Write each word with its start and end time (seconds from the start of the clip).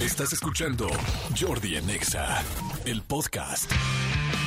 Estás 0.00 0.32
escuchando 0.32 0.88
Jordi 1.38 1.76
Anexa, 1.76 2.42
el 2.86 3.02
podcast. 3.02 3.70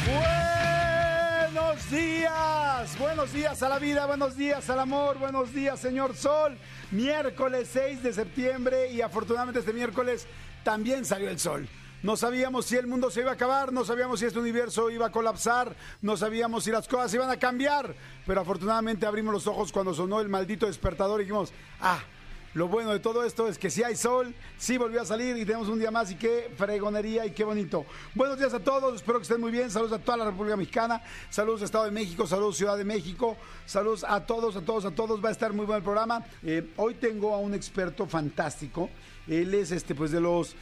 Buenos 0.03 1.91
días, 1.91 2.97
buenos 2.97 3.31
días 3.31 3.61
a 3.61 3.69
la 3.69 3.77
vida, 3.77 4.07
buenos 4.07 4.35
días 4.35 4.67
al 4.71 4.79
amor, 4.79 5.19
buenos 5.19 5.53
días 5.53 5.79
señor 5.79 6.15
Sol. 6.15 6.57
Miércoles 6.89 7.69
6 7.71 8.01
de 8.01 8.13
septiembre 8.13 8.91
y 8.91 9.01
afortunadamente 9.01 9.59
este 9.59 9.73
miércoles 9.73 10.25
también 10.63 11.05
salió 11.05 11.29
el 11.29 11.37
sol. 11.37 11.69
No 12.01 12.17
sabíamos 12.17 12.65
si 12.65 12.75
el 12.75 12.87
mundo 12.87 13.11
se 13.11 13.21
iba 13.21 13.29
a 13.29 13.35
acabar, 13.35 13.71
no 13.71 13.85
sabíamos 13.85 14.21
si 14.21 14.25
este 14.25 14.39
universo 14.39 14.89
iba 14.89 15.05
a 15.05 15.11
colapsar, 15.11 15.75
no 16.01 16.17
sabíamos 16.17 16.63
si 16.63 16.71
las 16.71 16.87
cosas 16.87 17.13
iban 17.13 17.29
a 17.29 17.37
cambiar, 17.37 17.95
pero 18.25 18.41
afortunadamente 18.41 19.05
abrimos 19.05 19.31
los 19.31 19.45
ojos 19.45 19.71
cuando 19.71 19.93
sonó 19.93 20.19
el 20.19 20.29
maldito 20.29 20.65
despertador 20.65 21.21
y 21.21 21.25
dijimos, 21.25 21.53
ah, 21.79 22.01
lo 22.53 22.67
bueno 22.67 22.91
de 22.91 22.99
todo 22.99 23.23
esto 23.23 23.47
es 23.47 23.57
que 23.57 23.71
si 23.71 23.83
hay 23.83 23.95
sol, 23.95 24.33
sí 24.59 24.77
volvió 24.77 25.01
a 25.01 25.05
salir 25.05 25.35
y 25.37 25.43
tenemos 25.43 25.69
un 25.69 25.79
día 25.79 25.89
más 25.89 26.11
y 26.11 26.15
qué 26.15 26.51
fregonería 26.55 27.25
y 27.25 27.31
qué 27.31 27.43
bonito. 27.43 27.83
Buenos 28.13 28.37
días 28.37 28.53
a 28.53 28.59
todos, 28.59 28.95
espero 28.95 29.17
que 29.17 29.23
estén 29.23 29.41
muy 29.41 29.51
bien. 29.51 29.71
Saludos 29.71 29.93
a 29.93 29.99
toda 29.99 30.17
la 30.17 30.25
República 30.25 30.55
Mexicana, 30.55 31.01
saludos 31.31 31.63
Estado 31.63 31.85
de 31.85 31.91
México, 31.91 32.27
saludos 32.27 32.57
Ciudad 32.57 32.77
de 32.77 32.85
México, 32.85 33.37
saludos 33.65 34.05
a 34.07 34.23
todos, 34.27 34.55
a 34.55 34.61
todos, 34.61 34.85
a 34.85 34.91
todos. 34.91 35.23
Va 35.23 35.29
a 35.29 35.31
estar 35.31 35.51
muy 35.51 35.65
bueno 35.65 35.77
el 35.77 35.83
programa. 35.83 36.23
Eh, 36.43 36.71
hoy 36.77 36.93
tengo 36.93 37.33
a 37.33 37.39
un 37.39 37.55
experto 37.55 38.05
fantástico. 38.05 38.87
Él 39.27 39.51
es 39.55 39.71
este, 39.71 39.95
pues 39.95 40.11
de 40.11 40.21
los. 40.21 40.55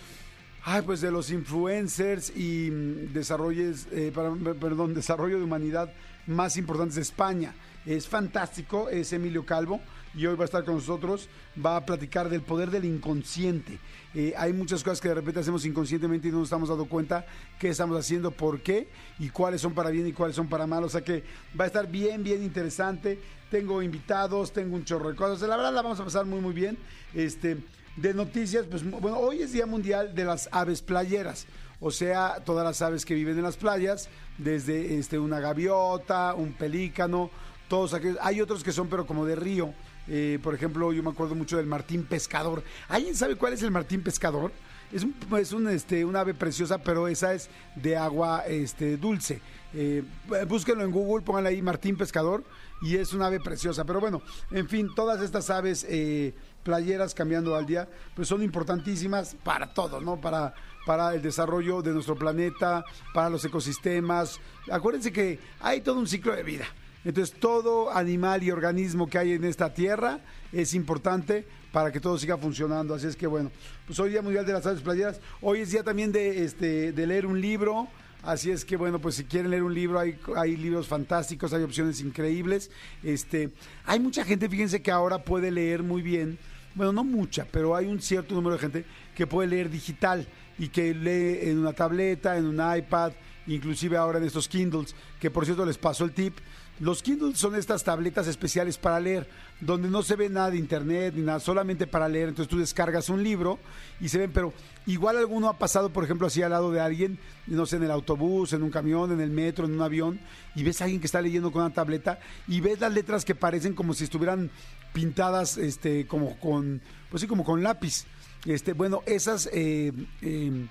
Ay, 0.64 0.84
pues 0.84 1.02
de 1.02 1.12
los 1.12 1.30
influencers 1.30 2.32
y 2.38 2.70
mm, 2.72 3.14
desarrollos, 3.14 3.88
eh, 3.92 4.14
perdón, 4.14 4.94
desarrollo 4.94 5.40
de 5.40 5.44
humanidad 5.44 5.92
más 6.26 6.56
importantes 6.56 6.96
de 6.96 7.02
España. 7.02 7.54
Es 7.86 8.08
fantástico, 8.08 8.88
es 8.88 9.12
Emilio 9.12 9.46
Calvo 9.46 9.82
y 10.14 10.26
hoy 10.26 10.36
va 10.36 10.44
a 10.44 10.46
estar 10.46 10.64
con 10.64 10.76
nosotros, 10.76 11.30
va 11.64 11.78
a 11.78 11.86
platicar 11.86 12.30
del 12.30 12.42
poder 12.42 12.70
del 12.70 12.86
inconsciente. 12.86 13.80
Eh, 14.14 14.34
hay 14.38 14.52
muchas 14.54 14.84
cosas 14.84 15.00
que 15.00 15.08
de 15.08 15.16
repente 15.16 15.40
hacemos 15.40 15.66
inconscientemente 15.66 16.28
y 16.28 16.32
no 16.32 16.40
nos 16.40 16.48
estamos 16.48 16.70
dando 16.70 16.86
cuenta 16.86 17.26
qué 17.60 17.70
estamos 17.70 17.98
haciendo, 17.98 18.32
por 18.32 18.62
qué 18.62 18.90
y 19.20 19.30
cuáles 19.30 19.62
son 19.62 19.74
para 19.74 19.90
bien 19.90 20.08
y 20.08 20.14
cuáles 20.14 20.36
son 20.36 20.48
para 20.48 20.68
mal. 20.68 20.84
O 20.84 20.90
sea 20.90 21.02
que 21.02 21.24
va 21.60 21.66
a 21.66 21.68
estar 21.68 21.88
bien, 21.90 22.24
bien 22.24 22.44
interesante. 22.44 23.20
Tengo 23.50 23.82
invitados, 23.82 24.52
tengo 24.52 24.76
un 24.76 24.84
chorro 24.84 25.10
de 25.10 25.16
cosas. 25.16 25.48
La 25.48 25.56
verdad 25.56 25.74
la 25.74 25.82
vamos 25.82 26.00
a 26.00 26.04
pasar 26.04 26.26
muy, 26.26 26.40
muy 26.40 26.54
bien. 26.54 26.78
Este, 27.14 27.58
de 27.96 28.14
noticias, 28.14 28.66
pues 28.70 28.90
bueno, 28.90 29.18
hoy 29.18 29.42
es 29.42 29.52
Día 29.52 29.66
Mundial 29.66 30.16
de 30.16 30.26
las 30.26 30.50
Aves 30.52 30.82
Playeras. 30.82 31.48
O 31.84 31.90
sea, 31.90 32.44
todas 32.46 32.64
las 32.64 32.82
aves 32.84 33.06
que 33.06 33.16
viven 33.16 33.38
en 33.38 33.44
las 33.44 33.58
playas, 33.58 34.08
desde 34.38 35.00
este, 35.00 35.18
una 35.18 35.40
gaviota, 35.40 36.36
un 36.36 36.54
pelícano, 36.54 37.32
todos 37.68 37.96
aquellos. 37.96 38.20
Hay 38.22 38.40
otros 38.40 38.64
que 38.64 38.72
son, 38.72 38.88
pero 38.88 39.08
como 39.08 39.26
de 39.26 39.36
río. 39.36 39.74
Eh, 40.08 40.40
por 40.42 40.54
ejemplo, 40.56 40.92
yo 40.92 41.04
me 41.04 41.12
acuerdo 41.12 41.36
mucho 41.36 41.58
del 41.58 41.66
martín 41.66 42.04
pescador. 42.04 42.64
¿Alguien 42.88 43.16
sabe 43.16 43.36
cuál 43.36 43.54
es 43.54 43.64
el 43.64 43.72
martín 43.72 44.04
pescador? 44.04 44.52
Es 44.92 45.04
un, 45.04 45.16
es 45.38 45.54
un, 45.54 45.70
este, 45.70 46.04
una 46.04 46.20
ave 46.22 46.34
preciosa, 46.34 46.78
pero 46.80 47.08
esa 47.08 47.34
es 47.34 47.50
de 47.76 47.96
agua 47.96 48.44
este, 48.48 48.98
dulce. 48.98 49.42
Eh, 49.74 50.04
búsquenlo 50.48 50.84
en 50.84 50.92
Google, 50.92 51.24
pónganle 51.24 51.52
ahí 51.52 51.62
Martín 51.62 51.96
Pescador 51.96 52.44
y 52.82 52.98
es 52.98 53.14
una 53.14 53.28
ave 53.28 53.40
preciosa. 53.40 53.86
Pero 53.86 54.02
bueno, 54.02 54.22
en 54.52 54.68
fin, 54.68 54.90
todas 54.94 55.22
estas 55.22 55.50
aves 55.50 55.86
eh, 55.88 56.34
playeras 56.64 57.14
cambiando 57.14 57.56
al 57.56 57.66
día, 57.66 57.88
pues 58.16 58.28
son 58.28 58.44
importantísimas 58.44 59.36
para 59.44 59.74
todo, 59.74 60.02
¿no? 60.02 60.20
Para, 60.20 60.54
para 60.86 61.14
el 61.14 61.22
desarrollo 61.22 61.82
de 61.82 61.92
nuestro 61.92 62.16
planeta, 62.16 62.84
para 63.14 63.30
los 63.30 63.46
ecosistemas. 63.46 64.42
Acuérdense 64.70 65.14
que 65.14 65.40
hay 65.62 65.80
todo 65.80 66.00
un 66.00 66.08
ciclo 66.08 66.36
de 66.36 66.44
vida. 66.44 66.66
Entonces, 67.04 67.36
todo 67.40 67.92
animal 67.92 68.44
y 68.44 68.52
organismo 68.52 69.10
que 69.10 69.18
hay 69.18 69.34
en 69.34 69.44
esta 69.44 69.74
tierra 69.74 70.20
es 70.52 70.74
importante 70.74 71.46
para 71.72 71.92
que 71.92 72.00
todo 72.00 72.18
siga 72.18 72.38
funcionando. 72.38 72.94
Así 72.94 73.08
es 73.08 73.16
que, 73.16 73.28
bueno, 73.28 73.52
pues 73.88 74.00
hoy 74.00 74.12
Día 74.12 74.22
Mundial 74.22 74.46
de 74.46 74.54
las 74.54 74.66
Aves 74.66 74.82
Playeras. 74.82 75.20
Hoy 75.42 75.62
es 75.62 75.72
día 75.72 75.84
también 75.84 76.12
de, 76.12 76.44
este, 76.44 76.92
de 76.92 77.08
leer 77.08 77.26
un 77.26 77.42
libro. 77.42 77.88
Así 78.24 78.52
es 78.52 78.64
que, 78.64 78.78
bueno, 78.78 79.00
pues 79.00 79.16
si 79.16 79.24
quieren 79.24 79.50
leer 79.50 79.64
un 79.64 79.74
libro, 79.74 80.00
hay, 80.00 80.20
hay 80.36 80.56
libros 80.56 80.88
fantásticos, 80.88 81.54
hay 81.54 81.64
opciones 81.64 82.02
increíbles. 82.02 82.70
Este, 83.02 83.50
hay 83.86 84.00
mucha 84.00 84.24
gente, 84.24 84.48
fíjense 84.48 84.82
que 84.82 84.92
ahora 84.92 85.24
puede 85.24 85.50
leer 85.50 85.82
muy 85.82 86.04
bien. 86.04 86.38
Bueno, 86.76 86.94
no 86.94 87.04
mucha, 87.04 87.46
pero 87.52 87.76
hay 87.76 87.88
un 87.88 88.00
cierto 88.00 88.36
número 88.36 88.56
de 88.56 88.62
gente 88.62 88.86
que 89.16 89.28
puede 89.28 89.50
leer 89.50 89.70
digital 89.70 90.28
y 90.58 90.70
que 90.70 90.94
lee 90.94 91.50
en 91.50 91.58
una 91.58 91.74
tableta, 91.74 92.38
en 92.38 92.46
un 92.46 92.78
iPad, 92.78 93.14
inclusive 93.48 93.98
ahora 93.98 94.20
en 94.20 94.26
estos 94.26 94.48
Kindles, 94.48 94.96
que 95.20 95.32
por 95.32 95.46
cierto 95.46 95.66
les 95.66 95.78
paso 95.78 96.06
el 96.06 96.12
tip. 96.12 96.38
Los 96.82 97.04
Kindles 97.04 97.38
son 97.38 97.54
estas 97.54 97.84
tabletas 97.84 98.26
especiales 98.26 98.80
para 98.80 99.00
leer, 99.00 99.30
donde 99.60 99.88
no 99.88 100.02
se 100.02 100.16
ve 100.16 100.30
nada 100.30 100.50
de 100.50 100.58
internet 100.58 101.14
ni 101.16 101.22
nada, 101.22 101.40
solamente 101.40 101.86
para 101.86 102.10
leer. 102.10 102.30
Entonces 102.30 102.50
tú 102.50 102.58
descargas 102.58 103.08
un 103.10 103.22
libro 103.22 103.60
y 104.00 104.10
se 104.10 104.18
ven, 104.18 104.32
pero 104.32 104.52
igual 104.88 105.18
alguno 105.18 105.48
ha 105.48 105.60
pasado, 105.60 105.94
por 105.94 106.04
ejemplo, 106.04 106.26
así 106.26 106.42
al 106.42 106.50
lado 106.50 106.72
de 106.72 106.80
alguien, 106.80 107.20
no 107.46 107.68
sé, 107.68 107.76
en 107.76 107.84
el 107.84 107.92
autobús, 107.92 108.54
en 108.54 108.64
un 108.64 108.72
camión, 108.72 109.12
en 109.12 109.22
el 109.22 109.30
metro, 109.30 109.66
en 109.66 109.74
un 109.74 109.82
avión, 109.84 110.20
y 110.56 110.64
ves 110.64 110.82
a 110.82 110.86
alguien 110.86 111.00
que 111.00 111.06
está 111.06 111.22
leyendo 111.22 111.52
con 111.52 111.62
una 111.62 111.72
tableta 111.72 112.20
y 112.48 112.62
ves 112.62 112.80
las 112.80 112.92
letras 112.92 113.26
que 113.26 113.36
parecen 113.36 113.76
como 113.76 113.94
si 113.94 114.06
estuvieran 114.06 114.50
pintadas, 114.92 115.60
este, 115.60 116.08
como 116.08 116.40
con, 116.40 116.82
pues 117.12 117.22
sí, 117.22 117.28
como 117.28 117.44
con 117.44 117.62
lápiz. 117.62 118.06
Este, 118.44 118.74
bueno, 118.74 119.04
esas 119.06 119.48
eh, 119.54 119.94
eh, 120.24 120.66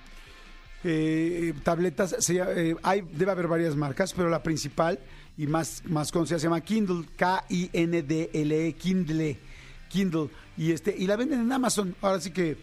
eh, 0.83 1.53
tabletas, 1.63 2.29
eh, 2.29 2.75
hay, 2.81 3.01
debe 3.13 3.31
haber 3.31 3.47
varias 3.47 3.75
marcas, 3.75 4.13
pero 4.13 4.29
la 4.29 4.41
principal 4.41 4.99
y 5.41 5.47
más, 5.47 5.81
más 5.87 6.11
conocida 6.11 6.37
se 6.37 6.43
llama 6.43 6.61
Kindle, 6.61 7.03
K-I-N-D-L-E, 7.15 8.73
Kindle, 8.73 9.39
Kindle, 9.89 10.29
y 10.55 10.71
este, 10.71 10.95
y 10.95 11.07
la 11.07 11.15
venden 11.15 11.41
en 11.41 11.51
Amazon. 11.51 11.95
Ahora 11.99 12.21
sí 12.21 12.29
que, 12.29 12.59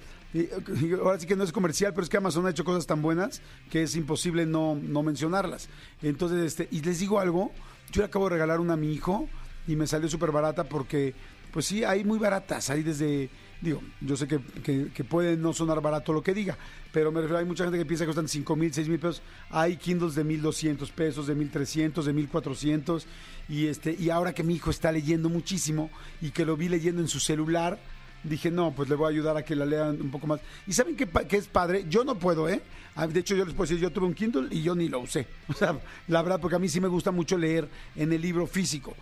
ahora 1.02 1.18
sí 1.18 1.26
que 1.26 1.34
no 1.34 1.42
es 1.42 1.50
comercial, 1.50 1.92
pero 1.92 2.04
es 2.04 2.08
que 2.08 2.18
Amazon 2.18 2.46
ha 2.46 2.50
hecho 2.50 2.62
cosas 2.62 2.86
tan 2.86 3.02
buenas 3.02 3.42
que 3.68 3.82
es 3.82 3.96
imposible 3.96 4.46
no, 4.46 4.76
no 4.80 5.02
mencionarlas. 5.02 5.68
Entonces, 6.02 6.38
este, 6.38 6.68
y 6.70 6.80
les 6.82 7.00
digo 7.00 7.18
algo, 7.18 7.50
yo 7.90 8.02
le 8.02 8.06
acabo 8.06 8.26
de 8.26 8.34
regalar 8.34 8.60
una 8.60 8.74
a 8.74 8.76
mi 8.76 8.92
hijo 8.92 9.28
y 9.66 9.74
me 9.74 9.88
salió 9.88 10.08
súper 10.08 10.30
barata 10.30 10.62
porque, 10.62 11.16
pues 11.52 11.66
sí, 11.66 11.82
hay 11.82 12.04
muy 12.04 12.20
baratas, 12.20 12.70
hay 12.70 12.84
desde, 12.84 13.28
digo, 13.60 13.82
yo 14.00 14.16
sé 14.16 14.28
que, 14.28 14.41
que, 14.62 14.88
que 14.92 15.04
puede 15.04 15.36
no 15.36 15.52
sonar 15.52 15.80
barato 15.80 16.12
lo 16.12 16.22
que 16.22 16.34
diga, 16.34 16.56
pero 16.92 17.10
me 17.10 17.20
refiero, 17.20 17.38
hay 17.38 17.44
mucha 17.44 17.64
gente 17.64 17.78
que 17.78 17.86
piensa 17.86 18.04
que 18.04 18.08
cuestan 18.08 18.28
5 18.28 18.56
mil, 18.56 18.72
6 18.72 18.88
mil 18.88 18.98
pesos, 18.98 19.22
hay 19.50 19.76
Kindles 19.76 20.14
de 20.14 20.24
1200 20.24 20.91
pesos, 20.92 21.26
de 21.26 21.34
1300, 21.34 22.06
de 22.06 22.12
1400, 22.12 23.06
y, 23.48 23.66
este, 23.66 23.96
y 23.98 24.10
ahora 24.10 24.32
que 24.32 24.44
mi 24.44 24.54
hijo 24.54 24.70
está 24.70 24.92
leyendo 24.92 25.28
muchísimo 25.28 25.91
y 26.20 26.30
que 26.30 26.44
lo 26.44 26.56
vi 26.56 26.69
leyendo 26.69 27.00
en 27.00 27.08
su 27.08 27.20
celular, 27.20 27.78
dije, 28.22 28.50
no, 28.50 28.72
pues 28.72 28.88
le 28.88 28.94
voy 28.94 29.06
a 29.06 29.10
ayudar 29.10 29.36
a 29.36 29.44
que 29.44 29.54
la 29.54 29.64
lean 29.64 30.00
un 30.00 30.10
poco 30.10 30.26
más. 30.26 30.40
¿Y 30.66 30.72
saben 30.72 30.96
qué, 30.96 31.08
qué 31.28 31.36
es 31.36 31.46
padre? 31.48 31.86
Yo 31.88 32.04
no 32.04 32.19
puedo, 32.19 32.48
¿eh? 32.48 32.62
Ah, 32.94 33.06
De 33.06 33.20
hecho, 33.20 33.34
yo 33.36 33.44
les 33.44 33.54
puedo 33.54 33.69
decir, 33.69 33.80
yo 33.82 33.90
tuve 33.90 34.06
un 34.06 34.14
Kindle 34.14 34.48
y 34.50 34.62
yo 34.62 34.75
ni 34.75 34.88
lo 34.88 35.00
usé. 35.00 35.26
O 35.48 35.52
sea, 35.52 35.78
la 36.08 36.22
verdad, 36.22 36.40
porque 36.40 36.56
a 36.56 36.58
mí 36.58 36.69
sí 36.69 36.80
me 36.80 36.88
gusta 36.88 37.10
mucho 37.10 37.38
leer 37.38 37.69
en 37.96 38.12
el 38.12 38.20
libro 38.20 38.46
físico. 38.46 38.94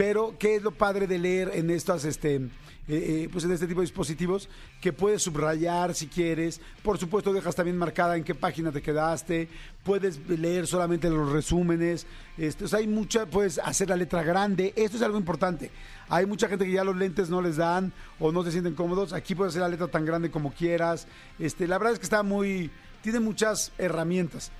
Pero, 0.00 0.34
¿qué 0.38 0.56
es 0.56 0.62
lo 0.62 0.70
padre 0.70 1.06
de 1.06 1.18
leer 1.18 1.50
en 1.52 1.68
estas, 1.68 2.06
este, 2.06 2.36
eh, 2.36 2.48
eh, 2.88 3.28
pues 3.30 3.44
en 3.44 3.52
este 3.52 3.66
tipo 3.66 3.80
de 3.80 3.84
dispositivos? 3.84 4.48
Que 4.80 4.94
puedes 4.94 5.20
subrayar 5.20 5.94
si 5.94 6.06
quieres. 6.06 6.58
Por 6.82 6.96
supuesto, 6.96 7.34
dejas 7.34 7.54
también 7.54 7.76
marcada 7.76 8.16
en 8.16 8.24
qué 8.24 8.34
página 8.34 8.72
te 8.72 8.80
quedaste. 8.80 9.50
Puedes 9.84 10.26
leer 10.26 10.66
solamente 10.66 11.10
los 11.10 11.30
resúmenes. 11.30 12.06
Este, 12.38 12.64
hay 12.74 12.86
mucha, 12.86 13.26
puedes 13.26 13.58
hacer 13.58 13.90
la 13.90 13.96
letra 13.96 14.22
grande. 14.22 14.72
Esto 14.74 14.96
es 14.96 15.02
algo 15.02 15.18
importante. 15.18 15.70
Hay 16.08 16.24
mucha 16.24 16.48
gente 16.48 16.64
que 16.64 16.72
ya 16.72 16.82
los 16.82 16.96
lentes 16.96 17.28
no 17.28 17.42
les 17.42 17.58
dan 17.58 17.92
o 18.18 18.32
no 18.32 18.42
se 18.42 18.52
sienten 18.52 18.74
cómodos. 18.74 19.12
Aquí 19.12 19.34
puedes 19.34 19.52
hacer 19.52 19.60
la 19.60 19.68
letra 19.68 19.88
tan 19.88 20.06
grande 20.06 20.30
como 20.30 20.50
quieras. 20.54 21.08
Este, 21.38 21.68
la 21.68 21.76
verdad 21.76 21.92
es 21.92 21.98
que 21.98 22.04
está 22.04 22.22
muy, 22.22 22.70
tiene 23.02 23.20
muchas 23.20 23.70
herramientas 23.76 24.50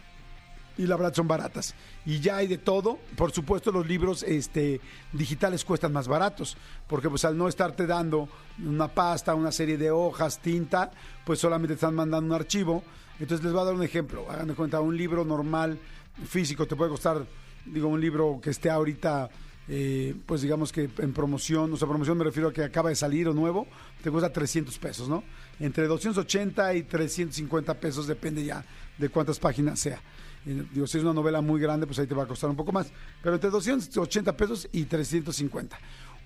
y 0.76 0.86
la 0.86 0.96
verdad 0.96 1.14
son 1.14 1.28
baratas. 1.28 1.74
Y 2.06 2.20
ya 2.20 2.36
hay 2.36 2.46
de 2.46 2.58
todo. 2.58 2.98
Por 3.16 3.32
supuesto, 3.32 3.72
los 3.72 3.86
libros 3.86 4.22
este, 4.22 4.80
digitales 5.12 5.64
cuestan 5.64 5.92
más 5.92 6.08
baratos, 6.08 6.56
porque 6.86 7.08
pues 7.08 7.24
al 7.24 7.36
no 7.36 7.48
estarte 7.48 7.86
dando 7.86 8.28
una 8.64 8.88
pasta, 8.88 9.34
una 9.34 9.52
serie 9.52 9.76
de 9.76 9.90
hojas, 9.90 10.40
tinta, 10.40 10.90
pues 11.24 11.38
solamente 11.38 11.74
están 11.74 11.94
mandando 11.94 12.34
un 12.34 12.40
archivo. 12.40 12.82
Entonces 13.18 13.44
les 13.44 13.52
voy 13.52 13.62
a 13.62 13.66
dar 13.66 13.74
un 13.74 13.82
ejemplo. 13.82 14.30
Hagan 14.30 14.48
de 14.48 14.54
cuenta, 14.54 14.80
un 14.80 14.96
libro 14.96 15.24
normal, 15.24 15.78
físico, 16.26 16.66
te 16.66 16.76
puede 16.76 16.90
costar, 16.90 17.24
digo, 17.66 17.88
un 17.88 18.00
libro 18.00 18.40
que 18.42 18.50
esté 18.50 18.70
ahorita, 18.70 19.28
eh, 19.68 20.14
pues 20.26 20.42
digamos 20.42 20.72
que 20.72 20.88
en 20.98 21.12
promoción, 21.12 21.72
o 21.72 21.76
sea, 21.76 21.86
promoción 21.86 22.18
me 22.18 22.24
refiero 22.24 22.48
a 22.48 22.52
que 22.52 22.64
acaba 22.64 22.88
de 22.88 22.96
salir 22.96 23.28
o 23.28 23.34
nuevo, 23.34 23.66
te 24.02 24.10
cuesta 24.10 24.32
300 24.32 24.78
pesos, 24.78 25.08
¿no? 25.08 25.22
Entre 25.58 25.86
280 25.86 26.74
y 26.74 26.82
350 26.84 27.74
pesos, 27.74 28.06
depende 28.06 28.44
ya 28.44 28.64
de 28.98 29.08
cuántas 29.08 29.38
páginas 29.38 29.78
sea. 29.78 30.00
Digo, 30.44 30.86
si 30.86 30.98
es 30.98 31.04
una 31.04 31.12
novela 31.12 31.40
muy 31.40 31.60
grande, 31.60 31.86
pues 31.86 31.98
ahí 31.98 32.06
te 32.06 32.14
va 32.14 32.22
a 32.22 32.26
costar 32.26 32.48
un 32.48 32.56
poco 32.56 32.72
más. 32.72 32.90
Pero 33.22 33.34
entre 33.34 33.50
280 33.50 34.36
pesos 34.36 34.68
y 34.72 34.84
350. 34.84 35.78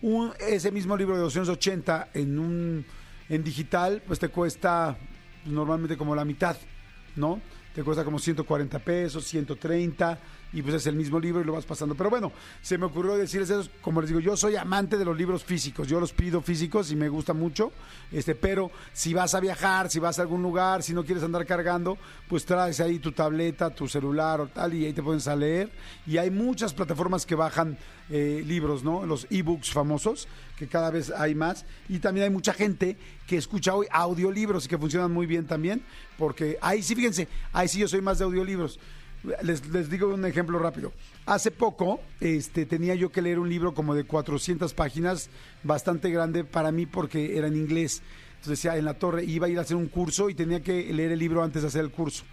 Un, 0.02 0.32
ese 0.38 0.70
mismo 0.70 0.96
libro 0.96 1.16
de 1.16 1.22
280 1.22 2.10
en 2.14 2.38
un 2.38 2.86
en 3.28 3.42
digital, 3.42 4.02
pues 4.06 4.18
te 4.18 4.28
cuesta 4.28 4.96
normalmente 5.46 5.96
como 5.96 6.14
la 6.14 6.24
mitad, 6.24 6.56
¿no? 7.16 7.40
Te 7.74 7.82
cuesta 7.82 8.04
como 8.04 8.18
140 8.18 8.78
pesos, 8.78 9.24
130 9.24 10.18
y 10.52 10.62
pues 10.62 10.76
es 10.76 10.86
el 10.86 10.94
mismo 10.94 11.18
libro 11.18 11.40
y 11.40 11.44
lo 11.44 11.52
vas 11.52 11.64
pasando. 11.64 11.96
Pero 11.96 12.08
bueno, 12.08 12.30
se 12.62 12.78
me 12.78 12.86
ocurrió 12.86 13.16
decirles 13.16 13.50
eso, 13.50 13.68
como 13.82 14.00
les 14.00 14.08
digo, 14.08 14.20
yo 14.20 14.36
soy 14.36 14.54
amante 14.54 14.96
de 14.96 15.04
los 15.04 15.16
libros 15.16 15.42
físicos, 15.42 15.88
yo 15.88 15.98
los 15.98 16.12
pido 16.12 16.40
físicos 16.40 16.92
y 16.92 16.96
me 16.96 17.08
gusta 17.08 17.32
mucho, 17.32 17.72
este, 18.12 18.36
pero 18.36 18.70
si 18.92 19.12
vas 19.12 19.34
a 19.34 19.40
viajar, 19.40 19.90
si 19.90 19.98
vas 19.98 20.20
a 20.20 20.22
algún 20.22 20.42
lugar, 20.42 20.84
si 20.84 20.94
no 20.94 21.04
quieres 21.04 21.24
andar 21.24 21.44
cargando, 21.44 21.98
pues 22.28 22.44
traes 22.44 22.78
ahí 22.78 23.00
tu 23.00 23.10
tableta, 23.10 23.70
tu 23.70 23.88
celular 23.88 24.40
o 24.40 24.46
tal 24.46 24.74
y 24.74 24.86
ahí 24.86 24.92
te 24.92 25.02
pones 25.02 25.26
a 25.26 25.34
leer 25.34 25.70
y 26.06 26.18
hay 26.18 26.30
muchas 26.30 26.72
plataformas 26.72 27.26
que 27.26 27.34
bajan 27.34 27.76
eh, 28.10 28.42
libros, 28.46 28.84
¿no? 28.84 29.06
Los 29.06 29.26
ebooks 29.30 29.70
famosos, 29.70 30.28
que 30.58 30.66
cada 30.66 30.90
vez 30.90 31.10
hay 31.10 31.34
más 31.34 31.64
y 31.88 31.98
también 31.98 32.24
hay 32.24 32.30
mucha 32.30 32.52
gente 32.52 32.96
que 33.26 33.36
escucha 33.36 33.74
hoy 33.74 33.86
audiolibros 33.90 34.66
y 34.66 34.68
que 34.68 34.78
funcionan 34.78 35.10
muy 35.10 35.26
bien 35.26 35.46
también, 35.46 35.82
porque 36.18 36.58
ahí 36.60 36.82
sí, 36.82 36.94
fíjense, 36.94 37.28
ahí 37.52 37.68
sí 37.68 37.78
yo 37.78 37.88
soy 37.88 38.00
más 38.00 38.18
de 38.18 38.24
audiolibros. 38.24 38.78
Les, 39.42 39.66
les, 39.68 39.88
digo 39.88 40.12
un 40.12 40.26
ejemplo 40.26 40.58
rápido. 40.58 40.92
Hace 41.24 41.50
poco 41.50 42.00
este, 42.20 42.66
tenía 42.66 42.94
yo 42.94 43.10
que 43.10 43.22
leer 43.22 43.38
un 43.38 43.48
libro 43.48 43.72
como 43.72 43.94
de 43.94 44.04
400 44.04 44.74
páginas, 44.74 45.30
bastante 45.62 46.10
grande 46.10 46.44
para 46.44 46.70
mí 46.70 46.84
porque 46.84 47.38
era 47.38 47.46
en 47.46 47.56
inglés. 47.56 48.02
Entonces 48.44 48.62
decía, 48.62 48.76
en 48.76 48.84
la 48.84 48.94
torre 48.98 49.24
iba 49.24 49.46
a 49.46 49.48
ir 49.48 49.58
a 49.58 49.62
hacer 49.62 49.78
un 49.78 49.88
curso 49.88 50.28
y 50.28 50.34
tenía 50.34 50.62
que 50.62 50.92
leer 50.92 51.12
el 51.12 51.18
libro 51.18 51.42
antes 51.42 51.62
de 51.62 51.68
hacer 51.68 51.80
el 51.80 51.90
curso. 51.90 52.24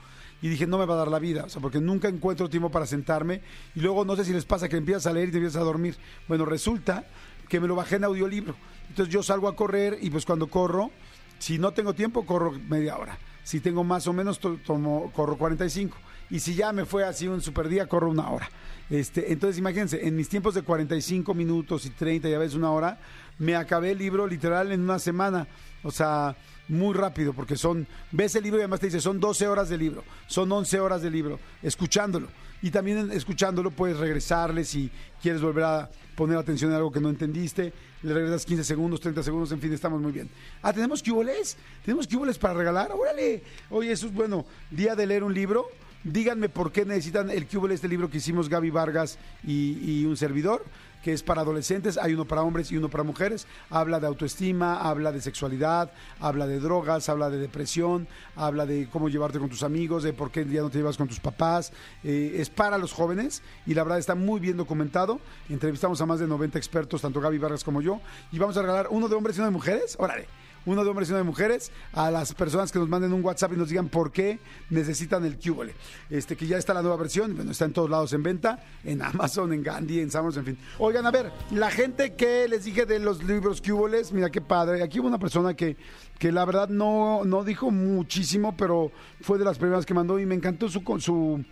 Y 0.41 0.49
dije, 0.49 0.65
no 0.65 0.77
me 0.77 0.85
va 0.85 0.95
a 0.95 0.97
dar 0.97 1.07
la 1.07 1.19
vida, 1.19 1.43
o 1.45 1.49
sea, 1.49 1.61
porque 1.61 1.79
nunca 1.79 2.07
encuentro 2.07 2.49
tiempo 2.49 2.71
para 2.71 2.85
sentarme. 2.85 3.41
Y 3.75 3.79
luego 3.81 4.05
no 4.05 4.15
sé 4.15 4.25
si 4.25 4.33
les 4.33 4.45
pasa 4.45 4.67
que 4.67 4.77
empiezas 4.77 5.05
a 5.05 5.13
leer 5.13 5.29
y 5.29 5.31
te 5.31 5.37
empiezas 5.37 5.61
a 5.61 5.65
dormir. 5.65 5.95
Bueno, 6.27 6.45
resulta 6.45 7.05
que 7.47 7.59
me 7.59 7.67
lo 7.67 7.75
bajé 7.75 7.97
en 7.97 8.05
audiolibro. 8.05 8.55
Entonces 8.89 9.13
yo 9.13 9.21
salgo 9.21 9.47
a 9.47 9.55
correr 9.55 9.97
y 10.01 10.09
pues 10.09 10.25
cuando 10.25 10.47
corro, 10.47 10.91
si 11.37 11.59
no 11.59 11.71
tengo 11.71 11.93
tiempo, 11.93 12.25
corro 12.25 12.51
media 12.51 12.97
hora. 12.97 13.17
Si 13.43 13.59
tengo 13.59 13.83
más 13.83 14.07
o 14.07 14.13
menos, 14.13 14.39
tomo, 14.39 15.11
corro 15.13 15.37
45 15.37 15.97
y 16.31 16.39
si 16.39 16.55
ya 16.55 16.71
me 16.71 16.85
fue 16.85 17.03
así 17.03 17.27
un 17.27 17.41
super 17.41 17.67
día, 17.67 17.87
corro 17.87 18.09
una 18.09 18.29
hora. 18.29 18.49
Este, 18.89 19.33
entonces 19.33 19.57
imagínense, 19.59 20.07
en 20.07 20.15
mis 20.15 20.29
tiempos 20.29 20.53
de 20.53 20.61
45 20.61 21.33
minutos 21.33 21.85
y 21.85 21.89
30 21.89 22.29
y 22.29 22.33
a 22.33 22.39
veces 22.39 22.55
una 22.55 22.71
hora, 22.71 22.99
me 23.37 23.55
acabé 23.55 23.91
el 23.91 23.97
libro 23.97 24.25
literal 24.25 24.71
en 24.71 24.81
una 24.81 24.97
semana. 24.97 25.47
O 25.83 25.91
sea, 25.91 26.35
muy 26.71 26.93
rápido, 26.93 27.33
porque 27.33 27.55
son, 27.55 27.85
ves 28.11 28.35
el 28.35 28.43
libro 28.43 28.59
y 28.59 28.61
además 28.61 28.79
te 28.79 28.87
dice, 28.87 29.01
son 29.01 29.19
12 29.19 29.47
horas 29.47 29.69
de 29.69 29.77
libro, 29.77 30.03
son 30.27 30.51
11 30.51 30.79
horas 30.79 31.01
de 31.01 31.11
libro, 31.11 31.39
escuchándolo. 31.61 32.27
Y 32.61 32.71
también 32.71 33.11
escuchándolo 33.11 33.71
puedes 33.71 33.97
regresarle 33.97 34.63
si 34.63 34.89
quieres 35.21 35.41
volver 35.41 35.63
a 35.63 35.89
poner 36.15 36.37
atención 36.37 36.71
en 36.71 36.77
algo 36.77 36.91
que 36.91 36.99
no 36.99 37.09
entendiste, 37.09 37.73
le 38.03 38.13
regresas 38.13 38.45
15 38.45 38.63
segundos, 38.63 38.99
30 39.01 39.21
segundos, 39.23 39.51
en 39.51 39.59
fin, 39.59 39.73
estamos 39.73 40.01
muy 40.01 40.11
bien. 40.11 40.29
Ah, 40.61 40.71
¿tenemos 40.71 41.03
cuboles? 41.03 41.57
¿Tenemos 41.83 42.07
cuboles 42.07 42.37
para 42.37 42.53
regalar? 42.53 42.91
Órale. 42.91 43.43
Oye, 43.69 43.91
eso 43.91 44.07
es 44.07 44.13
bueno, 44.13 44.45
día 44.69 44.95
de 44.95 45.05
leer 45.05 45.23
un 45.23 45.33
libro 45.33 45.67
Díganme 46.03 46.49
por 46.49 46.71
qué 46.71 46.83
necesitan 46.83 47.29
el 47.29 47.47
de 47.47 47.75
este 47.75 47.87
libro 47.87 48.09
que 48.09 48.17
hicimos 48.17 48.49
Gaby 48.49 48.71
Vargas 48.71 49.19
y, 49.45 50.03
un 50.05 50.17
servidor 50.17 50.65
que 51.01 51.13
es 51.13 51.23
para 51.23 51.41
adolescentes, 51.41 51.97
hay 51.97 52.13
uno 52.13 52.25
para 52.25 52.41
hombres 52.41 52.71
y 52.71 52.77
uno 52.77 52.89
para 52.89 53.03
mujeres. 53.03 53.47
Habla 53.69 53.99
de 53.99 54.07
autoestima, 54.07 54.77
habla 54.77 55.11
de 55.11 55.21
sexualidad, 55.21 55.91
habla 56.19 56.47
de 56.47 56.59
drogas, 56.59 57.09
habla 57.09 57.29
de 57.29 57.37
depresión, 57.37 58.07
habla 58.35 58.65
de 58.65 58.87
cómo 58.89 59.09
llevarte 59.09 59.39
con 59.39 59.49
tus 59.49 59.63
amigos, 59.63 60.03
de 60.03 60.13
por 60.13 60.31
qué 60.31 60.45
día 60.45 60.61
no 60.61 60.69
te 60.69 60.77
llevas 60.77 60.97
con 60.97 61.07
tus 61.07 61.19
papás. 61.19 61.73
Eh, 62.03 62.35
es 62.37 62.49
para 62.49 62.77
los 62.77 62.93
jóvenes 62.93 63.41
y 63.65 63.73
la 63.73 63.83
verdad 63.83 63.99
está 63.99 64.15
muy 64.15 64.39
bien 64.39 64.57
documentado. 64.57 65.19
Entrevistamos 65.49 65.99
a 66.01 66.05
más 66.05 66.19
de 66.19 66.27
90 66.27 66.57
expertos, 66.57 67.01
tanto 67.01 67.19
Gaby 67.21 67.37
Vargas 67.37 67.63
como 67.63 67.81
yo, 67.81 68.01
y 68.31 68.39
vamos 68.39 68.57
a 68.57 68.61
regalar 68.61 68.87
uno 68.89 69.07
de 69.07 69.15
hombres 69.15 69.37
y 69.37 69.39
uno 69.39 69.47
de 69.47 69.53
mujeres. 69.53 69.95
Órale 69.99 70.40
uno 70.65 70.83
de 70.83 70.89
hombres 70.89 71.09
y 71.09 71.13
de 71.13 71.23
mujeres, 71.23 71.71
a 71.93 72.11
las 72.11 72.33
personas 72.33 72.71
que 72.71 72.79
nos 72.79 72.89
manden 72.89 73.13
un 73.13 73.23
WhatsApp 73.23 73.53
y 73.53 73.57
nos 73.57 73.69
digan 73.69 73.89
por 73.89 74.11
qué 74.11 74.39
necesitan 74.69 75.25
el 75.25 75.39
Cubole. 75.39 75.73
Este, 76.09 76.35
que 76.35 76.47
ya 76.47 76.57
está 76.57 76.73
la 76.73 76.81
nueva 76.81 76.97
versión, 76.97 77.35
bueno, 77.35 77.51
está 77.51 77.65
en 77.65 77.73
todos 77.73 77.89
lados 77.89 78.13
en 78.13 78.23
venta, 78.23 78.63
en 78.83 79.01
Amazon, 79.01 79.53
en 79.53 79.63
Gandhi, 79.63 79.99
en 79.99 80.11
Samos, 80.11 80.37
en 80.37 80.45
fin. 80.45 80.57
Oigan, 80.79 81.05
a 81.05 81.11
ver, 81.11 81.31
la 81.51 81.71
gente 81.71 82.13
que 82.13 82.47
les 82.47 82.65
dije 82.65 82.85
de 82.85 82.99
los 82.99 83.23
libros 83.23 83.61
Cuboles, 83.61 84.11
mira 84.11 84.29
qué 84.29 84.41
padre. 84.41 84.83
Aquí 84.83 84.99
hubo 84.99 85.07
una 85.07 85.19
persona 85.19 85.53
que, 85.53 85.77
que 86.19 86.31
la 86.31 86.45
verdad 86.45 86.69
no, 86.69 87.23
no 87.25 87.43
dijo 87.43 87.71
muchísimo, 87.71 88.55
pero 88.55 88.91
fue 89.21 89.37
de 89.37 89.45
las 89.45 89.57
primeras 89.57 89.85
que 89.85 89.93
mandó 89.93 90.19
y 90.19 90.25
me 90.25 90.35
encantó 90.35 90.69
su, 90.69 90.81
su 90.99 91.43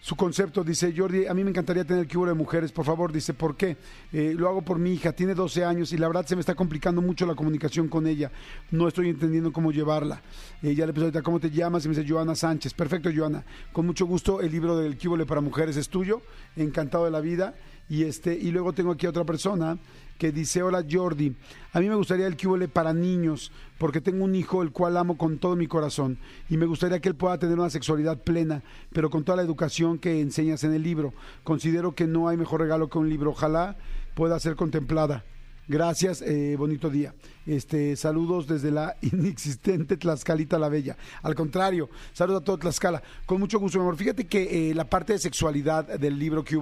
su 0.00 0.16
concepto. 0.16 0.62
Dice 0.62 0.92
Jordi, 0.96 1.26
a 1.26 1.34
mí 1.34 1.44
me 1.44 1.50
encantaría 1.50 1.84
tener 1.84 2.06
que 2.06 2.16
de 2.16 2.34
mujeres, 2.34 2.72
por 2.72 2.84
favor. 2.84 3.12
Dice, 3.12 3.34
¿por 3.34 3.56
qué? 3.56 3.76
Eh, 4.12 4.34
lo 4.36 4.48
hago 4.48 4.62
por 4.62 4.78
mi 4.78 4.92
hija, 4.92 5.12
tiene 5.12 5.34
12 5.34 5.64
años 5.64 5.92
y 5.92 5.98
la 5.98 6.06
verdad 6.06 6.26
se 6.26 6.34
me 6.34 6.40
está 6.40 6.54
complicando 6.54 7.02
mucho 7.02 7.26
la 7.26 7.34
comunicación 7.34 7.88
con 7.88 8.06
ella. 8.06 8.30
No 8.70 8.88
estoy 8.88 9.08
entendiendo 9.08 9.52
cómo 9.52 9.72
llevarla. 9.72 10.22
Ella 10.62 10.72
ya 10.72 10.86
le 10.86 10.92
pregunto 10.92 11.18
ahorita, 11.18 11.22
¿cómo 11.22 11.40
te 11.40 11.50
llamas? 11.50 11.84
Y 11.84 11.88
me 11.88 11.94
dice, 11.94 12.08
Joana 12.08 12.34
Sánchez. 12.34 12.74
Perfecto, 12.74 13.10
Joana. 13.14 13.44
Con 13.72 13.86
mucho 13.86 14.06
gusto, 14.06 14.40
el 14.40 14.50
libro 14.50 14.76
del 14.76 14.96
Cúbole 14.96 15.26
para 15.26 15.40
mujeres 15.40 15.76
es 15.76 15.88
tuyo. 15.88 16.22
Encantado 16.56 17.04
de 17.04 17.10
la 17.10 17.20
vida. 17.20 17.54
Y, 17.88 18.04
este, 18.04 18.34
y 18.34 18.50
luego 18.50 18.72
tengo 18.72 18.92
aquí 18.92 19.06
a 19.06 19.10
otra 19.10 19.24
persona 19.24 19.78
que 20.18 20.32
dice, 20.32 20.62
hola 20.62 20.84
Jordi, 20.90 21.34
a 21.72 21.80
mí 21.80 21.88
me 21.88 21.94
gustaría 21.94 22.26
el 22.26 22.36
QL 22.36 22.64
para 22.68 22.92
niños, 22.92 23.52
porque 23.78 24.00
tengo 24.00 24.24
un 24.24 24.34
hijo 24.34 24.62
el 24.62 24.72
cual 24.72 24.96
amo 24.96 25.18
con 25.18 25.38
todo 25.38 25.56
mi 25.56 25.66
corazón 25.66 26.18
y 26.48 26.56
me 26.56 26.66
gustaría 26.66 27.00
que 27.00 27.10
él 27.10 27.14
pueda 27.14 27.38
tener 27.38 27.58
una 27.58 27.70
sexualidad 27.70 28.22
plena, 28.22 28.62
pero 28.92 29.10
con 29.10 29.24
toda 29.24 29.36
la 29.36 29.42
educación 29.42 29.98
que 29.98 30.20
enseñas 30.20 30.64
en 30.64 30.72
el 30.72 30.82
libro. 30.82 31.12
Considero 31.44 31.94
que 31.94 32.06
no 32.06 32.28
hay 32.28 32.36
mejor 32.36 32.60
regalo 32.60 32.88
que 32.88 32.98
un 32.98 33.10
libro, 33.10 33.30
ojalá 33.30 33.76
pueda 34.14 34.40
ser 34.40 34.56
contemplada. 34.56 35.24
Gracias, 35.68 36.22
eh, 36.22 36.54
bonito 36.56 36.90
día. 36.90 37.12
Este, 37.44 37.96
saludos 37.96 38.46
desde 38.46 38.70
la 38.70 38.96
inexistente 39.02 39.96
Tlaxcalita 39.96 40.60
la 40.60 40.68
Bella. 40.68 40.96
Al 41.22 41.34
contrario, 41.34 41.90
saludos 42.12 42.42
a 42.42 42.44
todo 42.44 42.58
Tlaxcala. 42.58 43.02
Con 43.26 43.40
mucho 43.40 43.58
gusto, 43.58 43.78
mi 43.78 43.82
amor. 43.82 43.96
Fíjate 43.96 44.28
que 44.28 44.70
eh, 44.70 44.74
la 44.74 44.88
parte 44.88 45.14
de 45.14 45.18
sexualidad 45.18 45.98
del 45.98 46.20
libro 46.20 46.44
que 46.44 46.56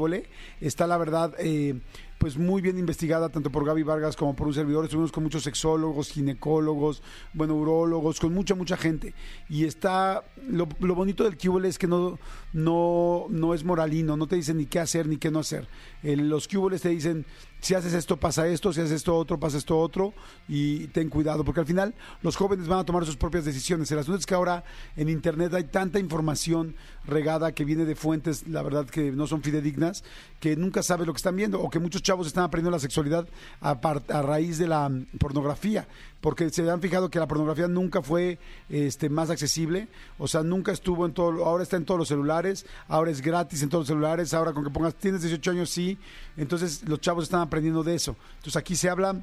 está, 0.59 0.87
la 0.87 0.97
verdad, 0.97 1.35
eh, 1.39 1.79
pues 2.25 2.39
muy 2.39 2.63
bien 2.63 2.79
investigada 2.79 3.29
tanto 3.29 3.51
por 3.51 3.67
Gaby 3.67 3.83
Vargas 3.83 4.17
como 4.17 4.35
por 4.35 4.47
un 4.47 4.55
servidor. 4.55 4.85
Estuvimos 4.85 5.13
con 5.13 5.23
muchos 5.23 5.43
sexólogos, 5.43 6.09
ginecólogos, 6.09 7.03
bueno, 7.35 7.55
urólogos, 7.55 8.19
con 8.19 8.33
mucha, 8.33 8.55
mucha 8.55 8.79
gente. 8.79 9.13
Y 9.51 9.67
está, 9.67 10.25
lo, 10.49 10.67
bonito 10.67 11.25
del 11.25 11.37
Cúbole 11.37 11.69
es 11.69 11.79
que 11.79 11.87
no, 11.87 12.19
no, 12.55 13.27
no 13.29 13.53
es 13.53 13.65
moralino, 13.65 14.17
no 14.17 14.27
te 14.27 14.37
dicen 14.37 14.57
ni 14.57 14.65
qué 14.65 14.81
hacer 14.81 15.07
ni 15.07 15.19
qué 15.19 15.31
no 15.31 15.41
hacer. 15.41 15.69
En 16.03 16.31
los 16.31 16.49
Cúboles 16.49 16.81
te 16.81 16.89
dicen, 16.89 17.27
si 17.65 17.75
haces 17.75 17.95
esto 17.95 18.19
pasa 18.19 18.47
esto, 18.47 18.75
si 18.75 18.83
haces 18.83 18.93
esto 18.93 19.17
otro 19.17 19.41
pasa 19.41 19.57
esto 19.57 19.79
otro, 19.79 20.13
y 20.47 20.89
ten 20.89 21.09
cuidado, 21.09 21.45
porque 21.47 21.61
al 21.61 21.67
final 21.67 21.95
los 22.21 22.37
jóvenes 22.37 22.69
van 22.69 22.81
a 22.81 22.85
tomar 22.85 23.07
sus 23.07 23.17
propias 23.17 23.47
decisiones. 23.47 23.91
El 23.91 24.01
asunto 24.01 24.19
es 24.19 24.27
que 24.27 24.35
ahora 24.35 24.65
en 24.97 25.09
Internet 25.09 25.55
hay 25.55 25.65
tanta 25.65 25.99
información 25.99 26.77
regada 27.07 27.53
que 27.53 27.65
viene 27.65 27.85
de 27.85 27.95
fuentes, 27.95 28.47
la 28.49 28.63
verdad 28.63 28.87
que 28.87 29.13
no 29.13 29.27
son 29.27 29.43
fidedignas, 29.43 30.05
que 30.41 30.57
nunca 30.57 30.83
sabes 30.83 31.07
lo 31.07 31.13
que 31.13 31.19
están 31.19 31.37
viendo, 31.37 31.61
o 31.61 31.71
que 31.71 31.79
muchos 31.79 32.03
chavos 32.03 32.27
están 32.27 32.45
aprendiendo 32.45 32.77
la 32.77 32.81
sexualidad 32.81 33.27
a, 33.61 33.71
a 33.71 34.23
raíz 34.23 34.59
de 34.59 34.69
la 34.69 34.91
pornografía 35.19 35.87
porque 36.25 36.49
se 36.49 36.71
han 36.71 36.81
fijado 36.81 37.11
que 37.11 37.19
la 37.19 37.29
pornografía 37.29 37.69
nunca 37.69 38.01
fue 38.01 38.39
este, 38.71 39.11
más 39.11 39.29
accesible, 39.29 39.89
o 40.17 40.27
sea, 40.27 40.43
nunca 40.43 40.73
estuvo 40.73 41.05
en 41.05 41.13
todo, 41.13 41.45
ahora 41.45 41.63
está 41.63 41.77
en 41.77 41.85
todos 41.85 41.99
los 41.99 42.09
celulares, 42.09 42.65
ahora 42.89 43.11
es 43.11 43.21
gratis 43.21 43.63
en 43.63 43.69
todos 43.69 43.83
los 43.83 43.89
celulares, 43.89 44.33
ahora 44.33 44.55
con 44.55 44.65
que 44.65 44.71
pongas, 44.71 44.95
tienes 44.95 45.21
18 45.21 45.51
años, 45.51 45.69
sí, 45.69 45.99
entonces 46.39 46.83
los 46.89 46.99
chavos 47.03 47.25
están 47.25 47.43
aprendiendo 47.43 47.83
de 47.83 47.97
eso. 47.97 48.17
Entonces 48.37 48.57
aquí 48.57 48.75
se 48.75 48.89
habla 48.89 49.23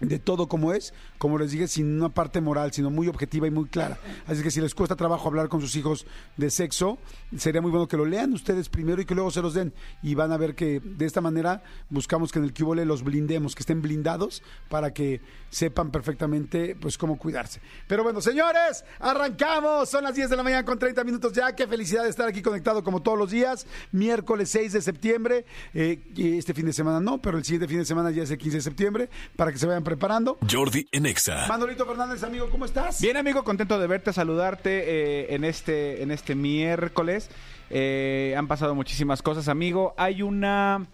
de 0.00 0.18
todo 0.18 0.48
como 0.48 0.72
es, 0.72 0.94
como 1.18 1.38
les 1.38 1.50
dije, 1.50 1.68
sin 1.68 1.98
una 1.98 2.08
parte 2.08 2.40
moral, 2.40 2.72
sino 2.72 2.90
muy 2.90 3.08
objetiva 3.08 3.46
y 3.46 3.50
muy 3.50 3.66
clara. 3.66 3.98
Así 4.26 4.42
que 4.42 4.50
si 4.50 4.60
les 4.60 4.74
cuesta 4.74 4.96
trabajo 4.96 5.28
hablar 5.28 5.48
con 5.48 5.60
sus 5.60 5.76
hijos 5.76 6.06
de 6.36 6.50
sexo, 6.50 6.98
sería 7.36 7.60
muy 7.60 7.70
bueno 7.70 7.88
que 7.88 7.96
lo 7.96 8.04
lean 8.04 8.32
ustedes 8.32 8.68
primero 8.68 9.00
y 9.02 9.04
que 9.04 9.14
luego 9.14 9.30
se 9.30 9.42
los 9.42 9.54
den. 9.54 9.72
Y 10.02 10.14
van 10.14 10.32
a 10.32 10.36
ver 10.36 10.54
que 10.54 10.80
de 10.80 11.06
esta 11.06 11.20
manera 11.20 11.62
buscamos 11.88 12.32
que 12.32 12.38
en 12.38 12.44
el 12.44 12.54
Cubole 12.54 12.84
los 12.84 13.04
blindemos, 13.04 13.54
que 13.54 13.60
estén 13.60 13.82
blindados 13.82 14.42
para 14.68 14.92
que 14.92 15.20
sepan 15.50 15.90
perfectamente 15.90 16.76
pues 16.80 16.96
cómo 16.96 17.18
cuidarse. 17.18 17.60
Pero 17.86 18.02
bueno, 18.02 18.20
señores, 18.20 18.84
arrancamos. 18.98 19.88
Son 19.88 20.04
las 20.04 20.14
10 20.14 20.30
de 20.30 20.36
la 20.36 20.42
mañana 20.42 20.64
con 20.64 20.78
30 20.78 21.04
minutos 21.04 21.32
ya. 21.32 21.54
Qué 21.54 21.66
felicidad 21.66 22.04
de 22.04 22.10
estar 22.10 22.28
aquí 22.28 22.40
conectado 22.42 22.82
como 22.82 23.02
todos 23.02 23.18
los 23.18 23.30
días. 23.30 23.66
Miércoles 23.92 24.48
6 24.50 24.72
de 24.72 24.80
septiembre. 24.80 25.44
Eh, 25.74 26.00
este 26.16 26.54
fin 26.54 26.66
de 26.66 26.72
semana 26.72 27.00
no, 27.00 27.20
pero 27.20 27.38
el 27.38 27.44
siguiente 27.44 27.68
fin 27.68 27.78
de 27.78 27.84
semana 27.84 28.10
ya 28.10 28.22
es 28.22 28.30
el 28.30 28.38
15 28.38 28.56
de 28.58 28.62
septiembre 28.62 29.10
para 29.36 29.52
que 29.52 29.58
se 29.58 29.66
vayan 29.66 29.84
preparando. 29.90 30.38
Jordi 30.48 30.86
Enexa. 30.92 31.48
Manolito 31.48 31.84
Fernández, 31.84 32.22
amigo, 32.22 32.48
¿cómo 32.48 32.64
estás? 32.64 33.00
Bien, 33.00 33.16
amigo, 33.16 33.42
contento 33.42 33.76
de 33.76 33.88
verte, 33.88 34.12
saludarte 34.12 34.84
eh, 34.86 35.34
en, 35.34 35.42
este, 35.42 36.00
en 36.04 36.12
este 36.12 36.36
miércoles. 36.36 37.28
Eh, 37.70 38.32
han 38.38 38.46
pasado 38.46 38.76
muchísimas 38.76 39.20
cosas, 39.20 39.48
amigo. 39.48 39.92
Hay 39.96 40.22
una 40.22 40.86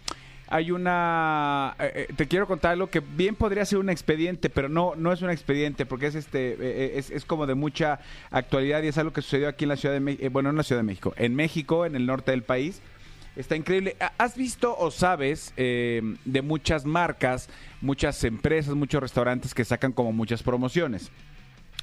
hay 0.48 0.70
una 0.70 1.74
eh, 1.78 2.06
te 2.16 2.26
quiero 2.26 2.46
contar 2.46 2.72
algo 2.72 2.86
que 2.86 3.00
bien 3.00 3.34
podría 3.34 3.64
ser 3.64 3.78
un 3.78 3.90
expediente 3.90 4.48
pero 4.48 4.68
no 4.68 4.94
no 4.94 5.12
es 5.12 5.20
un 5.20 5.28
expediente 5.28 5.86
porque 5.86 6.06
es 6.06 6.14
este 6.14 6.96
es, 6.96 7.10
es, 7.10 7.24
como 7.24 7.48
de 7.48 7.56
mucha 7.56 7.98
actualidad 8.30 8.80
y 8.84 8.86
es 8.86 8.96
algo 8.96 9.12
que 9.12 9.22
sucedió 9.22 9.48
aquí 9.48 9.64
en 9.64 9.70
la 9.70 9.76
ciudad 9.76 9.92
de 9.92 9.98
México 9.98 10.30
bueno 10.30 10.50
en 10.50 10.56
la 10.56 10.62
ciudad 10.62 10.82
de 10.82 10.86
México 10.86 11.14
en 11.16 11.34
México 11.34 11.84
en 11.84 11.96
el 11.96 12.06
norte 12.06 12.30
del 12.30 12.44
país 12.44 12.80
Está 13.36 13.54
increíble. 13.54 13.96
¿Has 14.16 14.34
visto 14.34 14.74
o 14.76 14.90
sabes 14.90 15.52
eh, 15.58 16.00
de 16.24 16.42
muchas 16.42 16.86
marcas, 16.86 17.48
muchas 17.82 18.24
empresas, 18.24 18.74
muchos 18.74 19.02
restaurantes 19.02 19.52
que 19.52 19.64
sacan 19.64 19.92
como 19.92 20.12
muchas 20.12 20.42
promociones? 20.42 21.10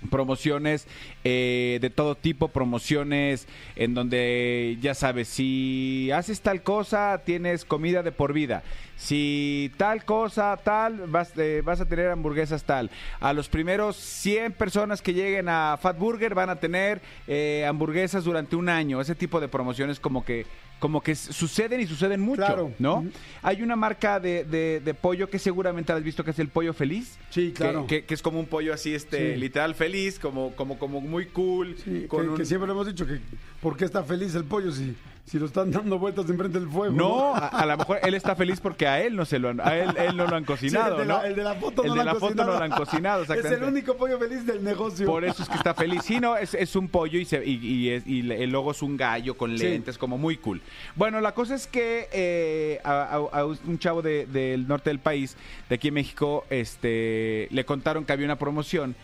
promociones 0.10 0.88
eh, 1.24 1.78
de 1.82 1.90
todo 1.90 2.16
tipo, 2.16 2.50
promociones 2.50 3.48
en 3.76 3.94
donde 3.94 4.78
ya 4.82 4.94
sabes, 4.94 5.28
si 5.28 6.12
haces 6.12 6.42
tal 6.42 6.62
cosa, 6.62 7.22
tienes 7.26 7.66
comida 7.66 8.04
de 8.04 8.12
por 8.12 8.34
vida. 8.34 8.64
Si 8.96 9.72
tal 9.78 10.06
cosa, 10.06 10.56
tal, 10.64 11.08
vas, 11.08 11.34
eh, 11.38 11.62
vas 11.64 11.82
a 11.82 11.86
tener 11.86 12.10
hamburguesas 12.10 12.64
tal. 12.64 12.90
A 13.20 13.34
los 13.34 13.50
primeros 13.50 13.96
100 13.98 14.54
personas 14.54 15.02
que 15.02 15.14
lleguen 15.14 15.50
a 15.50 15.78
Fat 15.82 15.98
Burger 15.98 16.36
van 16.36 16.50
a 16.50 16.58
tener 16.58 17.02
eh, 17.28 17.66
hamburguesas 17.68 18.24
durante 18.24 18.56
un 18.56 18.70
año. 18.70 19.02
Ese 19.02 19.16
tipo 19.16 19.42
de 19.42 19.48
promociones 19.48 20.00
como 20.00 20.24
que 20.24 20.46
como 20.80 21.00
que 21.02 21.16
suceden 21.16 21.80
y 21.80 21.88
suceden 21.88 22.20
mucho, 22.20 22.42
Claro. 22.46 22.72
¿no? 22.78 23.06
Hay 23.42 23.62
una 23.62 23.76
marca 23.78 24.20
de, 24.20 24.44
de- 24.44 24.82
de 24.84 24.94
pollo 24.94 25.30
que 25.30 25.40
seguramente 25.40 25.94
has 25.94 26.04
visto 26.04 26.24
que 26.26 26.32
es 26.32 26.40
el 26.40 26.50
pollo 26.50 26.74
feliz. 26.74 27.18
Sí, 27.30 27.54
claro. 27.56 27.88
Que, 27.88 28.04
que 28.04 28.14
es 28.14 28.22
como 28.22 28.40
un 28.40 28.48
pollo 28.48 28.74
así, 28.74 28.94
este, 28.94 29.34
Sí. 29.36 29.40
literal 29.40 29.76
feliz, 29.76 30.20
como, 30.20 30.52
como, 30.56 30.78
como 30.78 31.00
muy 31.00 31.28
cool. 31.28 31.78
Sí, 31.84 32.06
con 32.08 32.22
que, 32.24 32.30
un- 32.32 32.38
que 32.38 32.46
siempre 32.46 32.70
hemos 32.70 32.86
dicho 32.86 33.08
que 33.08 33.20
¿por 33.62 33.78
qué 33.78 33.86
está 33.86 34.04
feliz 34.04 34.36
el 34.36 34.44
pollo 34.44 34.74
si, 34.74 34.94
si 35.26 35.40
lo 35.40 35.46
están 35.46 35.72
dando 35.72 35.98
vueltas 35.98 36.30
enfrente 36.30 36.60
del 36.60 36.68
fuego? 36.68 36.94
No, 36.94 37.34
a, 37.34 37.48
a 37.48 37.66
lo 37.66 37.78
mejor 37.78 38.00
él 38.04 38.14
está 38.16 38.36
feliz 38.36 38.60
porque 38.60 38.86
a 38.86 39.02
él 39.02 39.16
no 39.16 39.24
se 39.24 39.40
lo 39.40 39.48
han, 39.50 39.62
a 39.62 39.78
él, 39.78 39.90
él 39.98 40.18
no 40.18 40.28
lo 40.28 40.36
han 40.36 40.44
Sí, 40.44 40.48
cocinado, 40.48 40.96
el, 41.02 41.08
de 41.08 41.14
¿no? 41.14 41.18
la, 41.22 41.28
el 41.28 41.36
de 41.36 41.44
la 41.44 41.56
foto 41.56 41.84
El 41.84 41.88
no 41.90 41.94
de 41.94 42.00
lo 42.00 42.04
la 42.04 42.12
han 42.12 42.18
foto 42.20 42.26
cocinado. 42.36 42.52
no 42.52 42.58
lo 42.60 42.64
han 42.66 42.72
cocinado, 42.72 43.24
Es 43.34 43.46
el 43.46 43.64
único 43.64 43.96
pollo 43.96 44.20
feliz 44.20 44.46
del 44.46 44.62
negocio. 44.62 45.06
Por 45.06 45.24
eso 45.24 45.44
es 45.44 45.48
que 45.48 45.56
está 45.56 45.74
feliz. 45.74 46.02
Sí, 46.04 46.20
no, 46.20 46.36
es, 46.36 46.54
es 46.54 46.76
un 46.76 46.90
pollo 46.90 47.18
y, 47.20 47.24
se- 47.24 47.46
y, 47.46 47.54
y 47.66 47.90
es- 47.92 48.06
y 48.06 48.20
el 48.30 48.50
logo 48.50 48.72
es 48.72 48.82
un 48.82 48.98
gallo 48.98 49.38
con 49.38 49.56
lentes, 49.56 49.98
como 49.98 50.18
muy 50.18 50.36
cool. 50.36 50.62
Bueno, 50.96 51.22
la 51.22 51.34
cosa 51.34 51.56
es 51.56 51.68
que 51.68 52.08
eh, 52.12 52.80
a, 52.84 53.04
a- 53.04 53.40
a 53.40 53.46
un 53.46 53.80
chavo 53.80 54.02
de- 54.02 54.26
del 54.26 54.68
norte 54.68 54.90
del 54.90 55.00
país, 55.00 55.36
de 55.70 55.76
aquí 55.76 55.90
en 55.90 55.94
México, 55.96 56.46
este, 56.50 57.48
le 57.52 57.66
contaron 57.66 58.06
que 58.06 58.14
había 58.14 58.26
una 58.26 58.38
promoción 58.40 58.96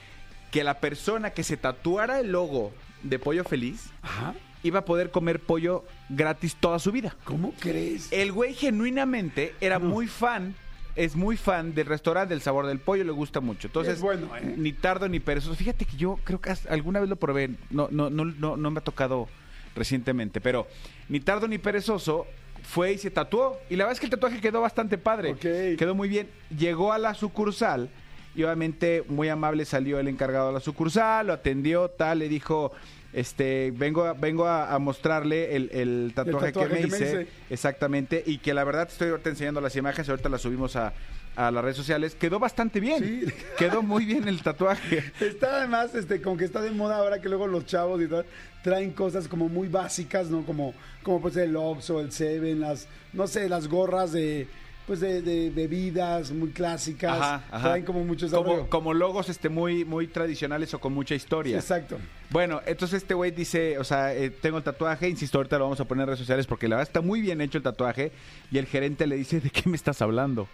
que 0.52 0.64
la 0.64 0.80
persona 0.80 1.32
que 1.32 1.44
se 1.44 1.58
tatuara 1.58 2.20
el 2.20 2.32
logo 2.32 2.72
de 3.04 3.20
Pollo 3.20 3.44
Feliz 3.44 3.92
Ajá. 4.02 4.34
iba 4.64 4.80
a 4.80 4.86
poder 4.86 5.12
comer 5.12 5.40
pollo 5.40 5.86
gratis 6.10 6.56
toda 6.56 6.80
su 6.80 6.92
vida. 6.92 7.16
¿Cómo 7.24 7.54
crees? 7.60 8.12
El 8.12 8.32
güey 8.32 8.54
genuinamente 8.56 9.54
era 9.62 9.78
muy 9.80 10.08
fan, 10.08 10.56
es 10.96 11.16
muy 11.16 11.38
fan 11.38 11.76
del 11.76 11.86
restaurante 11.86 12.34
del 12.34 12.42
sabor 12.42 12.66
del 12.66 12.80
pollo, 12.80 13.04
le 13.04 13.12
gusta 13.12 13.40
mucho. 13.40 13.68
Entonces, 13.68 13.96
Es 13.96 14.02
bueno, 14.02 14.36
¿eh? 14.36 14.56
ni 14.58 14.74
tardo 14.74 15.08
ni 15.08 15.20
perezoso. 15.20 15.56
Fíjate 15.56 15.86
que 15.86 15.96
yo 15.96 16.20
creo 16.24 16.42
que 16.42 16.52
alguna 16.68 17.00
vez 17.00 17.08
lo 17.10 17.16
probé, 17.16 17.52
no, 17.70 17.88
no, 17.92 18.10
no, 18.10 18.26
no, 18.26 18.58
no 18.58 18.72
me 18.72 18.80
ha 18.80 18.84
tocado 18.84 19.30
recientemente, 19.80 20.40
pero 20.40 20.68
ni 21.08 21.20
tardo 21.20 21.48
ni 21.48 21.58
perezoso 21.58 22.28
fue 22.62 22.94
y 22.94 22.98
se 23.00 23.10
tatuó. 23.10 23.60
Y 23.70 23.76
la 23.76 23.86
verdad 23.86 23.94
es 23.94 24.00
que 24.00 24.06
el 24.06 24.12
tatuaje 24.12 24.40
quedó 24.40 24.62
bastante 24.62 24.98
padre. 25.00 25.32
Ok. 25.32 25.78
Quedó 25.78 25.96
muy 25.96 26.08
bien. 26.08 26.30
Llegó 26.56 26.94
a 26.94 27.00
la 27.00 27.16
sucursal 27.16 27.90
y 28.36 28.44
obviamente 28.44 29.04
muy 29.08 29.28
amable 29.30 29.66
salió 29.66 30.00
el 30.00 30.08
encargado 30.08 30.48
de 30.48 30.54
la 30.54 30.60
sucursal, 30.60 31.28
lo 31.28 31.34
atendió, 31.34 31.90
tal, 31.90 32.20
le 32.20 32.30
dijo, 32.30 32.72
este, 33.12 33.74
vengo 33.76 34.04
a, 34.04 34.14
vengo 34.14 34.46
a, 34.46 34.74
a 34.74 34.80
mostrarle 34.80 35.56
el, 35.56 35.70
el 35.74 36.12
tatuaje, 36.14 36.52
tatuaje 36.52 36.70
que, 36.70 36.76
me 36.76 36.82
que 36.82 36.88
me 36.88 36.98
hice. 36.98 37.22
hice. 37.24 37.28
Exactamente, 37.50 38.24
y 38.26 38.38
que 38.38 38.54
la 38.54 38.64
verdad 38.64 38.88
estoy 38.88 39.10
ahorita 39.10 39.32
enseñando 39.32 39.62
las 39.62 39.76
imágenes, 39.76 40.08
ahorita 40.10 40.30
las 40.30 40.42
subimos 40.42 40.76
a, 40.76 40.94
a 41.40 41.52
las 41.52 41.64
redes 41.64 41.78
sociales. 41.78 42.16
Quedó 42.16 42.38
bastante 42.38 42.80
bien. 42.80 43.04
Sí. 43.04 43.34
Quedó 43.58 43.82
muy 43.82 44.06
bien 44.06 44.28
el 44.28 44.42
tatuaje. 44.42 45.12
Está 45.22 45.58
además, 45.58 45.96
este, 45.96 46.22
como 46.22 46.36
que 46.36 46.46
está 46.46 46.62
de 46.62 46.72
moda 46.72 46.98
ahora 46.98 47.22
que 47.22 47.30
luego 47.30 47.48
los 47.48 47.66
chavos 47.66 48.02
y 48.02 48.08
tal 48.08 48.26
traen 48.62 48.92
cosas 48.92 49.28
como 49.30 49.48
muy 49.48 49.70
básicas, 49.70 50.30
¿no? 50.30 50.46
Como, 50.46 50.74
como 51.02 51.22
pues 51.22 51.38
el 51.38 51.56
Oxxo, 51.56 52.02
el 52.02 52.12
Seven, 52.12 52.60
las, 52.60 52.90
no 53.14 53.26
sé, 53.26 53.48
las 53.48 53.70
gorras 53.70 54.12
de, 54.12 54.48
pues 54.86 55.00
de, 55.00 55.22
de 55.22 55.50
bebidas 55.50 56.32
muy 56.32 56.50
clásicas. 56.50 57.18
Ajá, 57.18 57.44
ajá. 57.50 57.70
Traen 57.70 57.86
como 57.86 58.04
mucho 58.04 58.26
desarrollo. 58.26 58.68
como, 58.68 58.70
como 58.70 58.94
logos 58.94 59.30
este 59.30 59.48
muy, 59.48 59.86
muy 59.86 60.08
tradicionales 60.08 60.74
o 60.74 60.80
con 60.80 60.94
mucha 60.94 61.16
historia. 61.16 61.56
Exacto. 61.56 61.98
Bueno, 62.32 62.62
entonces 62.66 63.04
este 63.04 63.14
güey 63.14 63.32
dice, 63.32 63.78
o 63.78 63.86
sea, 63.86 64.14
eh, 64.14 64.30
tengo 64.30 64.58
el 64.58 64.64
tatuaje, 64.64 65.08
insisto, 65.08 65.38
ahorita 65.38 65.58
lo 65.58 65.64
vamos 65.64 65.80
a 65.80 65.86
poner 65.86 66.04
en 66.04 66.08
redes 66.08 66.20
sociales 66.20 66.46
porque 66.46 66.68
la 66.68 66.76
verdad 66.76 66.90
está 66.90 67.02
muy 67.02 67.22
bien 67.22 67.40
hecho 67.40 67.58
el 67.58 67.64
tatuaje 67.64 68.12
y 68.52 68.58
el 68.58 68.66
gerente 68.66 69.08
le 69.08 69.16
dice, 69.16 69.40
¿de 69.40 69.50
qué 69.50 69.70
me 69.70 69.78
estás 69.78 70.02
hablando? 70.02 70.50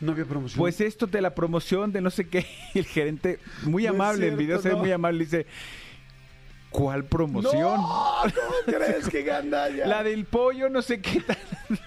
No 0.00 0.12
había 0.12 0.24
promoción. 0.24 0.58
Pues 0.58 0.80
esto 0.80 1.06
de 1.06 1.20
la 1.20 1.34
promoción 1.34 1.92
de 1.92 2.00
no 2.00 2.10
sé 2.10 2.28
qué. 2.28 2.46
El 2.74 2.84
gerente, 2.84 3.38
muy 3.62 3.84
No 3.84 3.90
amable, 3.90 4.28
en 4.28 4.36
video 4.36 4.60
se 4.60 4.70
ve 4.70 4.74
muy 4.76 4.92
amable, 4.92 5.24
dice, 5.24 5.46
¿cuál 6.70 7.04
promoción? 7.04 7.80
¡No! 7.80 8.22
¿Cómo 8.22 8.54
crees 8.78 9.08
que 9.08 9.22
gandalla? 9.22 9.86
La 9.86 10.02
del 10.02 10.24
pollo, 10.26 10.68
no 10.68 10.82
sé 10.82 11.00
qué 11.00 11.20
tal. 11.20 11.38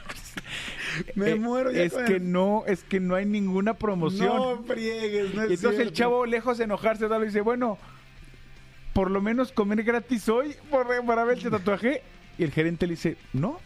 Me 1.15 1.31
Eh, 1.31 1.35
muero 1.35 1.71
ya 1.71 1.83
Es 1.83 1.93
con 1.93 2.05
que 2.05 2.19
no, 2.19 2.63
es 2.65 2.83
que 2.83 2.99
no 2.99 3.15
hay 3.15 3.25
ninguna 3.25 3.75
promoción. 3.75 4.35
No 4.35 4.63
friegues, 4.63 5.33
no 5.35 5.43
es 5.43 5.51
y 5.51 5.53
entonces 5.53 5.79
el 5.81 5.93
chavo, 5.93 6.25
lejos 6.25 6.57
de 6.57 6.63
enojarse, 6.65 7.07
tal, 7.07 7.23
dice, 7.23 7.41
bueno, 7.41 7.77
por 8.93 9.11
lo 9.11 9.21
menos 9.21 9.51
comer 9.51 9.83
gratis 9.83 10.27
hoy 10.29 10.55
por, 10.69 10.87
para 11.05 11.23
ver 11.23 11.37
el 11.37 11.51
tatuaje. 11.51 12.01
Y 12.37 12.43
el 12.43 12.51
gerente 12.51 12.87
le 12.87 12.93
dice, 12.93 13.17
no, 13.33 13.59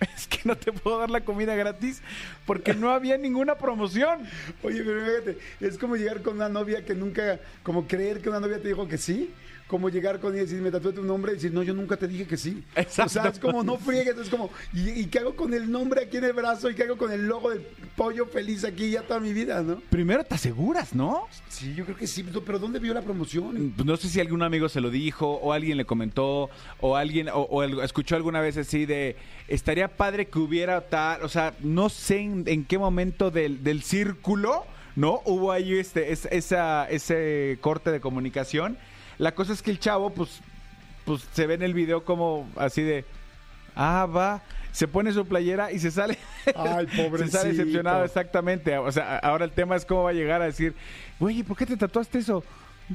es 0.16 0.26
que 0.26 0.40
no 0.44 0.56
te 0.56 0.72
puedo 0.72 0.98
dar 0.98 1.10
la 1.10 1.20
comida 1.20 1.54
gratis 1.54 2.00
porque 2.46 2.74
no 2.74 2.90
había 2.90 3.18
ninguna 3.18 3.56
promoción. 3.56 4.26
Oye, 4.62 4.82
pero 4.82 5.04
fíjate, 5.04 5.38
es 5.60 5.78
como 5.78 5.96
llegar 5.96 6.22
con 6.22 6.36
una 6.36 6.48
novia 6.48 6.84
que 6.84 6.94
nunca, 6.94 7.38
como 7.62 7.86
creer 7.86 8.20
que 8.20 8.28
una 8.28 8.40
novia 8.40 8.60
te 8.60 8.68
dijo 8.68 8.88
que 8.88 8.98
sí, 8.98 9.30
como 9.70 9.88
llegar 9.88 10.18
con 10.18 10.32
ella 10.34 10.42
y 10.42 10.46
decir, 10.46 10.60
me 10.60 10.70
tatué 10.72 10.92
tu 10.92 11.02
nombre 11.04 11.30
y 11.30 11.34
decir, 11.36 11.52
no, 11.52 11.62
yo 11.62 11.72
nunca 11.72 11.96
te 11.96 12.08
dije 12.08 12.26
que 12.26 12.36
sí. 12.36 12.64
Exacto. 12.74 13.04
O 13.04 13.08
sea, 13.22 13.30
es 13.30 13.38
como, 13.38 13.62
no 13.62 13.78
friegues, 13.78 14.18
es 14.18 14.28
como, 14.28 14.50
¿y, 14.74 14.90
y 15.00 15.06
qué 15.06 15.20
hago 15.20 15.36
con 15.36 15.54
el 15.54 15.70
nombre 15.70 16.02
aquí 16.02 16.16
en 16.16 16.24
el 16.24 16.32
brazo? 16.32 16.68
¿Y 16.68 16.74
qué 16.74 16.82
hago 16.82 16.96
con 16.98 17.12
el 17.12 17.26
logo 17.28 17.50
del 17.50 17.60
pollo 17.96 18.26
feliz 18.26 18.64
aquí 18.64 18.90
ya 18.90 19.02
toda 19.02 19.20
mi 19.20 19.32
vida, 19.32 19.62
no? 19.62 19.80
Primero 19.88 20.24
te 20.24 20.34
aseguras, 20.34 20.92
¿no? 20.94 21.28
Sí, 21.48 21.72
yo 21.76 21.84
creo 21.84 21.96
que 21.96 22.08
sí, 22.08 22.24
pero 22.44 22.58
¿dónde 22.58 22.80
vio 22.80 22.92
la 22.92 23.02
promoción? 23.02 23.72
Pues 23.76 23.86
no 23.86 23.96
sé 23.96 24.08
si 24.08 24.20
algún 24.20 24.42
amigo 24.42 24.68
se 24.68 24.80
lo 24.80 24.90
dijo 24.90 25.26
o 25.34 25.52
alguien 25.52 25.76
le 25.76 25.84
comentó 25.84 26.50
o 26.80 26.96
alguien 26.96 27.28
o, 27.32 27.62
escuchó 27.82 28.16
alguna 28.16 28.40
vez 28.40 28.56
así 28.56 28.86
de 28.86 29.16
estaría 29.46 29.86
padre 29.88 30.26
que 30.26 30.38
hubiera 30.40 30.80
tal, 30.88 31.22
o 31.22 31.28
sea, 31.28 31.54
no 31.60 31.88
sé 31.88 32.18
en, 32.18 32.44
en 32.46 32.64
qué 32.64 32.76
momento 32.78 33.30
del, 33.30 33.62
del 33.62 33.82
círculo, 33.82 34.64
¿no? 34.96 35.20
Hubo 35.24 35.52
ahí 35.52 35.74
este 35.78 36.10
es- 36.12 36.26
esa 36.32 36.88
ese 36.90 37.58
corte 37.60 37.92
de 37.92 38.00
comunicación. 38.00 38.76
La 39.20 39.32
cosa 39.32 39.52
es 39.52 39.60
que 39.60 39.70
el 39.70 39.78
chavo 39.78 40.10
pues 40.10 40.40
pues 41.04 41.26
se 41.32 41.46
ve 41.46 41.54
en 41.54 41.62
el 41.62 41.74
video 41.74 42.04
como 42.04 42.48
así 42.56 42.82
de 42.82 43.04
ah, 43.76 44.06
va, 44.06 44.42
se 44.72 44.88
pone 44.88 45.12
su 45.12 45.26
playera 45.26 45.70
y 45.72 45.78
se 45.78 45.90
sale 45.90 46.16
Ay, 46.56 46.86
se 46.94 47.02
pobrecito. 47.02 47.38
sale 47.38 47.50
decepcionado, 47.50 48.04
exactamente. 48.04 48.78
O 48.78 48.90
sea, 48.90 49.18
ahora 49.18 49.44
el 49.44 49.52
tema 49.52 49.76
es 49.76 49.84
cómo 49.84 50.04
va 50.04 50.10
a 50.10 50.14
llegar 50.14 50.40
a 50.40 50.46
decir, 50.46 50.74
oye, 51.18 51.44
¿por 51.44 51.56
qué 51.56 51.66
te 51.66 51.76
tatuaste 51.76 52.18
eso? 52.18 52.42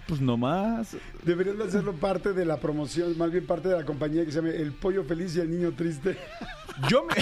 Pues 0.08 0.20
nomás. 0.20 0.98
Deberían 1.24 1.58
de 1.60 1.66
hacerlo 1.66 1.94
parte 1.94 2.34
de 2.34 2.44
la 2.44 2.58
promoción, 2.58 3.16
más 3.18 3.32
bien 3.32 3.46
parte 3.46 3.70
de 3.70 3.78
la 3.78 3.86
compañía 3.86 4.26
que 4.26 4.32
se 4.32 4.42
llama 4.42 4.50
El 4.50 4.74
Pollo 4.74 5.04
Feliz 5.04 5.36
y 5.36 5.42
el 5.42 5.52
Niño 5.52 5.74
Triste. 5.74 6.18
Yo 6.90 7.06
me... 7.06 7.14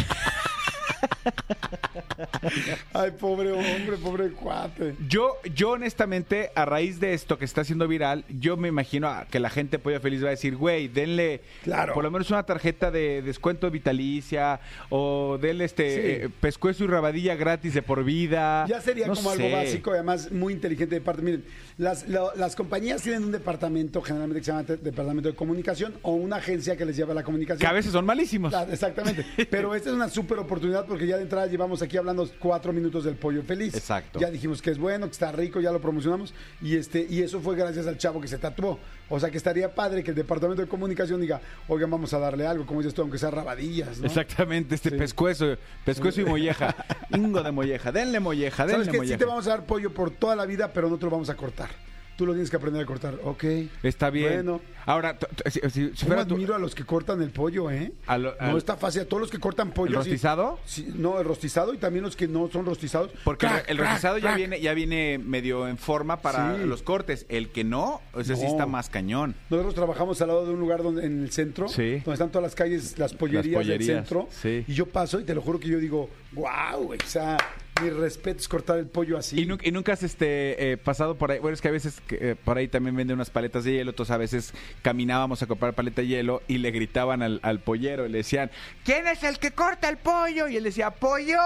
Ay, 2.94 3.12
pobre 3.20 3.52
hombre, 3.52 3.98
pobre 4.02 4.30
cuate. 4.32 4.96
Yo, 5.08 5.36
yo 5.56 5.72
honestamente, 5.72 6.52
a 6.56 6.66
raíz 6.66 7.00
de 7.00 7.14
esto 7.14 7.38
que 7.38 7.46
está 7.46 7.62
haciendo 7.62 7.88
viral, 7.88 8.26
yo 8.30 8.58
me 8.58 8.68
imagino 8.68 9.08
a- 9.08 9.26
que 9.26 9.40
la 9.40 9.50
gente 9.50 9.80
Pollo 9.80 10.00
Feliz 10.00 10.24
va 10.24 10.28
a 10.28 10.32
decir, 10.32 10.56
güey, 10.56 10.88
denle 10.88 11.42
Claro. 11.64 11.94
por 11.94 12.04
lo 12.04 12.12
menos 12.12 12.30
una 12.30 12.44
tarjeta 12.44 12.92
de 12.92 13.22
descuento 13.22 13.70
vitalicia 13.72 14.60
o 14.90 15.38
denle 15.42 15.66
este 15.66 15.84
Sí. 15.94 16.00
eh, 16.26 16.30
pescuezo 16.40 16.84
y 16.84 16.88
rabadilla 16.88 17.36
gratis 17.36 17.74
de 17.74 17.82
por 17.82 18.04
vida. 18.04 18.66
Ya 18.68 18.82
sería 18.82 19.08
No 19.08 19.16
como 19.16 19.32
algo 19.32 19.50
básico 19.52 19.92
y 19.92 19.94
además 19.96 20.32
muy 20.32 20.54
inteligente 20.54 20.96
de 20.96 21.02
parte. 21.02 21.22
Miren, 21.22 21.44
las, 21.78 22.08
la- 22.08 22.32
las 22.36 22.56
compañías 22.56 23.02
tienen 23.02 23.24
un 23.24 23.32
departamento 23.32 24.02
generalmente 24.02 24.42
que 24.42 24.46
se 24.46 24.52
llama 24.52 24.64
te- 24.66 24.78
Departamento 24.78 25.30
de 25.30 25.36
Comunicación 25.36 25.94
o 26.02 26.14
una 26.14 26.38
agencia 26.38 26.76
que 26.78 26.86
les 26.86 26.96
lleva 26.98 27.14
la 27.14 27.24
comunicación. 27.24 27.60
Que 27.60 27.68
a 27.68 27.72
veces 27.74 27.92
son 27.92 28.06
malísimos. 28.06 28.54
Exactamente. 28.72 29.26
Pero 29.50 29.74
esta 29.76 29.90
es 29.90 29.96
una 29.96 30.10
súper 30.10 30.40
oportunidad 30.40 30.86
porque 30.94 31.08
ya 31.08 31.18
de 31.18 31.24
entrada 31.24 31.48
llevamos 31.48 31.82
aquí 31.82 31.98
hablando 31.98 32.30
cuatro 32.38 32.72
minutos 32.72 33.04
del 33.04 33.16
pollo 33.16 33.42
feliz. 33.42 33.74
Exacto. 33.74 34.20
Ya 34.20 34.30
dijimos 34.30 34.62
que 34.62 34.70
es 34.70 34.78
bueno, 34.78 35.08
que 35.08 35.14
está 35.14 35.32
rico, 35.32 35.60
ya 35.60 35.72
lo 35.72 35.82
promocionamos. 35.82 36.36
Y 36.62 36.76
este, 36.76 37.08
y 37.10 37.24
eso 37.24 37.40
fue 37.40 37.56
gracias 37.56 37.88
al 37.88 37.98
chavo 37.98 38.22
que 38.22 38.28
se 38.28 38.38
tatuó. 38.38 38.78
O 39.10 39.20
sea 39.20 39.32
que 39.32 39.38
estaría 39.38 39.74
padre 39.74 40.04
que 40.04 40.12
el 40.12 40.16
departamento 40.16 40.62
de 40.62 40.68
comunicación 40.68 41.20
diga, 41.20 41.42
oigan, 41.68 41.90
vamos 41.90 42.14
a 42.14 42.20
darle 42.20 42.46
algo, 42.46 42.68
como 42.68 42.82
dices 42.82 42.94
tú, 42.94 43.02
aunque 43.02 43.18
sea 43.18 43.32
rabadillas, 43.32 43.98
¿no? 43.98 44.06
Exactamente, 44.06 44.76
este 44.76 44.92
Sí. 44.92 44.98
pescuezo, 44.98 45.58
pescuezo 45.84 46.22
y 46.22 46.26
molleja. 46.26 46.76
Ingo 47.10 47.42
de 47.42 47.52
molleja, 47.52 47.92
denle 47.92 48.20
molleja, 48.20 48.68
denle 48.68 48.86
¿Sabes 48.86 48.88
qué? 48.90 48.92
Sí 48.92 48.98
molleja. 48.98 49.18
te 49.18 49.26
vamos 49.26 49.48
a 49.48 49.50
dar 49.50 49.66
pollo 49.66 49.92
por 49.96 50.12
toda 50.12 50.36
la 50.36 50.46
vida, 50.46 50.72
pero 50.74 50.90
no 50.90 51.00
te 51.00 51.06
lo 51.06 51.10
vamos 51.10 51.32
a 51.32 51.36
cortar. 51.36 51.70
Tú 52.16 52.26
lo 52.28 52.34
tienes 52.34 52.50
que 52.52 52.58
aprender 52.58 52.82
a 52.84 52.86
cortar. 52.86 53.20
Ok. 53.24 53.44
Está 53.82 54.10
bien. 54.12 54.34
Bueno. 54.34 54.62
Ahora, 54.86 55.18
si, 55.46 55.60
si- 55.62 55.70
si 55.70 55.82
¿Cómo 55.88 55.96
fuera 56.08 56.28
tú- 56.28 56.36
admiro 56.36 56.54
a 56.56 56.60
los 56.60 56.76
que 56.76 56.84
cortan 56.86 57.22
el 57.22 57.30
pollo, 57.32 57.72
eh? 57.72 57.92
A 58.06 58.18
lo- 58.18 58.36
no 58.40 58.58
está 58.58 58.76
fácil. 58.78 59.02
A 59.02 59.06
todos 59.06 59.22
los 59.22 59.32
que 59.32 59.40
cortan 59.40 59.72
pollo. 59.72 59.90
¿El 59.92 59.96
rostizado? 59.96 60.60
Sí, 60.66 60.88
no, 60.94 61.20
el 61.20 61.26
rostizado 61.26 61.74
y 61.74 61.78
también 61.78 62.04
los 62.04 62.16
que 62.16 62.28
no 62.28 62.50
son 62.52 62.66
rostizados. 62.66 63.10
Porque 63.24 63.48
el- 63.68 63.78
rostizado 63.78 64.18
ya 64.20 64.36
viene, 64.36 64.60
ya 64.62 64.74
viene 64.74 65.18
medio 65.18 65.68
en 65.68 65.78
forma 65.78 66.22
para 66.22 66.58
Sí. 66.58 66.66
los 66.66 66.84
cortes. 66.84 67.26
El 67.30 67.50
que 67.50 67.64
no, 67.64 68.02
ese 68.16 68.36
sí 68.36 68.44
No. 68.44 68.50
está 68.50 68.66
más 68.68 68.90
cañón. 68.90 69.36
Nosotros 69.50 69.74
trabajamos 69.74 70.22
al 70.22 70.28
lado 70.28 70.46
de 70.46 70.54
un 70.54 70.60
lugar 70.60 70.84
donde, 70.84 71.06
en 71.06 71.24
el 71.24 71.32
centro, 71.32 71.68
Sí. 71.70 71.94
donde 72.06 72.14
están 72.14 72.30
todas 72.30 72.44
las 72.44 72.54
calles, 72.56 73.00
las 73.00 73.14
pollerías, 73.14 73.56
pollerías, 73.56 73.88
del 73.88 73.96
centro. 73.98 74.28
sí. 74.30 74.66
Y 74.68 74.74
yo 74.74 74.86
paso 74.86 75.20
y 75.20 75.24
te 75.24 75.34
lo 75.34 75.42
juro 75.42 75.60
que 75.60 75.70
yo 75.70 75.80
digo, 75.80 76.10
wow, 76.34 76.92
o 76.92 76.96
sea, 77.08 77.38
Mi 77.82 77.90
respeto 77.90 78.40
es 78.40 78.48
cortar 78.48 78.78
el 78.78 78.86
pollo 78.88 79.18
así. 79.18 79.42
¿Y, 79.42 79.46
nu- 79.46 79.58
y 79.62 79.72
nunca 79.72 79.94
has 79.94 80.04
este, 80.04 80.72
eh, 80.74 80.78
pasado 80.78 81.16
por 81.16 81.32
ahí? 81.32 81.40
Bueno, 81.40 81.54
es 81.56 81.62
que 81.62 81.68
a 81.68 81.72
veces 81.72 82.02
eh, 82.12 82.36
por 82.44 82.58
ahí 82.58 82.68
también 82.68 82.96
venden 82.96 83.16
unas 83.16 83.30
paletas 83.30 83.64
de 83.64 83.74
hielo, 83.74 83.92
entonces 83.92 84.14
a 84.14 84.18
veces 84.18 84.54
caminábamos 84.84 85.42
a 85.42 85.48
comprar 85.48 85.74
paleta 85.74 86.02
de 86.02 86.08
hielo 86.08 86.42
y 86.48 86.60
le 86.60 86.72
gritaban 86.72 87.22
al, 87.24 87.40
al 87.44 87.60
pollero 87.60 88.06
y 88.06 88.10
le 88.10 88.20
decían, 88.20 88.52
¿quién 88.86 89.08
es 89.08 89.24
el 89.24 89.40
que 89.40 89.52
corta 89.52 89.90
el 89.90 89.98
pollo? 89.98 90.48
Y 90.48 90.58
él 90.58 90.64
decía, 90.64 90.92
¡pollo! 90.92 91.38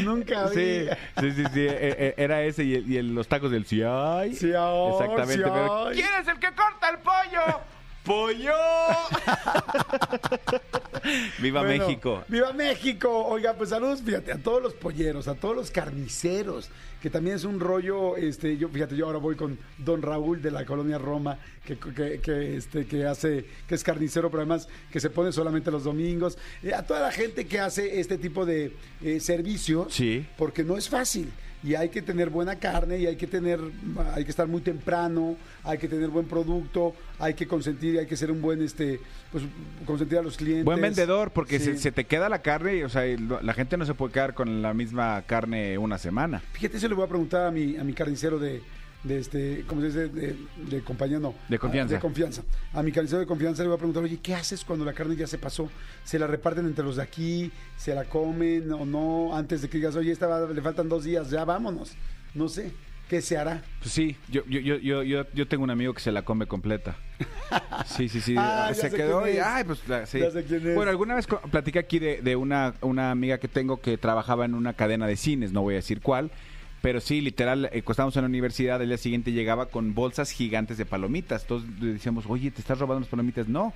Nunca 0.00 0.48
vi. 0.48 0.54
Sí, 0.54 0.88
sí, 1.20 1.32
sí, 1.32 1.44
sí, 1.52 1.60
eh, 1.60 1.96
eh, 1.98 2.14
era 2.16 2.42
ese 2.42 2.64
y, 2.64 2.74
el- 2.76 2.90
y 2.90 2.96
el- 2.96 3.14
los 3.14 3.28
tacos 3.28 3.50
del 3.50 3.66
CIAI. 3.66 4.34
Sí, 4.34 4.46
Exactamente. 4.48 5.34
sí, 5.34 5.40
pero. 5.42 5.88
¿Quién 5.92 6.06
es 6.20 6.28
el 6.28 6.38
que 6.38 6.48
corta 6.54 6.88
el 6.90 6.98
pollo? 6.98 7.60
¡Pollo! 8.06 8.52
¡Viva 11.40 11.62
Bueno, 11.62 11.86
México! 11.86 12.24
¡Viva 12.28 12.52
México! 12.52 13.26
Oiga, 13.26 13.54
pues 13.54 13.70
saludos, 13.70 14.02
fíjate, 14.02 14.32
a 14.32 14.38
todos 14.38 14.62
los 14.62 14.74
polleros, 14.74 15.28
a 15.28 15.34
todos 15.34 15.54
los 15.56 15.70
carniceros, 15.70 16.68
que 17.02 17.10
también 17.10 17.36
es 17.36 17.44
un 17.44 17.60
rollo, 17.60 18.16
este, 18.16 18.56
yo, 18.56 18.68
fíjate, 18.68 18.96
yo 18.96 19.06
ahora 19.06 19.18
voy 19.18 19.36
con 19.36 19.58
Don 19.78 20.02
Raúl 20.02 20.42
de 20.42 20.50
la 20.50 20.64
colonia 20.64 20.98
Roma, 20.98 21.38
que, 21.64 21.78
que, 21.78 22.20
que, 22.20 22.56
este, 22.56 22.86
que 22.86 23.06
hace, 23.06 23.44
que 23.68 23.74
es 23.74 23.84
carnicero, 23.84 24.30
pero 24.30 24.40
además 24.42 24.68
que 24.90 25.00
se 25.00 25.10
pone 25.10 25.32
solamente 25.32 25.70
los 25.70 25.84
domingos. 25.84 26.38
Eh, 26.62 26.74
a 26.74 26.82
toda 26.84 27.00
la 27.00 27.12
gente 27.12 27.46
que 27.46 27.60
hace 27.60 28.00
este 28.00 28.18
tipo 28.18 28.44
de 28.46 28.72
eh, 29.02 29.20
servicios, 29.20 29.92
Sí. 29.92 30.26
porque 30.36 30.64
no 30.64 30.76
es 30.76 30.88
fácil. 30.88 31.30
Y 31.64 31.74
hay 31.74 31.88
que 31.88 32.02
tener 32.02 32.30
buena 32.30 32.56
carne 32.56 32.98
y 32.98 33.06
hay 33.06 33.16
que 33.16 33.26
tener, 33.26 33.58
hay 34.14 34.24
que 34.24 34.30
estar 34.30 34.46
muy 34.46 34.60
temprano, 34.60 35.36
hay 35.64 35.78
que 35.78 35.88
tener 35.88 36.10
buen 36.10 36.26
producto, 36.26 36.94
hay 37.18 37.34
que 37.34 37.46
consentir 37.46 37.98
hay 37.98 38.06
que 38.06 38.16
ser 38.16 38.30
un 38.30 38.40
buen, 38.42 38.62
este, 38.62 39.00
pues, 39.32 39.42
consentir 39.84 40.18
a 40.18 40.22
los 40.22 40.36
clientes. 40.36 40.64
Buen 40.64 40.80
vendedor, 40.80 41.30
porque 41.32 41.58
Sí. 41.58 41.64
se, 41.64 41.78
se 41.78 41.92
te 41.92 42.04
queda 42.04 42.28
la 42.28 42.42
carne 42.42 42.76
y, 42.76 42.82
o 42.82 42.88
sea, 42.88 43.02
la 43.42 43.54
gente 43.54 43.76
no 43.76 43.84
se 43.86 43.94
puede 43.94 44.12
quedar 44.12 44.34
con 44.34 44.62
la 44.62 44.74
misma 44.74 45.22
carne 45.26 45.76
una 45.78 45.98
semana. 45.98 46.42
Fíjate, 46.52 46.76
eso 46.76 46.88
le 46.88 46.94
voy 46.94 47.04
a 47.04 47.08
preguntar 47.08 47.46
a 47.46 47.50
mi, 47.50 47.76
a 47.76 47.84
mi 47.84 47.92
carnicero 47.94 48.38
de, 48.38 48.62
de 49.04 49.18
este, 49.18 49.64
¿cómo 49.68 49.80
se 49.82 49.86
dice? 49.88 50.08
De, 50.08 50.36
de 50.68 50.82
compañía, 50.82 51.18
no. 51.18 51.34
De 51.48 51.58
confianza. 51.58 51.94
Ah, 51.94 51.98
De 51.98 52.00
confianza. 52.02 52.42
A 52.72 52.82
mi 52.82 52.90
carnicero 52.92 53.20
de 53.20 53.26
confianza 53.26 53.62
le 53.62 53.68
voy 53.68 53.76
a 53.76 53.78
preguntar, 53.78 54.02
oye, 54.02 54.18
¿qué 54.22 54.34
haces 54.34 54.64
cuando 54.64 54.84
la 54.84 54.92
carne 54.92 55.14
ya 55.16 55.26
se 55.26 55.38
pasó? 55.38 55.70
¿Se 56.04 56.18
la 56.18 56.26
reparten 56.26 56.66
entre 56.66 56.84
los 56.84 56.96
de 56.96 57.02
aquí? 57.02 57.52
¿Se 57.76 57.94
la 57.94 58.04
comen 58.04 58.72
o 58.72 58.84
no? 58.84 59.36
Antes 59.36 59.62
de 59.62 59.68
que 59.68 59.78
digas, 59.78 59.94
oye, 59.96 60.10
esta 60.12 60.26
va- 60.26 60.50
le 60.52 60.60
faltan 60.62 60.88
dos 60.88 61.04
días, 61.04 61.30
ya 61.30 61.44
vámonos. 61.44 61.92
No 62.34 62.48
sé, 62.48 62.72
¿qué 63.08 63.22
se 63.22 63.38
hará? 63.38 63.62
Pues 63.80 63.92
sí, 63.92 64.16
yo, 64.28 64.42
yo, 64.48 64.58
yo, 64.60 65.02
yo, 65.02 65.24
yo, 65.32 65.46
tengo 65.48 65.62
un 65.64 65.70
amigo 65.70 65.94
que 65.94 66.00
se 66.00 66.10
la 66.12 66.22
come 66.22 66.46
completa. 66.46 66.96
Sí, 67.86 68.08
sí, 68.08 68.20
sí. 68.20 68.34
Ah, 68.38 68.72
se 68.74 68.90
quedó 68.90 69.26
y, 69.28 69.38
ay, 69.38 69.62
pues 69.64 69.80
sí. 70.06 70.18
Ya 70.18 70.30
sé 70.32 70.44
quién 70.44 70.66
es. 70.66 70.74
Bueno, 70.74 70.90
alguna 70.90 71.14
vez 71.14 71.26
platiqué 71.50 71.78
aquí 71.78 71.98
de, 72.00 72.20
de 72.22 72.34
una, 72.36 72.74
una 72.80 73.10
amiga 73.12 73.38
que 73.38 73.46
tengo 73.48 73.80
que 73.80 73.96
trabajaba 73.98 74.44
en 74.44 74.54
una 74.54 74.72
cadena 74.72 75.06
de 75.06 75.16
cines, 75.16 75.52
no 75.52 75.62
voy 75.62 75.74
a 75.74 75.76
decir 75.76 76.00
cuál, 76.00 76.30
pero 76.86 77.00
sí, 77.00 77.20
literal, 77.20 77.64
eh, 77.72 77.82
estábamos 77.84 78.14
en 78.14 78.22
la 78.22 78.28
universidad, 78.28 78.80
el 78.80 78.90
día 78.90 78.96
siguiente 78.96 79.32
llegaba 79.32 79.66
con 79.66 79.92
bolsas 79.92 80.30
gigantes 80.30 80.78
de 80.78 80.86
palomitas. 80.86 81.44
Todos 81.44 81.64
decíamos, 81.80 82.26
oye, 82.28 82.52
¿te 82.52 82.60
estás 82.60 82.78
robando 82.78 83.00
las 83.00 83.08
palomitas? 83.08 83.48
No. 83.48 83.74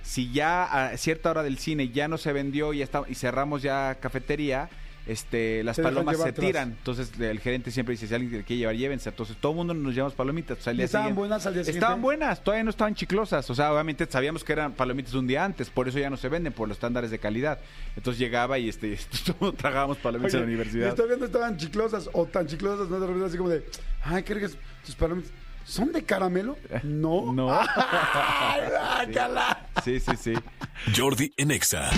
Si 0.00 0.32
ya 0.32 0.64
a 0.64 0.96
cierta 0.96 1.30
hora 1.30 1.42
del 1.42 1.58
cine 1.58 1.90
ya 1.90 2.08
no 2.08 2.16
se 2.16 2.32
vendió 2.32 2.72
y, 2.72 2.80
está, 2.80 3.02
y 3.10 3.14
cerramos 3.14 3.60
ya 3.60 3.98
cafetería, 4.00 4.70
este, 5.06 5.62
las 5.62 5.78
palomas 5.78 6.16
se 6.16 6.28
atrás. 6.28 6.46
tiran. 6.46 6.68
Entonces 6.78 7.12
el 7.20 7.38
gerente 7.40 7.70
siempre 7.70 7.92
dice, 7.92 8.06
si 8.08 8.14
alguien 8.14 8.42
quiere 8.42 8.58
llevar, 8.58 8.74
llévense. 8.74 9.08
Entonces 9.08 9.36
todo 9.40 9.52
el 9.52 9.56
mundo 9.56 9.74
nos 9.74 9.94
llevamos 9.94 10.14
palomitas. 10.14 10.58
O 10.58 10.62
sea, 10.62 10.70
al 10.72 10.76
¿Y 10.76 10.78
día 10.78 10.84
estaban 10.86 11.04
siguiente- 11.06 11.18
buenas 11.20 11.46
al 11.46 11.54
día 11.54 11.62
siguiente? 11.64 11.78
Estaban 11.78 12.02
buenas, 12.02 12.42
todavía 12.42 12.64
no 12.64 12.70
estaban 12.70 12.94
chiclosas. 12.94 13.48
O 13.50 13.54
sea, 13.54 13.72
obviamente 13.72 14.06
sabíamos 14.10 14.42
que 14.44 14.52
eran 14.52 14.72
palomitas 14.72 15.14
un 15.14 15.26
día 15.26 15.44
antes, 15.44 15.70
por 15.70 15.88
eso 15.88 15.98
ya 15.98 16.10
no 16.10 16.16
se 16.16 16.28
venden, 16.28 16.52
por 16.52 16.68
los 16.68 16.76
estándares 16.76 17.10
de 17.10 17.18
calidad. 17.18 17.60
Entonces 17.96 18.18
llegaba 18.18 18.58
y 18.58 18.68
este, 18.68 18.98
todos 19.38 19.56
tragábamos 19.56 19.98
palomitas 19.98 20.34
en 20.34 20.40
la 20.40 20.46
Oye, 20.46 20.54
universidad. 20.54 20.88
Estoy 20.88 21.06
viendo 21.08 21.26
estaban 21.26 21.56
chiclosas 21.56 22.10
o 22.12 22.26
tan 22.26 22.46
chiclosas, 22.46 22.88
no 22.88 22.98
de 23.00 23.26
así 23.26 23.36
como 23.36 23.48
de, 23.50 23.64
ay, 24.02 24.22
¿qué 24.22 24.34
crees? 24.34 24.56
Tus 24.84 24.94
palomitas, 24.96 25.30
¿son 25.64 25.92
de 25.92 26.02
caramelo? 26.02 26.56
No. 26.82 27.32
No. 27.32 27.50
Ay, 27.60 28.60
guácala. 28.70 29.66
Sí, 29.84 30.00
sí, 30.00 30.12
sí. 30.16 30.34
Jordi 30.96 31.32
en 31.36 31.50
Exa. 31.50 31.90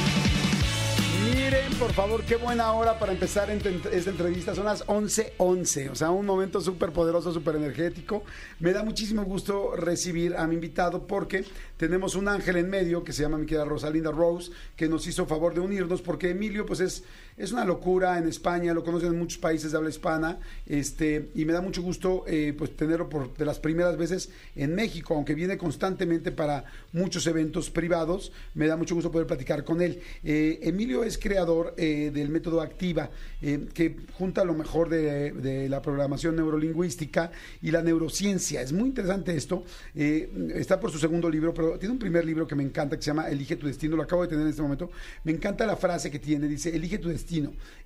Miren, 1.49 1.73
por 1.79 1.95
favor, 1.95 2.23
qué 2.25 2.37
buena 2.37 2.73
hora 2.73 2.99
para 2.99 3.11
empezar 3.11 3.51
esta 3.51 3.71
entrevista. 3.71 4.55
Son 4.55 4.67
las 4.67 4.87
11:11, 4.87 5.89
o 5.89 5.95
sea, 5.95 6.11
un 6.11 6.27
momento 6.27 6.61
súper 6.61 6.93
poderoso, 6.93 7.33
súper 7.33 7.57
energético. 7.57 8.23
Me 8.61 8.75
da 8.75 8.83
muchísimo 8.83 9.25
gusto 9.25 9.75
recibir 9.75 10.37
a 10.37 10.47
mi 10.47 10.57
invitado 10.57 11.07
porque 11.07 11.47
tenemos 11.79 12.17
un 12.17 12.29
ángel 12.29 12.59
en 12.59 12.69
medio 12.69 13.03
que 13.03 13.15
se 13.15 13.23
llama 13.23 13.39
mi 13.39 13.47
querida 13.47 13.65
Rosalinda 13.65 14.11
Rose, 14.11 14.53
que 14.77 14.91
nos 14.91 15.07
hizo 15.07 15.25
favor 15.25 15.55
de 15.55 15.61
unirnos 15.61 16.03
porque 16.03 16.29
Emilio, 16.29 16.67
pues 16.67 16.81
es, 16.81 17.05
es 17.39 17.53
una 17.53 17.65
locura 17.65 18.19
en 18.19 18.27
España, 18.27 18.75
lo 18.75 18.83
conocen 18.83 19.13
en 19.13 19.19
muchos 19.19 19.39
países 19.39 19.71
de 19.71 19.79
habla 19.79 19.91
hispana, 19.91 20.39
este, 20.67 21.31
y 21.37 21.45
me 21.45 21.53
da 21.53 21.61
mucho 21.61 21.83
gusto 21.83 22.25
eh, 22.27 22.53
pues 22.59 22.77
tenerlo 22.77 23.09
por 23.09 23.33
de 23.37 23.45
las 23.45 23.61
primeras 23.61 23.97
veces 23.97 24.31
en 24.57 24.75
México, 24.75 25.15
aunque 25.15 25.35
viene 25.35 25.57
constantemente 25.57 26.33
para 26.33 26.65
muchos 26.93 27.27
eventos 27.29 27.71
privados, 27.71 28.33
me 28.55 28.67
da 28.67 28.77
mucho 28.77 28.97
gusto 28.97 29.13
poder 29.13 29.29
platicar 29.29 29.63
con 29.63 29.81
él. 29.81 30.01
Eh, 30.25 30.59
Emilio 30.63 31.05
es 31.05 31.17
creador 31.17 31.75
eh, 31.77 32.11
del 32.13 32.29
método 32.29 32.61
Activa, 32.61 33.11
que 33.41 33.97
junta 34.15 34.45
lo 34.45 34.53
mejor 34.53 34.89
de, 34.89 35.31
de 35.31 35.69
la 35.69 35.81
programación 35.81 36.35
neurolingüística 36.35 37.31
y 37.63 37.71
la 37.71 37.83
neurociencia. 37.83 38.61
Es 38.63 38.73
muy 38.73 38.89
interesante 38.89 39.37
esto. 39.37 39.63
Está 39.95 40.81
por 40.81 40.91
su 40.91 40.99
segundo 40.99 41.31
libro, 41.31 41.55
pero 41.55 41.79
tiene 41.79 41.93
un 41.93 42.01
primer 42.01 42.25
libro 42.25 42.49
que 42.49 42.57
me 42.57 42.65
encanta, 42.65 42.97
que 42.97 43.03
se 43.03 43.11
llama 43.11 43.29
Elige 43.29 43.55
tu 43.55 43.69
destino. 43.69 43.97
Lo 43.97 44.03
acabo 44.03 44.23
de 44.23 44.29
tener 44.29 44.43
en 44.43 44.51
este 44.51 44.63
momento. 44.63 44.91
Me 45.23 45.31
encanta 45.31 45.67
la 45.67 45.77
frase 45.77 46.11
que 46.11 46.19
tiene. 46.19 46.49
Dice, 46.49 46.75
elige 46.75 46.99
tu 46.99 47.09
destino. 47.09 47.28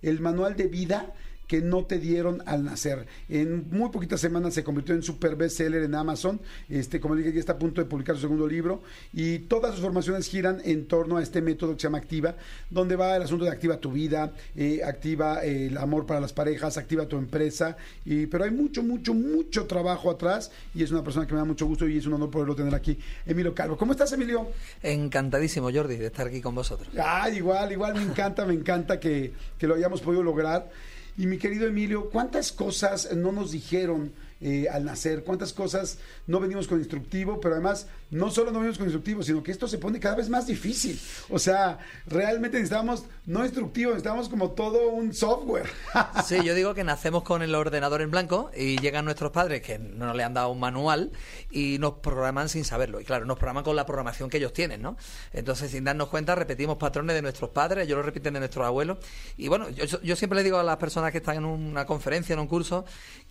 El 0.02 0.20
manual 0.20 0.56
de 0.56 0.68
vida 0.68 1.14
que 1.52 1.60
no 1.60 1.84
te 1.84 1.98
dieron 1.98 2.42
al 2.46 2.64
nacer. 2.64 3.06
En 3.28 3.68
muy 3.68 3.90
poquitas 3.90 4.22
semanas 4.22 4.54
se 4.54 4.64
convirtió 4.64 4.94
en 4.94 5.02
super 5.02 5.36
bestseller 5.36 5.82
en 5.82 5.94
Amazon. 5.94 6.40
Este, 6.70 6.98
como 6.98 7.14
dije, 7.14 7.30
ya 7.30 7.40
está 7.40 7.52
a 7.52 7.58
punto 7.58 7.82
de 7.82 7.86
publicar 7.86 8.16
su 8.16 8.22
segundo 8.22 8.48
libro. 8.48 8.82
Y 9.12 9.40
todas 9.40 9.72
sus 9.72 9.82
formaciones 9.82 10.28
giran 10.28 10.62
en 10.64 10.86
torno 10.86 11.18
a 11.18 11.22
este 11.22 11.42
método 11.42 11.74
que 11.74 11.80
se 11.80 11.88
llama 11.88 11.98
Activa, 11.98 12.36
donde 12.70 12.96
va 12.96 13.14
el 13.16 13.22
asunto 13.24 13.44
de 13.44 13.50
activa 13.50 13.76
tu 13.76 13.92
vida, 13.92 14.32
eh, 14.56 14.80
activa 14.82 15.44
eh, 15.44 15.66
el 15.66 15.76
amor 15.76 16.06
para 16.06 16.20
las 16.20 16.32
parejas, 16.32 16.78
activa 16.78 17.04
tu 17.04 17.18
empresa. 17.18 17.76
Y, 18.06 18.24
pero 18.28 18.44
hay 18.44 18.50
mucho, 18.50 18.82
mucho, 18.82 19.12
mucho 19.12 19.66
trabajo 19.66 20.10
atrás. 20.10 20.50
Y 20.74 20.82
es 20.82 20.90
una 20.90 21.04
persona 21.04 21.26
que 21.26 21.34
me 21.34 21.38
da 21.40 21.44
mucho 21.44 21.66
gusto 21.66 21.86
y 21.86 21.98
es 21.98 22.06
un 22.06 22.14
honor 22.14 22.30
poderlo 22.30 22.56
tener 22.56 22.74
aquí. 22.74 22.98
Emilio 23.26 23.54
Calvo. 23.54 23.76
¿Cómo 23.76 23.92
estás, 23.92 24.10
Emilio? 24.14 24.48
Encantadísimo, 24.82 25.70
Jordi, 25.70 25.96
de 25.96 26.06
estar 26.06 26.28
aquí 26.28 26.40
con 26.40 26.54
vosotros. 26.54 26.88
Ah, 26.98 27.28
igual, 27.28 27.72
igual, 27.72 27.94
me 27.94 28.04
encanta, 28.04 28.46
me 28.46 28.54
encanta 28.54 28.98
que, 28.98 29.34
que 29.58 29.66
lo 29.66 29.74
hayamos 29.74 30.00
podido 30.00 30.22
lograr. 30.22 30.70
Y 31.16 31.26
mi 31.26 31.38
querido 31.38 31.66
Emilio, 31.66 32.08
¿cuántas 32.10 32.52
cosas 32.52 33.14
no 33.14 33.32
nos 33.32 33.52
dijeron 33.52 34.12
eh, 34.40 34.66
al 34.70 34.84
nacer? 34.84 35.24
¿Cuántas 35.24 35.52
cosas 35.52 35.98
no 36.26 36.40
venimos 36.40 36.68
con 36.68 36.78
instructivo? 36.78 37.40
Pero 37.40 37.54
además, 37.54 37.86
no 38.10 38.30
solo 38.30 38.50
no 38.50 38.58
venimos 38.58 38.78
con 38.78 38.86
instructivo, 38.86 39.22
sino 39.22 39.42
que 39.42 39.50
esto 39.52 39.66
se 39.66 39.78
pone 39.78 39.98
cada 39.98 40.16
vez 40.16 40.28
más 40.28 40.46
difícil. 40.46 41.00
O 41.30 41.38
sea, 41.38 41.78
realmente 42.06 42.58
necesitamos, 42.58 43.04
no 43.26 43.44
instructivo, 43.44 43.90
necesitamos 43.90 44.28
como 44.28 44.50
todo 44.50 44.90
un 44.90 45.14
software. 45.14 45.68
Sí, 46.24 46.42
yo 46.44 46.54
digo 46.54 46.74
que 46.74 46.84
nacemos 46.84 47.22
con 47.22 47.42
el 47.42 47.54
ordenador 47.54 48.00
en 48.00 48.10
blanco 48.10 48.50
y 48.56 48.78
llegan 48.80 49.04
nuestros 49.04 49.32
padres 49.32 49.60
que 49.62 49.78
no 49.78 50.14
le 50.14 50.22
han 50.22 50.34
dado 50.34 50.50
un 50.50 50.60
manual 50.60 51.10
y 51.50 51.78
nos 51.78 51.94
programan 51.94 52.48
sin 52.48 52.64
saberlo. 52.64 53.00
Y 53.00 53.04
claro, 53.04 53.24
nos 53.24 53.38
programan 53.38 53.64
con 53.64 53.76
la 53.76 53.84
programación 53.84 54.30
que 54.30 54.36
ellos 54.38 54.52
tienen, 54.52 54.82
¿no? 54.82 54.96
Entonces, 55.32 55.70
sin 55.70 55.84
darnos 55.84 56.08
cuenta, 56.08 56.34
repetimos 56.34 56.76
patrones 56.76 57.14
de 57.14 57.22
nuestros 57.22 57.50
padres, 57.50 57.84
ellos 57.84 57.96
lo 57.96 58.02
repiten 58.02 58.34
de 58.34 58.40
nuestros 58.40 58.64
abuelos. 58.66 58.98
Y 59.36 59.48
bueno, 59.48 59.68
yo, 59.70 60.00
yo 60.00 60.16
siempre 60.16 60.36
le 60.36 60.44
digo 60.44 60.58
a 60.58 60.62
las 60.62 60.76
personas 60.76 61.12
que 61.12 61.18
están 61.18 61.36
en 61.36 61.44
una 61.44 61.86
conferencia, 61.86 62.34
en 62.34 62.38
un 62.38 62.46
curso, 62.46 62.84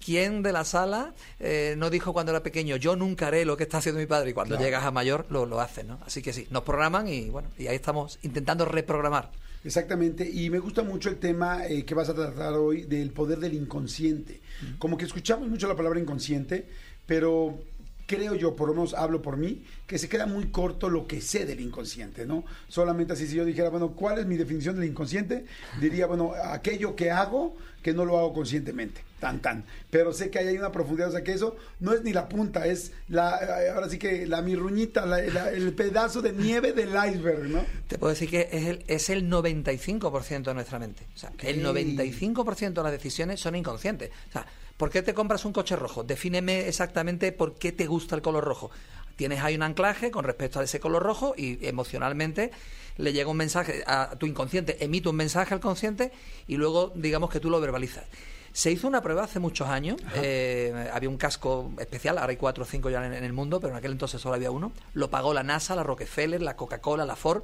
¿quién 0.04 0.44
de 0.44 0.52
la 0.52 0.66
sala 0.66 1.14
eh, 1.40 1.76
no 1.78 1.90
dijo 1.90 2.14
cuando 2.14 2.32
era 2.32 2.44
pequeño, 2.44 2.78
yo 2.82 2.96
nunca 2.98 3.28
haré 3.28 3.46
lo 3.46 3.56
que 3.56 3.64
está 3.64 3.78
haciendo 3.78 4.00
mi 4.00 4.08
padre? 4.08 4.32
Y 4.32 4.34
cuando 4.34 4.56
Claro. 4.56 4.66
llegas 4.66 4.84
a 4.84 4.92
mayor, 4.92 5.26
lo, 5.30 5.46
lo 5.46 5.62
haces, 5.62 5.86
¿no? 5.86 6.00
Así 6.06 6.22
que 6.22 6.34
sí, 6.34 6.48
nos 6.50 6.64
programan 6.64 7.08
y 7.08 7.30
bueno, 7.30 7.48
y 7.58 7.68
ahí 7.68 7.76
estamos 7.76 8.20
intentando 8.24 8.66
reprogramar. 8.66 9.30
Exactamente, 9.64 10.28
y 10.30 10.50
me 10.50 10.58
gusta 10.60 10.82
mucho 10.82 11.08
el 11.10 11.18
tema 11.18 11.68
eh, 11.68 11.86
que 11.86 11.94
vas 11.94 12.10
a 12.10 12.16
tratar 12.16 12.54
hoy 12.54 12.82
del 12.82 13.12
poder 13.12 13.40
del 13.40 13.54
inconsciente. 13.54 14.42
Como 14.80 14.98
que 14.98 15.06
escuchamos 15.06 15.48
mucho 15.48 15.68
la 15.68 15.76
palabra 15.76 16.00
inconsciente, 16.00 16.68
pero 17.06 17.60
creo 18.08 18.34
yo, 18.36 18.56
por 18.56 18.68
lo 18.70 18.74
menos 18.74 18.94
hablo 18.96 19.22
por 19.22 19.38
mí, 19.38 19.64
que 19.88 19.98
se 20.00 20.10
queda 20.10 20.26
muy 20.26 20.48
corto 20.48 20.90
lo 20.90 21.06
que 21.08 21.22
sé 21.22 21.46
del 21.46 21.60
inconsciente, 21.62 22.26
¿no? 22.26 22.44
Solamente 22.68 23.14
así, 23.14 23.28
si 23.28 23.36
yo 23.36 23.46
dijera, 23.46 23.70
bueno, 23.70 23.92
¿cuál 23.92 24.18
es 24.20 24.26
mi 24.26 24.36
definición 24.36 24.76
del 24.76 24.90
inconsciente? 24.90 25.46
Diría, 25.80 26.08
bueno, 26.08 26.34
aquello 26.44 26.96
que 26.96 27.12
hago 27.12 27.56
que 27.84 27.94
no 27.94 28.04
lo 28.04 28.18
hago 28.18 28.34
conscientemente, 28.34 29.02
tan 29.22 29.42
tan. 29.42 29.64
Pero 29.90 30.12
sé 30.12 30.30
que 30.30 30.40
ahí 30.40 30.48
hay 30.48 30.58
una 30.58 30.74
profundidad, 30.74 31.08
o 31.08 31.12
sea 31.14 31.24
que 31.24 31.32
eso 31.32 31.56
no 31.80 31.94
es 31.94 32.02
ni 32.04 32.12
la 32.12 32.28
punta, 32.28 32.68
es 32.68 32.92
la, 33.08 33.64
eh, 33.64 33.70
ahora 33.70 33.88
sí 33.88 33.98
que 33.98 34.26
la 34.28 34.42
mirruñita, 34.42 35.06
la- 35.06 35.22
la- 35.22 35.50
el 35.52 35.72
pedazo 35.74 36.22
de 36.22 36.34
nieve 36.34 36.74
del 36.74 36.90
iceberg, 36.90 37.44
¿no? 37.48 37.64
Te 37.88 37.98
puedo 37.98 38.10
decir 38.12 38.30
que 38.30 38.50
es 38.52 38.66
el, 38.66 38.84
es 38.88 39.10
el 39.10 39.30
95% 39.30 40.50
de 40.50 40.54
nuestra 40.54 40.80
mente. 40.80 41.08
O 41.16 41.18
sea, 41.18 41.32
el 41.40 41.64
95% 41.64 42.74
de 42.74 42.84
las 42.84 42.92
decisiones 42.92 43.40
son 43.40 43.56
inconscientes. 43.56 44.10
O 44.30 44.32
sea, 44.34 44.46
¿por 44.78 44.90
qué 44.90 45.02
te 45.02 45.14
compras 45.14 45.46
un 45.46 45.54
coche 45.54 45.76
rojo? 45.76 46.04
Defíneme 46.04 46.68
exactamente 46.68 47.32
por 47.32 47.56
qué 47.56 47.72
te 47.72 47.86
gusta 47.86 48.16
el 48.16 48.22
color 48.22 48.44
rojo. 48.44 48.72
Tienes 49.16 49.42
ahí 49.42 49.56
un 49.56 49.62
anclaje 49.64 50.10
con 50.10 50.24
respecto 50.26 50.60
a 50.60 50.64
ese 50.64 50.80
color 50.80 51.04
rojo 51.04 51.36
y 51.38 51.64
emocionalmente 51.68 52.52
le 52.98 53.14
llega 53.14 53.30
un 53.30 53.38
mensaje 53.38 53.84
a 53.86 54.16
tu 54.18 54.26
inconsciente, 54.26 54.84
emite 54.84 55.10
un 55.10 55.16
mensaje 55.16 55.54
al 55.54 55.60
consciente 55.60 56.12
y 56.48 56.56
luego 56.58 56.92
digamos 56.96 57.30
que 57.30 57.40
tú 57.40 57.50
lo 57.50 57.60
verbalizas. 57.62 58.06
Se 58.54 58.72
hizo 58.72 58.88
una 58.88 59.02
prueba 59.02 59.24
hace 59.24 59.40
muchos 59.40 59.68
años, 59.70 59.98
eh, 60.16 60.90
había 60.94 61.10
un 61.10 61.18
casco 61.18 61.72
especial, 61.80 62.18
ahora 62.18 62.32
hay 62.32 62.38
cuatro 62.38 62.64
o 62.64 62.68
cinco 62.68 62.90
ya 62.90 63.06
en, 63.06 63.14
en 63.14 63.24
el 63.24 63.34
mundo, 63.34 63.60
pero 63.60 63.72
en 63.74 63.78
aquel 63.78 63.92
entonces 63.94 64.20
solo 64.22 64.36
había 64.36 64.52
uno. 64.52 64.72
Lo 64.94 65.10
pagó 65.10 65.34
la 65.34 65.44
NASA, 65.44 65.76
la 65.76 65.84
Rockefeller, 65.84 66.42
la 66.42 66.56
Coca-Cola, 66.56 67.06
la 67.06 67.16
Ford. 67.16 67.44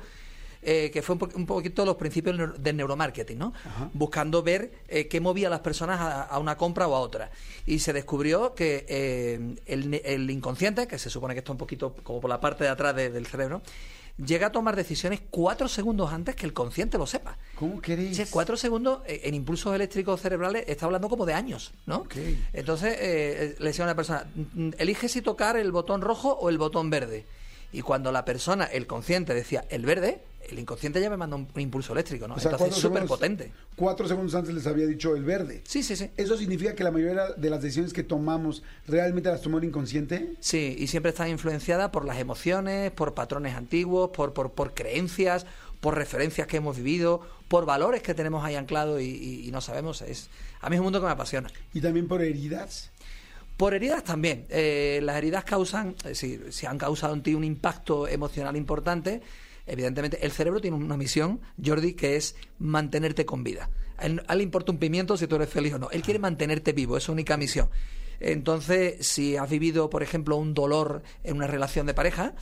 eh, 0.63 0.89
que 0.91 1.02
fue 1.04 1.13
un, 1.13 1.20
po- 1.20 1.30
un 1.36 1.46
poquito 1.46 1.86
los 1.86 1.96
principios 1.98 2.36
del 2.36 2.50
neu- 2.50 2.56
del 2.58 2.76
neuromarketing, 2.76 3.38
¿no? 3.38 3.54
Buscando 3.93 4.41
ver 4.43 4.72
eh, 4.89 5.08
qué 5.08 5.22
movía 5.22 5.48
a 5.48 5.52
las 5.52 5.60
personas 5.62 6.00
a, 6.02 6.24
a 6.24 6.39
una 6.39 6.58
compra 6.58 6.88
o 6.88 6.96
a 6.96 7.00
otra. 7.00 7.30
Y 7.67 7.80
se 7.80 7.93
descubrió 7.93 8.54
que 8.56 8.84
eh, 8.89 9.56
el, 9.67 10.02
el 10.04 10.30
inconsciente, 10.32 10.88
que 10.88 10.98
se 10.98 11.10
supone 11.12 11.36
que 11.36 11.39
está 11.39 11.52
un 11.52 11.58
poquito 11.60 11.93
como 12.04 12.20
por 12.20 12.30
la 12.30 12.41
parte 12.41 12.63
de 12.63 12.72
atrás 12.72 12.96
de- 12.96 13.12
del 13.12 13.28
cerebro, 13.28 13.62
llega 14.17 14.47
a 14.47 14.51
tomar 14.51 14.75
decisiones 14.75 15.21
cuatro 15.30 15.67
segundos 15.67 16.12
antes 16.12 16.36
que 16.36 16.45
el 16.45 16.53
consciente 16.53 16.97
lo 16.97 17.06
sepa. 17.06 17.38
¿Cómo 17.56 17.82
queréis? 17.82 18.27
Cuatro 18.32 18.58
segundos 18.58 19.01
eh, 19.06 19.21
en 19.25 19.36
impulsos 19.36 19.73
eléctricos 19.75 20.21
cerebrales 20.21 20.65
está 20.67 20.86
hablando 20.86 21.10
como 21.10 21.25
de 21.25 21.34
años, 21.34 21.73
¿no? 21.86 22.06
Entonces 22.53 22.95
eh, 22.99 23.56
le 23.60 23.65
decía 23.65 23.86
a 23.86 23.88
una 23.88 23.95
persona, 23.95 24.25
"Mm, 24.53 24.71
elige 24.77 25.08
si 25.10 25.21
tocar 25.21 25.56
el 25.58 25.71
botón 25.71 26.01
rojo 26.01 26.32
o 26.34 26.49
el 26.49 26.58
botón 26.58 26.89
verde. 26.89 27.25
Y 27.71 27.82
cuando 27.82 28.12
la 28.12 28.23
persona, 28.23 28.63
el 28.65 28.88
consciente, 28.88 29.34
decía 29.34 29.65
el 29.69 29.86
verde, 29.86 30.21
el 30.49 30.60
inconsciente 30.60 30.99
ya 31.01 31.10
me 31.10 31.17
manda 31.17 31.36
un, 31.36 31.47
un 31.53 31.62
impulso 31.62 31.93
eléctrico, 31.93 32.27
¿no? 32.27 32.36
O 32.36 32.39
sea, 32.39 32.51
Entonces 32.51 32.67
cuatro 32.67 32.75
es 32.77 32.81
súper 32.81 33.01
segundos- 33.03 33.10
potente. 33.17 33.51
Cuatro 33.75 34.07
segundos 34.07 34.36
antes 34.36 34.53
les 34.53 34.67
había 34.67 34.86
dicho 34.86 35.15
el 35.15 35.23
verde. 35.23 35.62
Sí, 35.65 35.83
sí, 35.83 35.95
sí. 35.95 36.10
¿Eso 36.17 36.38
significa 36.38 36.75
que 36.75 36.83
la 36.83 36.91
mayoría 36.91 37.29
de 37.36 37.49
las 37.49 37.62
decisiones 37.62 37.93
que 37.93 38.03
tomamos 38.03 38.63
realmente 38.88 39.29
las 39.29 39.41
tomó 39.41 39.57
el 39.57 39.63
inconsciente? 39.65 40.33
Sí, 40.39 40.75
y 40.77 40.88
siempre 40.88 41.10
está 41.10 41.27
influenciada 41.29 41.91
por 41.91 42.05
las 42.05 42.17
emociones, 42.19 42.91
por 42.91 43.13
patrones 43.13 43.55
antiguos, 43.55 44.10
por, 44.12 44.33
por, 44.33 44.51
por 44.53 44.73
creencias, 44.73 45.45
por 45.81 45.95
referencias 45.95 46.47
que 46.47 46.57
hemos 46.57 46.77
vivido, 46.77 47.21
por 47.47 47.65
valores 47.65 48.01
que 48.01 48.13
tenemos 48.13 48.43
ahí 48.43 48.55
anclados 48.55 48.99
y, 49.01 49.05
y- 49.05 49.47
y 49.47 49.51
no 49.51 49.62
sabemos. 49.62 50.01
Es, 50.01 50.29
a 50.62 50.69
mí 50.69 50.75
es 50.75 50.79
un 50.79 50.86
mundo 50.86 50.99
que 50.99 51.05
me 51.05 51.12
apasiona. 51.12 51.49
Y 51.73 51.81
también 51.81 52.07
por 52.07 52.21
heridas. 52.21 52.89
Por 53.57 53.73
heridas 53.73 54.03
también. 54.03 54.45
Eh, 54.49 54.99
las 55.03 55.17
heridas 55.17 55.43
causan, 55.43 55.95
eh, 56.05 56.13
si, 56.13 56.39
si 56.51 56.65
han 56.67 56.77
causado 56.77 57.13
en 57.15 57.23
ti 57.23 57.33
un 57.33 57.43
impacto 57.43 58.07
emocional 58.07 58.55
importante, 58.55 59.21
evidentemente 59.67 60.25
el 60.25 60.32
cerebro 60.32 60.60
tiene 60.60 60.77
una 60.77 60.97
misión, 60.97 61.41
Jordi, 61.63 61.93
que 61.93 62.15
es 62.15 62.36
mantenerte 62.60 63.25
con 63.25 63.43
vida. 63.43 63.69
A 63.97 64.06
él, 64.06 64.23
a 64.27 64.34
él 64.34 64.39
le 64.39 64.43
importa 64.43 64.71
un 64.71 64.77
pimiento 64.77 65.17
si 65.17 65.27
tú 65.27 65.36
eres 65.36 65.49
feliz 65.49 65.73
o 65.73 65.80
no. 65.80 65.89
Él 65.91 66.01
quiere 66.01 66.19
mantenerte 66.19 66.73
vivo, 66.73 66.97
es 66.97 67.03
su 67.03 67.12
única 67.12 67.38
misión. 67.38 67.69
Entonces, 68.19 69.06
si 69.06 69.38
has 69.38 69.49
vivido, 69.49 69.89
por 69.89 70.01
ejemplo, 70.01 70.38
un 70.38 70.53
dolor 70.53 71.03
en 71.23 71.36
una 71.36 71.47
relación 71.47 71.86
de 71.86 71.93
pareja, 71.93 72.34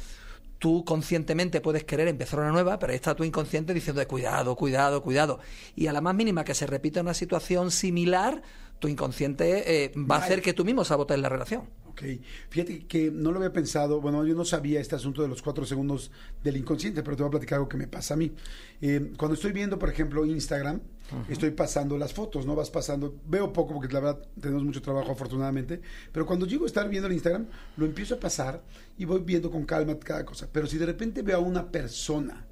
tú 0.60 0.86
conscientemente 0.86 1.62
puedes 1.62 1.84
querer 1.84 2.08
empezar 2.08 2.40
una 2.40 2.52
nueva, 2.52 2.80
pero 2.80 2.92
ahí 2.92 2.96
está 2.96 3.16
tu 3.16 3.24
inconsciente 3.24 3.74
diciendo 3.74 4.06
cuidado, 4.08 4.56
cuidado, 4.56 5.02
cuidado. 5.02 5.40
Y 5.76 5.88
a 5.88 5.94
la 5.94 6.02
más 6.02 6.16
mínima 6.16 6.44
que 6.44 6.54
se 6.54 6.68
repita 6.68 7.02
una 7.02 7.14
situación 7.14 7.72
similar, 7.72 8.42
tu 8.80 8.88
inconsciente 8.88 9.86
eh, 9.86 9.92
va 9.96 10.18
a 10.18 10.20
hacer 10.20 10.42
que 10.42 10.54
tú 10.54 10.66
mismo 10.66 10.86
sabotees 10.86 11.20
la 11.20 11.30
relación. 11.30 11.64
Ok. 11.96 12.04
Fíjate 12.50 12.86
que 12.88 13.10
no 13.10 13.32
lo 13.32 13.38
había 13.38 13.54
pensado, 13.54 14.02
bueno, 14.02 14.26
yo 14.26 14.36
no 14.36 14.44
sabía 14.44 14.82
este 14.82 14.96
asunto 14.96 15.22
de 15.22 15.30
los 15.30 15.42
cuatro 15.42 15.66
segundos 15.66 16.12
del 16.44 16.58
inconsciente, 16.58 17.02
pero 17.02 17.16
te 17.16 17.24
voy 17.24 17.30
a 17.30 17.32
platicar 17.32 17.56
algo 17.56 17.70
que 17.70 17.78
me 17.78 17.88
pasa 17.88 18.16
a 18.16 18.18
mí. 18.18 18.34
Eh, 18.82 19.14
cuando 19.18 19.36
estoy 19.36 19.54
viendo, 19.54 19.80
por 19.80 19.90
ejemplo, 19.90 20.26
Instagram, 20.26 20.82
estoy 21.30 21.52
pasando 21.52 21.98
las 21.98 22.14
fotos, 22.14 22.46
¿no? 22.46 22.54
Vas 22.54 22.70
pasando, 22.70 23.16
veo 23.26 23.54
poco 23.54 23.74
porque 23.76 23.94
la 23.94 24.02
verdad 24.02 24.28
tenemos 24.42 24.66
mucho 24.66 24.82
trabajo 24.82 25.10
afortunadamente, 25.14 25.80
pero 26.12 26.26
cuando 26.26 26.46
llego 26.46 26.66
a 26.66 26.68
estar 26.68 26.90
viendo 26.90 27.08
el 27.08 27.14
Instagram, 27.14 27.46
lo 27.78 27.86
empiezo 27.86 28.16
a 28.16 28.20
pasar 28.20 28.62
y 28.98 29.06
voy 29.06 29.22
viendo 29.22 29.50
con 29.50 29.64
calma 29.64 29.98
cada 29.98 30.26
cosa. 30.26 30.50
Pero 30.52 30.68
si 30.68 30.78
de 30.78 30.88
repente 30.88 31.22
veo 31.22 31.38
a 31.38 31.40
una 31.40 31.72
persona 31.72 32.46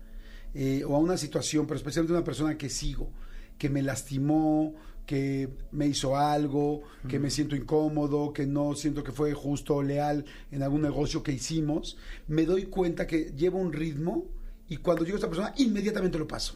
eh, 0.53 0.85
o 0.87 0.95
a 0.95 0.99
una 0.99 1.17
situación, 1.17 1.67
pero 1.67 1.75
especialmente 1.75 2.13
una 2.13 2.23
persona 2.23 2.57
que 2.57 2.69
sigo, 2.69 3.11
que 3.57 3.69
me 3.69 3.81
lastimó, 3.81 4.73
que 5.05 5.49
me 5.71 5.87
hizo 5.87 6.15
algo, 6.17 6.83
que 7.09 7.19
me 7.19 7.29
siento 7.29 7.55
incómodo, 7.55 8.31
que 8.31 8.45
no 8.45 8.73
siento 8.75 9.03
que 9.03 9.11
fue 9.11 9.33
justo 9.33 9.75
o 9.75 9.83
leal 9.83 10.23
en 10.51 10.63
algún 10.63 10.81
negocio 10.81 11.21
que 11.23 11.31
hicimos, 11.33 11.97
me 12.27 12.45
doy 12.45 12.65
cuenta 12.65 13.05
que 13.05 13.33
lleva 13.35 13.57
un 13.59 13.73
ritmo 13.73 14.25
y 14.69 14.77
cuando 14.77 15.03
llego 15.03 15.15
a 15.15 15.19
esta 15.19 15.27
persona 15.27 15.53
inmediatamente 15.57 16.17
lo 16.17 16.27
paso. 16.27 16.55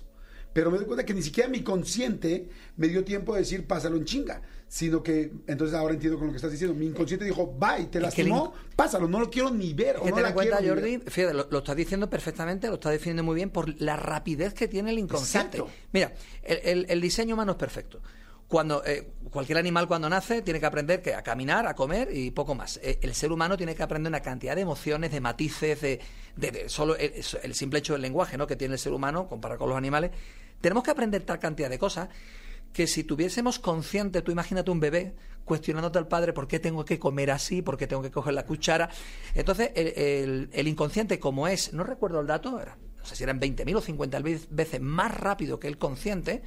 Pero 0.54 0.72
me 0.72 0.78
doy 0.78 0.88
cuenta 0.88 1.06
que 1.06 1.14
ni 1.14 1.22
siquiera 1.22 1.50
mi 1.50 1.62
consciente 1.62 2.50
me 2.78 2.88
dio 2.88 3.04
tiempo 3.04 3.34
de 3.34 3.42
decir 3.42 3.68
pásalo 3.68 3.96
en 3.98 4.06
chinga, 4.06 4.42
sino 4.68 5.04
que 5.04 5.32
entonces 5.46 5.76
ahora 5.76 5.94
entiendo 5.94 6.18
con 6.18 6.28
lo 6.28 6.34
que 6.34 6.38
estás 6.38 6.52
diciendo. 6.52 6.74
Mi 6.74 6.88
inconsciente 6.88 7.26
dijo, 7.26 7.46
bye, 7.60 7.78
te 7.78 7.84
Es 7.84 7.90
que 7.92 7.98
el 7.98 8.04
lastimó, 8.04 8.54
pásalo, 8.76 9.08
no 9.08 9.20
lo 9.20 9.30
quiero 9.30 9.52
ni 9.52 9.74
ver. 9.74 9.98
Es 9.98 10.02
o 10.02 10.06
que 10.06 10.10
no 10.10 10.16
ten 10.16 10.24
la 10.24 10.30
en 10.30 10.34
cuenta, 10.36 10.58
quiero 10.60 10.76
Jordi, 10.76 10.98
ver". 10.98 11.12
fíjate, 11.12 11.34
lo, 11.36 11.48
lo 11.52 11.58
estás 11.60 11.76
diciendo 11.76 12.10
perfectamente, 12.10 12.70
lo 12.70 12.76
estás 12.76 12.94
definiendo 12.94 13.24
muy 13.24 13.36
bien 13.36 13.50
por 13.52 13.80
la 13.82 13.98
rapidez 13.98 14.54
que 14.56 14.68
tiene 14.68 14.92
el 14.92 15.00
inconsciente. 15.00 15.58
Exacto. 15.58 15.72
Mira, 15.92 16.14
el, 16.44 16.60
el- 16.64 16.86
el 16.90 17.02
diseño 17.02 17.36
humano 17.36 17.52
es 17.52 17.58
perfecto. 17.58 18.02
Cuando 18.48 18.82
eh, 18.86 19.12
cualquier 19.30 19.58
animal 19.58 19.88
cuando 19.90 20.08
nace 20.10 20.42
tiene 20.42 20.60
que 20.62 20.66
aprender 20.66 21.02
que 21.02 21.14
a 21.14 21.22
caminar, 21.22 21.68
a 21.68 21.76
comer 21.76 22.10
y 22.16 22.32
poco 22.32 22.56
más. 22.56 22.80
Eh, 22.82 22.98
El 23.02 23.14
ser 23.14 23.32
humano 23.32 23.58
tiene 23.58 23.76
que 23.76 23.84
aprender 23.84 24.10
una 24.10 24.22
cantidad 24.22 24.56
de 24.56 24.62
emociones, 24.62 25.12
de 25.12 25.20
matices, 25.20 25.82
de, 25.82 26.00
de- 26.38 26.70
solo 26.70 26.96
el, 26.96 27.54
simple 27.54 27.80
hecho 27.80 27.94
del 27.94 28.02
lenguaje, 28.04 28.38
¿no? 28.38 28.48
Que 28.48 28.56
tiene 28.56 28.76
el 28.76 28.80
ser 28.80 28.94
humano 28.94 29.28
comparado 29.28 29.60
con 29.60 29.68
los 29.70 29.78
animales. 29.78 30.12
Tenemos 30.62 30.84
que 30.84 30.92
aprender 30.92 31.24
tal 31.24 31.40
cantidad 31.40 31.70
de 31.70 31.78
cosas 31.78 32.08
que 32.72 32.88
si 32.88 33.04
tuviésemos 33.04 33.60
consciente, 33.60 34.22
tú 34.22 34.32
imagínate 34.32 34.72
un 34.72 34.80
bebé 34.80 35.14
cuestionándote 35.44 35.98
al 36.00 36.08
padre 36.08 36.32
por 36.34 36.48
qué 36.48 36.60
tengo 36.60 36.86
que 36.86 37.00
comer 37.00 37.32
así, 37.32 37.62
por 37.62 37.78
qué 37.78 37.86
tengo 37.88 38.02
que 38.02 38.12
coger 38.12 38.34
la 38.34 38.46
cuchara. 38.46 38.90
Entonces, 39.36 39.72
el 39.76 40.68
inconsciente, 40.68 41.20
como 41.20 41.48
es, 41.48 41.74
no 41.74 41.84
recuerdo 41.84 42.22
el 42.22 42.28
dato, 42.28 42.60
era- 42.62 42.78
no 42.98 43.06
sé 43.06 43.16
si 43.16 43.24
eran 43.24 43.40
20.000 43.40 43.76
o 43.76 43.82
50.000 43.82 44.48
veces 44.50 44.80
más 44.82 45.14
rápido 45.18 45.60
que 45.60 45.68
el 45.68 45.78
consciente, 45.78 46.44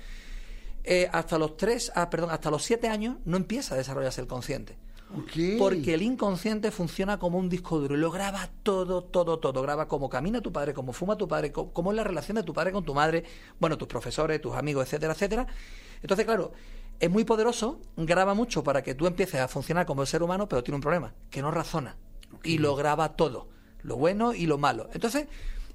eh, 0.85 1.09
hasta 1.13 1.39
los 1.39 1.57
tres, 1.57 1.93
ah, 1.95 2.11
perdón, 2.11 2.31
hasta 2.31 2.51
los 2.51 2.63
siete 2.63 2.89
años 2.89 3.17
no 3.25 3.37
empieza 3.37 3.75
a 3.75 3.79
desarrollarse 3.79 4.21
el 4.21 4.27
consciente. 4.27 4.79
Porque 5.59 5.95
el 5.95 6.03
inconsciente 6.03 6.71
funciona 6.71 7.19
como 7.19 7.39
un 7.39 7.49
disco 7.49 7.81
duro 7.81 7.97
y 7.97 7.99
lo 7.99 8.13
graba 8.13 8.49
todo, 8.63 9.03
todo, 9.03 9.41
todo. 9.41 9.61
Graba 9.61 9.89
cómo 9.89 10.09
camina 10.09 10.41
tu 10.41 10.53
padre, 10.53 10.73
cómo 10.73 10.93
fuma 10.93 11.17
tu 11.17 11.27
padre, 11.27 11.51
cómo, 11.51 11.73
cómo 11.73 11.91
es 11.91 11.97
la 11.97 12.05
relación 12.05 12.37
de 12.37 12.45
tu 12.45 12.55
padre 12.55 12.71
con 12.71 12.85
tu 12.85 12.95
madre, 12.95 13.25
bueno, 13.59 13.77
tus 13.77 13.89
profesores, 13.89 14.41
tus 14.41 14.55
amigos, 14.55 14.87
etcétera, 14.87 15.15
etcétera. 15.15 15.47
Entonces, 16.01 16.25
claro, 16.25 16.53
es 17.01 17.11
muy 17.11 17.25
poderoso, 17.25 17.81
graba 17.97 18.35
mucho 18.35 18.63
para 18.63 18.83
que 18.83 18.95
tú 18.95 19.07
empieces 19.07 19.41
a 19.41 19.49
funcionar 19.49 19.87
como 19.87 20.03
el 20.03 20.09
ser 20.09 20.23
humano, 20.23 20.49
pero 20.49 20.63
tiene 20.63 20.77
un 20.77 20.83
problema, 20.83 21.15
que 21.31 21.43
no 21.43 21.51
razona. 21.51 21.97
Y 22.45 22.59
lo 22.59 22.77
graba 22.77 23.17
todo, 23.17 23.49
lo 23.83 23.97
bueno 23.97 24.35
y 24.35 24.47
lo 24.47 24.59
malo. 24.59 24.89
Entonces, 24.93 25.27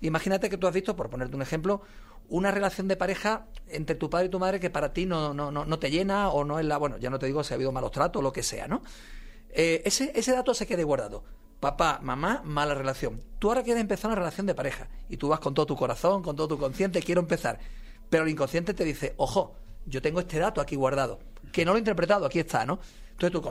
imagínate 0.02 0.50
que 0.50 0.58
tú 0.58 0.68
has 0.68 0.74
visto, 0.74 0.96
por 0.96 1.10
ponerte 1.10 1.36
un 1.36 1.42
ejemplo, 1.42 1.82
una 2.30 2.52
relación 2.52 2.88
de 2.88 2.96
pareja 2.96 3.48
entre 3.68 3.96
tu 3.96 4.10
padre 4.10 4.28
y 4.28 4.30
tu 4.30 4.40
madre 4.40 4.60
que 4.60 4.70
para 4.70 4.94
ti 4.94 5.06
no, 5.06 5.34
no, 5.34 5.52
no, 5.52 5.66
no 5.66 5.80
te 5.80 5.92
llena 5.92 6.30
o 6.30 6.44
no 6.44 6.60
es 6.60 6.66
la, 6.66 6.78
bueno, 6.78 6.98
ya 6.98 7.10
no 7.10 7.20
te 7.20 7.26
digo 7.26 7.44
si 7.44 7.54
ha 7.54 7.56
habido 7.56 7.72
malos 7.72 7.92
tratos 7.92 8.20
o 8.20 8.24
lo 8.24 8.32
que 8.32 8.44
sea, 8.44 8.68
¿no? 8.68 8.82
Eh, 9.50 9.82
ese, 9.86 10.12
ese 10.16 10.32
dato 10.34 10.54
se 10.54 10.68
quede 10.68 10.84
guardado. 10.84 11.24
Papá, 11.60 12.00
mamá, 12.02 12.42
mala 12.44 12.76
relación. 12.76 13.22
Tú 13.40 13.48
ahora 13.48 13.64
quieres 13.64 13.82
empezar 13.82 14.10
una 14.10 14.20
relación 14.20 14.46
de 14.46 14.54
pareja 14.54 14.90
y 15.10 15.18
tú 15.18 15.30
vas 15.30 15.40
con 15.40 15.54
todo 15.54 15.66
tu 15.66 15.76
corazón, 15.76 16.22
con 16.22 16.36
todo 16.36 16.50
tu 16.50 16.58
consciente, 16.58 17.02
quiero 17.02 17.22
empezar. 17.22 17.60
Pero 18.10 18.24
el 18.24 18.30
inconsciente 18.30 18.74
te 18.74 18.84
dice, 18.84 19.14
ojo, 19.18 19.56
yo 19.86 20.02
tengo 20.02 20.20
este 20.20 20.40
dato 20.40 20.62
aquí 20.62 20.76
guardado, 20.76 21.20
que 21.52 21.64
no 21.64 21.72
lo 21.72 21.78
he 21.78 21.80
interpretado, 21.80 22.26
aquí 22.26 22.40
está, 22.40 22.66
¿no? 22.66 22.80
Entonces 23.12 23.32
tu 23.32 23.42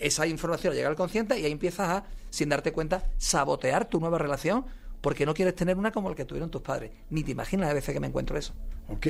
esa 0.00 0.26
información 0.26 0.74
llega 0.74 0.88
al 0.88 0.96
consciente 0.96 1.38
y 1.38 1.44
ahí 1.44 1.52
empiezas 1.52 1.88
a, 1.88 2.04
sin 2.30 2.48
darte 2.48 2.72
cuenta, 2.72 3.10
sabotear 3.16 3.86
tu 3.86 4.00
nueva 4.00 4.18
relación 4.18 4.66
porque 5.00 5.26
no 5.26 5.34
quieres 5.34 5.54
tener 5.54 5.76
una 5.76 5.90
como 5.92 6.08
la 6.08 6.14
que 6.14 6.24
tuvieron 6.24 6.50
tus 6.50 6.62
padres. 6.62 6.90
Ni 7.10 7.24
te 7.24 7.32
imaginas 7.32 7.66
las 7.66 7.74
veces 7.74 7.94
que 7.94 8.00
me 8.00 8.06
encuentro 8.06 8.38
eso. 8.38 8.52
Ok. 8.88 9.06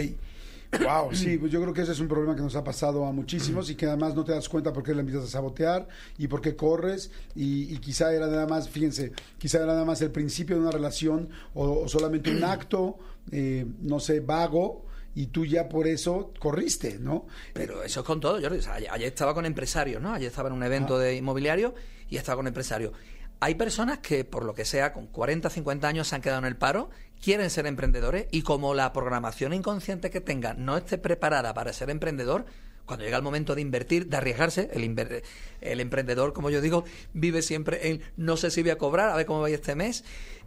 Wow, 0.81 1.15
sí, 1.15 1.37
pues 1.41 1.51
yo 1.51 1.61
creo 1.63 1.73
que 1.73 1.83
ese 1.83 1.93
es 1.93 2.01
un 2.01 2.09
problema 2.09 2.37
que 2.37 2.43
nos 2.43 2.55
ha 2.57 2.63
pasado 2.63 3.07
a 3.07 3.13
muchísimos 3.13 3.71
y 3.71 3.75
que 3.75 3.87
además 3.87 4.15
no 4.15 4.25
te 4.25 4.33
das 4.33 4.49
cuenta 4.49 4.73
por 4.73 4.83
qué 4.83 4.95
le 4.95 5.01
empiezas 5.01 5.25
a 5.25 5.29
sabotear 5.29 5.89
y 6.19 6.29
por 6.29 6.41
qué 6.41 6.57
corres 6.57 7.11
y, 7.35 7.73
y 7.73 7.79
quizá 7.79 8.13
era 8.13 8.27
nada 8.27 8.47
más, 8.47 8.69
fíjense, 8.69 9.13
quizá 9.39 9.59
era 9.59 9.69
nada 9.69 9.85
más 9.85 10.03
el 10.03 10.11
principio 10.11 10.57
de 10.57 10.63
una 10.63 10.71
relación 10.71 11.31
o, 11.55 11.85
o 11.85 11.89
solamente 11.89 12.31
un 12.31 12.45
acto, 12.45 12.99
eh, 13.31 13.67
no 13.81 13.99
sé, 14.01 14.21
vago 14.21 14.85
y 15.15 15.29
tú 15.29 15.45
ya 15.45 15.69
por 15.69 15.87
eso 15.87 16.33
corriste, 16.39 16.99
¿no? 17.01 17.27
Pero 17.53 17.83
eso 17.83 18.01
es 18.01 18.07
con 18.07 18.21
todo, 18.21 18.41
Jordi. 18.41 18.59
O 18.59 18.63
sea, 18.63 18.75
ayer, 18.75 18.91
ayer 18.93 19.09
estaba 19.09 19.35
con 19.35 19.47
empresarios, 19.47 20.01
¿no? 20.01 20.13
Ayer 20.13 20.29
estaba 20.29 20.49
en 20.49 20.55
un 20.55 20.63
evento 20.63 20.99
de 20.99 21.17
inmobiliario 21.17 21.75
y 22.09 22.19
estaba 22.19 22.37
con 22.37 22.47
empresarios. 22.47 22.93
Hay 23.41 23.55
personas 23.55 23.99
que, 23.99 24.25
por 24.25 24.45
lo 24.45 24.55
que 24.55 24.65
sea, 24.65 24.93
con 24.93 25.07
40, 25.07 25.49
50 25.49 25.87
años 25.87 26.09
se 26.09 26.17
han 26.17 26.23
quedado 26.23 26.41
en 26.41 26.47
el 26.47 26.57
paro, 26.57 26.91
quieren 27.23 27.51
ser 27.51 27.67
emprendedores 27.67 28.27
y 28.31 28.43
como 28.43 28.75
la 28.75 28.93
programación 28.93 29.53
inconsciente 29.53 30.11
que 30.11 30.21
tengan 30.21 30.65
no 30.65 30.77
esté 30.77 30.99
preparada 30.99 31.55
para 31.55 31.73
ser 31.73 31.91
emprendedor, 31.91 32.47
cuando 32.85 33.05
llega 33.05 33.19
el 33.19 33.23
momento 33.23 33.55
de 33.55 33.61
invertir, 33.61 34.09
de 34.09 34.17
arriesgarse, 34.17 34.71
el, 34.73 35.23
el 35.61 35.81
emprendedor, 35.81 36.33
como 36.33 36.51
yo 36.51 36.61
digo, 36.61 36.85
vive 37.13 37.43
siempre 37.43 37.91
en 37.91 38.01
no 38.17 38.37
sé 38.37 38.51
si 38.51 38.63
voy 38.63 38.71
a 38.71 38.79
cobrar, 38.79 39.11
a 39.11 39.17
ver 39.17 39.27
cómo 39.27 39.43
va 39.43 39.51
este 39.51 39.75
mes, 39.75 40.05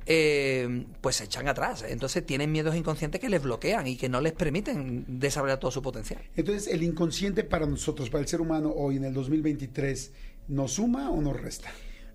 eh, 0.08 0.86
pues 1.02 1.18
se 1.18 1.26
echan 1.26 1.48
atrás. 1.48 1.86
Entonces 1.88 2.26
tienen 2.26 2.52
miedos 2.52 2.76
inconscientes 2.76 3.22
que 3.22 3.30
les 3.30 3.44
bloquean 3.44 3.88
y 3.88 3.96
que 3.96 4.10
no 4.10 4.20
les 4.22 4.34
permiten 4.34 5.06
desarrollar 5.08 5.60
todo 5.60 5.72
su 5.72 5.82
potencial. 5.82 6.22
Entonces, 6.36 6.68
el 6.68 6.84
inconsciente 6.84 7.44
para 7.44 7.68
nosotros, 7.68 8.10
para 8.10 8.24
el 8.24 8.28
ser 8.28 8.42
humano 8.42 8.74
hoy 8.76 8.98
en 8.98 9.06
el 9.06 9.14
2023, 9.14 10.12
¿nos 10.48 10.74
suma 10.74 11.12
o 11.12 11.22
nos 11.22 11.40
resta? 11.40 11.72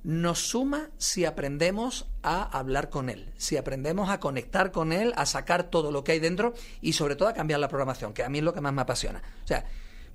Nos 0.06 0.38
suma 0.38 0.90
si 0.98 1.24
aprendemos 1.24 2.06
a 2.22 2.44
hablar 2.56 2.90
con 2.90 3.10
él, 3.10 3.32
si 3.38 3.56
aprendemos 3.56 4.08
a 4.08 4.20
conectar 4.20 4.70
con 4.70 4.92
él, 4.92 5.12
a 5.16 5.26
sacar 5.26 5.64
todo 5.64 5.90
lo 5.90 6.04
que 6.04 6.12
hay 6.12 6.20
dentro 6.20 6.54
y 6.80 6.92
sobre 6.92 7.16
todo 7.16 7.28
a 7.28 7.34
cambiar 7.34 7.58
la 7.58 7.66
programación, 7.66 8.12
que 8.12 8.22
a 8.22 8.28
mí 8.28 8.38
es 8.38 8.44
lo 8.44 8.54
que 8.54 8.60
más 8.60 8.72
me 8.72 8.82
apasiona. 8.82 9.20
O 9.42 9.46
sea, 9.48 9.64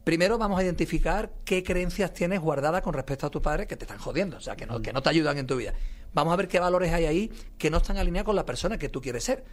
primero 0.06 0.38
vamos 0.38 0.58
a 0.58 0.63
identificar 0.63 1.34
qué 1.43 1.62
creencias 1.62 2.13
tienes 2.13 2.39
guardadas 2.39 2.84
con 2.84 2.93
respecto 2.93 3.27
a 3.27 3.30
tu 3.30 3.41
padre 3.41 3.67
que 3.67 3.75
te 3.75 3.84
están 3.84 3.99
jodiendo, 3.99 4.38
o 4.38 4.39
sea, 4.39 4.56
que 4.56 4.65
no, 4.65 4.82
que 4.82 4.93
no 4.93 5.01
te 5.01 5.10
ayudan 5.10 5.38
en 5.38 5.45
tu 5.45 5.58
vida. 5.58 5.73
Vamos 6.13 6.32
a 6.32 6.38
ver 6.38 6.47
qué 6.47 6.62
valores 6.62 6.93
hay 6.93 7.04
ahí 7.04 7.32
que 7.58 7.69
no 7.69 7.80
están 7.80 7.97
alineados 7.97 8.27
con 8.27 8.38
la 8.38 8.45
persona 8.45 8.77
que 8.77 8.88
tú 8.88 9.01
quieres 9.01 9.25
ser. 9.25 9.43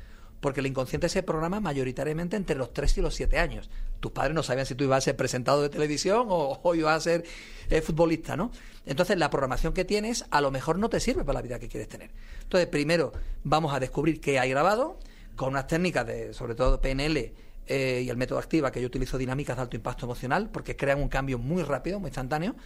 Porque 0.40 0.60
el 0.60 0.66
inconsciente 0.66 1.08
se 1.08 1.22
programa 1.22 1.60
mayoritariamente 1.60 2.36
entre 2.36 2.56
los 2.56 2.72
3 2.72 2.98
y 2.98 3.00
los 3.00 3.14
7 3.14 3.38
años. 3.38 3.70
Tus 4.00 4.12
padres 4.12 4.34
no 4.34 4.42
sabían 4.42 4.66
si 4.66 4.74
tú 4.74 4.84
ibas 4.84 4.98
a 4.98 5.00
ser 5.00 5.16
presentado 5.16 5.62
de 5.62 5.68
televisión 5.68 6.26
o, 6.28 6.60
o 6.62 6.74
ibas 6.74 6.96
a 6.96 7.00
ser 7.00 7.24
eh, 7.70 7.80
futbolista, 7.80 8.36
¿no? 8.36 8.50
Entonces, 8.86 9.18
la 9.18 9.30
programación 9.30 9.72
que 9.72 9.84
tienes 9.84 10.24
a 10.30 10.40
lo 10.40 10.50
mejor 10.50 10.78
no 10.78 10.88
te 10.88 11.00
sirve 11.00 11.24
para 11.24 11.40
la 11.40 11.42
vida 11.42 11.58
que 11.58 11.68
quieres 11.68 11.88
tener. 11.88 12.10
Entonces, 12.42 12.68
primero 12.68 13.12
vamos 13.44 13.74
a 13.74 13.80
descubrir 13.80 14.20
qué 14.20 14.38
hay 14.38 14.50
grabado 14.50 14.98
con 15.36 15.50
unas 15.50 15.66
técnicas 15.66 16.06
de, 16.06 16.32
sobre 16.32 16.54
todo 16.54 16.80
PNL 16.80 17.34
eh, 17.66 18.02
y 18.04 18.08
el 18.08 18.16
método 18.16 18.38
activa, 18.38 18.72
que 18.72 18.80
yo 18.80 18.86
utilizo 18.86 19.18
dinámicas 19.18 19.56
de 19.56 19.62
alto 19.62 19.76
impacto 19.76 20.06
emocional, 20.06 20.48
porque 20.50 20.76
crean 20.76 21.00
un 21.00 21.08
cambio 21.08 21.38
muy 21.38 21.62
rápido, 21.62 22.00
muy 22.00 22.08
instantáneo, 22.08 22.56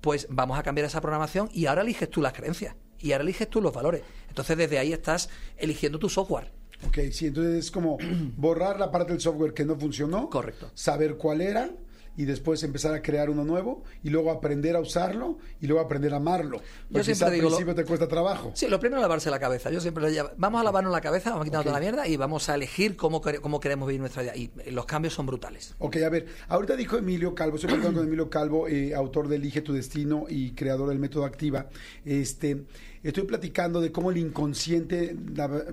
pues 0.00 0.26
vamos 0.30 0.58
a 0.58 0.62
cambiar 0.62 0.86
esa 0.86 1.00
programación 1.00 1.48
y 1.52 1.66
ahora 1.66 1.82
eliges 1.82 2.10
tú 2.10 2.20
las 2.20 2.32
creencias 2.32 2.74
y 2.98 3.12
ahora 3.12 3.22
eliges 3.22 3.48
tú 3.48 3.60
los 3.60 3.72
valores. 3.72 4.02
Entonces 4.28 4.56
desde 4.56 4.78
ahí 4.78 4.92
estás 4.92 5.30
eligiendo 5.56 5.98
tu 5.98 6.08
software. 6.08 6.57
Ok, 6.86 6.98
sí, 7.12 7.26
entonces 7.26 7.56
es 7.66 7.70
como 7.70 7.98
borrar 8.36 8.78
la 8.78 8.90
parte 8.90 9.12
del 9.12 9.20
software 9.20 9.52
que 9.54 9.64
no 9.64 9.76
funcionó. 9.76 10.28
Correcto. 10.30 10.70
Saber 10.74 11.16
cuál 11.16 11.40
era 11.40 11.70
y 12.16 12.24
después 12.24 12.60
empezar 12.64 12.92
a 12.94 13.00
crear 13.00 13.30
uno 13.30 13.44
nuevo 13.44 13.84
y 14.02 14.10
luego 14.10 14.32
aprender 14.32 14.74
a 14.74 14.80
usarlo 14.80 15.38
y 15.60 15.68
luego 15.68 15.80
aprender 15.84 16.12
a 16.12 16.16
amarlo. 16.16 16.60
Porque 16.90 17.04
siempre 17.04 17.12
quizá 17.14 17.26
al 17.26 17.32
digo 17.32 17.44
lo- 17.44 17.56
principio 17.56 17.74
te 17.76 17.84
cuesta 17.84 18.08
trabajo. 18.08 18.50
Sí, 18.54 18.66
lo 18.66 18.80
primero 18.80 18.98
es 19.00 19.02
lavarse 19.02 19.30
la 19.30 19.38
cabeza. 19.38 19.70
Yo 19.70 19.80
siempre 19.80 20.02
le 20.02 20.10
llamo, 20.10 20.30
vamos 20.36 20.60
a 20.60 20.64
lavarnos 20.64 20.90
la 20.92 21.00
cabeza, 21.00 21.30
vamos 21.30 21.42
a 21.42 21.44
quitarnos 21.44 21.66
toda 21.66 21.76
la 21.78 21.80
mierda 21.80 22.08
y 22.08 22.16
vamos 22.16 22.48
a 22.48 22.56
elegir 22.56 22.96
cómo, 22.96 23.20
cómo 23.40 23.60
queremos 23.60 23.86
vivir 23.86 24.00
nuestra 24.00 24.22
vida. 24.22 24.34
Y 24.34 24.50
eh, 24.64 24.72
los 24.72 24.84
cambios 24.84 25.14
son 25.14 25.26
brutales. 25.26 25.76
Ok, 25.78 25.96
a 25.98 26.08
ver, 26.08 26.26
ahorita 26.48 26.74
dijo 26.74 26.96
Emilio 26.98 27.36
Calvo, 27.36 27.54
estoy 27.54 27.68
platicando 27.68 28.00
con 28.00 28.08
Emilio 28.08 28.28
Calvo, 28.28 28.66
eh, 28.66 28.96
autor 28.96 29.28
de 29.28 29.36
Elige 29.36 29.62
tu 29.62 29.72
Destino 29.72 30.24
y 30.28 30.54
creador 30.54 30.88
del 30.88 30.98
método 30.98 31.24
Activa. 31.24 31.68
Este, 32.04 32.64
estoy 33.02 33.24
platicando 33.24 33.80
de 33.80 33.92
cómo 33.92 34.10
el 34.10 34.18
inconsciente 34.18 35.16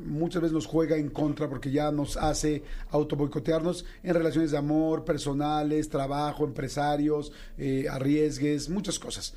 muchas 0.06 0.42
veces 0.42 0.54
nos 0.54 0.66
juega 0.66 0.98
en 0.98 1.10
contra 1.10 1.50
porque 1.50 1.72
ya 1.72 1.92
nos 1.92 2.18
hace 2.18 2.64
autoboicotearnos 2.90 3.86
en 4.04 4.14
relaciones 4.14 4.52
de 4.52 4.58
amor, 4.58 5.04
personales, 5.04 5.90
trabajo, 5.90 6.46
empresarios, 6.46 7.32
eh, 7.58 7.88
arriesgues, 7.90 8.70
muchas 8.70 9.00
cosas. 9.00 9.34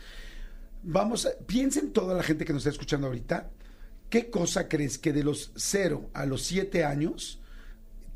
Vamos, 0.82 1.26
a, 1.26 1.30
piensen 1.46 1.92
toda 1.92 2.14
la 2.14 2.22
gente 2.22 2.44
que 2.44 2.52
nos 2.52 2.60
está 2.60 2.70
escuchando 2.70 3.06
ahorita, 3.06 3.50
¿qué 4.10 4.30
cosa 4.30 4.68
crees 4.68 4.98
que 4.98 5.12
de 5.12 5.24
los 5.24 5.52
0 5.56 6.10
a 6.14 6.26
los 6.26 6.42
7 6.42 6.84
años 6.84 7.40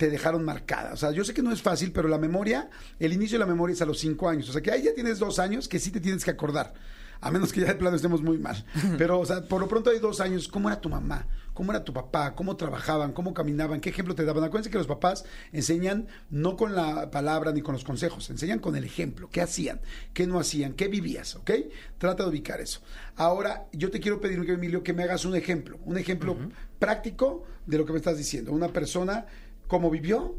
te 0.03 0.11
dejaron 0.11 0.45
marcada. 0.45 0.95
O 0.95 0.97
sea, 0.97 1.13
yo 1.13 1.23
sé 1.23 1.33
que 1.33 1.43
no 1.43 1.53
es 1.53 1.63
fácil, 1.63 1.93
pero 1.93 2.09
la 2.09 2.19
memoria, 2.19 2.69
el 2.99 3.13
inicio 3.13 3.37
de 3.37 3.45
la 3.45 3.47
memoria 3.47 3.75
es 3.75 3.83
a 3.83 3.87
los 3.87 4.01
cinco 4.01 4.29
años. 4.29 4.49
O 4.49 4.53
sea, 4.53 4.61
que 4.61 4.73
ahí 4.73 4.83
ya 4.83 4.93
tienes 4.95 5.21
dos 5.21 5.39
años 5.39 5.69
que 5.69 5.79
sí 5.79 5.93
te 5.93 6.01
tienes 6.01 6.25
que 6.25 6.33
acordar. 6.33 6.75
A 7.23 7.31
menos 7.31 7.53
que 7.53 7.61
ya 7.61 7.69
de 7.69 7.77
plano 7.77 7.95
estemos 7.95 8.21
muy 8.21 8.37
mal. 8.37 8.65
Pero, 8.99 9.21
o 9.21 9.25
sea, 9.25 9.43
por 9.45 9.61
lo 9.61 9.69
pronto 9.69 9.91
hay 9.91 10.01
dos 10.01 10.21
años. 10.21 10.49
¿Cómo 10.49 10.69
era 10.69 10.81
tu 10.81 10.89
mamá? 10.89 11.29
¿Cómo 11.55 11.71
era 11.71 11.85
tu 11.85 11.93
papá? 11.93 12.35
¿Cómo 12.35 12.57
trabajaban? 12.57 13.13
¿Cómo 13.13 13.33
caminaban? 13.33 13.81
¿Qué 13.81 13.91
ejemplo 13.91 14.17
te 14.17 14.25
daban? 14.25 14.43
Acuérdense 14.43 14.71
que 14.71 14.79
los 14.79 14.89
papás 14.89 15.25
enseñan 15.53 16.09
no 16.31 16.57
con 16.57 16.75
la 16.75 17.13
palabra 17.13 17.53
ni 17.53 17.63
con 17.63 17.75
los 17.75 17.85
consejos, 17.85 18.29
enseñan 18.29 18.59
con 18.59 18.75
el 18.75 18.83
ejemplo. 18.83 19.29
¿Qué 19.31 19.41
hacían? 19.41 19.81
¿Qué 20.13 20.27
no 20.27 20.41
hacían? 20.41 20.73
¿Qué 20.73 20.89
vivías? 20.89 21.37
¿Ok? 21.37 21.53
Trata 21.99 22.25
de 22.25 22.31
ubicar 22.31 22.61
eso. 22.61 22.81
Ahora, 23.15 23.69
yo 23.73 23.93
te 23.93 24.01
quiero 24.01 24.21
pedir, 24.21 24.39
Emilio, 24.51 24.83
que 24.83 24.93
me 24.93 25.05
hagas 25.05 25.25
un 25.25 25.37
ejemplo. 25.37 25.79
Un 25.85 25.99
ejemplo 25.99 26.37
práctico 26.81 27.45
de 27.67 27.79
lo 27.79 27.87
que 27.87 27.93
me 27.93 27.99
estás 27.99 28.19
diciendo. 28.19 28.51
Una 28.51 28.69
persona 28.69 29.27
cómo 29.69 29.91
vivió, 29.91 30.35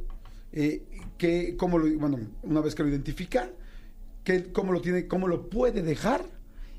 eh, 0.52 0.84
que, 1.18 1.56
cómo 1.56 1.78
lo, 1.78 1.98
bueno, 1.98 2.20
una 2.42 2.60
vez 2.60 2.76
que 2.76 2.84
lo 2.84 2.90
identifica, 2.90 3.50
que, 4.26 4.52
cómo 4.52 4.74
lo 4.74 4.82
tiene, 4.82 5.08
cómo 5.08 5.28
lo 5.28 5.50
puede 5.50 5.82
dejar 5.82 6.33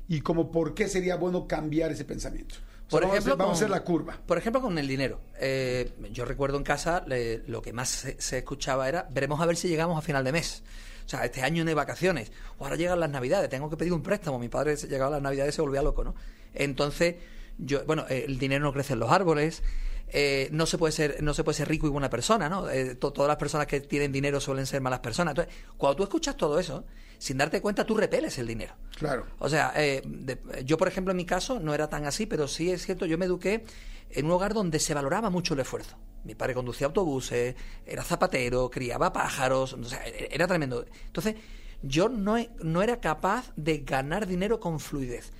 y 0.07 0.21
cómo 0.21 0.51
por 0.51 0.73
qué 0.73 0.87
sería 0.87 1.15
bueno 1.15 1.47
cambiar 1.47 1.91
ese 1.91 2.05
pensamiento. 2.05 2.55
O 2.55 2.59
sea, 2.59 2.89
Por 2.89 3.01
vamos, 3.01 3.15
ejemplo, 3.15 3.31
a 3.31 3.35
hacer, 3.35 3.37
vamos 3.39 3.41
a 3.41 3.45
con- 3.45 3.55
hacer 3.55 3.69
la 3.71 3.83
curva. 3.83 4.19
Por 4.27 4.37
ejemplo, 4.37 4.61
con 4.61 4.77
el 4.77 4.87
dinero. 4.87 5.19
Eh, 5.39 5.91
yo 6.11 6.25
recuerdo 6.25 6.57
en 6.57 6.63
casa 6.63 7.03
le- 7.07 7.39
lo 7.47 7.61
que 7.61 7.73
más 7.73 7.89
se, 7.89 8.21
se 8.21 8.37
escuchaba 8.39 8.87
era, 8.87 9.07
veremos 9.11 9.41
a 9.41 9.45
ver 9.47 9.55
si 9.57 9.67
llegamos 9.67 9.97
a 9.97 10.01
final 10.01 10.23
de 10.23 10.31
mes. 10.31 10.61
O 11.05 11.09
sea, 11.09 11.25
este 11.25 11.41
año 11.41 11.63
no 11.63 11.69
hay 11.69 11.75
vacaciones. 11.75 12.31
O 12.59 12.63
ahora 12.63 12.75
llegan 12.75 12.99
las 12.99 13.09
navidades, 13.09 13.49
tengo 13.49 13.69
que 13.69 13.77
pedir 13.77 13.93
un 13.93 14.03
préstamo. 14.03 14.37
Mi 14.39 14.49
padre 14.49 14.75
llegaba 14.75 15.07
a 15.07 15.11
las 15.13 15.21
navidades 15.21 15.53
y 15.53 15.55
se 15.55 15.61
volvía 15.61 15.81
loco, 15.81 16.03
¿no? 16.03 16.13
Entonces, 16.53 17.15
yo, 17.57 17.83
bueno, 17.85 18.05
eh, 18.09 18.25
el 18.27 18.37
dinero 18.37 18.63
no 18.63 18.73
crece 18.73 18.93
en 18.93 18.99
los 18.99 19.11
árboles. 19.11 19.63
eh, 20.09 20.49
no 20.51 20.67
se 20.67 20.77
puede 20.77 20.91
ser 20.91 21.23
no 21.23 21.33
se 21.33 21.43
puede 21.43 21.57
ser 21.57 21.67
rico 21.67 21.87
y 21.87 21.89
buena 21.89 22.11
persona 22.11 22.47
no 22.47 22.69
Eh, 22.69 22.93
to- 22.93 23.11
todas 23.11 23.27
las 23.27 23.37
personas 23.37 23.65
que 23.65 23.81
tienen 23.81 24.11
dinero 24.11 24.39
suelen 24.39 24.67
ser 24.67 24.79
malas 24.79 24.99
personas 24.99 25.31
entonces 25.31 25.51
cuando 25.77 25.95
tú 25.97 26.03
escuchas 26.03 26.37
todo 26.37 26.59
eso 26.59 26.85
sin 27.17 27.37
darte 27.37 27.61
cuenta 27.61 27.85
tú 27.85 27.95
repeles 27.95 28.37
el 28.37 28.47
dinero 28.47 28.73
Claro. 28.97 29.25
o 29.39 29.49
sea, 29.49 29.73
eh, 29.75 30.01
de- 30.05 30.39
yo, 30.65 30.77
por 30.77 30.87
ejemplo, 30.87 31.11
en 31.11 31.17
mi 31.17 31.25
caso 31.25 31.59
no 31.59 31.73
era 31.73 31.89
tan 31.89 32.05
así, 32.05 32.25
pero 32.25 32.47
sí 32.47 32.71
es 32.71 32.85
cierto, 32.85 33.05
yo 33.05 33.17
me 33.17 33.25
eduqué 33.25 33.63
en 34.11 34.25
un 34.25 34.31
hogar 34.31 34.53
donde 34.53 34.79
se 34.79 34.93
valoraba 34.93 35.29
mucho 35.29 35.53
el 35.53 35.59
esfuerzo. 35.61 35.97
Mi 36.23 36.33
padre 36.35 36.53
conducía 36.53 36.87
autobuses, 36.87 37.55
era 37.85 38.03
zapatero, 38.03 38.69
criaba 38.69 39.11
pájaros, 39.13 39.73
o 39.73 39.83
sea, 39.83 40.05
e- 40.07 40.29
era 40.31 40.47
tremendo. 40.47 40.85
Entonces, 41.07 41.35
yo 41.81 42.07
no, 42.09 42.37
no 42.63 42.81
era 42.81 42.99
capaz 43.01 43.51
de 43.55 43.79
ganar 43.79 44.25
dinero 44.27 44.59
con 44.59 44.79
fluidez. 44.79 45.31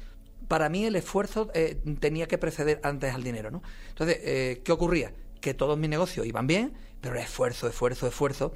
Para 0.48 0.70
mí 0.70 0.86
el 0.86 0.96
esfuerzo 0.96 1.50
eh, 1.56 1.82
tenía 2.00 2.28
que 2.28 2.38
preceder 2.38 2.80
antes 2.84 3.14
al 3.16 3.24
dinero, 3.24 3.50
¿no? 3.50 3.64
Entonces, 3.90 4.18
eh, 4.22 4.62
¿qué 4.64 4.72
ocurría? 4.72 5.12
Que 5.42 5.54
todos 5.56 5.78
mis 5.78 5.90
negocios 5.90 6.26
iban 6.28 6.46
bien, 6.46 6.74
pero 7.02 7.16
era 7.16 7.24
esfuerzo, 7.24 7.68
esfuerzo, 7.68 8.08
esfuerzo. 8.08 8.54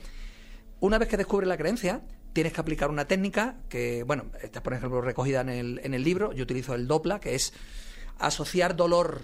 Una 0.81 0.97
vez 0.99 1.07
que 1.09 1.17
descubres 1.17 1.47
la 1.47 1.57
creencia, 1.57 2.01
tienes 2.39 2.53
que 2.53 2.61
aplicar 2.61 2.89
una 2.89 3.05
técnica 3.05 3.57
que, 3.67 4.03
bueno, 4.03 4.27
está 4.41 4.63
por 4.63 4.71
ejemplo 4.73 5.01
recogida 5.01 5.41
en 5.41 5.49
el, 5.49 5.81
en 5.83 5.93
el 5.93 6.05
libro. 6.05 6.31
Yo 6.31 6.43
utilizo 6.43 6.73
el 6.73 6.87
DOPLA, 6.87 7.19
que 7.19 7.35
es 7.35 7.51
asociar 8.17 8.77
dolor, 8.77 9.23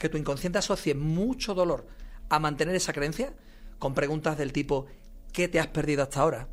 que 0.00 0.08
tu 0.08 0.18
inconsciente 0.18 0.58
asocie 0.58 0.96
mucho 0.96 1.54
dolor 1.54 1.86
a 2.28 2.40
mantener 2.40 2.74
esa 2.74 2.92
creencia 2.92 3.34
con 3.78 3.94
preguntas 3.94 4.36
del 4.36 4.52
tipo, 4.52 4.86
¿qué 5.32 5.46
te 5.46 5.60
has 5.60 5.68
perdido 5.68 6.02
hasta 6.02 6.22
ahora? 6.22 6.48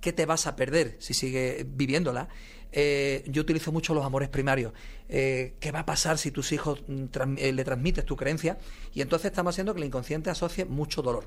¿Qué 0.00 0.12
te 0.12 0.24
vas 0.24 0.46
a 0.46 0.54
perder 0.54 0.94
si 1.00 1.14
sigues 1.14 1.66
viviéndola? 1.66 2.28
Eh, 2.70 3.24
yo 3.26 3.42
utilizo 3.42 3.72
mucho 3.72 3.92
los 3.92 4.04
amores 4.04 4.28
primarios. 4.28 4.72
Eh, 5.08 5.56
¿Qué 5.58 5.72
va 5.72 5.80
a 5.80 5.86
pasar 5.86 6.16
si 6.16 6.30
tus 6.30 6.52
hijos 6.52 6.84
mm, 6.86 7.06
eh, 7.38 7.52
le 7.52 7.64
transmites 7.64 8.04
tu 8.04 8.14
creencia? 8.14 8.56
Y 8.94 9.00
entonces 9.00 9.32
estamos 9.32 9.56
haciendo 9.56 9.74
que 9.74 9.80
el 9.80 9.86
inconsciente 9.86 10.30
asocie 10.30 10.64
mucho 10.64 11.02
dolor. 11.02 11.26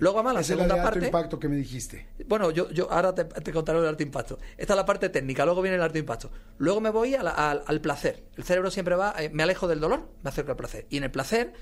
Luego, 0.00 0.18
además, 0.18 0.34
la 0.34 0.42
segunda 0.42 0.74
de 0.74 0.80
alto 0.80 0.92
parte. 0.92 1.06
impacto 1.06 1.38
que 1.38 1.48
me 1.48 1.56
dijiste. 1.56 2.08
Bueno, 2.26 2.50
yo, 2.50 2.70
yo 2.70 2.90
ahora 2.90 3.14
te, 3.14 3.24
te 3.24 3.52
contaré 3.52 3.78
el 3.78 3.86
alto 3.86 4.02
impacto. 4.02 4.38
Esta 4.56 4.72
es 4.72 4.76
la 4.76 4.84
parte 4.86 5.08
técnica, 5.08 5.44
luego 5.44 5.62
viene 5.62 5.76
el 5.76 5.82
alto 5.82 5.98
impacto. 5.98 6.30
Luego 6.58 6.80
me 6.80 6.90
voy 6.90 7.14
a 7.14 7.22
la- 7.22 7.30
al, 7.30 7.62
al 7.66 7.80
placer. 7.80 8.24
El 8.36 8.44
cerebro 8.44 8.70
siempre 8.70 8.94
va, 8.96 9.14
eh, 9.18 9.30
me 9.32 9.42
alejo 9.42 9.68
del 9.68 9.80
dolor, 9.80 10.08
me 10.22 10.28
acerco 10.30 10.50
al 10.52 10.56
placer. 10.56 10.86
Y 10.90 10.96
en 10.98 11.04
el 11.04 11.10
placer 11.10 11.52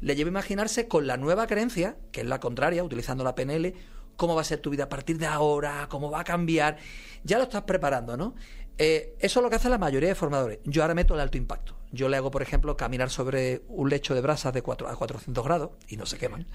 le 0.00 0.14
llevo 0.16 0.28
a 0.28 0.32
imaginarse 0.32 0.86
con 0.88 1.06
la 1.06 1.16
nueva 1.16 1.46
creencia, 1.46 1.96
que 2.12 2.20
es 2.20 2.26
la 2.26 2.40
contraria, 2.40 2.84
utilizando 2.84 3.24
la 3.24 3.34
PNL, 3.34 3.74
cómo 4.16 4.34
va 4.34 4.40
a 4.42 4.44
ser 4.44 4.58
tu 4.60 4.70
vida 4.70 4.84
a 4.84 4.88
partir 4.88 5.16
de 5.18 5.26
ahora, 5.26 5.86
cómo 5.88 6.10
va 6.10 6.20
a 6.20 6.24
cambiar. 6.24 6.76
Ya 7.24 7.38
lo 7.38 7.44
estás 7.44 7.62
preparando, 7.62 8.16
¿no? 8.16 8.34
Eh, 8.76 9.16
eso 9.18 9.40
es 9.40 9.44
lo 9.44 9.50
que 9.50 9.56
hace 9.56 9.68
la 9.68 9.78
mayoría 9.78 10.08
de 10.08 10.14
formadores. 10.14 10.58
Yo 10.64 10.82
ahora 10.82 10.94
meto 10.94 11.14
el 11.14 11.20
alto 11.20 11.36
impacto. 11.38 11.77
Yo 11.90 12.08
le 12.08 12.16
hago, 12.16 12.30
por 12.30 12.42
ejemplo, 12.42 12.76
caminar 12.76 13.10
sobre 13.10 13.62
un 13.68 13.88
lecho 13.88 14.14
de 14.14 14.20
brasas 14.20 14.52
de 14.52 14.62
4 14.62 14.88
a 14.88 14.96
400 14.96 15.44
grados 15.44 15.70
y 15.88 15.96
no 15.96 16.04
se 16.06 16.18
queman. 16.18 16.46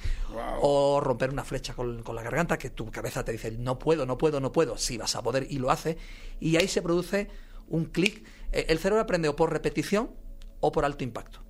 O 0.62 1.00
romper 1.02 1.32
una 1.32 1.44
flecha 1.44 1.74
con, 1.74 2.04
con 2.04 2.16
la 2.16 2.22
garganta 2.24 2.58
que 2.58 2.70
tu 2.70 2.90
cabeza 2.92 3.26
te 3.26 3.32
dice, 3.32 3.52
no 3.52 3.80
puedo, 3.80 4.06
no 4.06 4.18
puedo, 4.18 4.40
no 4.40 4.52
puedo. 4.52 4.78
Sí, 4.78 4.98
vas 4.98 5.16
a 5.16 5.24
poder 5.24 5.48
y 5.50 5.58
lo 5.58 5.72
hace. 5.72 5.98
Y 6.40 6.56
ahí 6.58 6.68
se 6.68 6.82
produce 6.82 7.30
un 7.68 7.86
clic. 7.86 8.26
Eh, 8.52 8.66
El 8.70 8.80
cerebro 8.80 9.02
aprende 9.02 9.28
o 9.28 9.36
por 9.36 9.52
repetición 9.52 10.12
o 10.60 10.72
por 10.72 10.86
alto 10.86 11.04
impacto. 11.04 11.43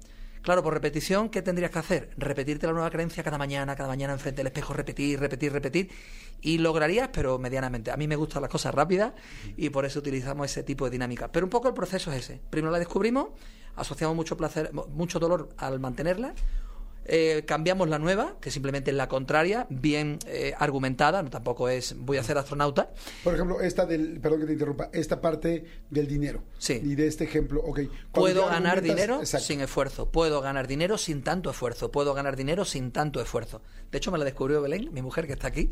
Claro, 0.43 0.61
por 0.61 0.73
repetición, 0.73 1.29
¿qué 1.29 1.41
tendrías 1.41 1.71
que 1.71 1.79
hacer? 1.79 2.09
Repetirte 2.17 2.67
la 2.67 2.73
nueva 2.73 2.89
creencia 2.89 3.23
cada 3.23 3.37
mañana, 3.37 3.77
cada 3.77 3.87
mañana 3.87 4.11
enfrente 4.11 4.41
del 4.41 4.47
espejo, 4.47 4.73
repetir, 4.73 5.17
repetir, 5.17 5.53
repetir. 5.53 5.89
Y 6.41 6.57
lograrías, 6.57 7.09
pero 7.13 7.39
medianamente. 7.39 7.91
A 7.91 7.95
mí 7.95 8.09
me 8.09 8.17
gustan 8.17 8.41
las 8.41 8.51
cosas 8.51 8.75
rápidas 8.75 9.13
y 9.55 9.69
por 9.69 9.85
eso 9.85 9.99
utilizamos 9.99 10.51
ese 10.51 10.63
tipo 10.63 10.83
de 10.83 10.91
dinámica. 10.91 11.31
Pero 11.31 11.45
un 11.45 11.49
poco 11.49 11.69
el 11.69 11.73
proceso 11.73 12.11
es 12.11 12.29
ese. 12.29 12.41
Primero 12.49 12.73
la 12.73 12.79
descubrimos, 12.79 13.29
asociamos 13.77 14.17
mucho 14.17 14.35
placer, 14.35 14.71
mucho 14.73 15.17
dolor 15.17 15.47
al 15.55 15.79
mantenerla. 15.79 16.33
Eh, 17.05 17.43
cambiamos 17.45 17.89
la 17.89 17.99
nueva, 17.99 18.37
que 18.39 18.49
simplemente 18.49 18.91
es 18.91 18.97
la 18.97 19.09
contraria, 19.09 19.67
bien 19.69 20.19
eh, 20.25 20.53
argumentada, 20.57 21.21
no 21.21 21.29
tampoco 21.29 21.67
es 21.67 21.95
voy 21.97 22.17
a 22.17 22.23
ser 22.23 22.37
astronauta. 22.37 22.91
Por 23.23 23.33
ejemplo, 23.33 23.61
esta 23.61 23.85
del, 23.85 24.19
perdón 24.21 24.41
que 24.41 24.45
te 24.47 24.53
interrumpa, 24.53 24.89
esta 24.93 25.19
parte 25.19 25.65
del 25.89 26.07
dinero. 26.07 26.43
Sí. 26.57 26.79
Y 26.81 26.95
de 26.95 27.07
este 27.07 27.25
ejemplo, 27.25 27.61
ok. 27.61 27.81
Puedo 28.13 28.45
ganar 28.47 28.81
dinero 28.81 29.19
Exacto. 29.19 29.47
sin 29.47 29.61
esfuerzo. 29.61 30.09
Puedo 30.09 30.41
ganar 30.41 30.67
dinero 30.67 30.97
sin 30.97 31.23
tanto 31.23 31.49
esfuerzo. 31.49 31.91
Puedo 31.91 32.13
ganar 32.13 32.35
dinero 32.35 32.63
sin 32.63 32.91
tanto 32.91 33.21
esfuerzo. 33.21 33.61
De 33.91 33.97
hecho, 33.97 34.11
me 34.11 34.17
la 34.17 34.25
descubrió 34.25 34.61
Belén, 34.61 34.93
mi 34.93 35.01
mujer 35.01 35.27
que 35.27 35.33
está 35.33 35.47
aquí. 35.47 35.69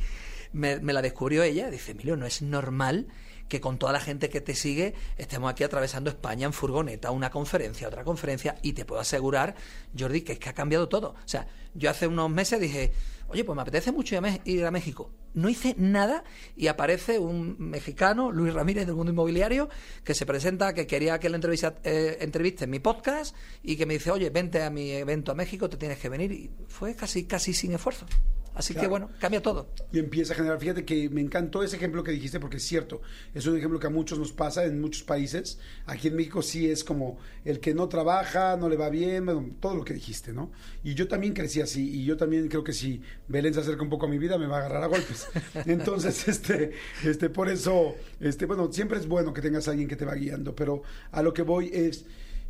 Me, 0.51 0.79
me 0.79 0.91
la 0.91 1.01
descubrió 1.01 1.43
ella. 1.43 1.69
Dice, 1.69 1.91
Emilio, 1.93 2.17
no 2.17 2.25
es 2.25 2.41
normal 2.41 3.07
que 3.51 3.59
con 3.59 3.77
toda 3.77 3.91
la 3.91 3.99
gente 3.99 4.29
que 4.29 4.39
te 4.39 4.55
sigue 4.55 4.93
estemos 5.17 5.51
aquí 5.51 5.65
atravesando 5.65 6.09
España 6.09 6.45
en 6.45 6.53
furgoneta, 6.53 7.11
una 7.11 7.29
conferencia, 7.29 7.89
otra 7.89 8.05
conferencia, 8.05 8.55
y 8.61 8.71
te 8.71 8.85
puedo 8.85 9.01
asegurar, 9.01 9.55
Jordi, 9.97 10.21
que 10.21 10.31
es 10.31 10.39
que 10.39 10.47
ha 10.47 10.53
cambiado 10.53 10.87
todo. 10.87 11.09
O 11.09 11.27
sea, 11.27 11.47
yo 11.73 11.89
hace 11.89 12.07
unos 12.07 12.29
meses 12.29 12.61
dije, 12.61 12.93
oye, 13.27 13.43
pues 13.43 13.53
me 13.53 13.61
apetece 13.61 13.91
mucho 13.91 14.15
ir 14.45 14.65
a, 14.65 14.71
México. 14.71 15.11
No 15.33 15.49
hice 15.49 15.75
nada 15.77 16.23
y 16.55 16.67
aparece 16.67 17.19
un 17.19 17.57
mexicano, 17.59 18.31
Luis 18.31 18.53
Ramírez 18.53 18.85
del 18.85 18.95
mundo 18.95 19.11
inmobiliario, 19.11 19.67
que 20.05 20.13
se 20.13 20.25
presenta, 20.25 20.73
que 20.73 20.87
quería 20.87 21.19
que 21.19 21.29
le 21.29 21.37
eh, 21.83 22.17
entreviste 22.21 22.63
en 22.63 22.69
mi 22.69 22.79
podcast 22.79 23.35
y 23.63 23.75
que 23.75 23.85
me 23.85 23.95
dice, 23.95 24.11
oye, 24.11 24.29
vente 24.29 24.63
a 24.63 24.69
mi 24.69 24.91
evento 24.91 25.33
a 25.33 25.35
México, 25.35 25.69
te 25.69 25.75
tienes 25.75 25.97
que 25.97 26.07
venir. 26.07 26.31
Y 26.31 26.51
fue 26.69 26.95
casi, 26.95 27.25
casi 27.25 27.53
sin 27.53 27.73
esfuerzo. 27.73 28.05
Así 28.53 28.75
que 28.75 28.87
bueno, 28.87 29.09
cambia 29.19 29.41
todo. 29.41 29.69
y 29.93 29.99
empieza 29.99 30.33
a 30.33 30.35
generar. 30.35 30.59
Fíjate 30.59 30.83
que 30.83 31.09
me 31.09 31.21
encantó 31.21 31.63
ese 31.63 31.77
ejemplo 31.77 32.03
que 32.03 32.11
dijiste 32.11 32.39
porque 32.39 32.57
es 32.57 32.63
cierto. 32.63 33.01
Es 33.33 33.45
un 33.47 33.57
ejemplo 33.57 33.79
que 33.79 33.87
a 33.87 33.89
muchos 33.89 34.19
nos 34.19 34.33
pasa 34.33 34.65
en 34.65 34.81
muchos 34.81 35.03
países. 35.03 35.57
Aquí 35.85 36.09
en 36.09 36.15
México 36.17 36.41
sí 36.41 36.69
es 36.69 36.83
como 36.83 37.17
el 37.45 37.59
que 37.59 37.73
no 37.73 37.87
trabaja, 37.87 38.57
no 38.57 38.67
le 38.67 38.75
va 38.75 38.89
bien, 38.89 39.25
bueno, 39.25 39.49
todo 39.59 39.75
lo 39.75 39.85
que 39.85 39.93
dijiste, 39.93 40.33
¿no? 40.33 40.51
Y 40.83 40.93
yo 40.95 41.07
también 41.07 41.33
crecí 41.33 41.61
así 41.61 41.89
y 42.01 42.03
yo 42.05 42.17
también 42.17 42.47
creo 42.49 42.63
que 42.63 42.73
si 42.73 43.01
Belén 43.27 43.53
se 43.53 43.61
acerca 43.61 43.83
un 43.83 43.89
poco 43.89 44.05
a 44.05 44.09
mi 44.09 44.17
vida 44.17 44.37
me 44.37 44.47
va 44.47 44.57
a 44.57 44.59
agarrar 44.59 44.83
a 44.83 44.87
golpes. 44.87 45.27
Entonces, 45.65 46.27
este, 46.27 46.71
este, 47.05 47.29
por 47.29 47.47
eso, 47.49 47.95
este, 48.19 48.45
bueno, 48.45 48.71
siempre 48.71 48.97
es 48.99 49.07
bueno 49.07 49.33
que 49.33 49.41
tengas 49.41 49.67
a 49.67 49.71
alguien 49.71 49.87
que 49.87 49.95
te 49.95 50.05
va 50.05 50.13
guiando, 50.15 50.55
pero 50.55 50.83
a 51.11 51.21
lo 51.23 51.33
que 51.33 51.41
voy 51.43 51.69
es, 51.73 52.05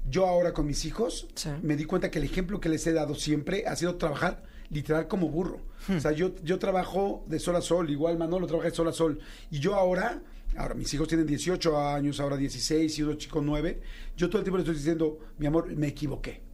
yo 0.10 0.26
ahora 0.26 0.52
con 0.54 0.66
mis 0.66 0.84
hijos 0.86 1.28
Sí. 1.36 1.50
me 1.62 1.76
di 1.76 1.86
cuenta 1.86 2.10
que 2.10 2.18
el 2.18 2.26
ejemplo 2.26 2.60
que 2.60 2.70
les 2.70 2.86
he 2.88 2.92
dado 2.94 3.14
siempre 3.14 3.66
ha 3.68 3.76
sido 3.76 3.96
trabajar 3.98 4.50
literal 4.72 5.08
como 5.08 5.30
burro. 5.30 5.60
O 5.96 6.00
sea, 6.00 6.12
yo, 6.12 6.36
yo 6.44 6.58
trabajo 6.58 7.24
de 7.28 7.40
sol 7.40 7.56
a 7.56 7.62
sol, 7.62 7.90
igual 7.90 8.18
Manolo 8.18 8.48
trabaja 8.48 8.70
de 8.70 8.76
sol 8.76 8.88
a 8.88 8.94
sol. 8.94 9.20
Y 9.50 9.60
yo 9.60 9.76
ahora, 9.76 10.22
ahora 10.58 10.74
mis 10.74 10.94
hijos 10.94 11.08
tienen 11.08 11.28
18 11.28 11.78
años, 11.80 12.20
ahora 12.20 12.38
16 12.38 12.98
y 12.98 13.04
uno 13.04 13.14
chico 13.16 13.42
9, 13.42 13.82
yo 14.18 14.30
todo 14.30 14.40
el 14.40 14.44
tiempo 14.44 14.58
les 14.58 14.66
estoy 14.66 14.78
diciendo, 14.78 15.20
mi 15.38 15.46
amor, 15.46 15.76
me 15.76 15.88
equivoqué. 15.88 16.52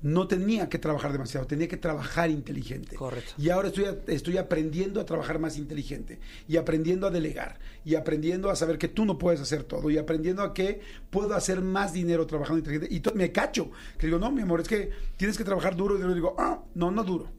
No 0.00 0.26
tenía 0.26 0.70
que 0.70 0.78
trabajar 0.78 1.12
demasiado, 1.12 1.46
tenía 1.46 1.68
que 1.68 1.76
trabajar 1.76 2.30
inteligente. 2.30 2.96
Correcto. 2.96 3.34
Y 3.36 3.50
ahora 3.50 3.68
estoy, 3.68 3.84
estoy 4.06 4.38
aprendiendo 4.38 5.00
a 5.00 5.04
trabajar 5.04 5.38
más 5.38 5.58
inteligente 5.58 6.18
y 6.48 6.56
aprendiendo 6.56 7.06
a 7.06 7.10
delegar 7.10 7.58
y 7.84 7.94
aprendiendo 7.94 8.48
a 8.48 8.56
saber 8.56 8.78
que 8.78 8.88
tú 8.88 9.04
no 9.04 9.18
puedes 9.18 9.38
hacer 9.38 9.64
todo 9.64 9.90
y 9.90 9.98
aprendiendo 9.98 10.42
a 10.42 10.54
que 10.54 10.80
puedo 11.10 11.34
hacer 11.34 11.60
más 11.60 11.92
dinero 11.92 12.26
trabajando 12.26 12.58
inteligente. 12.58 12.94
Y 12.94 13.02
me 13.16 13.32
cacho, 13.32 13.70
que 13.98 14.06
digo, 14.06 14.18
no, 14.18 14.30
mi 14.30 14.40
amor, 14.40 14.60
es 14.62 14.68
que 14.68 14.90
tienes 15.18 15.36
que 15.36 15.44
trabajar 15.44 15.76
duro 15.76 15.98
y 15.98 16.00
yo 16.00 16.14
digo, 16.14 16.34
ah, 16.38 16.62
no, 16.74 16.90
no 16.90 17.04
duro, 17.04 17.30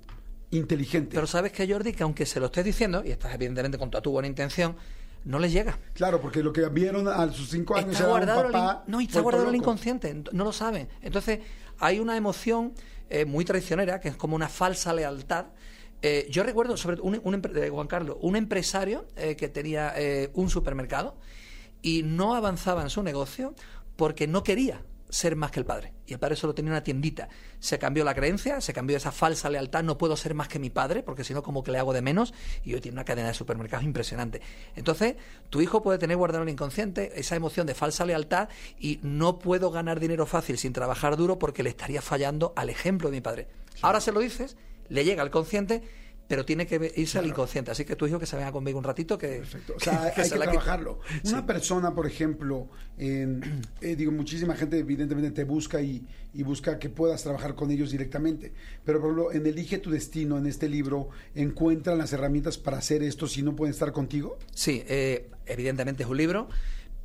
inteligente. 0.51 1.15
Pero 1.15 1.27
sabes 1.27 1.51
que 1.51 1.67
Jordi, 1.71 1.93
que 1.93 2.03
aunque 2.03 2.25
se 2.25 2.39
lo 2.39 2.47
estés 2.47 2.65
diciendo, 2.65 3.03
y 3.05 3.11
estás 3.11 3.33
evidentemente 3.33 3.77
con 3.77 3.89
toda 3.91 4.01
tu 4.01 4.11
buena 4.11 4.27
intención, 4.27 4.75
no 5.25 5.39
les 5.39 5.51
llega. 5.51 5.77
claro, 5.93 6.21
porque 6.21 6.41
lo 6.41 6.53
que 6.53 6.67
vieron 6.69 7.07
a 7.07 7.29
sus 7.33 7.49
cinco 7.49 7.75
años 7.75 7.91
Está 7.91 8.03
era 8.05 8.07
un 8.13 8.17
guardado, 8.19 8.43
papá 8.51 8.83
in- 8.85 8.91
no, 8.91 9.01
y 9.01 9.05
está 9.05 9.19
guardado 9.19 9.43
en 9.45 9.49
el 9.49 9.55
inconsciente, 9.57 10.13
ent- 10.15 10.31
no 10.31 10.43
lo 10.45 10.53
saben. 10.53 10.87
Entonces, 11.01 11.39
hay 11.79 11.99
una 11.99 12.15
emoción 12.15 12.73
eh, 13.09 13.25
muy 13.25 13.43
traicionera, 13.43 13.99
que 13.99 14.09
es 14.09 14.15
como 14.15 14.35
una 14.35 14.47
falsa 14.47 14.93
lealtad. 14.93 15.47
Eh, 16.01 16.27
yo 16.29 16.43
recuerdo, 16.43 16.77
sobre 16.77 17.01
un, 17.01 17.19
un 17.23 17.41
eh, 17.55 17.69
Juan 17.69 17.87
Carlos, 17.87 18.17
un 18.21 18.35
empresario 18.37 19.07
eh, 19.17 19.35
que 19.35 19.49
tenía 19.49 19.93
eh, 19.97 20.29
un 20.33 20.49
supermercado 20.49 21.17
y 21.81 22.03
no 22.03 22.35
avanzaba 22.35 22.81
en 22.83 22.89
su 22.89 23.03
negocio 23.03 23.53
porque 23.95 24.27
no 24.27 24.43
quería 24.43 24.81
ser 25.09 25.35
más 25.35 25.51
que 25.51 25.59
el 25.59 25.65
padre. 25.65 25.93
Y 26.07 26.13
el 26.13 26.19
padre 26.19 26.37
solo 26.37 26.55
tenía 26.55 26.71
una 26.71 26.83
tiendita. 26.83 27.27
Se 27.59 27.77
cambió 27.77 28.05
la 28.05 28.15
creencia, 28.15 28.61
se 28.61 28.73
cambió 28.73 28.95
esa 28.95 29.11
falsa 29.11 29.49
lealtad, 29.49 29.83
no 29.83 29.97
puedo 29.97 30.15
ser 30.15 30.33
más 30.33 30.47
que 30.47 30.57
mi 30.57 30.69
padre, 30.69 31.03
porque 31.03 31.25
si 31.25 31.33
no, 31.33 31.43
como 31.43 31.63
que 31.63 31.71
le 31.71 31.79
hago 31.79 31.93
de 31.93 32.01
menos, 32.01 32.33
y 32.63 32.73
hoy 32.73 32.81
tiene 32.81 32.95
una 32.95 33.03
cadena 33.03 33.27
de 33.27 33.33
supermercados 33.33 33.85
impresionante. 33.85 34.41
Entonces, 34.75 35.15
tu 35.49 35.61
hijo 35.61 35.83
puede 35.83 35.99
tener 35.99 36.15
guardado 36.15 36.43
en 36.43 36.49
el 36.49 36.53
inconsciente 36.53 37.19
esa 37.19 37.35
emoción 37.35 37.67
de 37.67 37.75
falsa 37.75 38.05
lealtad 38.05 38.47
y 38.79 38.99
no 39.03 39.37
puedo 39.37 39.69
ganar 39.69 39.99
dinero 39.99 40.25
fácil 40.25 40.57
sin 40.57 40.71
trabajar 40.71 41.17
duro 41.17 41.37
porque 41.37 41.61
le 41.61 41.69
estaría 41.69 42.01
fallando 42.01 42.53
al 42.55 42.69
ejemplo 42.69 43.09
de 43.09 43.17
mi 43.17 43.21
padre. 43.21 43.47
Ahora 43.81 43.99
se 43.99 44.13
lo 44.13 44.21
dices, 44.21 44.55
le 44.89 45.03
llega 45.03 45.21
al 45.21 45.29
consciente, 45.29 45.83
pero 46.27 46.45
tiene 46.45 46.67
que 46.67 46.93
irse 46.95 47.19
al 47.19 47.25
inconsciente. 47.25 47.71
Así 47.71 47.85
que 47.85 47.95
tu 47.95 48.05
hijo 48.05 48.19
que 48.19 48.25
se 48.25 48.35
venga 48.35 48.51
conmigo 48.51 48.77
un 48.77 48.83
ratito, 48.83 49.17
que, 49.17 49.39
Perfecto. 49.39 49.73
O 49.77 49.79
sea, 49.79 50.11
que 50.15 50.21
hay 50.21 50.29
se 50.29 50.35
que 50.35 50.41
trabajarlo. 50.41 50.99
Una 51.25 51.45
persona, 51.45 51.93
por 51.93 52.05
ejemplo, 52.05 52.67
eh, 52.97 53.39
digo, 53.95 54.11
muchísima 54.11 54.55
gente 54.55 54.79
evidentemente 54.79 55.31
te 55.31 55.43
busca 55.43 55.81
y, 55.81 56.05
y 56.33 56.43
busca 56.43 56.79
que 56.79 56.89
puedas 56.89 57.23
trabajar 57.23 57.55
con 57.55 57.71
ellos 57.71 57.91
directamente. 57.91 58.51
Pero, 58.83 58.99
por 58.99 59.11
ejemplo, 59.11 59.31
en 59.31 59.45
Elige 59.45 59.77
tu 59.77 59.89
Destino, 59.89 60.37
en 60.37 60.45
este 60.45 60.67
libro, 60.67 61.09
¿encuentran 61.33 61.97
las 61.97 62.11
herramientas 62.13 62.57
para 62.57 62.77
hacer 62.77 63.03
esto 63.03 63.27
si 63.27 63.41
no 63.41 63.55
pueden 63.55 63.73
estar 63.73 63.91
contigo? 63.91 64.37
Sí, 64.53 64.83
eh, 64.87 65.29
evidentemente 65.45 66.03
es 66.03 66.09
un 66.09 66.17
libro, 66.17 66.49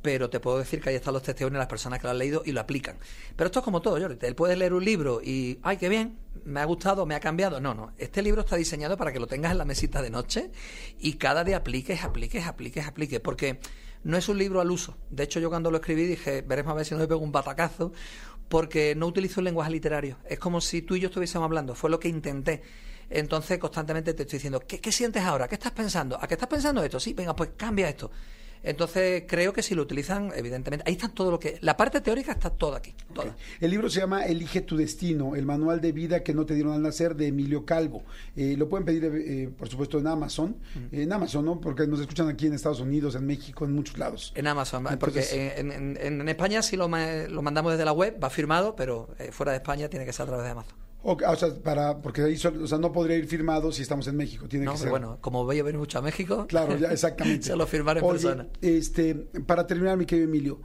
pero 0.03 0.29
te 0.29 0.41
puedo 0.41 0.59
decir 0.59 0.81
que 0.81 0.89
ahí 0.89 0.95
están 0.95 1.13
los 1.13 1.23
testimonios 1.23 1.53
de 1.53 1.59
las 1.59 1.67
personas 1.67 1.97
que 1.97 2.07
lo 2.07 2.11
han 2.11 2.17
leído 2.17 2.43
y 2.45 2.51
lo 2.51 2.59
aplican. 2.59 2.97
Pero 3.37 3.47
esto 3.47 3.59
es 3.59 3.65
como 3.65 3.81
todo, 3.81 3.99
Jordi. 3.99 4.17
Él 4.27 4.35
puede 4.35 4.57
leer 4.57 4.73
un 4.73 4.83
libro 4.83 5.21
y, 5.23 5.59
ay, 5.63 5.77
qué 5.77 5.87
bien, 5.87 6.19
me 6.43 6.59
ha 6.59 6.65
gustado, 6.65 7.05
me 7.05 7.15
ha 7.15 7.21
cambiado. 7.21 7.61
No, 7.61 7.73
no. 7.73 7.93
Este 7.97 8.21
libro 8.21 8.41
está 8.41 8.57
diseñado 8.57 8.97
para 8.97 9.13
que 9.13 9.19
lo 9.19 9.27
tengas 9.27 9.53
en 9.53 9.57
la 9.57 9.65
mesita 9.65 10.01
de 10.01 10.09
noche 10.09 10.51
y 10.99 11.13
cada 11.13 11.45
día 11.45 11.55
apliques, 11.55 12.03
apliques, 12.03 12.45
apliques, 12.45 12.85
apliques. 12.85 13.21
Porque 13.21 13.59
no 14.03 14.17
es 14.17 14.27
un 14.27 14.37
libro 14.37 14.59
al 14.59 14.71
uso. 14.71 14.97
De 15.09 15.23
hecho, 15.23 15.39
yo 15.39 15.49
cuando 15.49 15.71
lo 15.71 15.77
escribí 15.77 16.05
dije, 16.05 16.41
veremos 16.41 16.73
a 16.73 16.75
ver 16.75 16.85
si 16.85 16.93
no 16.93 16.99
me 16.99 17.07
pego 17.07 17.21
un 17.21 17.31
batacazo, 17.31 17.93
porque 18.49 18.95
no 18.95 19.07
utilizo 19.07 19.39
el 19.39 19.45
lenguaje 19.45 19.71
literario. 19.71 20.17
Es 20.27 20.37
como 20.37 20.59
si 20.59 20.81
tú 20.81 20.97
y 20.97 20.99
yo 20.99 21.07
estuviésemos 21.07 21.45
hablando. 21.45 21.75
Fue 21.75 21.89
lo 21.89 21.97
que 21.97 22.09
intenté. 22.09 22.61
Entonces, 23.09 23.57
constantemente 23.57 24.13
te 24.13 24.23
estoy 24.23 24.37
diciendo, 24.37 24.59
¿qué, 24.67 24.81
qué 24.81 24.91
sientes 24.91 25.23
ahora? 25.23 25.47
¿Qué 25.47 25.55
estás 25.55 25.71
pensando? 25.71 26.21
¿A 26.21 26.27
qué 26.27 26.33
estás 26.33 26.49
pensando 26.49 26.83
esto? 26.83 26.99
Sí, 26.99 27.13
venga, 27.13 27.33
pues 27.33 27.51
cambia 27.55 27.87
esto. 27.87 28.11
Entonces, 28.63 29.23
creo 29.27 29.51
que 29.51 29.61
si 29.61 29.75
lo 29.75 29.81
utilizan, 29.81 30.31
evidentemente, 30.35 30.83
ahí 30.87 30.93
está 30.93 31.09
todo 31.09 31.29
lo 31.31 31.39
que... 31.39 31.57
La 31.61 31.75
parte 31.75 31.99
teórica 32.01 32.31
está 32.31 32.49
toda 32.49 32.77
aquí, 32.77 32.95
toda. 33.13 33.35
El 33.59 33.69
libro 33.71 33.89
se 33.89 33.99
llama 33.99 34.25
Elige 34.25 34.61
tu 34.61 34.77
Destino, 34.77 35.35
el 35.35 35.45
manual 35.45 35.81
de 35.81 35.91
vida 35.91 36.23
que 36.23 36.33
no 36.33 36.45
te 36.45 36.53
dieron 36.53 36.73
al 36.73 36.81
nacer 36.81 37.15
de 37.15 37.27
Emilio 37.27 37.65
Calvo. 37.65 38.03
Eh, 38.35 38.55
lo 38.57 38.69
pueden 38.69 38.85
pedir, 38.85 39.03
eh, 39.05 39.49
por 39.57 39.67
supuesto, 39.67 39.99
en 39.99 40.07
Amazon. 40.07 40.55
En 40.91 41.11
Amazon, 41.11 41.43
¿no? 41.45 41.59
Porque 41.59 41.85
nos 41.85 41.99
escuchan 41.99 42.29
aquí 42.29 42.47
en 42.47 42.53
Estados 42.53 42.79
Unidos, 42.79 43.15
en 43.15 43.25
México, 43.25 43.65
en 43.65 43.73
muchos 43.73 43.97
lados. 43.97 44.31
En 44.35 44.47
Amazon, 44.47 44.83
porque 44.99 45.19
Entonces- 45.19 45.33
en, 45.57 45.71
en- 45.71 45.97
en- 45.99 46.21
en 46.21 46.29
España 46.29 46.61
sí 46.61 46.77
lo, 46.77 46.87
lo 46.87 47.41
mandamos 47.41 47.73
desde 47.73 47.83
la 47.85 47.91
web, 47.91 48.17
va 48.23 48.29
firmado, 48.29 48.75
pero 48.75 49.09
eh, 49.19 49.31
fuera 49.31 49.51
de 49.51 49.57
España 49.57 49.89
tiene 49.89 50.05
que 50.05 50.13
ser 50.13 50.23
a 50.23 50.27
través 50.27 50.45
de 50.45 50.51
Amazon. 50.51 50.75
O, 51.05 51.17
o 51.17 51.35
sea, 51.35 51.53
para, 51.61 52.01
porque 52.01 52.21
ahí 52.21 52.35
o 52.35 52.67
sea, 52.67 52.77
no 52.77 52.91
podría 52.93 53.17
ir 53.17 53.27
firmado 53.27 53.71
si 53.71 53.81
estamos 53.81 54.07
en 54.07 54.15
México. 54.15 54.47
Tiene 54.47 54.65
No, 54.65 54.71
que 54.71 54.77
pero 54.77 54.83
ser. 54.83 54.89
bueno, 54.89 55.17
como 55.19 55.43
voy 55.43 55.59
a 55.59 55.63
venir 55.63 55.77
mucho 55.77 55.99
a 55.99 56.01
México, 56.01 56.47
Claro, 56.47 56.77
ya, 56.77 56.87
exactamente. 56.91 57.43
se 57.47 57.55
lo 57.55 57.67
firmaré 57.67 57.99
en 57.99 58.05
Oye, 58.05 58.13
persona. 58.13 58.47
Este, 58.61 59.13
para 59.45 59.67
terminar, 59.67 59.97
mi 59.97 60.05
querido 60.05 60.27
Emilio, 60.29 60.61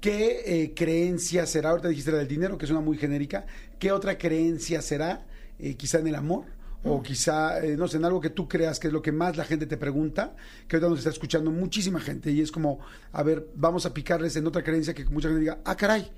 ¿qué 0.00 0.42
eh, 0.44 0.74
creencia 0.74 1.46
será? 1.46 1.70
Ahorita 1.70 1.88
dijiste 1.88 2.10
la 2.10 2.18
del 2.18 2.28
dinero, 2.28 2.58
que 2.58 2.64
es 2.64 2.70
una 2.70 2.80
muy 2.80 2.98
genérica. 2.98 3.46
¿Qué 3.78 3.92
otra 3.92 4.18
creencia 4.18 4.82
será? 4.82 5.26
Eh, 5.58 5.76
quizá 5.76 6.00
en 6.00 6.08
el 6.08 6.16
amor. 6.16 6.44
Mm. 6.82 6.90
O 6.90 7.02
quizá, 7.02 7.64
eh, 7.64 7.76
no 7.76 7.86
sé, 7.88 7.96
en 7.96 8.04
algo 8.04 8.20
que 8.20 8.30
tú 8.30 8.48
creas 8.48 8.78
que 8.80 8.88
es 8.88 8.92
lo 8.92 9.02
que 9.02 9.12
más 9.12 9.36
la 9.36 9.44
gente 9.44 9.66
te 9.66 9.76
pregunta, 9.76 10.34
que 10.68 10.76
ahorita 10.76 10.88
nos 10.90 10.98
está 10.98 11.10
escuchando 11.10 11.50
muchísima 11.50 12.00
gente 12.00 12.30
y 12.32 12.40
es 12.40 12.52
como, 12.52 12.80
a 13.12 13.22
ver, 13.22 13.48
vamos 13.54 13.86
a 13.86 13.94
picarles 13.94 14.36
en 14.36 14.46
otra 14.46 14.62
creencia 14.62 14.94
que 14.94 15.04
mucha 15.06 15.28
gente 15.28 15.40
diga, 15.40 15.58
ah, 15.64 15.74
caray, 15.76 16.10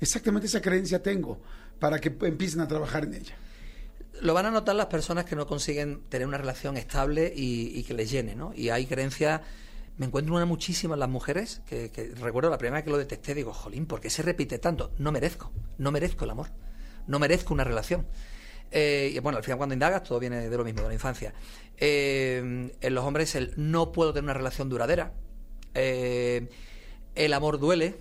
exactamente 0.00 0.46
esa 0.46 0.60
creencia 0.60 1.02
tengo, 1.02 1.40
para 1.80 1.98
que 1.98 2.14
empiecen 2.22 2.60
a 2.60 2.68
trabajar 2.68 3.04
en 3.04 3.14
ella. 3.14 3.34
Lo 4.20 4.34
van 4.34 4.46
a 4.46 4.50
notar 4.50 4.76
las 4.76 4.86
personas 4.86 5.24
que 5.24 5.34
no 5.34 5.46
consiguen 5.46 6.02
tener 6.08 6.28
una 6.28 6.38
relación 6.38 6.76
estable 6.76 7.32
y, 7.34 7.82
que 7.84 7.94
les 7.94 8.10
llene, 8.10 8.36
¿no? 8.36 8.52
Y 8.54 8.68
hay 8.68 8.86
creencias, 8.86 9.40
me 9.96 10.06
encuentro 10.06 10.34
una 10.34 10.44
muchísimo 10.44 10.94
en 10.94 11.00
las 11.00 11.08
mujeres, 11.08 11.62
que, 11.66 11.90
que 11.90 12.12
recuerdo 12.20 12.50
la 12.50 12.58
primera 12.58 12.76
vez 12.76 12.84
que 12.84 12.90
lo 12.90 12.98
detecté, 12.98 13.34
digo, 13.34 13.52
jolín, 13.52 13.86
¿por 13.86 14.00
qué 14.00 14.10
se 14.10 14.22
repite 14.22 14.58
tanto? 14.58 14.92
No 14.98 15.10
merezco, 15.10 15.50
no 15.78 15.90
merezco 15.90 16.24
el 16.24 16.30
amor, 16.30 16.48
no 17.06 17.18
merezco 17.18 17.54
una 17.54 17.64
relación. 17.64 18.06
Eh, 18.70 19.12
y 19.14 19.18
bueno, 19.18 19.38
al 19.38 19.44
final 19.44 19.58
cuando 19.58 19.74
indagas 19.74 20.04
todo 20.04 20.20
viene 20.20 20.48
de 20.48 20.56
lo 20.56 20.64
mismo, 20.64 20.82
de 20.82 20.88
la 20.88 20.94
infancia. 20.94 21.32
Eh, 21.76 22.70
en 22.80 22.94
los 22.94 23.04
hombres 23.04 23.34
el 23.34 23.52
no 23.56 23.90
puedo 23.90 24.12
tener 24.12 24.24
una 24.24 24.34
relación 24.34 24.68
duradera, 24.68 25.12
Eh, 25.74 26.48
el 27.14 27.32
amor 27.32 27.58
duele, 27.58 27.96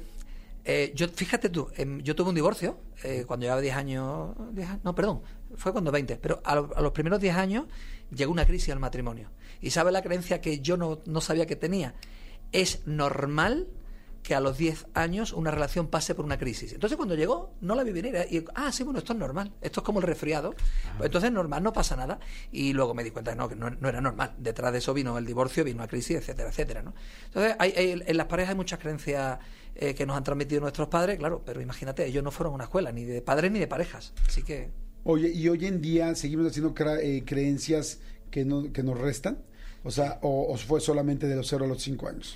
eh, 0.66 0.92
yo, 0.96 1.08
fíjate 1.08 1.50
tú, 1.50 1.70
em, 1.76 2.02
yo 2.02 2.16
tuve 2.16 2.30
un 2.30 2.36
divorcio 2.36 2.80
eh, 3.04 3.24
cuando 3.26 3.46
llevaba 3.46 3.62
10 3.62 3.76
años, 3.76 4.36
10 4.54 4.70
años, 4.70 4.84
no, 4.84 4.94
perdón, 4.94 5.22
fue 5.56 5.72
cuando 5.72 5.92
20, 5.92 6.18
pero 6.18 6.42
a, 6.44 6.54
a 6.54 6.82
los 6.82 6.92
primeros 6.92 7.20
10 7.20 7.36
años 7.36 7.66
llegó 8.12 8.32
una 8.32 8.46
crisis 8.46 8.70
al 8.70 8.80
matrimonio. 8.80 9.30
¿Y 9.62 9.72
sabe 9.72 9.92
la 9.92 10.02
creencia 10.02 10.42
que 10.42 10.60
yo 10.60 10.78
no, 10.78 11.00
no 11.06 11.22
sabía 11.22 11.46
que 11.46 11.56
tenía? 11.56 11.96
Es 12.52 12.86
normal 12.88 13.68
que 14.24 14.36
a 14.36 14.40
los 14.42 14.58
10 14.58 14.88
años 14.94 15.32
una 15.34 15.50
relación 15.50 15.88
pase 15.88 16.14
por 16.14 16.26
una 16.26 16.38
crisis. 16.38 16.74
Entonces 16.74 16.98
cuando 16.98 17.16
llegó, 17.16 17.54
no 17.62 17.74
la 17.76 17.84
vi 17.84 17.92
venir. 17.92 18.16
Y, 18.30 18.44
ah, 18.54 18.72
sí, 18.72 18.84
bueno, 18.84 19.00
esto 19.00 19.14
es 19.14 19.20
normal. 19.20 19.54
Esto 19.62 19.80
es 19.80 19.86
como 19.86 20.00
el 20.00 20.06
resfriado. 20.06 20.54
Pues 20.98 21.06
entonces 21.08 21.32
normal, 21.32 21.64
no 21.64 21.72
pasa 21.74 21.96
nada. 21.96 22.20
Y 22.52 22.74
luego 22.74 22.94
me 22.94 23.04
di 23.04 23.12
cuenta 23.12 23.34
no, 23.34 23.48
que 23.50 23.56
no, 23.56 23.70
no 23.70 23.90
era 23.90 24.02
normal. 24.02 24.36
Detrás 24.38 24.72
de 24.74 24.80
eso 24.80 24.94
vino 24.94 25.18
el 25.18 25.26
divorcio, 25.26 25.64
vino 25.64 25.78
una 25.78 25.88
crisis, 25.88 26.18
etcétera, 26.18 26.50
etcétera. 26.50 26.82
¿no? 26.84 26.94
Entonces 27.26 27.56
hay, 27.60 27.74
hay- 27.76 28.04
en 28.06 28.18
las 28.18 28.28
parejas 28.28 28.52
hay 28.52 28.56
muchas 28.58 28.78
creencias 28.80 29.40
eh, 29.76 29.96
que 29.96 30.06
nos 30.06 30.18
han 30.18 30.24
transmitido 30.24 30.60
nuestros 30.62 30.90
padres, 30.90 31.18
claro, 31.18 31.42
pero 31.46 31.62
imagínate, 31.62 32.06
ellos 32.06 32.22
no 32.24 32.32
fueron 32.32 32.52
a 32.52 32.56
una 32.56 32.64
escuela, 32.66 32.92
ni 32.92 33.06
de 33.06 33.22
padres 33.22 33.52
ni 33.52 33.60
de 33.60 33.68
parejas. 33.68 34.14
Así 34.28 34.44
que... 34.44 34.70
Oye, 35.06 35.30
y 35.30 35.48
hoy 35.48 35.66
en 35.66 35.82
día 35.82 36.14
seguimos 36.16 36.46
haciendo 36.48 36.74
eh, 37.02 37.24
creencias 37.26 38.00
que, 38.30 38.44
no, 38.44 38.72
que 38.74 38.84
nos 38.84 39.00
restan. 39.00 39.40
O 39.86 39.92
sea, 39.92 40.20
o, 40.22 40.52
o 40.54 40.58
fue 40.58 40.82
solamente 40.82 41.26
de 41.28 41.38
los 41.38 41.48
0 41.48 41.64
a 41.64 41.68
los 41.70 41.82
5 41.82 42.10
años. 42.10 42.36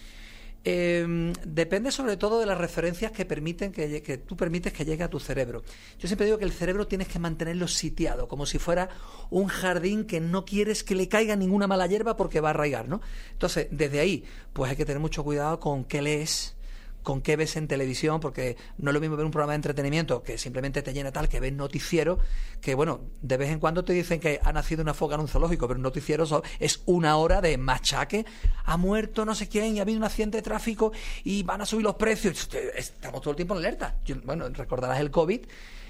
Eh, 0.66 1.34
depende 1.45 1.91
sobre 1.91 2.16
todo 2.16 2.39
de 2.39 2.45
las 2.45 2.57
referencias 2.57 3.11
que 3.11 3.26
permiten 3.26 3.74
que, 3.74 4.18
tú 4.26 4.38
permites 4.38 4.72
que 4.72 4.86
llegue 4.86 5.03
a 5.03 5.09
tu 5.09 5.20
cerebro. 5.20 5.64
Yo 5.99 6.07
siempre 6.07 6.26
digo 6.26 6.38
que 6.38 6.45
el 6.45 6.53
cerebro 6.53 6.88
tienes 6.88 7.07
que 7.07 7.20
mantenerlo 7.20 7.68
sitiado, 7.68 8.28
como 8.28 8.45
si 8.45 8.59
fuera 8.59 8.89
un 9.30 9.47
jardín 9.47 10.05
que 10.05 10.22
no 10.22 10.45
quieres 10.45 10.84
que 10.84 10.95
le 10.95 11.09
caiga 11.09 11.36
ninguna 11.36 11.68
mala 11.68 11.88
hierba 11.88 12.16
porque 12.16 12.39
va 12.39 12.49
a 12.49 12.51
arraigar, 12.51 12.88
¿no? 12.88 13.01
Entonces, 13.34 13.68
desde 13.72 13.99
ahí, 13.99 14.24
pues 14.53 14.72
hay 14.72 14.78
que 14.78 14.86
tener 14.86 15.01
mucho 15.01 15.24
cuidado 15.24 15.59
con 15.59 15.84
qué 15.84 16.01
lees, 16.01 16.55
con 17.04 17.22
qué 17.22 17.36
ves 17.36 17.56
en 17.58 17.68
televisión, 17.68 18.20
porque 18.20 18.58
no 18.78 18.89
es 18.89 18.93
lo 18.93 18.99
mismo 19.01 19.16
ver 19.16 19.26
un 19.26 19.32
programa 19.32 19.54
de 19.54 19.58
entretenimiento 19.58 20.24
que 20.24 20.38
simplemente 20.38 20.82
te 20.82 20.93
llena 20.93 21.12
tal, 21.12 21.30
que 21.30 21.39
ves 21.39 21.54
noticiero, 21.54 22.18
que 22.62 22.74
bueno, 22.76 23.01
de 23.22 23.38
vez 23.38 23.49
en 23.51 23.60
cuando 23.60 23.84
te 23.86 23.93
dicen 23.93 24.20
que 24.20 24.39
ha 24.43 24.51
nacido 24.54 24.82
una 24.82 24.93
foca 24.93 25.16
en 25.16 25.22
un 25.22 25.28
zoológico, 25.28 25.68
pero 25.68 25.78
un 25.78 25.84
noticiero 25.84 26.26
es 26.60 26.82
una 26.86 27.18
hora 27.18 27.41
de 27.41 27.58
machaque, 27.58 28.26
ha 28.66 28.78
muerto 28.78 29.26
no 29.26 29.36
sé 29.36 29.47
quién 29.47 29.76
y 29.76 29.80
ha 29.80 29.84
habido 29.84 29.97
un 29.99 30.06
accidente 30.06 30.38
de 30.38 30.41
tráfico 30.41 30.91
y 31.24 31.43
van 31.43 31.62
a 31.62 31.66
subir 31.66 31.84
los 31.84 31.95
precios. 31.95 32.49
Estamos 32.76 33.22
todo 33.22 33.32
el 33.32 33.36
tiempo 33.36 33.54
en 33.54 33.60
alerta. 33.60 33.97
Yo- 34.06 34.16
bueno, 34.24 34.47
recordarás 34.49 34.99
el 34.99 35.12
COVID. 35.12 35.41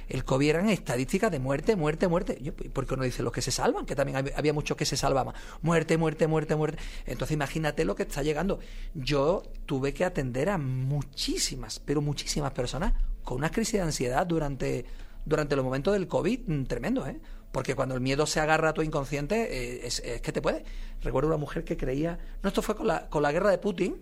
El 0.10 0.24
COVID 0.26 0.50
eran 0.50 0.70
estadísticas 0.70 1.32
de 1.32 1.40
muerte, 1.40 1.76
muerte, 1.76 2.08
muerte. 2.08 2.38
Yo, 2.42 2.54
¿Por 2.56 2.86
qué 2.86 2.98
no 2.98 3.04
dicen 3.04 3.26
los 3.26 3.34
que 3.34 3.42
se 3.42 3.52
salvan? 3.52 3.86
Que 3.86 3.96
también 3.96 4.18
hab- 4.18 4.34
había 4.36 4.54
muchos 4.54 4.76
que 4.78 4.86
se 4.86 4.98
salvaban. 4.98 5.34
Muerte, 5.62 5.98
muerte, 5.98 6.28
muerte, 6.28 6.56
muerte. 6.56 6.78
Entonces 7.06 7.34
imagínate 7.36 7.86
lo 7.86 7.96
que 7.96 8.04
está 8.04 8.22
llegando. 8.24 8.60
Yo 8.94 9.44
tuve 9.66 9.94
que 9.94 10.06
atender 10.06 10.50
a 10.50 10.58
muchísimas, 10.58 11.80
pero 11.80 12.02
muchísimas 12.02 12.52
personas 12.52 12.94
con 13.24 13.38
una 13.38 13.50
crisis 13.52 13.74
de 13.74 13.82
ansiedad 13.82 14.26
durante, 14.28 14.86
durante 15.26 15.56
los 15.56 15.64
momentos 15.66 15.94
del 15.94 16.08
COVID 16.08 16.40
mm, 16.48 16.64
tremendo, 16.66 17.08
¿eh? 17.08 17.20
Porque 17.52 17.76
cuando 17.76 17.94
el 17.94 18.02
miedo 18.02 18.26
se 18.26 18.40
agarra 18.40 18.70
a 18.70 18.74
tu 18.74 18.82
inconsciente, 18.82 19.36
eh, 19.44 19.86
es, 19.86 20.00
es 20.00 20.22
que 20.22 20.32
te 20.32 20.42
puede. 20.42 20.64
Recuerdo 21.02 21.28
una 21.30 21.38
mujer 21.38 21.64
que 21.64 21.78
creía. 21.78 22.18
No, 22.42 22.48
esto 22.48 22.64
fue 22.64 22.76
con 22.76 22.88
la, 22.88 23.08
con 23.10 23.22
la 23.22 23.32
guerra 23.32 23.52
de 23.52 23.60
Putin. 23.60 24.02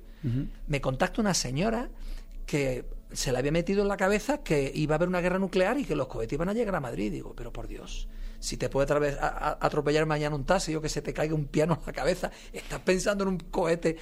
Me 0.68 0.80
contacta 0.80 1.20
una 1.20 1.34
señora 1.34 1.90
que 2.46 2.86
se 3.14 3.32
le 3.32 3.38
había 3.38 3.52
metido 3.52 3.82
en 3.82 3.88
la 3.88 3.98
cabeza 3.98 4.44
que 4.44 4.72
iba 4.74 4.96
a 4.96 4.98
haber 4.98 5.10
una 5.10 5.22
guerra 5.22 5.40
nuclear 5.40 5.78
y 5.78 5.86
que 5.86 5.96
los 5.96 6.08
cohetes 6.08 6.34
iban 6.34 6.50
a 6.50 6.54
llegar 6.54 6.76
a 6.76 6.80
Madrid. 6.80 7.12
Digo, 7.12 7.34
pero 7.36 7.52
por 7.52 7.68
Dios, 7.68 8.08
si 8.40 8.58
te 8.58 8.70
puede 8.70 9.18
atropellar 9.22 10.06
mañana 10.06 10.36
un 10.36 10.46
taxi 10.46 10.76
o 10.76 10.82
que 10.82 10.90
se 10.90 11.02
te 11.02 11.14
caiga 11.14 11.36
un 11.36 11.46
piano 11.46 11.78
en 11.80 11.86
la 11.86 11.94
cabeza, 11.94 12.32
estás 12.54 12.80
pensando 12.82 13.24
en 13.24 13.30
un 13.30 13.38
cohete. 13.38 13.98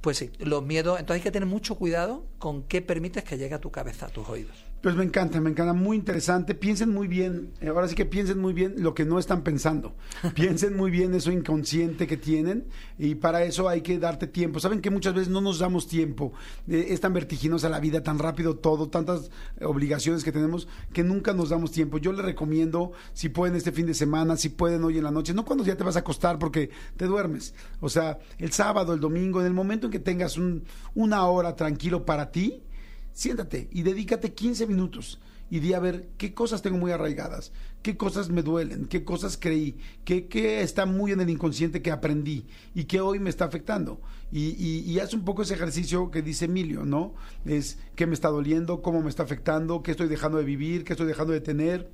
Pues 0.00 0.18
sí, 0.18 0.30
los 0.38 0.62
miedos. 0.62 0.98
Entonces 1.00 1.20
hay 1.20 1.24
que 1.24 1.30
tener 1.30 1.48
mucho 1.48 1.76
cuidado 1.76 2.26
con 2.38 2.64
qué 2.64 2.82
permites 2.82 3.24
que 3.24 3.38
llegue 3.38 3.54
a 3.54 3.60
tu 3.60 3.70
cabeza, 3.70 4.06
a 4.06 4.08
tus 4.08 4.28
oídos. 4.28 4.71
Pues 4.82 4.96
me 4.96 5.04
encanta, 5.04 5.40
me 5.40 5.50
encanta, 5.50 5.74
muy 5.74 5.96
interesante. 5.96 6.56
Piensen 6.56 6.90
muy 6.90 7.06
bien, 7.06 7.52
eh, 7.60 7.68
ahora 7.68 7.86
sí 7.86 7.94
que 7.94 8.04
piensen 8.04 8.40
muy 8.40 8.52
bien 8.52 8.74
lo 8.78 8.94
que 8.94 9.04
no 9.04 9.20
están 9.20 9.42
pensando. 9.44 9.94
Piensen 10.34 10.76
muy 10.76 10.90
bien 10.90 11.14
eso 11.14 11.30
inconsciente 11.30 12.08
que 12.08 12.16
tienen 12.16 12.64
y 12.98 13.14
para 13.14 13.44
eso 13.44 13.68
hay 13.68 13.82
que 13.82 14.00
darte 14.00 14.26
tiempo. 14.26 14.58
Saben 14.58 14.80
que 14.80 14.90
muchas 14.90 15.14
veces 15.14 15.28
no 15.28 15.40
nos 15.40 15.60
damos 15.60 15.86
tiempo. 15.86 16.32
Eh, 16.66 16.86
es 16.88 17.00
tan 17.00 17.12
vertiginosa 17.12 17.68
la 17.68 17.78
vida, 17.78 18.02
tan 18.02 18.18
rápido 18.18 18.56
todo, 18.56 18.88
tantas 18.88 19.30
obligaciones 19.60 20.24
que 20.24 20.32
tenemos 20.32 20.66
que 20.92 21.04
nunca 21.04 21.32
nos 21.32 21.50
damos 21.50 21.70
tiempo. 21.70 21.98
Yo 21.98 22.12
les 22.12 22.24
recomiendo, 22.24 22.90
si 23.12 23.28
pueden 23.28 23.54
este 23.54 23.70
fin 23.70 23.86
de 23.86 23.94
semana, 23.94 24.36
si 24.36 24.48
pueden 24.48 24.82
hoy 24.82 24.98
en 24.98 25.04
la 25.04 25.12
noche, 25.12 25.32
no 25.32 25.44
cuando 25.44 25.62
ya 25.64 25.76
te 25.76 25.84
vas 25.84 25.94
a 25.94 26.00
acostar 26.00 26.40
porque 26.40 26.70
te 26.96 27.06
duermes. 27.06 27.54
O 27.78 27.88
sea, 27.88 28.18
el 28.36 28.50
sábado, 28.50 28.92
el 28.94 28.98
domingo, 29.00 29.38
en 29.40 29.46
el 29.46 29.54
momento 29.54 29.86
en 29.86 29.92
que 29.92 30.00
tengas 30.00 30.36
un- 30.36 30.64
una 30.96 31.24
hora 31.26 31.54
tranquilo 31.54 32.04
para 32.04 32.32
ti, 32.32 32.64
siéntate 33.12 33.68
y 33.72 33.82
dedícate 33.82 34.32
15 34.32 34.66
minutos 34.66 35.20
y 35.52 35.60
di 35.60 35.74
a 35.74 35.80
ver 35.80 36.08
qué 36.16 36.32
cosas 36.32 36.62
tengo 36.62 36.78
muy 36.78 36.92
arraigadas, 36.92 37.52
qué 37.82 37.96
cosas 37.98 38.30
me 38.30 38.42
duelen, 38.42 38.86
qué 38.86 39.04
cosas 39.04 39.36
creí, 39.38 39.76
qué, 40.02 40.26
qué 40.26 40.62
está 40.62 40.86
muy 40.86 41.12
en 41.12 41.20
el 41.20 41.28
inconsciente 41.28 41.82
que 41.82 41.90
aprendí 41.90 42.46
y 42.74 42.84
que 42.84 43.02
hoy 43.02 43.18
me 43.18 43.28
está 43.28 43.44
afectando. 43.44 44.00
Y, 44.30 44.56
y, 44.56 44.90
y 44.90 44.98
haz 44.98 45.12
un 45.12 45.26
poco 45.26 45.42
ese 45.42 45.52
ejercicio 45.52 46.10
que 46.10 46.22
dice 46.22 46.46
Emilio, 46.46 46.86
¿no? 46.86 47.14
Es 47.44 47.78
qué 47.96 48.06
me 48.06 48.14
está 48.14 48.28
doliendo, 48.28 48.80
cómo 48.80 49.02
me 49.02 49.10
está 49.10 49.24
afectando, 49.24 49.82
qué 49.82 49.90
estoy 49.90 50.08
dejando 50.08 50.38
de 50.38 50.44
vivir, 50.44 50.84
qué 50.84 50.94
estoy 50.94 51.06
dejando 51.06 51.34
de 51.34 51.42
tener 51.42 51.90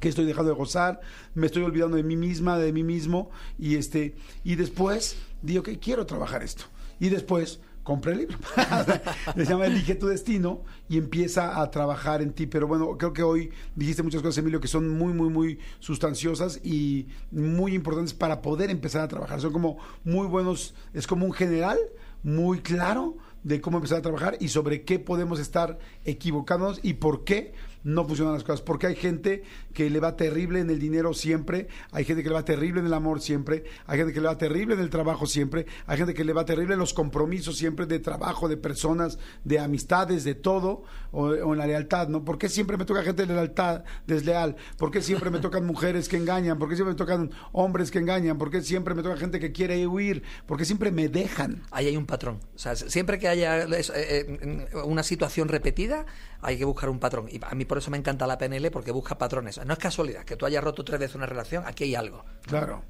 que 0.00 0.08
estoy 0.08 0.24
dejando 0.24 0.50
de 0.50 0.58
gozar, 0.58 1.00
me 1.34 1.46
estoy 1.46 1.62
olvidando 1.62 1.96
de 1.96 2.02
mí 2.02 2.16
misma, 2.16 2.58
de 2.58 2.72
mí 2.72 2.82
mismo, 2.82 3.30
y 3.58 3.76
este, 3.76 4.16
y 4.42 4.56
después 4.56 5.16
digo 5.40 5.62
que 5.62 5.78
quiero 5.78 6.04
trabajar 6.04 6.42
esto. 6.42 6.64
Y 7.00 7.08
después 7.08 7.60
compra 7.84 8.12
el 8.12 8.18
libro. 8.18 8.38
Se 9.36 9.44
llama 9.44 9.66
Elige 9.66 9.94
tu 9.94 10.08
destino 10.08 10.62
y 10.88 10.98
empieza 10.98 11.60
a 11.60 11.70
trabajar 11.70 12.22
en 12.22 12.32
ti. 12.32 12.46
Pero 12.46 12.66
bueno, 12.66 12.98
creo 12.98 13.12
que 13.12 13.22
hoy 13.22 13.50
dijiste 13.76 14.02
muchas 14.02 14.22
cosas, 14.22 14.38
Emilio, 14.38 14.60
que 14.60 14.66
son 14.66 14.88
muy, 14.88 15.12
muy, 15.12 15.28
muy 15.28 15.58
sustanciosas 15.78 16.60
y 16.64 17.06
muy 17.30 17.74
importantes 17.74 18.14
para 18.14 18.42
poder 18.42 18.70
empezar 18.70 19.02
a 19.02 19.08
trabajar. 19.08 19.40
Son 19.40 19.52
como 19.52 19.78
muy 20.02 20.26
buenos, 20.26 20.74
es 20.92 21.06
como 21.06 21.26
un 21.26 21.32
general 21.32 21.78
muy 22.24 22.60
claro 22.60 23.16
de 23.44 23.60
cómo 23.60 23.76
empezar 23.76 23.98
a 23.98 24.02
trabajar 24.02 24.36
y 24.40 24.48
sobre 24.48 24.82
qué 24.82 24.98
podemos 24.98 25.38
estar 25.38 25.78
equivocándonos 26.04 26.80
y 26.82 26.94
por 26.94 27.24
qué 27.24 27.52
no 27.84 28.04
funcionan 28.04 28.34
las 28.34 28.42
cosas. 28.42 28.62
Porque 28.62 28.88
hay 28.88 28.96
gente 28.96 29.44
que 29.72 29.88
le 29.90 30.00
va 30.00 30.16
terrible 30.16 30.60
en 30.60 30.70
el 30.70 30.80
dinero 30.80 31.14
siempre, 31.14 31.68
hay 31.92 32.04
gente 32.04 32.22
que 32.22 32.30
le 32.30 32.34
va 32.34 32.44
terrible 32.44 32.80
en 32.80 32.86
el 32.86 32.94
amor 32.94 33.20
siempre, 33.20 33.64
hay 33.86 33.98
gente 33.98 34.12
que 34.12 34.20
le 34.20 34.26
va 34.26 34.38
terrible 34.38 34.74
en 34.74 34.80
el 34.80 34.90
trabajo 34.90 35.26
siempre, 35.26 35.66
hay 35.86 35.98
gente 35.98 36.14
que 36.14 36.24
le 36.24 36.32
va 36.32 36.44
terrible 36.44 36.74
en 36.74 36.80
los 36.80 36.94
compromisos 36.94 37.56
siempre 37.56 37.86
de 37.86 38.00
trabajo, 38.00 38.48
de 38.48 38.56
personas, 38.56 39.18
de 39.44 39.58
amistades, 39.58 40.24
de 40.24 40.34
todo, 40.34 40.82
o, 41.12 41.34
en 41.34 41.58
la 41.58 41.66
lealtad, 41.66 42.08
¿no? 42.08 42.24
¿Por 42.24 42.38
qué 42.38 42.48
siempre 42.48 42.76
me 42.76 42.84
toca 42.84 43.02
gente 43.02 43.26
de 43.26 43.34
lealtad 43.34 43.84
desleal? 44.06 44.56
¿Por 44.78 44.90
qué 44.90 45.02
siempre 45.02 45.30
me 45.30 45.38
tocan 45.38 45.64
mujeres 45.66 46.08
que 46.08 46.16
engañan? 46.16 46.58
¿Por 46.58 46.68
qué 46.68 46.76
siempre 46.76 46.94
me 46.94 46.98
tocan 46.98 47.30
hombres 47.52 47.90
que 47.90 47.98
engañan? 47.98 48.38
¿Por 48.38 48.50
qué 48.50 48.62
siempre 48.62 48.94
me 48.94 49.02
toca 49.02 49.16
gente 49.16 49.38
que 49.38 49.52
quiere 49.52 49.86
huir? 49.86 50.22
¿Por 50.46 50.58
qué 50.58 50.64
siempre 50.64 50.90
me 50.90 51.08
dejan? 51.08 51.62
Ahí 51.70 51.86
hay 51.86 51.96
un 51.96 52.06
patrón. 52.06 52.40
O 52.54 52.58
sea, 52.58 52.74
siempre 52.76 53.18
que 53.18 53.28
haya 53.28 53.64
eh, 53.64 53.84
eh, 53.94 54.68
una 54.84 55.02
situación 55.02 55.48
repetida, 55.48 56.06
hay 56.44 56.56
que 56.58 56.64
buscar 56.64 56.88
un 56.90 56.98
patrón. 56.98 57.26
Y 57.30 57.40
a 57.44 57.54
mí 57.54 57.64
por 57.64 57.78
eso 57.78 57.90
me 57.90 57.96
encanta 57.96 58.26
la 58.26 58.38
PNL, 58.38 58.70
porque 58.70 58.90
busca 58.92 59.16
patrones. 59.18 59.60
No 59.64 59.72
es 59.72 59.78
casualidad 59.78 60.24
que 60.24 60.36
tú 60.36 60.46
hayas 60.46 60.62
roto 60.62 60.84
tres 60.84 61.00
veces 61.00 61.16
una 61.16 61.26
relación, 61.26 61.64
aquí 61.66 61.84
hay 61.84 61.94
algo. 61.94 62.24
Claro. 62.42 62.82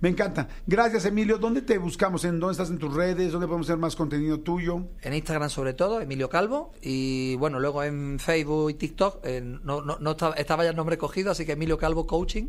Me 0.00 0.08
encanta. 0.08 0.48
Gracias, 0.66 1.04
Emilio. 1.04 1.38
¿Dónde 1.38 1.62
te 1.62 1.78
buscamos? 1.78 2.24
¿En 2.24 2.40
dónde 2.40 2.52
estás 2.52 2.70
en 2.70 2.78
tus 2.78 2.92
redes? 2.92 3.30
¿Dónde 3.32 3.46
podemos 3.46 3.68
hacer 3.68 3.78
más 3.78 3.94
contenido 3.94 4.40
tuyo? 4.40 4.84
En 5.00 5.14
Instagram 5.14 5.48
sobre 5.48 5.74
todo, 5.74 6.00
Emilio 6.00 6.28
Calvo, 6.28 6.72
y 6.82 7.36
bueno, 7.36 7.60
luego 7.60 7.84
en 7.84 8.18
Facebook 8.18 8.70
y 8.70 8.74
TikTok, 8.74 9.24
eh, 9.24 9.40
no, 9.42 9.80
no, 9.82 9.98
no 10.00 10.10
estaba, 10.10 10.34
estaba 10.34 10.64
ya 10.64 10.70
el 10.70 10.76
nombre 10.76 10.98
cogido, 10.98 11.30
así 11.30 11.46
que 11.46 11.52
Emilio 11.52 11.78
Calvo 11.78 12.06
Coaching, 12.08 12.48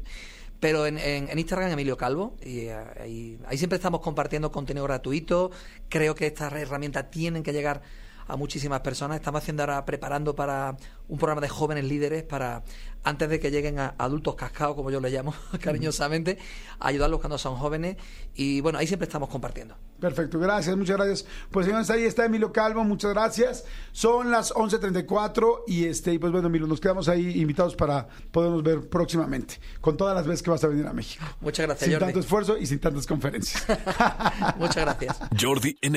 pero 0.59 0.87
en, 0.87 0.97
en- 0.97 1.29
en 1.29 1.37
Instagram 1.39 1.69
Emilio 1.71 1.95
Calvo, 1.95 2.35
y 2.43 2.61
eh, 2.61 2.75
ahí, 2.99 3.39
ahí 3.45 3.57
siempre 3.57 3.75
estamos 3.75 4.01
compartiendo 4.01 4.51
contenido 4.51 4.85
gratuito, 4.85 5.51
creo 5.89 6.15
que 6.15 6.25
estas 6.27 6.51
herramientas 6.53 7.11
tienen 7.11 7.43
que 7.43 7.53
llegar 7.53 7.81
a 8.27 8.35
muchísimas 8.35 8.81
personas, 8.81 9.17
estamos 9.17 9.41
haciendo 9.41 9.63
ahora, 9.63 9.85
preparando 9.85 10.35
para 10.35 10.75
un 11.07 11.17
programa 11.17 11.41
de 11.41 11.49
jóvenes 11.49 11.83
líderes 11.83 12.23
para, 12.23 12.63
antes 13.03 13.29
de 13.29 13.39
que 13.39 13.51
lleguen 13.51 13.79
a 13.79 13.95
adultos 13.97 14.35
cascados, 14.35 14.75
como 14.75 14.89
yo 14.91 14.99
les 14.99 15.11
llamo 15.11 15.33
cariñosamente, 15.61 16.37
ayudarlos 16.79 17.19
cuando 17.19 17.37
son 17.37 17.55
jóvenes, 17.55 17.97
y 18.33 18.61
bueno, 18.61 18.79
ahí 18.79 18.87
siempre 18.87 19.05
estamos 19.05 19.29
compartiendo. 19.29 19.75
Perfecto, 19.99 20.37
gracias, 20.39 20.75
muchas 20.75 20.97
gracias. 20.97 21.25
Pues 21.49 21.65
señores, 21.65 21.89
ahí 21.89 22.03
está 22.03 22.25
Emilio 22.25 22.51
Calvo, 22.51 22.83
muchas 22.83 23.13
gracias. 23.13 23.63
Son 23.91 24.31
las 24.31 24.53
11.34 24.53 25.63
y 25.67 25.85
este, 25.85 26.13
y 26.13 26.19
pues 26.19 26.31
bueno, 26.31 26.47
Emilio, 26.47 26.67
nos 26.67 26.81
quedamos 26.81 27.07
ahí 27.07 27.39
invitados 27.39 27.75
para 27.75 28.07
podernos 28.31 28.63
ver 28.63 28.89
próximamente, 28.89 29.59
con 29.79 29.95
todas 29.95 30.15
las 30.15 30.27
veces 30.27 30.43
que 30.43 30.49
vas 30.49 30.63
a 30.63 30.67
venir 30.67 30.87
a 30.87 30.93
México. 30.93 31.23
Muchas 31.41 31.65
gracias, 31.65 31.85
Sin 31.85 31.93
Jordi. 31.93 32.05
tanto 32.05 32.19
esfuerzo 32.19 32.57
y 32.57 32.65
sin 32.65 32.79
tantas 32.79 33.07
conferencias. 33.07 33.65
Muchas 34.57 34.77
gracias. 34.77 35.19
Jordi 35.39 35.77
en 35.81 35.95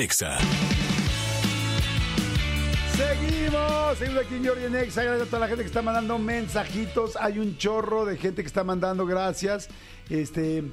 Seguimos, 3.95 4.21
aquí 4.21 4.35
en 4.35 4.45
Jordi 4.45 4.65
en 4.65 4.75
Exa. 4.75 5.01
Gracias 5.01 5.27
a 5.27 5.31
toda 5.31 5.39
la 5.39 5.47
gente 5.47 5.63
que 5.63 5.67
está 5.67 5.81
mandando 5.81 6.19
mensajitos. 6.19 7.15
Hay 7.15 7.39
un 7.39 7.57
chorro 7.57 8.05
de 8.05 8.17
gente 8.17 8.41
que 8.41 8.47
está 8.47 8.65
mandando 8.65 9.05
gracias. 9.05 9.69
Este 10.09 10.63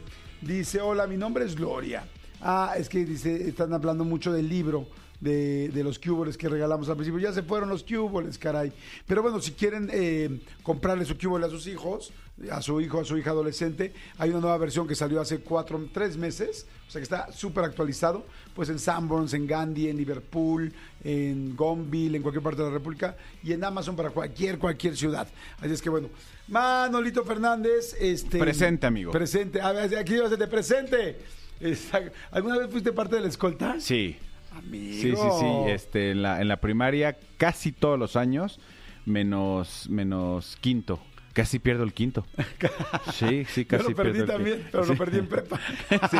dice: 0.41 0.81
Hola, 0.81 1.07
mi 1.07 1.17
nombre 1.17 1.45
es 1.45 1.55
Gloria. 1.55 2.09
Ah, 2.41 2.75
es 2.77 2.89
que 2.89 3.05
dice, 3.05 3.49
están 3.49 3.73
hablando 3.73 4.03
mucho 4.05 4.33
del 4.33 4.49
libro. 4.49 4.89
De, 5.21 5.69
de 5.71 5.83
los 5.85 5.99
cuboles 5.99 6.37
que 6.37 6.49
regalamos 6.51 6.89
al 6.91 6.97
principio. 6.97 7.19
Ya 7.21 7.33
se 7.33 7.43
fueron 7.43 7.71
los 7.71 7.83
cuboles, 7.83 8.37
caray. 8.37 8.73
Pero 9.07 9.23
bueno, 9.23 9.41
si 9.41 9.53
quieren 9.53 9.89
eh, 9.91 10.41
comprarle 10.63 11.07
su 11.07 11.17
cubole 11.17 11.47
a 11.47 11.49
sus 11.49 11.67
hijos, 11.67 12.13
a 12.51 12.61
su 12.61 12.79
hijo, 12.81 13.01
a 13.01 13.05
su 13.07 13.17
hija 13.17 13.31
adolescente, 13.31 13.95
hay 14.19 14.31
una 14.31 14.41
nueva 14.41 14.59
versión 14.59 14.87
que 14.87 14.95
salió 14.95 15.21
hace 15.23 15.39
cuatro, 15.39 15.81
tres 15.95 16.19
meses. 16.19 16.67
O 16.89 16.91
sea 16.91 16.99
que 17.01 17.05
está 17.05 17.33
súper 17.33 17.65
actualizado. 17.65 18.27
Pues 18.55 18.69
en 18.69 18.79
Sanborns, 18.79 19.33
en 19.33 19.47
Gandhi, 19.47 19.89
en 19.89 19.97
Liverpool, 19.97 20.73
en 21.03 21.57
Gonville, 21.57 22.17
en 22.17 22.23
cualquier 22.23 22.43
parte 22.43 22.61
de 22.63 22.69
la 22.69 22.75
República 22.75 23.17
y 23.43 23.53
en 23.53 23.65
Amazon 23.65 23.97
para 23.97 24.11
cualquier, 24.11 24.59
cualquier 24.59 24.95
ciudad. 24.97 25.27
Así 25.61 25.73
es 25.73 25.81
que 25.81 25.89
bueno. 25.91 26.09
Manolito 26.49 27.25
Fernández, 27.25 27.97
este. 27.99 28.39
Presente, 28.39 28.87
amigo. 28.87 29.11
Presente. 29.11 29.61
A 29.63 29.73
ver, 29.73 29.97
aquí 29.97 30.19
vas 30.19 30.37
de 30.37 30.47
presente. 30.49 31.17
Esta- 31.61 32.03
¿Alguna 32.31 32.59
vez 32.59 32.69
fuiste 32.71 32.93
parte 32.93 33.17
de 33.17 33.23
la 33.23 33.29
escolta? 33.29 33.77
Sí. 33.81 34.17
Amigo. 34.57 34.95
Sí, 34.95 35.11
sí, 35.17 35.29
sí. 35.41 35.71
Este, 35.71 36.11
en, 36.13 36.23
la, 36.23 36.41
en 36.41 36.49
la 36.49 36.61
primaria 36.61 37.17
casi 37.37 37.73
todos 37.73 37.99
los 37.99 38.17
años, 38.17 38.61
menos, 39.07 39.89
menos 39.91 40.57
quinto. 40.61 41.01
Casi 41.33 41.59
pierdo 41.59 41.83
el 41.83 41.93
quinto. 41.93 42.25
Sí, 43.13 43.45
sí, 43.47 43.63
Yo 43.63 43.69
casi 43.69 43.91
lo 43.91 43.97
perdí 43.97 44.13
pierdo 44.13 44.25
el 44.25 44.39
también, 44.39 44.57
quinto. 44.59 44.71
pero 44.73 44.85
lo 44.87 44.97
perdí 44.97 45.19
en 45.19 45.27
prepa. 45.27 45.61
Sí, 46.11 46.17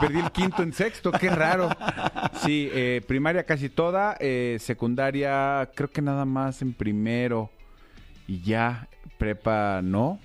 perdí 0.00 0.18
el 0.20 0.30
quinto 0.32 0.62
en 0.62 0.72
sexto, 0.72 1.12
qué 1.12 1.28
raro. 1.30 1.68
Sí, 2.44 2.68
eh, 2.72 3.02
primaria 3.06 3.44
casi 3.44 3.68
toda, 3.68 4.16
eh, 4.20 4.56
secundaria 4.60 5.70
creo 5.74 5.90
que 5.90 6.00
nada 6.02 6.24
más 6.24 6.62
en 6.62 6.72
primero 6.72 7.50
y 8.26 8.40
ya, 8.40 8.88
prepa 9.18 9.80
no 9.82 10.18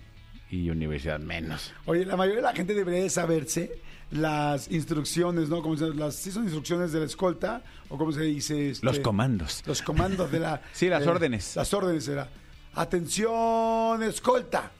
y 0.49 0.69
universidad 0.69 1.19
menos. 1.19 1.73
Oye, 1.85 2.05
la 2.05 2.15
mayoría 2.15 2.37
de 2.41 2.47
la 2.47 2.53
gente 2.53 2.73
debería 2.73 3.03
de 3.03 3.09
saberse 3.09 3.71
las 4.14 4.70
instrucciones, 4.70 5.49
¿no? 5.49 5.61
Como 5.61 5.76
se, 5.76 5.89
las, 5.93 6.16
¿sí 6.16 6.32
son 6.32 6.43
instrucciones 6.43 6.91
de 6.91 6.99
la 6.99 7.05
escolta 7.05 7.64
o 7.89 7.97
cómo 7.97 8.11
se 8.11 8.22
dice? 8.22 8.70
Este, 8.70 8.86
Los 8.86 8.99
comandos. 8.99 9.64
Los 9.66 9.82
comandos 9.82 10.32
de 10.32 10.39
la... 10.39 10.61
Sí, 10.74 10.88
las 10.88 11.03
eh, 11.03 11.09
órdenes. 11.09 11.55
Las 11.55 11.74
órdenes 11.74 12.07
era. 12.07 12.30
Atención, 12.76 14.01
escolta. 14.03 14.72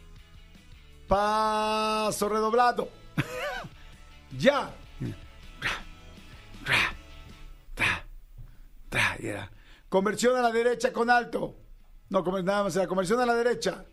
Paso 1.08 2.30
redoblado. 2.30 2.90
ya. 4.38 4.74
Era, 9.20 9.50
Conversión 9.90 10.36
a 10.38 10.42
la 10.42 10.52
derecha 10.52 10.92
con 10.92 11.10
alto. 11.10 11.56
No, 12.10 12.22
nada 12.44 12.64
más 12.64 12.76
era 12.76 12.88
conversión 12.88 13.20
a 13.20 13.26
la 13.26 13.34
derecha. 13.34 13.86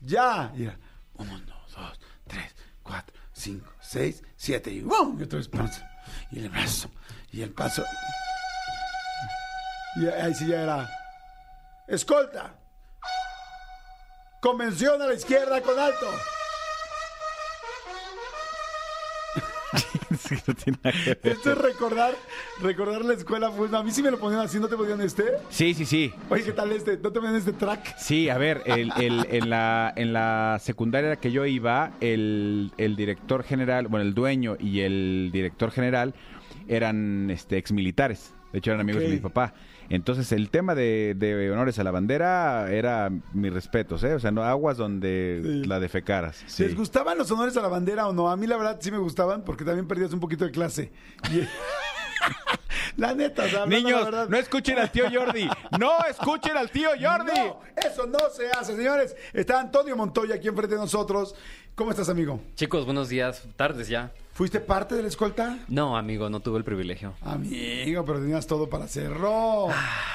Ya. 0.00 0.52
Era, 0.56 0.78
uno, 1.14 1.40
dos, 1.46 1.98
tres, 2.26 2.54
cuatro, 2.82 3.14
cinco, 3.32 3.72
seis, 3.88 4.22
siete. 4.36 4.70
Y 4.70 4.82
¡bum! 4.82 5.18
Y 5.18 5.22
otra 5.24 5.38
vez 5.38 5.48
paso. 5.48 5.82
Y 6.30 6.40
el 6.40 6.48
brazo. 6.50 6.90
Y 7.32 7.42
el 7.42 7.52
paso. 7.52 7.84
Y 9.96 10.06
ahí 10.06 10.34
sí 10.34 10.46
ya 10.46 10.62
era. 10.62 10.90
Escolta. 11.86 12.54
Convención 14.40 15.00
a 15.02 15.06
la 15.06 15.14
izquierda 15.14 15.60
con 15.62 15.78
alto. 15.78 16.06
Sí, 20.28 20.36
no 20.46 20.54
tiene 20.54 20.78
nada 20.84 20.96
que 21.04 21.10
ver. 21.22 21.32
Esto 21.32 21.52
es 21.52 21.58
recordar, 21.58 22.14
recordar 22.62 23.04
la 23.04 23.14
escuela. 23.14 23.50
Pues, 23.50 23.72
a 23.72 23.82
mí 23.82 23.90
sí 23.90 24.02
me 24.02 24.10
lo 24.10 24.18
ponían 24.18 24.40
así, 24.40 24.58
¿no 24.60 24.68
te 24.68 24.76
ponían 24.76 25.00
este? 25.00 25.24
Sí, 25.48 25.74
sí, 25.74 25.84
sí. 25.84 26.12
Oye, 26.28 26.44
¿qué 26.44 26.52
tal 26.52 26.70
este? 26.72 26.96
¿No 26.98 27.10
te 27.12 27.20
ponían 27.20 27.36
este 27.36 27.52
track? 27.52 27.96
Sí, 27.98 28.28
a 28.28 28.36
ver, 28.38 28.62
el- 28.66 28.92
el- 28.98 29.26
en, 29.30 29.48
la, 29.50 29.92
en 29.96 30.12
la 30.12 30.58
secundaria 30.60 31.16
que 31.16 31.32
yo 31.32 31.46
iba, 31.46 31.92
el, 32.00 32.72
el 32.76 32.96
director 32.96 33.42
general, 33.42 33.88
bueno, 33.88 34.04
el 34.06 34.14
dueño 34.14 34.56
y 34.60 34.80
el 34.80 35.30
director 35.32 35.70
general 35.70 36.14
eran 36.68 37.30
este, 37.30 37.56
exmilitares. 37.56 38.34
De 38.52 38.58
hecho, 38.58 38.70
eran 38.70 38.80
amigos 38.80 39.02
de 39.02 39.08
mi 39.08 39.16
papá. 39.18 39.54
Entonces, 39.90 40.32
el 40.32 40.50
tema 40.50 40.74
de, 40.74 41.14
de 41.16 41.50
honores 41.50 41.78
a 41.78 41.84
la 41.84 41.90
bandera 41.90 42.70
era 42.70 43.10
mis 43.32 43.52
respetos, 43.52 44.04
¿eh? 44.04 44.14
O 44.14 44.20
sea, 44.20 44.30
no 44.30 44.42
aguas 44.42 44.76
donde 44.76 45.40
Sí. 45.42 45.64
la 45.64 45.80
defecaras. 45.80 46.42
Sí. 46.46 46.64
¿Les 46.64 46.76
gustaban 46.76 47.16
los 47.16 47.30
honores 47.30 47.56
a 47.56 47.62
la 47.62 47.68
bandera 47.68 48.06
o 48.06 48.12
no? 48.12 48.30
A 48.30 48.36
mí 48.36 48.46
la 48.46 48.56
verdad 48.58 48.78
sí 48.80 48.90
me 48.90 48.98
gustaban 48.98 49.42
porque 49.44 49.64
también 49.64 49.88
perdías 49.88 50.12
un 50.12 50.20
poquito 50.20 50.44
de 50.44 50.50
clase. 50.50 50.92
Y- 51.32 51.40
la 52.98 53.14
neta, 53.14 53.44
o 53.44 53.48
sea, 53.48 53.62
hablando 53.62 53.76
la 53.88 53.94
Niños, 53.94 54.04
verdad. 54.04 54.28
no 54.28 54.36
escuchen 54.36 54.78
al 54.78 54.90
tío 54.90 55.04
Jordi. 55.10 55.48
No 55.78 55.92
escuchen 56.10 56.56
al 56.56 56.68
tío 56.70 56.90
Jordi. 57.00 57.32
No, 57.32 57.60
eso 57.76 58.06
no 58.06 58.18
se 58.34 58.50
hace, 58.50 58.76
señores. 58.76 59.16
Está 59.32 59.60
Antonio 59.60 59.96
Montoya 59.96 60.34
aquí 60.34 60.48
enfrente 60.48 60.74
de 60.74 60.80
nosotros. 60.80 61.34
¿Cómo 61.76 61.92
estás, 61.92 62.08
amigo? 62.08 62.40
Chicos, 62.56 62.84
buenos 62.84 63.08
días, 63.08 63.44
tardes 63.56 63.86
ya. 63.88 64.10
¿Fuiste 64.32 64.58
parte 64.58 64.96
de 64.96 65.02
la 65.02 65.08
escolta? 65.08 65.58
No, 65.68 65.96
amigo, 65.96 66.28
no 66.28 66.40
tuve 66.40 66.58
el 66.58 66.64
privilegio. 66.64 67.14
Amigo, 67.22 68.04
pero 68.04 68.20
tenías 68.20 68.46
todo 68.48 68.68
para 68.68 68.84
hacerlo. 68.84 69.68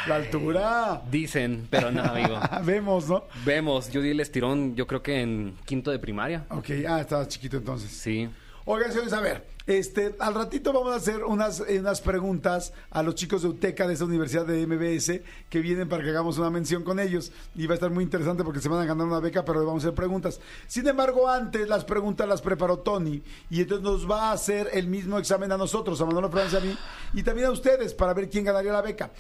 La 0.07 0.15
altura. 0.15 1.01
Dicen, 1.09 1.67
pero 1.69 1.89
no, 1.91 2.03
amigo. 2.03 2.38
Vemos, 2.63 3.07
¿no? 3.07 3.23
Vemos, 3.45 3.89
yo 3.91 4.01
di 4.01 4.09
el 4.11 4.19
estirón, 4.19 4.75
yo 4.75 4.88
creo 4.88 5.01
que 5.01 5.21
en 5.21 5.57
quinto 5.65 5.89
de 5.91 5.99
primaria. 5.99 6.45
Ok, 6.49 6.69
ah, 6.88 6.99
estabas 6.99 7.29
chiquito 7.29 7.55
entonces. 7.57 7.91
Sí. 7.91 8.29
Oigan, 8.66 8.91
señores, 8.91 9.11
a 9.11 9.20
ver, 9.20 9.45
este, 9.68 10.16
al 10.20 10.34
ratito 10.34 10.72
vamos 10.72 10.93
a 10.93 10.95
hacer 10.95 11.26
unas, 11.26 11.61
eh, 11.68 11.80
unas 11.80 11.99
preguntas 11.99 12.72
a 12.91 13.03
los 13.03 13.16
chicos 13.16 13.41
de 13.41 13.49
UTECA 13.49 13.88
de 13.88 13.93
esta 13.93 14.05
universidad 14.05 14.45
de 14.45 14.66
MBS 14.66 15.22
que 15.49 15.59
vienen 15.59 15.89
para 15.89 16.01
que 16.01 16.09
hagamos 16.09 16.38
una 16.38 16.49
mención 16.49 16.82
con 16.84 16.97
ellos. 16.97 17.34
Y 17.55 17.68
va 17.68 17.74
a 17.74 17.76
estar 17.76 17.89
muy 17.89 18.05
interesante 18.05 18.45
porque 18.45 18.61
se 18.61 18.70
van 18.70 18.80
a 18.80 18.86
ganar 18.86 19.05
una 19.05 19.20
beca, 19.20 19.43
pero 19.43 19.59
le 19.59 19.66
vamos 19.66 19.84
a 19.84 19.88
hacer 19.88 19.95
preguntas. 19.95 20.39
Sin 20.68 20.88
embargo, 20.88 21.30
antes 21.30 21.68
las 21.68 21.84
preguntas 21.84 22.26
las 22.26 22.41
preparó 22.41 22.80
Tony 22.80 23.22
y 23.49 23.61
entonces 23.61 23.84
nos 23.84 24.09
va 24.09 24.30
a 24.30 24.32
hacer 24.32 24.70
el 24.72 24.88
mismo 24.88 25.18
examen 25.18 25.51
a 25.51 25.57
nosotros, 25.57 25.99
a 25.99 26.05
Manolo 26.05 26.30
Francia, 26.30 26.59
a 26.59 26.61
mí 26.61 26.78
y 27.14 27.24
también 27.24 27.47
a 27.47 27.51
ustedes 27.51 27.93
para 27.93 28.14
ver 28.14 28.30
quién 28.30 28.45
ganaría 28.45 28.72
la 28.72 28.82
beca. 28.82 29.11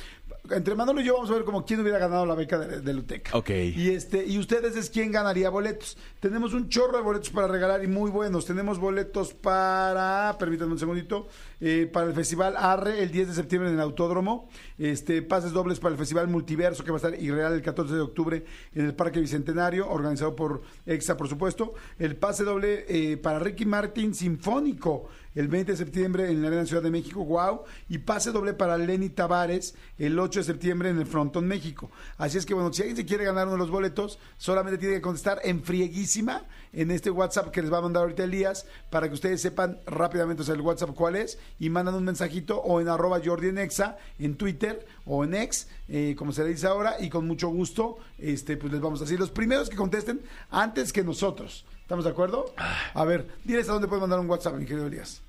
Entre 0.49 0.75
Manolo 0.75 0.99
y 0.99 1.05
yo 1.05 1.13
vamos 1.13 1.29
a 1.29 1.35
ver 1.35 1.45
como 1.45 1.63
quién 1.63 1.79
hubiera 1.79 1.99
ganado 1.99 2.25
la 2.25 2.35
beca 2.35 2.59
de, 2.59 2.81
de 2.81 2.93
UTECA. 2.93 3.37
Ok. 3.37 3.49
Y 3.49 3.91
este, 3.91 4.25
y 4.25 4.37
ustedes 4.37 4.75
es 4.75 4.89
quién 4.89 5.09
ganaría 5.09 5.49
boletos. 5.49 5.97
Tenemos 6.19 6.53
un 6.53 6.67
chorro 6.67 6.97
de 6.97 7.03
boletos 7.03 7.29
para 7.29 7.47
regalar 7.47 7.81
y 7.81 7.87
muy 7.87 8.11
buenos. 8.11 8.45
Tenemos 8.45 8.77
boletos 8.77 9.33
para, 9.33 10.35
permítanme 10.37 10.73
un 10.73 10.79
segundito, 10.79 11.27
eh, 11.61 11.89
para 11.91 12.07
el 12.07 12.13
Festival 12.13 12.55
Arre 12.57 13.01
el 13.01 13.09
10 13.09 13.29
de 13.29 13.33
septiembre 13.33 13.69
en 13.69 13.75
el 13.75 13.81
Autódromo. 13.81 14.49
Este, 14.77 15.21
pases 15.21 15.53
dobles 15.53 15.79
para 15.79 15.93
el 15.93 15.97
Festival 15.97 16.27
Multiverso 16.27 16.83
que 16.83 16.91
va 16.91 16.97
a 16.97 17.03
estar 17.03 17.17
irreal 17.17 17.53
el 17.53 17.61
14 17.61 17.93
de 17.93 18.01
octubre 18.01 18.43
en 18.75 18.85
el 18.85 18.93
Parque 18.93 19.21
Bicentenario, 19.21 19.89
organizado 19.89 20.35
por 20.35 20.61
EXA, 20.85 21.15
por 21.15 21.29
supuesto. 21.29 21.73
El 21.97 22.17
pase 22.17 22.43
doble 22.43 22.85
eh, 22.89 23.15
para 23.15 23.39
Ricky 23.39 23.65
Martin 23.65 24.13
Sinfónico 24.13 25.07
el 25.35 25.47
20 25.47 25.71
de 25.71 25.77
septiembre 25.77 26.29
en 26.29 26.41
la 26.41 26.47
Arena 26.47 26.65
Ciudad 26.65 26.83
de 26.83 26.91
México, 26.91 27.23
wow, 27.23 27.61
y 27.89 27.99
pase 27.99 28.31
doble 28.31 28.53
para 28.53 28.77
Lenny 28.77 29.09
Tavares 29.09 29.75
el 29.97 30.17
8 30.17 30.41
de 30.41 30.43
septiembre 30.43 30.89
en 30.89 30.99
el 30.99 31.05
Frontón 31.05 31.47
México. 31.47 31.89
Así 32.17 32.37
es 32.37 32.45
que 32.45 32.53
bueno, 32.53 32.71
si 32.73 32.81
alguien 32.81 32.97
se 32.97 33.05
quiere 33.05 33.25
ganar 33.25 33.47
uno 33.47 33.53
de 33.53 33.59
los 33.59 33.71
boletos, 33.71 34.19
solamente 34.37 34.77
tiene 34.77 34.95
que 34.95 35.01
contestar 35.01 35.39
en 35.43 35.63
frieguísima 35.63 36.43
en 36.73 36.91
este 36.91 37.11
WhatsApp 37.11 37.51
que 37.51 37.61
les 37.61 37.71
va 37.71 37.77
a 37.77 37.81
mandar 37.81 38.03
ahorita 38.03 38.23
Elías 38.23 38.65
para 38.89 39.07
que 39.07 39.13
ustedes 39.13 39.41
sepan 39.41 39.79
rápidamente, 39.85 40.43
o 40.43 40.53
el 40.53 40.61
WhatsApp 40.61 40.91
cuál 40.95 41.15
es, 41.15 41.37
y 41.59 41.69
mandan 41.69 41.95
un 41.95 42.03
mensajito 42.03 42.59
o 42.59 42.81
en 42.81 42.89
arroba 42.89 43.21
Jordi 43.23 43.49
en 43.49 43.57
Exa, 43.59 43.97
en 44.19 44.35
Twitter 44.35 44.85
o 45.05 45.23
en 45.23 45.35
X, 45.35 45.67
eh, 45.89 46.15
como 46.17 46.31
se 46.31 46.43
le 46.43 46.49
dice 46.49 46.67
ahora, 46.67 46.95
y 46.99 47.09
con 47.09 47.27
mucho 47.27 47.49
gusto, 47.49 47.97
este, 48.17 48.57
pues 48.57 48.71
les 48.71 48.81
vamos 48.81 49.01
a 49.01 49.03
decir, 49.03 49.19
los 49.19 49.31
primeros 49.31 49.69
que 49.69 49.75
contesten 49.75 50.21
antes 50.49 50.91
que 50.91 51.03
nosotros. 51.03 51.65
¿Estamos 51.83 52.05
de 52.05 52.11
acuerdo? 52.11 52.53
A 52.93 53.03
ver, 53.03 53.27
diles 53.43 53.67
a 53.69 53.73
dónde 53.73 53.87
puedes 53.87 54.01
mandar 54.01 54.19
un 54.19 54.29
WhatsApp, 54.29 54.55
mi 54.55 54.65
querido 54.65 54.87
Elías. 54.87 55.21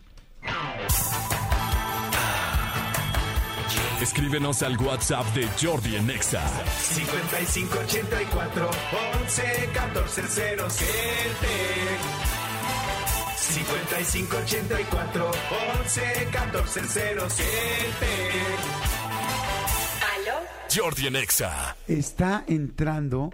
Escríbenos 4.00 4.62
al 4.62 4.76
WhatsApp 4.78 5.26
de 5.34 5.48
Jordi 5.60 5.96
en 5.96 6.08
Exa. 6.10 6.42
5584 6.80 8.70
11 9.22 9.70
14 9.74 10.22
07 10.28 10.88
5584 13.36 15.30
11 15.80 16.28
14 16.32 16.80
07 17.28 17.46
¿Aló? 20.14 20.34
Jordi 20.74 21.06
en 21.08 21.16
Exa. 21.16 21.76
Está 21.88 22.44
entrando 22.46 23.30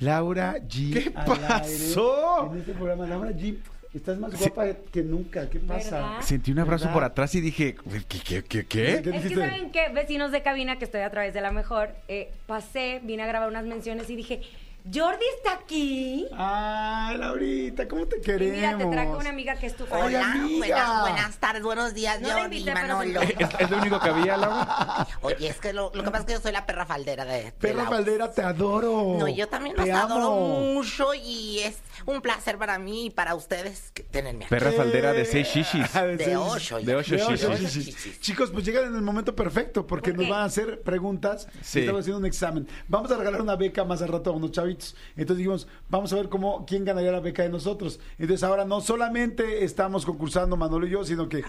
Laura 0.00 0.56
G. 0.56 0.92
¿Qué 0.92 0.98
aire 0.98 1.10
pasó? 1.12 2.50
En 2.52 2.58
este 2.58 2.72
programa, 2.72 3.06
Laura 3.06 3.30
G. 3.30 3.58
Estás 3.92 4.18
más 4.18 4.38
guapa 4.38 4.66
que 4.92 5.02
nunca. 5.02 5.48
¿Qué 5.50 5.58
pasa? 5.58 5.96
¿Verdad? 5.96 6.20
Sentí 6.22 6.52
un 6.52 6.60
abrazo 6.60 6.84
¿Verdad? 6.84 6.94
por 6.94 7.04
atrás 7.04 7.34
y 7.34 7.40
dije, 7.40 7.74
¿qué, 8.08 8.18
qué, 8.20 8.42
qué, 8.44 8.66
qué? 8.66 8.66
¿Qué 9.02 9.16
Es 9.16 9.26
que 9.26 9.34
saben 9.34 9.70
que 9.70 9.88
vecinos 9.88 10.30
de 10.30 10.42
cabina 10.42 10.78
que 10.78 10.84
estoy 10.84 11.00
a 11.00 11.10
través 11.10 11.34
de 11.34 11.40
la 11.40 11.50
mejor, 11.50 11.90
eh, 12.08 12.30
pasé, 12.46 13.00
vine 13.02 13.24
a 13.24 13.26
grabar 13.26 13.48
unas 13.48 13.66
menciones 13.66 14.08
y 14.08 14.16
dije, 14.16 14.42
Jordi 14.84 15.24
está 15.36 15.52
aquí. 15.54 16.26
Ay, 16.32 17.16
Laurita, 17.18 17.86
¿cómo 17.86 18.06
te 18.06 18.18
Y 18.18 18.20
queremos? 18.22 18.56
mira, 18.56 18.78
te 18.78 18.86
traje 18.86 19.08
una 19.10 19.28
amiga 19.30 19.54
que 19.56 19.66
es 19.66 19.76
tu 19.76 19.84
fan. 19.86 20.00
Hola, 20.02 20.32
amiga. 20.32 20.58
buenas, 20.58 21.00
buenas 21.02 21.36
tardes, 21.38 21.62
buenos 21.62 21.94
días, 21.94 22.20
No 22.20 22.28
Jordi 22.30 22.44
invité, 22.44 22.72
Manolo. 22.74 23.20
¿Es, 23.22 23.34
es 23.58 23.70
lo 23.70 23.78
único 23.78 24.00
que 24.00 24.08
había, 24.08 24.36
Laura? 24.36 25.06
Oye, 25.22 25.48
es 25.48 25.56
que 25.58 25.72
lo, 25.72 25.90
lo 25.94 26.02
que 26.02 26.10
pasa 26.10 26.20
es 26.20 26.26
que 26.26 26.32
yo 26.32 26.40
soy 26.40 26.52
la 26.52 26.64
perra 26.66 26.86
faldera 26.86 27.24
de, 27.24 27.44
de 27.44 27.52
Perra 27.52 27.84
la- 27.84 27.90
Valdera, 27.90 28.30
te 28.32 28.42
adoro. 28.42 29.16
No, 29.18 29.28
yo 29.28 29.48
también 29.48 29.76
te 29.76 29.82
los 29.86 29.90
adoro 29.96 30.26
amo. 30.28 30.60
mucho 30.74 31.12
y 31.14 31.60
es 31.60 31.76
un 32.06 32.22
placer 32.22 32.56
para 32.56 32.78
mí 32.78 33.06
y 33.06 33.10
para 33.10 33.34
ustedes 33.34 33.90
que 33.92 34.02
tenerme 34.02 34.46
aquí. 34.46 34.50
Perra 34.50 34.72
faldera 34.72 35.12
de 35.12 35.24
seis 35.24 35.46
shishis. 35.48 35.90
Ah, 35.94 36.04
De 36.04 36.36
ocho, 36.36 36.78
de 36.80 36.94
ocho 36.96 37.16
de 37.16 37.22
ocho 37.24 37.52
shishis. 37.54 37.86
shishis. 37.86 38.20
Chicos, 38.20 38.50
pues 38.50 38.64
llegan 38.64 38.84
en 38.86 38.94
el 38.94 39.02
momento 39.02 39.34
perfecto 39.36 39.86
porque 39.86 40.12
¿Por 40.12 40.20
nos 40.20 40.30
van 40.30 40.40
a 40.40 40.44
hacer 40.44 40.80
preguntas. 40.82 41.46
Sí. 41.62 41.80
Estamos 41.80 42.00
haciendo 42.02 42.18
un 42.20 42.26
examen. 42.26 42.66
Vamos 42.88 43.10
a 43.10 43.16
regalar 43.16 43.42
una 43.42 43.56
beca 43.56 43.84
más 43.84 44.00
al 44.02 44.08
rato 44.08 44.30
a 44.30 44.32
unos 44.32 44.52
chavitos. 44.52 44.79
Entonces 45.16 45.36
dijimos, 45.38 45.66
vamos 45.88 46.12
a 46.12 46.16
ver 46.16 46.28
cómo 46.28 46.64
quién 46.66 46.84
ganaría 46.84 47.12
la 47.12 47.20
beca 47.20 47.42
de 47.42 47.48
nosotros. 47.48 48.00
Entonces 48.18 48.42
ahora 48.42 48.64
no 48.64 48.80
solamente 48.80 49.64
estamos 49.64 50.04
concursando 50.06 50.56
Manolo 50.56 50.86
y 50.86 50.90
yo, 50.90 51.04
sino 51.04 51.28
que 51.28 51.42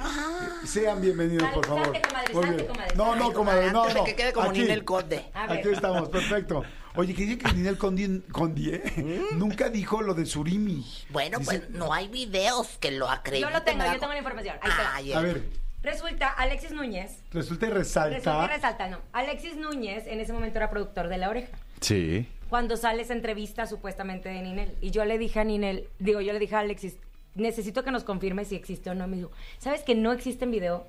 sean 0.66 1.02
bienvenidos, 1.02 1.50
por 1.52 1.66
favor. 1.66 1.84
salte, 1.86 2.02
comadre, 2.02 2.34
Muy 2.34 2.44
salte, 2.44 2.56
bien. 2.64 2.68
comadre, 2.74 2.96
No, 2.96 3.16
no, 3.16 3.34
comadre, 3.34 3.72
no, 3.72 3.90
no. 3.94 4.04
que 4.04 4.16
quede 4.16 4.34
como 4.34 4.50
Aquí. 4.50 4.62
Ninel 4.62 4.84
Conde. 4.86 5.26
Aquí 5.34 5.70
estamos, 5.70 6.10
perfecto. 6.10 6.64
Oye, 6.96 7.14
que 7.16 7.24
dice 7.26 7.38
que 7.38 7.54
Ninel 7.54 7.78
Condi, 7.78 8.20
Condi, 8.34 8.72
¿eh? 8.72 9.22
nunca 9.36 9.70
dijo 9.70 10.02
lo 10.02 10.14
de 10.14 10.26
Surimi. 10.26 10.86
Bueno, 11.10 11.40
Dice- 11.40 11.60
pues 11.60 11.70
no 11.70 11.94
hay 11.94 12.10
videos 12.10 12.68
que 12.82 12.92
lo 12.92 13.10
acrediten. 13.10 13.50
Yo 13.50 13.58
lo 13.58 13.64
tengo, 13.64 13.86
yo 13.86 13.98
tengo 14.00 14.12
la 14.12 14.18
información. 14.18 14.56
Ahí. 14.62 14.72
Ay, 14.94 15.14
A 15.14 15.22
ver, 15.22 15.44
Resulta, 15.84 16.28
Alexis 16.28 16.74
Núñez, 16.74 17.24
resulta 17.34 17.66
y 17.66 17.70
resalta. 17.72 18.16
resulta 18.18 18.46
y 18.46 18.48
resalta, 18.56 18.88
no. 18.88 19.00
Alexis 19.14 19.56
Núñez 19.56 20.06
en 20.06 20.20
ese 20.20 20.32
momento 20.32 20.58
era 20.60 20.70
productor 20.70 21.08
de 21.08 21.18
La 21.18 21.28
Oreja. 21.30 21.58
Sí. 21.80 22.28
Cuando 22.52 22.76
sale 22.76 23.04
esa 23.04 23.14
entrevista 23.14 23.66
supuestamente 23.66 24.28
de 24.28 24.42
Ninel. 24.42 24.76
Y 24.82 24.92
yo 24.92 25.06
le 25.06 25.18
dije 25.18 25.40
a 25.40 25.46
Ninel, 25.46 25.88
digo, 26.00 26.20
yo 26.20 26.34
le 26.34 26.40
dije 26.40 26.58
a 26.58 26.60
Alexis, 26.60 26.98
necesito 27.34 27.82
que 27.86 27.92
nos 27.92 28.04
confirme 28.04 28.44
si 28.44 28.56
existe 28.56 28.90
o 28.90 28.94
no. 28.94 29.08
Me 29.08 29.16
dijo, 29.16 29.32
¿sabes 29.58 29.84
que 29.84 29.96
no 29.96 30.12
existe 30.12 30.44
en 30.44 30.52
video? 30.52 30.86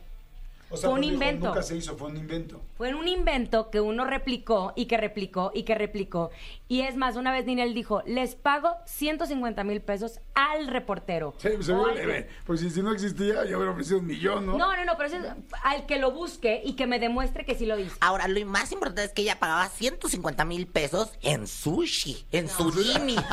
O 0.72 0.76
sea, 0.76 0.88
fue 0.88 0.94
un 0.98 1.02
dijo, 1.02 1.14
invento. 1.14 1.46
Nunca 1.48 1.62
se 1.62 1.76
hizo, 1.76 1.96
fue 1.96 2.08
un 2.08 2.16
invento. 2.16 2.62
Fue 2.76 2.94
un 2.94 3.06
invento 3.06 3.70
que 3.70 3.80
uno 3.80 4.04
replicó 4.04 4.72
y 4.74 4.86
que 4.86 4.96
replicó 4.96 5.50
y 5.54 5.64
que 5.64 5.74
replicó. 5.74 6.30
Y 6.68 6.80
es 6.80 6.96
más, 6.96 7.16
una 7.16 7.30
vez 7.30 7.44
Ninel 7.44 7.74
dijo, 7.74 8.02
les 8.06 8.34
pago 8.34 8.74
150 8.86 9.62
mil 9.64 9.82
pesos 9.82 10.20
al 10.34 10.66
reportero. 10.68 11.34
Sí, 11.38 11.50
pues, 11.54 11.68
al 11.68 11.84
que- 11.92 11.94
leve. 12.00 12.28
Pues 12.46 12.60
si, 12.60 12.70
si 12.70 12.82
no 12.82 12.92
existía, 12.92 13.44
yo 13.44 13.58
hubiera 13.58 13.72
ofrecido 13.72 13.98
un 13.98 14.06
millón, 14.06 14.46
¿no? 14.46 14.56
No, 14.56 14.74
no, 14.76 14.84
no, 14.84 14.96
pero 14.96 15.08
eso 15.08 15.18
es 15.18 15.26
al 15.62 15.84
que 15.86 15.98
lo 15.98 16.10
busque 16.12 16.62
y 16.64 16.72
que 16.74 16.86
me 16.86 16.98
demuestre 16.98 17.44
que 17.44 17.54
sí 17.54 17.66
lo 17.66 17.78
hizo. 17.78 17.94
Ahora, 18.00 18.26
lo 18.28 18.44
más 18.46 18.72
importante 18.72 19.04
es 19.04 19.12
que 19.12 19.22
ella 19.22 19.38
pagaba 19.38 19.68
150 19.68 20.44
mil 20.46 20.66
pesos 20.66 21.12
en 21.20 21.46
sushi, 21.46 22.26
en 22.32 22.48
surimi. 22.48 23.16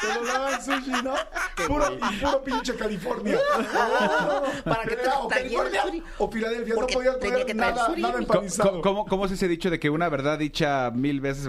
Te 0.00 0.14
lo 0.14 0.26
daban 0.26 0.62
sushi, 0.62 0.90
¿no? 1.02 1.14
Puro, 1.66 1.86
y 1.94 2.16
puro 2.16 2.42
pinche 2.42 2.76
California. 2.76 3.38
Para 4.64 4.82
que 4.84 4.96
te 4.96 5.08
o 5.08 5.28
California 5.28 5.82
o 6.18 6.30
Filadelfia. 6.30 6.74
No 6.74 6.86
podías 6.86 7.18
tenía 7.18 7.40
comer 7.40 7.56
nada, 7.56 7.94
nada 7.96 8.18
empanizado. 8.18 8.80
¿Cómo, 8.82 9.06
cómo 9.06 9.26
es 9.26 9.32
ese 9.32 9.48
dicho 9.48 9.70
de 9.70 9.78
que 9.80 9.90
una 9.90 10.08
verdad 10.08 10.38
dicha 10.38 10.90
mil 10.90 11.20
veces, 11.20 11.46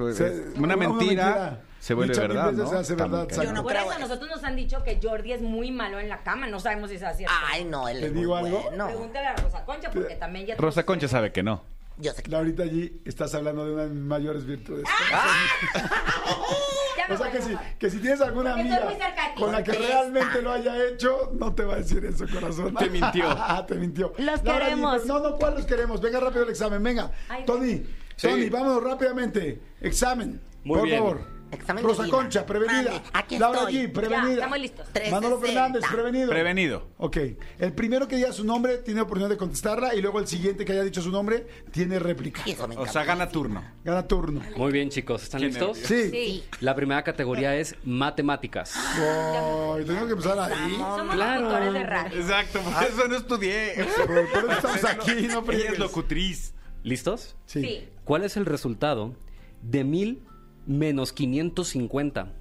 una, 0.58 0.76
mentira, 0.76 1.62
se 1.80 1.94
vuelve 1.94 2.14
Dicha 2.14 2.28
mil 2.28 2.36
verdad, 2.36 2.52
veces 2.52 2.64
¿no? 2.64 2.70
se 2.70 2.76
hace 2.78 2.96
verdad, 2.96 3.28
muy. 3.30 3.46
Yo 3.46 3.54
no 3.54 3.64
Por 3.64 3.72
creo 3.74 3.92
eso 3.92 4.00
nosotros 4.00 4.30
nos 4.30 4.44
han 4.44 4.56
dicho 4.56 4.84
que 4.84 5.00
Jordi 5.02 5.34
es 5.34 5.42
muy 5.42 5.72
malo 5.72 6.00
en 6.00 6.10
la 6.10 6.24
cama. 6.24 6.48
No 6.48 6.60
sabemos 6.60 6.90
si 6.90 6.96
es 6.96 7.04
así. 7.04 7.26
Ay, 7.52 7.66
no, 7.66 7.88
él 7.88 8.00
¿Te 8.00 8.06
es 8.08 8.12
muy 8.14 8.22
digo 8.22 8.36
algo? 8.36 8.62
bueno. 8.64 8.88
Pregúntale 8.88 9.28
a 9.28 9.36
Rosa 9.36 9.66
Concha 9.66 9.90
porque 9.92 10.16
también 10.16 10.46
ya... 10.46 10.56
Rosa 10.56 10.86
Concha 10.86 11.08
sabe 11.08 11.32
que 11.32 11.44
no. 11.44 11.64
Yo 12.00 12.14
sé 12.14 12.24
que... 12.24 12.32
Laurita 12.32 12.64
allí 12.64 13.02
estás 13.06 13.34
hablando 13.36 13.66
de 13.66 13.74
una 13.74 13.84
de 13.84 13.90
mis 13.90 14.04
mayores 14.04 14.46
virtudes. 14.46 14.86
Me 17.10 17.16
O 17.16 17.18
sea 17.18 17.32
que 17.32 17.42
si, 17.42 17.56
que 17.80 17.90
si 17.90 18.00
tienes 18.00 18.20
alguna 18.22 18.56
Porque 18.56 18.74
amiga 18.74 19.16
con 19.38 19.52
la 19.52 19.64
que 19.64 19.72
realmente 19.72 20.42
lo 20.42 20.52
haya 20.52 20.88
hecho, 20.88 21.32
no 21.40 21.56
te 21.56 21.64
va 21.64 21.76
a 21.76 21.78
decir 21.78 22.04
eso, 22.04 22.26
corazón. 22.32 22.76
Te 22.76 22.90
mintió. 22.90 23.26
te 23.68 23.76
mintió. 23.76 24.14
Los 24.18 24.44
Laura, 24.44 24.66
queremos. 24.66 25.06
No, 25.06 25.20
no, 25.20 25.38
¿cuál 25.38 25.56
los 25.56 25.66
queremos? 25.66 26.02
Venga 26.02 26.20
rápido 26.20 26.44
el 26.44 26.50
examen, 26.50 26.84
venga. 26.84 27.12
Ay, 27.30 27.46
Tony, 27.46 27.86
Sí. 28.18 28.28
Tony, 28.28 28.50
vámonos 28.50 28.84
rápidamente. 28.84 29.62
Examen. 29.80 30.42
Muy 30.64 30.80
por 30.80 30.88
bien. 30.88 31.00
favor. 31.00 31.37
Examen 31.52 31.84
Rosa. 31.84 32.08
Concha, 32.10 32.46
prevenida. 32.46 32.92
Mande, 32.92 33.02
aquí 33.14 33.40
Laura 33.40 33.60
estoy. 33.60 33.74
G, 33.76 33.92
prevenida. 33.92 34.28
Ya, 34.28 34.34
estamos 34.34 34.60
listos. 34.60 34.88
Manolo 35.12 35.38
360. 35.40 35.48
Fernández, 35.48 35.84
prevenido. 35.92 36.30
Prevenido. 36.30 36.88
Ok. 36.98 37.18
El 37.60 37.74
primero 37.74 38.08
que 38.08 38.16
diga 38.18 38.32
su 38.32 38.44
nombre 38.44 38.78
tiene 38.78 39.02
oportunidad 39.02 39.30
de 39.30 39.38
contestarla 39.38 39.96
y 39.96 40.02
luego 40.02 40.20
el 40.20 40.28
siguiente 40.28 40.66
que 40.66 40.74
haya 40.74 40.84
dicho 40.84 41.02
su 41.02 41.12
nombre 41.12 41.48
tiene 41.72 42.00
réplica. 42.00 42.42
Y 42.46 42.52
eso 42.52 42.68
me 42.68 42.78
O 42.78 42.86
sea, 42.88 43.04
gana 43.04 43.30
turno. 43.30 43.64
Gana 43.84 44.08
turno. 44.08 44.42
Muy 44.56 44.72
bien, 44.72 44.90
chicos. 44.90 45.24
¿Están 45.24 45.42
listos? 45.42 45.78
Sí. 45.78 46.10
Sí. 46.10 46.44
La 46.60 46.76
primera 46.76 47.04
categoría 47.04 47.56
es 47.56 47.76
matemáticas. 47.84 48.74
Tengo 48.96 50.06
que 50.06 50.12
empezar 50.14 50.40
ahí. 50.40 50.76
Somos 50.78 51.16
Claro. 51.16 51.42
locutores 51.42 51.74
de 51.74 51.84
radio. 51.84 52.20
Exacto, 52.20 52.60
por 52.60 52.84
eso 52.84 53.08
no 53.08 53.16
estudié. 53.16 53.88
Por, 54.06 54.18
eso 54.18 54.52
estamos 54.52 54.84
aquí, 54.86 55.28
no 55.28 55.52
Ella 55.52 55.72
es 55.72 55.80
locutriz. 55.80 56.54
¿Listos? 56.84 57.36
Sí. 57.46 57.62
Sí. 57.62 57.90
¿Cuál 58.04 58.24
es 58.24 58.38
el 58.38 58.46
resultado 58.46 59.16
de 59.62 59.84
1000 59.84 60.24
menos 60.68 61.14
550? 61.14 62.34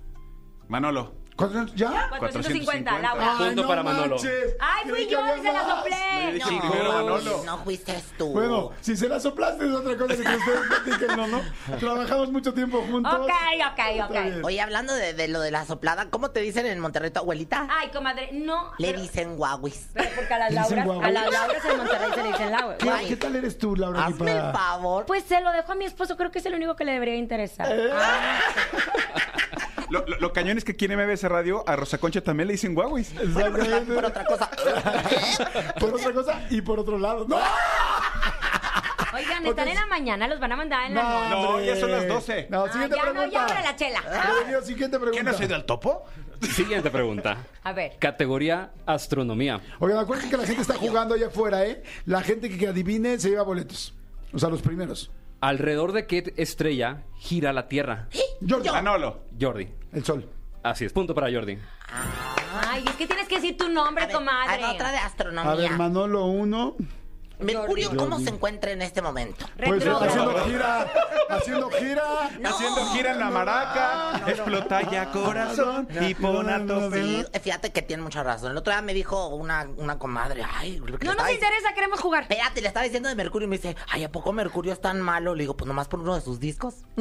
Manolo. 0.69 1.13
¿Cuántos- 1.37 1.75
¿Ya? 1.75 2.09
450, 2.09 2.19
450. 2.19 2.99
Laura. 3.01 3.35
Punto 3.37 3.63
no 3.63 3.69
para 3.69 3.83
Manolo. 3.83 4.17
manches. 4.17 4.57
Ay, 4.59 4.83
fui 4.85 4.93
Creí 4.93 5.05
que 5.07 5.13
yo, 5.13 5.21
había 5.21 5.37
se 5.37 5.43
la 5.53 5.53
más. 5.65 5.77
soplé. 5.77 6.33
Dije 6.33 6.51
No, 6.51 6.61
primero 6.61 6.93
Manolo. 6.93 7.43
no 7.45 7.59
fuiste 7.59 8.03
tú. 8.17 8.29
Bueno, 8.33 8.71
si 8.81 8.97
se 8.97 9.07
la 9.09 9.21
soplaste 9.21 9.67
es 9.67 9.71
otra 9.73 9.97
cosa 9.99 10.15
que 10.15 10.23
ustedes 10.23 10.61
platiquen, 10.69 11.17
¿no? 11.17 11.27
no? 11.27 11.43
Trabajamos 11.79 12.33
mucho 12.33 12.55
tiempo 12.55 12.81
juntos. 12.91 13.13
Ok, 13.15 13.31
ok, 13.71 13.79
Está 13.91 14.07
ok. 14.07 14.45
Oye, 14.45 14.61
hablando 14.63 14.95
de, 14.95 15.13
de 15.13 15.29
lo 15.29 15.41
de 15.41 15.51
la 15.51 15.67
soplada, 15.67 16.09
¿cómo 16.09 16.31
te 16.31 16.41
dicen 16.41 16.65
en 16.67 16.81
Monterrey 16.81 17.11
tu 17.11 17.19
abuelita? 17.21 17.67
Ay, 17.71 17.91
comadre, 17.91 18.31
no. 18.33 18.73
Le 18.79 18.89
pero- 18.89 19.03
dicen 19.03 19.37
guauis. 19.37 19.89
Pero 19.95 20.09
porque 20.17 20.33
a 20.35 20.39
las 20.39 20.53
¿Le 20.53 20.61
dicen 20.61 20.79
Lauras, 20.89 21.05
a 21.07 21.11
las? 21.11 21.31
Lauras 21.31 21.65
en 21.67 21.77
Monterrey 21.77 22.11
se 22.15 22.23
le 22.23 22.29
dicen 22.29 22.51
Laura. 22.53 22.77
¿Qué, 22.79 22.91
qué 23.09 23.17
tal 23.17 23.37
eres 23.37 23.59
tú, 23.59 23.77
Laura? 23.77 24.07
Hazme 24.07 24.33
el 24.33 24.53
favor. 24.53 25.05
Pues 25.05 25.25
se 25.25 25.41
lo 25.43 25.53
dejo 25.53 25.73
a 25.73 25.75
mi 25.75 25.85
esposo, 25.85 26.17
creo 26.17 26.31
que 26.31 26.39
es 26.39 26.47
el 26.47 26.55
único 26.55 26.77
que 26.77 26.85
le 26.87 26.93
debería 26.93 27.17
interesar. 27.17 27.69
Lo, 29.91 30.05
lo- 30.07 30.19
lo 30.19 30.33
cañón 30.33 30.59
es 30.59 30.65
que 30.65 30.73
aquí 30.73 30.85
en 30.87 30.97
MBS 30.99 31.23
Radio 31.25 31.65
a 31.69 31.77
Rosa 31.77 31.99
Concha 31.99 32.21
también 32.21 32.47
le 32.49 32.53
dicen 32.55 32.75
guauis. 32.75 33.13
Exactamente. 33.13 33.93
Por 33.95 34.05
otra 34.05 34.25
cosa. 34.25 34.51
Por 35.81 35.95
otra 35.95 36.13
cosa 36.13 36.41
y 36.51 36.61
por 36.61 36.79
otro 36.81 36.99
lado. 36.99 37.25
¡No! 37.29 37.39
Oigan, 39.15 39.47
están 39.47 39.69
en 39.69 39.75
la 39.77 39.87
mañana, 39.87 40.29
los 40.29 40.39
van 40.41 40.53
a 40.53 40.57
mandar 40.57 40.87
en 40.87 40.95
la 40.95 41.03
noche. 41.31 41.31
No, 41.31 41.61
ya 41.63 41.77
son 41.77 41.91
las 41.91 42.07
12. 42.07 42.49
No, 42.51 42.65
Ah, 42.65 42.73
siguiente 42.73 42.97
ya 42.97 43.05
no, 43.07 43.13
pregunta. 43.13 43.33
ya 43.33 43.45
abre 43.45 43.63
la 43.63 43.77
chela. 43.77 44.63
Siguiente 44.63 44.99
pregunta. 44.99 45.11
¿Quién 45.13 45.25
no 45.25 45.39
ha 45.39 45.45
ido 45.45 45.55
al 45.55 45.65
topo? 45.65 46.05
Siguiente 46.43 46.91
pregunta. 46.91 47.39
A 47.65 47.73
ver. 47.73 47.93
Categoría 47.99 48.73
astronomía. 48.85 49.61
Oigan, 49.79 49.99
acuérdense 50.01 50.31
que 50.31 50.37
la 50.37 50.45
gente 50.47 50.61
está 50.63 50.75
jugando 50.75 51.15
allá 51.15 51.29
afuera, 51.29 51.65
¿eh? 51.65 51.83
La 52.05 52.21
gente 52.23 52.51
que 52.51 52.69
adivine 52.69 53.19
se 53.19 53.31
lleva 53.31 53.43
boletos. 53.43 53.95
O 54.35 54.39
sea, 54.39 54.51
los 54.51 54.61
primeros. 54.61 55.11
¿Alrededor 55.41 55.93
de 55.93 56.07
qué 56.07 56.33
estrella 56.37 57.05
gira 57.17 57.53
la 57.53 57.69
Tierra? 57.69 58.09
Jordi. 58.49 58.69
Manolo. 58.71 59.21
Jordi. 59.41 59.69
El 59.93 60.05
sol. 60.05 60.29
Así 60.63 60.85
es, 60.85 60.93
punto 60.93 61.15
para 61.15 61.31
Jordi. 61.33 61.59
Ay, 62.69 62.85
es 62.87 62.95
que 62.97 63.07
tienes 63.07 63.29
que 63.29 63.37
decir 63.37 63.57
tu 63.57 63.69
nombre, 63.69 64.05
A 64.05 64.07
ver, 64.09 64.17
comadre. 64.17 64.65
haz 64.65 64.75
otra 64.75 64.91
de 64.91 64.97
A 64.97 65.01
ver, 65.01 65.07
astronomía. 65.07 65.71
Manolo 65.77 66.25
1. 66.27 66.77
Mercurio, 67.39 67.89
Jordi. 67.89 67.99
¿cómo 67.99 68.19
se 68.19 68.31
encuentra 68.31 68.71
en 68.71 68.83
este 68.83 69.03
momento? 69.03 69.47
Pues 69.57 69.87
haciendo 69.87 70.45
gira. 70.45 70.93
Haciendo 71.29 71.71
gira. 71.71 72.31
Haciendo 72.45 72.87
gira 72.93 73.13
en 73.13 73.19
la 73.19 73.31
maraca. 73.31 74.23
explota 74.27 74.91
ya 74.91 75.11
corazón 75.11 75.89
y 76.01 76.15
pon 76.15 76.49
a 76.49 76.65
tope. 76.67 77.03
Sí, 77.03 77.25
fíjate 77.43 77.73
que 77.73 77.83
tiene 77.83 78.03
mucha 78.03 78.23
razón. 78.23 78.53
El 78.53 78.57
otro 78.57 78.73
día 78.73 78.81
me 78.83 78.95
dijo 78.95 79.29
una, 79.29 79.69
una 79.77 79.99
comadre, 79.99 80.43
ay, 80.55 80.79
lo 80.79 80.87
que 80.87 80.93
le 80.93 80.99
No 80.99 81.15
nos 81.15 81.29
estaba 81.29 81.33
interesa, 81.33 81.75
queremos 81.75 82.01
jugar. 82.01 82.23
Espérate, 82.23 82.61
le 82.61 82.69
estaba 82.69 82.85
diciendo 82.85 83.09
de 83.09 83.15
Mercurio 83.15 83.47
y 83.47 83.51
me 83.51 83.57
dice, 83.57 83.77
ay, 83.91 84.05
¿a 84.05 84.13
poco 84.13 84.33
Mercurio 84.33 84.73
es 84.73 84.81
tan 84.81 85.01
malo? 85.01 85.35
Le 85.35 85.43
digo, 85.43 85.57
pues 85.57 85.69
nomás 85.69 85.89
por 85.89 86.01
uno 86.01 86.15
de 86.15 86.21
sus 86.23 86.41
discos. 86.41 86.77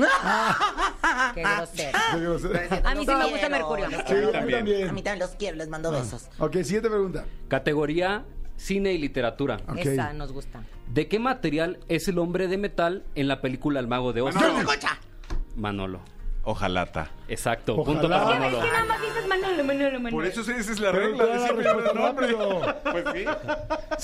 Grosero. 1.35 1.97
Qué 2.11 2.19
grosero. 2.19 2.59
A 2.83 2.95
mí 2.95 3.05
sí 3.05 3.15
me 3.15 3.29
gusta 3.29 3.49
Mercurio. 3.49 3.89
Sí, 3.89 4.15
a 4.33 4.41
mí 4.41 4.51
también. 4.51 4.89
A 4.89 4.91
mí 4.91 5.01
también 5.01 5.19
los 5.19 5.31
quiero, 5.31 5.57
les 5.57 5.69
mando 5.69 5.91
besos. 5.91 6.27
Ok, 6.39 6.53
siguiente 6.57 6.89
pregunta. 6.89 7.25
Categoría 7.47 8.25
cine 8.57 8.93
y 8.93 8.97
literatura. 8.97 9.59
Ok. 9.67 9.77
Esa 9.77 10.13
nos 10.13 10.31
gusta. 10.31 10.63
¿De 10.87 11.07
qué 11.07 11.19
material 11.19 11.79
es 11.87 12.07
el 12.07 12.19
hombre 12.19 12.47
de 12.47 12.57
metal 12.57 13.03
en 13.15 13.27
la 13.27 13.41
película 13.41 13.79
El 13.79 13.87
Mago 13.87 14.13
de 14.13 14.21
Oz? 14.21 14.35
Manolo. 14.35 14.69
Manolo. 15.55 15.99
Ojalata. 16.47 17.09
Exacto, 17.27 17.73
Ojalá. 17.75 17.85
punto 18.01 18.07
para 18.07 18.21
Es 18.21 18.27
que 18.27 18.33
Es 18.35 18.39
Manolo. 18.39 18.61
que 18.65 18.71
nada 18.71 18.85
más 18.85 19.01
dices 19.01 19.27
Manolo, 19.27 19.63
Manolo, 19.63 19.99
Manolo. 19.99 20.11
Por 20.11 20.25
eso 20.27 20.41
esa 20.41 20.51
es 20.71 20.79
la 20.79 20.91
Pero 20.91 21.07
regla 21.07 21.25
de 21.25 21.39
siempre 21.39 21.65
el 21.69 21.95
nombre. 21.95 22.27
Pues 22.91 23.05
sí. 23.13 23.23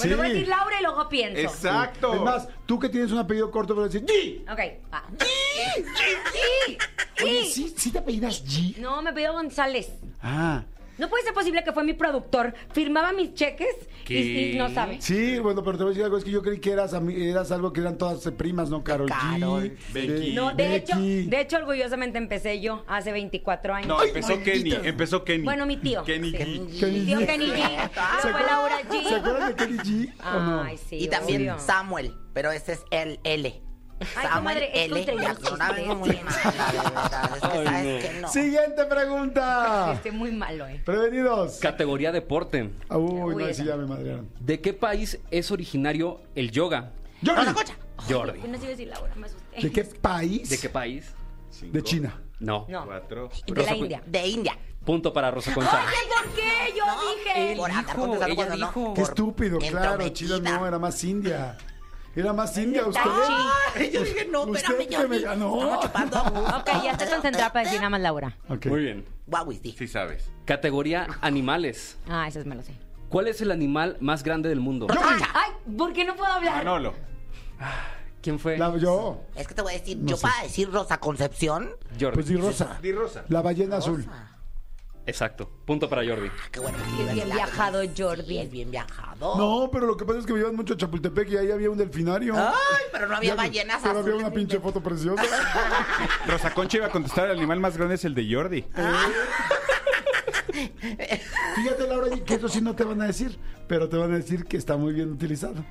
Bueno, 0.07 0.17
voy 0.17 0.25
a 0.25 0.29
decir 0.29 0.45
Sí. 0.45 0.49
Laura 0.49 0.79
y 0.79 0.83
luego 0.83 1.07
pienso. 1.09 1.39
Exacto. 1.39 2.13
Es 2.15 2.21
más, 2.21 2.47
tú 2.65 2.79
que 2.79 2.89
tienes 2.89 3.11
un 3.11 3.19
apellido 3.19 3.51
corto, 3.51 3.75
pero 3.75 3.87
decir 3.87 4.03
G. 4.03 4.41
Ok, 4.51 4.59
va. 4.91 5.03
Sí, 5.19 6.77
Oye, 7.23 7.43
sí. 7.45 7.51
¿sí, 7.67 7.73
¿sí 7.77 7.91
te 7.91 7.99
apellidas 7.99 8.43
G? 8.43 8.77
No, 8.77 9.01
me 9.03 9.13
pidió 9.13 9.33
González. 9.33 9.91
Ah. 10.23 10.63
No 11.01 11.09
puede 11.09 11.23
ser 11.23 11.33
posible 11.33 11.63
que 11.63 11.71
fue 11.73 11.83
mi 11.83 11.93
productor, 11.93 12.53
firmaba 12.73 13.11
mis 13.11 13.33
cheques 13.33 13.75
y, 14.07 14.51
y 14.51 14.55
no 14.55 14.69
sabe. 14.69 15.01
Sí, 15.01 15.39
bueno, 15.39 15.63
pero 15.63 15.75
te 15.75 15.83
voy 15.83 15.89
a 15.89 15.93
decir 15.93 16.03
algo, 16.03 16.17
es 16.17 16.23
que 16.23 16.29
yo 16.29 16.43
creí 16.43 16.59
que 16.59 16.71
eras, 16.71 16.93
eras 16.93 17.51
algo 17.51 17.73
que 17.73 17.81
eran 17.81 17.97
todas 17.97 18.23
eh, 18.27 18.31
primas, 18.31 18.69
¿no? 18.69 18.83
Carol, 18.83 19.09
Carol, 19.09 19.63
G. 19.63 19.77
Becky. 19.93 20.33
No, 20.33 20.53
de 20.53 20.75
hecho, 20.75 20.95
de 20.99 21.41
hecho, 21.41 21.57
orgullosamente 21.57 22.19
empecé 22.19 22.61
yo 22.61 22.85
hace 22.87 23.11
24 23.11 23.73
años. 23.73 23.87
No, 23.87 24.03
empezó 24.03 24.35
maldita. 24.35 24.51
Kenny. 24.51 24.87
Empezó 24.87 25.23
Kenny. 25.23 25.43
Bueno, 25.43 25.65
mi 25.65 25.77
tío. 25.77 26.03
Kenny 26.03 26.29
Sí. 26.29 26.37
G. 26.37 26.79
Kenny 26.79 26.99
Mi 26.99 27.05
tío 27.07 27.19
G. 27.21 27.25
Kenny 27.25 27.45
G. 27.47 27.89
¿Se 28.21 28.27
fue 28.29 28.43
Laura 28.43 28.77
¿Se 28.77 28.87
G. 29.01 29.15
acuerdan 29.15 29.47
de 29.47 29.55
Kenny 29.55 29.77
G? 29.79 30.13
¿O 30.23 30.39
no? 30.39 30.61
Ay, 30.61 30.77
sí. 30.77 30.97
y 30.97 31.07
también 31.07 31.41
obvio. 31.41 31.57
Samuel, 31.57 32.13
pero 32.33 32.51
ese 32.51 32.73
es 32.73 32.81
el 32.91 33.19
L. 33.23 33.59
Ay, 34.15 34.27
comadre, 34.33 34.71
es 34.73 34.91
L. 34.91 34.95
muy 34.95 35.05
mala, 35.05 35.33
de 35.73 36.77
verdad. 36.77 37.31
Es 37.35 37.41
que 37.41 37.49
sabes 37.65 38.05
que 38.05 38.19
no. 38.21 38.27
Siguiente 38.29 38.85
pregunta. 38.85 39.93
Estoy 39.93 40.11
muy 40.11 40.31
malo, 40.31 40.67
eh. 40.67 40.81
Prevenidos. 40.85 41.59
Categoría 41.59 42.11
deporte. 42.11 42.69
Uy, 42.89 43.21
Uy, 43.21 43.35
no, 43.35 43.47
esa. 43.47 43.61
sí, 43.61 43.67
ya 43.67 43.75
me 43.77 43.85
madrearon. 43.85 44.29
¿De 44.39 44.59
qué 44.61 44.73
país 44.73 45.19
es 45.29 45.51
originario 45.51 46.21
el 46.35 46.51
yoga? 46.51 46.91
Jordi. 47.25 47.39
Rosa 47.41 47.53
Concha. 47.53 47.75
Jordi. 48.09 48.39
No 48.47 48.57
sé 48.57 48.57
si 48.57 48.63
iba 48.63 48.65
a 48.65 48.69
decir 48.69 48.87
Laura, 48.87 49.15
me 49.15 49.25
asusté. 49.27 49.61
¿De 49.61 49.71
qué 49.71 49.83
país? 49.83 50.49
¿De 50.49 50.57
qué 50.57 50.69
país? 50.69 51.13
De 51.61 51.83
China. 51.83 52.19
No. 52.39 52.65
No. 52.69 52.85
Cuatro. 52.85 53.29
Y 53.45 53.53
De 53.53 53.63
la 53.63 53.75
India. 53.75 54.01
De 54.05 54.27
India. 54.27 54.57
Punto 54.83 55.13
para 55.13 55.29
Rosa 55.29 55.53
Concha. 55.53 55.79
Oye, 55.85 55.95
¿por 56.09 56.33
qué? 56.33 56.73
Yo 56.75 56.83
dije. 57.15 57.55
Por 57.55 57.69
andar 57.69 57.85
dijo, 57.85 57.99
contestando 58.01 58.25
ella 58.25 58.35
cuando 58.35 58.57
no. 58.57 58.67
dijo. 58.67 58.93
Qué 58.95 59.01
estúpido, 59.01 59.59
claro. 59.59 60.09
China 60.09 60.39
no, 60.39 60.67
era 60.67 60.79
más 60.79 61.03
India. 61.03 61.55
Era 62.15 62.33
más 62.33 62.57
India 62.57 62.85
usted. 62.85 62.99
Ay, 63.75 63.89
yo 63.91 64.03
dije, 64.03 64.27
no, 64.29 64.41
Usted 64.43 64.57
espérame, 64.59 64.87
que 64.89 64.95
Jordi. 64.97 65.09
me 65.09 65.19
ganó. 65.19 65.53
Ok, 65.79 66.69
ya 66.83 66.91
estoy 66.91 67.07
concentrada 67.07 67.53
para 67.53 67.63
decir 67.63 67.79
nada 67.79 67.89
más 67.89 68.01
Laura. 68.01 68.37
Ok. 68.49 68.65
Muy 68.65 68.81
bien. 68.81 69.05
Di. 69.61 69.71
Sí 69.71 69.87
sabes. 69.87 70.29
Categoría 70.45 71.07
animales. 71.21 71.97
Ah, 72.09 72.27
esas 72.27 72.45
me 72.45 72.55
lo 72.55 72.63
sé. 72.63 72.73
¿Cuál 73.07 73.27
es 73.27 73.39
el 73.41 73.51
animal 73.51 73.97
más 74.01 74.23
grande 74.23 74.49
del 74.49 74.59
mundo? 74.59 74.87
Ay, 75.33 75.51
¿por 75.77 75.93
qué 75.93 76.03
no 76.03 76.15
puedo 76.15 76.31
hablar? 76.31 76.57
Manolo. 76.57 76.93
¿Quién 78.21 78.39
fue? 78.39 78.57
La, 78.57 78.75
yo. 78.77 79.21
Es 79.35 79.47
que 79.47 79.53
te 79.53 79.61
voy 79.61 79.73
a 79.73 79.77
decir, 79.79 79.97
No 79.97 80.09
yo 80.09 80.17
sé. 80.17 80.21
para 80.23 80.43
decir 80.43 80.69
Rosa 80.71 80.99
Concepción. 80.99 81.69
Jordi. 81.99 82.13
Pues 82.15 82.27
di 82.27 82.35
rosa. 82.35 82.77
Di 82.81 82.91
rosa. 82.91 83.23
La 83.29 83.41
ballena 83.41 83.77
azul. 83.77 84.05
Exacto. 85.07 85.49
Punto 85.65 85.89
para 85.89 86.05
Jordi. 86.05 86.29
Qué 86.51 86.59
bueno. 86.59 86.77
Qué 86.97 87.13
bien 87.13 87.29
viajado, 87.31 87.81
Jordi. 87.97 88.23
Sí, 88.27 88.37
es 88.37 88.51
bien 88.51 88.69
viajado. 88.71 89.35
No, 89.35 89.69
pero 89.71 89.87
lo 89.87 89.97
que 89.97 90.05
pasa 90.05 90.19
es 90.19 90.25
que 90.25 90.33
me 90.33 90.39
llevan 90.39 90.55
mucho 90.55 90.75
a 90.75 90.77
Chapultepec 90.77 91.29
y 91.31 91.37
ahí 91.37 91.51
había 91.51 91.69
un 91.71 91.77
delfinario. 91.77 92.35
Ay, 92.37 92.53
pero 92.91 93.07
no 93.07 93.15
había 93.15 93.29
Ya- 93.31 93.35
ballenas 93.35 93.81
Pero 93.81 93.99
había 93.99 94.15
una 94.15 94.29
ni 94.29 94.35
pinche 94.35 94.57
de- 94.57 94.63
foto 94.63 94.81
preciosa. 94.81 95.23
Rosa 96.27 96.53
Concha 96.53 96.77
iba 96.77 96.85
a 96.87 96.91
contestar, 96.91 97.29
el 97.29 97.37
animal 97.37 97.59
más 97.59 97.75
grande 97.77 97.95
es 97.95 98.05
el 98.05 98.13
de 98.13 98.27
Jordi. 98.33 98.63
Fíjate, 101.55 101.87
Laura, 101.87 102.07
que 102.25 102.33
eso 102.35 102.47
sí 102.47 102.61
no 102.61 102.75
te 102.75 102.83
van 102.83 103.01
a 103.01 103.07
decir, 103.07 103.37
pero 103.67 103.89
te 103.89 103.97
van 103.97 104.11
a 104.13 104.17
decir 104.17 104.45
que 104.45 104.57
está 104.57 104.77
muy 104.77 104.93
bien 104.93 105.11
utilizado. 105.11 105.63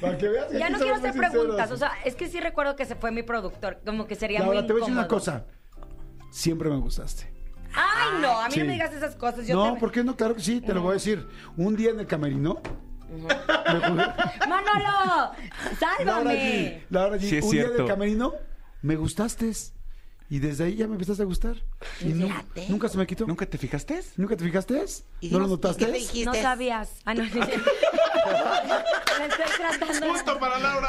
Para 0.00 0.16
que 0.18 0.28
veas 0.28 0.46
que 0.46 0.58
Ya 0.58 0.66
aquí 0.66 0.72
no 0.74 0.78
somos 0.78 0.92
quiero 0.92 0.98
muy 1.00 1.08
hacer 1.08 1.30
preguntas, 1.30 1.70
o 1.70 1.76
sea, 1.76 1.92
es 2.04 2.14
que 2.14 2.28
sí 2.28 2.38
recuerdo 2.40 2.76
que 2.76 2.84
se 2.86 2.94
fue 2.94 3.10
mi 3.10 3.22
productor, 3.22 3.80
como 3.84 4.06
que 4.06 4.14
sería 4.14 4.40
Laura, 4.40 4.60
muy 4.60 4.66
te 4.66 4.72
voy 4.72 4.82
a 4.82 4.84
decir 4.84 4.92
una 4.94 5.02
incómodo. 5.06 5.18
cosa. 5.24 5.46
Siempre 6.30 6.68
me 6.70 6.76
gustaste. 6.76 7.30
Ay, 7.74 8.20
no, 8.22 8.40
a 8.40 8.46
mí 8.48 8.54
Sí. 8.54 8.60
no 8.60 8.66
me 8.66 8.72
digas 8.72 8.92
esas 8.94 9.14
cosas. 9.16 9.46
Yo 9.46 9.54
no, 9.54 9.74
te... 9.74 9.80
¿por 9.80 9.92
qué 9.92 10.02
no? 10.02 10.16
Claro 10.16 10.34
que 10.34 10.40
sí, 10.42 10.60
te 10.60 10.72
lo 10.74 10.82
voy 10.82 10.90
a 10.90 10.94
decir. 10.94 11.26
Un 11.56 11.76
día 11.76 11.90
en 11.90 12.00
el 12.00 12.06
camerino. 12.06 12.60
me 13.10 13.18
puse- 13.24 14.14
¡Manolo! 14.48 14.82
Laura 14.82 15.34
¡Sálvame! 15.78 16.34
G, 16.34 16.82
Laura 16.90 17.16
G, 17.16 17.20
Sí, 17.20 17.38
un 17.42 17.50
día 17.50 17.62
en 17.66 17.80
el 17.80 17.86
camerino 17.86 18.32
me 18.82 18.96
gustaste. 18.96 19.52
Y 20.30 20.40
desde 20.40 20.64
ahí 20.64 20.76
ya 20.76 20.86
me 20.86 20.92
empezaste 20.94 21.22
a 21.22 21.26
gustar. 21.26 21.56
Y 22.00 22.06
nu- 22.08 22.26
Fíjate. 22.26 22.66
nunca 22.68 22.88
se 22.88 22.98
me 22.98 23.06
quitó. 23.06 23.26
¿Nunca 23.26 23.46
te 23.46 23.56
fijaste? 23.56 24.00
¿Nunca 24.16 24.36
te 24.36 24.44
fijaste? 24.44 24.84
Y 25.20 25.30
¿No 25.30 25.38
lo 25.38 25.46
notaste? 25.46 25.82
¿y 25.82 25.86
qué 25.86 25.92
me 25.92 25.98
dijiste? 25.98 26.24
No 26.26 26.34
sabías. 26.34 26.90
Ah, 27.06 27.14
no, 27.14 27.24
sí. 27.24 27.30
Me 29.18 29.26
estoy 29.26 29.46
tratando. 29.56 30.38
para 30.38 30.58
Laura. 30.58 30.88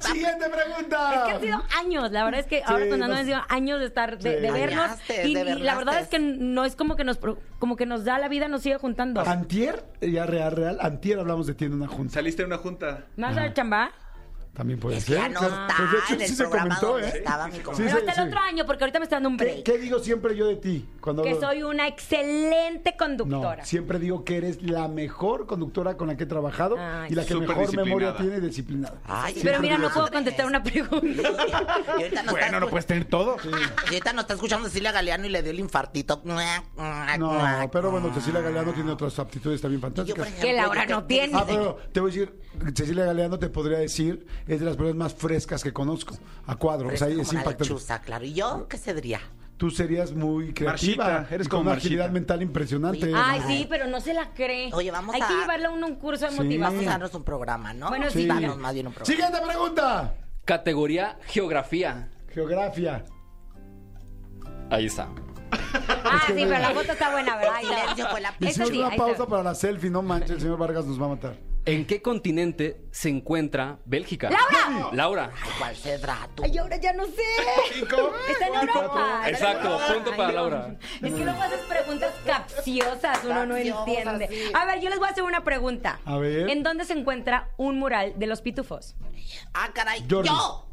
Siguiente 0.00 0.46
pregunta. 0.48 1.14
Es 1.14 1.22
que 1.24 1.30
han 1.32 1.40
sido 1.40 1.62
años, 1.78 2.10
la 2.10 2.24
verdad 2.24 2.40
es 2.40 2.46
que 2.46 2.62
ahora 2.64 2.88
con 2.88 2.98
Nando 3.00 3.16
han 3.16 3.26
sido 3.26 3.40
años 3.48 3.78
de 3.80 3.86
estar, 3.86 4.18
de, 4.18 4.34
Sí. 4.36 4.40
de 4.40 4.50
vernos. 4.50 4.90
Y, 5.24 5.34
de 5.34 5.50
y 5.52 5.62
la 5.62 5.76
verdad 5.76 6.00
es 6.00 6.08
que 6.08 6.18
no 6.18 6.64
es 6.64 6.74
como 6.76 6.96
que 6.96 7.04
nos 7.04 7.18
como 7.58 7.76
que 7.76 7.86
nos 7.86 8.04
da 8.04 8.18
la 8.18 8.28
vida, 8.28 8.48
nos 8.48 8.62
sigue 8.62 8.78
juntando. 8.78 9.20
Antier, 9.20 9.84
ya 10.00 10.26
real, 10.26 10.52
real, 10.52 10.78
antier 10.80 11.18
hablamos 11.18 11.46
de 11.46 11.54
ti 11.54 11.66
en 11.66 11.74
una 11.74 11.86
junta. 11.86 12.14
Saliste 12.14 12.42
en 12.42 12.46
una 12.46 12.58
junta. 12.58 13.04
¿Me 13.16 13.26
vas 13.26 13.36
a 13.36 13.52
chamba? 13.52 13.92
También 14.60 14.78
puede 14.78 14.98
Es 14.98 15.04
ser. 15.04 15.16
ya 15.16 15.28
no 15.30 15.38
claro. 15.40 15.54
está 15.62 15.74
Pues 15.78 15.90
de 15.90 15.98
hecho 15.98 16.14
en 16.14 16.20
el 16.20 16.28
sí 16.28 16.34
se 16.34 16.42
programa 16.44 16.76
comentó, 16.78 16.92
donde 16.92 17.08
¿eh? 17.08 17.12
estaba 17.18 17.46
mi 17.48 17.58
compañero. 17.60 17.76
Pero 17.76 18.00
sí, 18.00 18.08
hasta 18.10 18.22
el 18.22 18.28
otro 18.28 18.40
año, 18.40 18.66
porque 18.66 18.84
ahorita 18.84 18.98
me 18.98 19.04
está 19.04 19.16
dando 19.16 19.28
un 19.30 19.36
¿Qué, 19.38 19.44
break. 19.44 19.62
qué 19.64 19.78
digo 19.78 19.98
siempre 20.00 20.36
yo 20.36 20.46
de 20.48 20.56
ti? 20.56 20.86
Cuando 21.00 21.22
Que 21.22 21.40
soy 21.40 21.62
una 21.62 21.86
excelente 21.88 22.90
No, 22.90 22.96
conductora. 22.98 23.64
siempre 23.64 23.98
digo 23.98 24.22
que 24.22 24.36
eres 24.36 24.62
la 24.62 24.86
mejor 24.88 25.46
conductora 25.46 25.96
con 25.96 26.08
la 26.08 26.16
que 26.18 26.24
he 26.24 26.26
trabajado 26.26 26.76
Ay, 26.78 27.10
y 27.10 27.14
la 27.14 27.24
que 27.24 27.34
mejor 27.36 27.74
memoria 27.74 28.14
tiene 28.18 28.36
y 28.36 28.40
disciplinada. 28.40 28.98
Ay, 29.06 29.34
Pero 29.42 29.60
mira, 29.60 29.78
no 29.78 29.88
puedo 29.88 30.10
contestar 30.10 30.44
una 30.44 30.62
pregunta. 30.62 31.06
Y 31.98 32.02
ahorita 32.02 32.22
no 32.22 32.32
Bueno, 32.32 32.46
está 32.46 32.60
no 32.60 32.68
puedes 32.68 32.84
tener 32.86 33.04
todo. 33.06 33.36
Y 33.44 33.86
ahorita 33.94 34.12
nos 34.12 34.24
está 34.24 34.34
escuchando 34.34 34.68
Cecilia 34.68 34.92
Galeano 34.92 35.24
y 35.24 35.30
le 35.30 35.42
dio 35.42 35.52
el 35.52 35.60
infartito. 35.60 36.20
No, 36.24 36.36
pero 37.72 37.90
bueno, 37.90 38.12
Cecilia 38.12 38.40
Galeano 38.40 38.72
tiene 38.72 38.90
otras 38.92 39.18
aptitudes 39.18 39.60
también 39.60 39.80
Yo, 39.80 39.86
fantásticas. 39.86 40.26
ejemplo, 40.26 40.46
Que 40.48 40.52
Laura 40.54 40.86
no 40.86 41.04
tiene. 41.04 41.32
Ah, 41.36 41.44
pero 41.46 41.78
te 41.92 42.00
voy 42.00 42.10
a 42.10 42.14
decir, 42.14 42.34
Cecilia 42.74 43.04
Galeano 43.04 43.38
te 43.38 43.48
podría 43.48 43.78
decir, 43.78 44.26
es 44.54 44.60
de 44.60 44.66
las 44.66 44.76
personas 44.76 44.96
más 44.96 45.14
frescas 45.14 45.62
que 45.62 45.72
conozco, 45.72 46.16
a 46.46 46.56
cuadro, 46.56 46.88
o 46.88 46.90
sea, 46.90 47.06
Fresca 47.06 47.22
es 47.22 47.32
impactante. 47.32 47.64
lechuza, 47.64 48.00
claro. 48.00 48.24
¿Y 48.24 48.34
yo 48.34 48.66
qué 48.68 48.76
sería? 48.78 49.20
Tú 49.56 49.70
serías 49.70 50.12
muy 50.12 50.54
creativa, 50.54 51.04
Marchita, 51.04 51.34
eres 51.34 51.48
con 51.48 51.60
una 51.60 51.72
agilidad 51.72 52.10
mental 52.10 52.40
impresionante. 52.42 53.04
Oye, 53.06 53.14
Ay, 53.14 53.42
sí, 53.46 53.66
pero 53.68 53.86
no 53.86 54.00
se 54.00 54.14
la 54.14 54.32
cree. 54.32 54.70
Oye, 54.72 54.90
vamos 54.90 55.14
Hay 55.14 55.20
a- 55.20 55.28
que 55.28 55.34
llevarle 55.34 55.66
a 55.66 55.70
uno 55.70 55.86
un 55.86 55.96
curso 55.96 56.24
de 56.24 56.30
Sí. 56.30 56.36
Vamos 56.38 56.40
a 56.40 56.58
motivación. 56.58 56.84
darnos 56.86 57.14
un 57.14 57.24
programa, 57.24 57.74
¿no? 57.74 57.88
Bueno, 57.90 58.08
sí. 58.10 58.26
Darnos 58.26 58.56
más 58.56 58.72
bien 58.72 58.86
un 58.86 58.94
programa. 58.94 59.14
Siguiente 59.14 59.46
pregunta. 59.46 60.14
Categoría 60.46 61.18
Geografía. 61.26 62.08
Geografía. 62.32 63.04
Ahí 64.70 64.86
está. 64.86 65.08
Ah, 65.52 66.22
sí, 66.26 66.32
pero 66.34 66.48
la 66.58 66.70
foto 66.70 66.92
está 66.92 67.10
buena, 67.10 67.36
¿verdad? 67.36 67.60
Silencio 67.60 68.06
fue 68.08 68.20
la 68.20 68.28
Esa 68.30 68.48
Hicimos 68.48 68.68
sí, 68.70 68.78
una 68.78 68.90
pausa 68.96 69.12
está. 69.12 69.26
para 69.26 69.42
la 69.42 69.54
selfie, 69.54 69.90
no 69.90 70.00
manches, 70.02 70.30
el 70.30 70.40
señor 70.40 70.58
Vargas 70.58 70.86
nos 70.86 71.00
va 71.00 71.06
a 71.06 71.08
matar. 71.10 71.36
¿En 71.66 71.86
qué 71.86 72.00
continente 72.00 72.80
se 72.90 73.10
encuentra 73.10 73.78
Bélgica? 73.84 74.30
¡Laura! 74.30 74.90
Laura. 74.92 75.30
Ay, 75.42 75.50
¿Cuál 75.58 75.76
cedrá 75.76 76.28
tú? 76.34 76.42
Ay, 76.42 76.56
ahora 76.56 76.76
ya 76.78 76.92
no 76.94 77.04
sé. 77.06 77.12
Está 78.30 78.46
en 78.46 78.54
Europa. 78.68 79.22
Exacto, 79.28 79.78
punto 79.92 80.16
para. 80.16 80.32
Laura. 80.32 80.76
Es 81.02 81.12
que 81.12 81.24
luego 81.24 81.42
haces 81.42 81.60
preguntas 81.68 82.14
capciosas, 82.24 83.24
uno 83.24 83.46
no 83.46 83.56
entiende. 83.56 84.28
sí. 84.28 84.52
A 84.54 84.64
ver, 84.64 84.80
yo 84.80 84.88
les 84.88 84.98
voy 84.98 85.08
a 85.08 85.10
hacer 85.10 85.22
una 85.24 85.44
pregunta. 85.44 86.00
A 86.06 86.16
ver. 86.16 86.48
¿En 86.48 86.62
dónde 86.62 86.84
se 86.86 86.94
encuentra 86.94 87.50
un 87.58 87.78
mural 87.78 88.14
de 88.16 88.26
los 88.26 88.40
pitufos? 88.40 88.96
Ah, 89.52 89.70
caray. 89.74 90.04
Jordi. 90.10 90.28
¡Yo! 90.28 90.66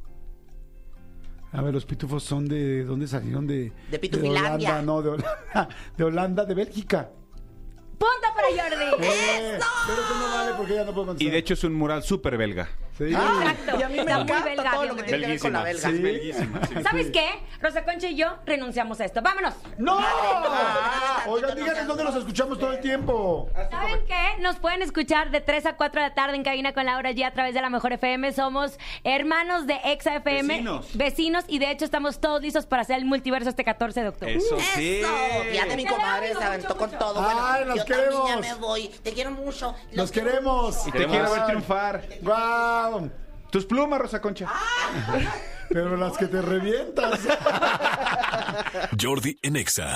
A 1.52 1.62
ver, 1.62 1.74
los 1.74 1.86
pitufos 1.86 2.24
son 2.24 2.48
de 2.48 2.84
dónde 2.84 3.08
salieron 3.08 3.46
de 3.48 3.72
De 3.90 4.00
Pitufilandia. 4.00 4.70
Holanda, 4.70 4.82
no, 4.82 5.02
de 5.02 5.10
Holanda, 5.10 5.70
de 5.98 6.04
Holanda, 6.04 6.46
de 6.46 6.54
Bélgica. 6.54 7.10
¡Punto 7.98 8.28
para 8.36 8.48
Jordi! 8.48 9.06
Eh, 9.06 9.60
pero 9.88 10.02
eso 10.02 10.16
no 10.16 10.36
vale 10.36 10.52
porque 10.56 10.76
ya 10.76 10.84
no 10.84 10.94
puedo 10.94 11.08
contestar. 11.08 11.28
Y 11.28 11.32
de 11.32 11.38
hecho 11.38 11.54
es 11.56 11.64
un 11.64 11.74
mural 11.74 12.04
súper 12.04 12.38
belga. 12.38 12.70
Sí. 12.98 13.06
Exacto. 13.06 13.80
Y 13.80 13.84
a 13.84 13.90
mí 13.90 13.96
me 13.96 14.02
Está 14.02 14.14
muy 14.16 14.24
encanta 14.24 14.46
belga, 14.50 14.72
todo 14.72 14.86
lo 14.86 14.96
que 14.96 15.04
tiene 15.04 15.22
que 15.22 15.28
ver 15.28 15.40
con 15.40 15.54
la 15.54 15.64
belga. 15.64 15.90
Sí. 15.90 15.98
Belguísima. 16.00 16.66
sí. 16.66 16.74
¿Sabes 16.84 17.12
qué? 17.12 17.28
Rosa 17.62 17.84
Concha 17.86 18.08
y 18.08 18.16
yo 18.16 18.38
renunciamos 18.46 19.00
a 19.00 19.06
esto. 19.06 19.22
¡Vámonos! 19.22 19.54
¡No! 19.78 19.98
Ah, 20.00 21.24
Oigan, 21.28 21.50
no 21.52 21.56
díganos 21.56 21.88
dónde 21.88 22.04
los 22.04 22.16
escuchamos 22.16 22.60
todo 22.60 22.74
el 22.74 22.80
tiempo. 22.80 23.50
¿Saben 23.70 24.06
qué? 24.08 24.42
Nos 24.42 24.58
pueden 24.58 24.82
escuchar 24.82 25.30
de 25.32 25.42
3 25.42 25.66
a 25.68 25.76
4 25.76 26.02
de 26.02 26.08
la 26.10 26.14
tarde 26.16 26.36
en 26.36 26.44
cabina 26.44 26.74
con 26.74 26.86
Laura 26.86 27.12
G 27.12 27.24
a 27.26 27.32
través 27.34 27.54
de 27.54 27.62
la 27.62 27.70
Mejor 27.70 27.94
FM. 27.94 28.32
Somos 28.34 28.80
hermanos 29.04 29.68
de 29.68 29.80
Exa 29.86 30.16
FM. 30.16 30.48
Vecinos. 30.54 30.98
Vecinos, 30.98 31.46
y 31.48 31.60
de 31.60 31.72
hecho 31.72 31.86
estamos 31.86 32.20
todos 32.20 32.42
listos 32.42 32.66
para 32.66 32.82
hacer 32.82 32.98
el 32.98 33.06
multiverso 33.06 33.50
este 33.50 33.64
14 33.64 34.02
de 34.02 34.08
octubre. 34.10 34.36
Eso 34.36 34.58
sí. 34.76 34.98
Eso, 35.00 35.10
fíjate 35.52 35.76
mi 35.76 35.86
comadre 35.86 36.34
se 36.34 36.44
aventó 36.44 36.70
mucho, 36.70 36.78
con 36.80 36.92
todo. 36.98 37.22
Bueno, 37.22 37.40
Ay, 37.46 37.66
también 37.94 38.12
ya 38.12 38.36
queremos. 38.36 38.42
me 38.42 38.54
voy. 38.56 38.88
Te 39.04 39.14
quiero 39.14 39.32
mucho. 39.32 39.76
Los 39.94 40.12
queremos. 40.12 40.86
mucho. 40.86 40.98
Te 40.98 41.06
quiero 41.08 41.32
ver 41.32 41.46
triunfar. 41.46 42.08
¡Guau! 42.22 43.10
Tus 43.52 43.66
plumas, 43.66 44.00
Rosa 44.00 44.22
Concha. 44.22 44.48
Pero 45.70 45.98
las 45.98 46.18
que 46.18 46.28
te 46.28 46.42
revientas. 46.42 47.20
Jordi 49.02 49.38
en 49.42 49.56
Exa. 49.58 49.96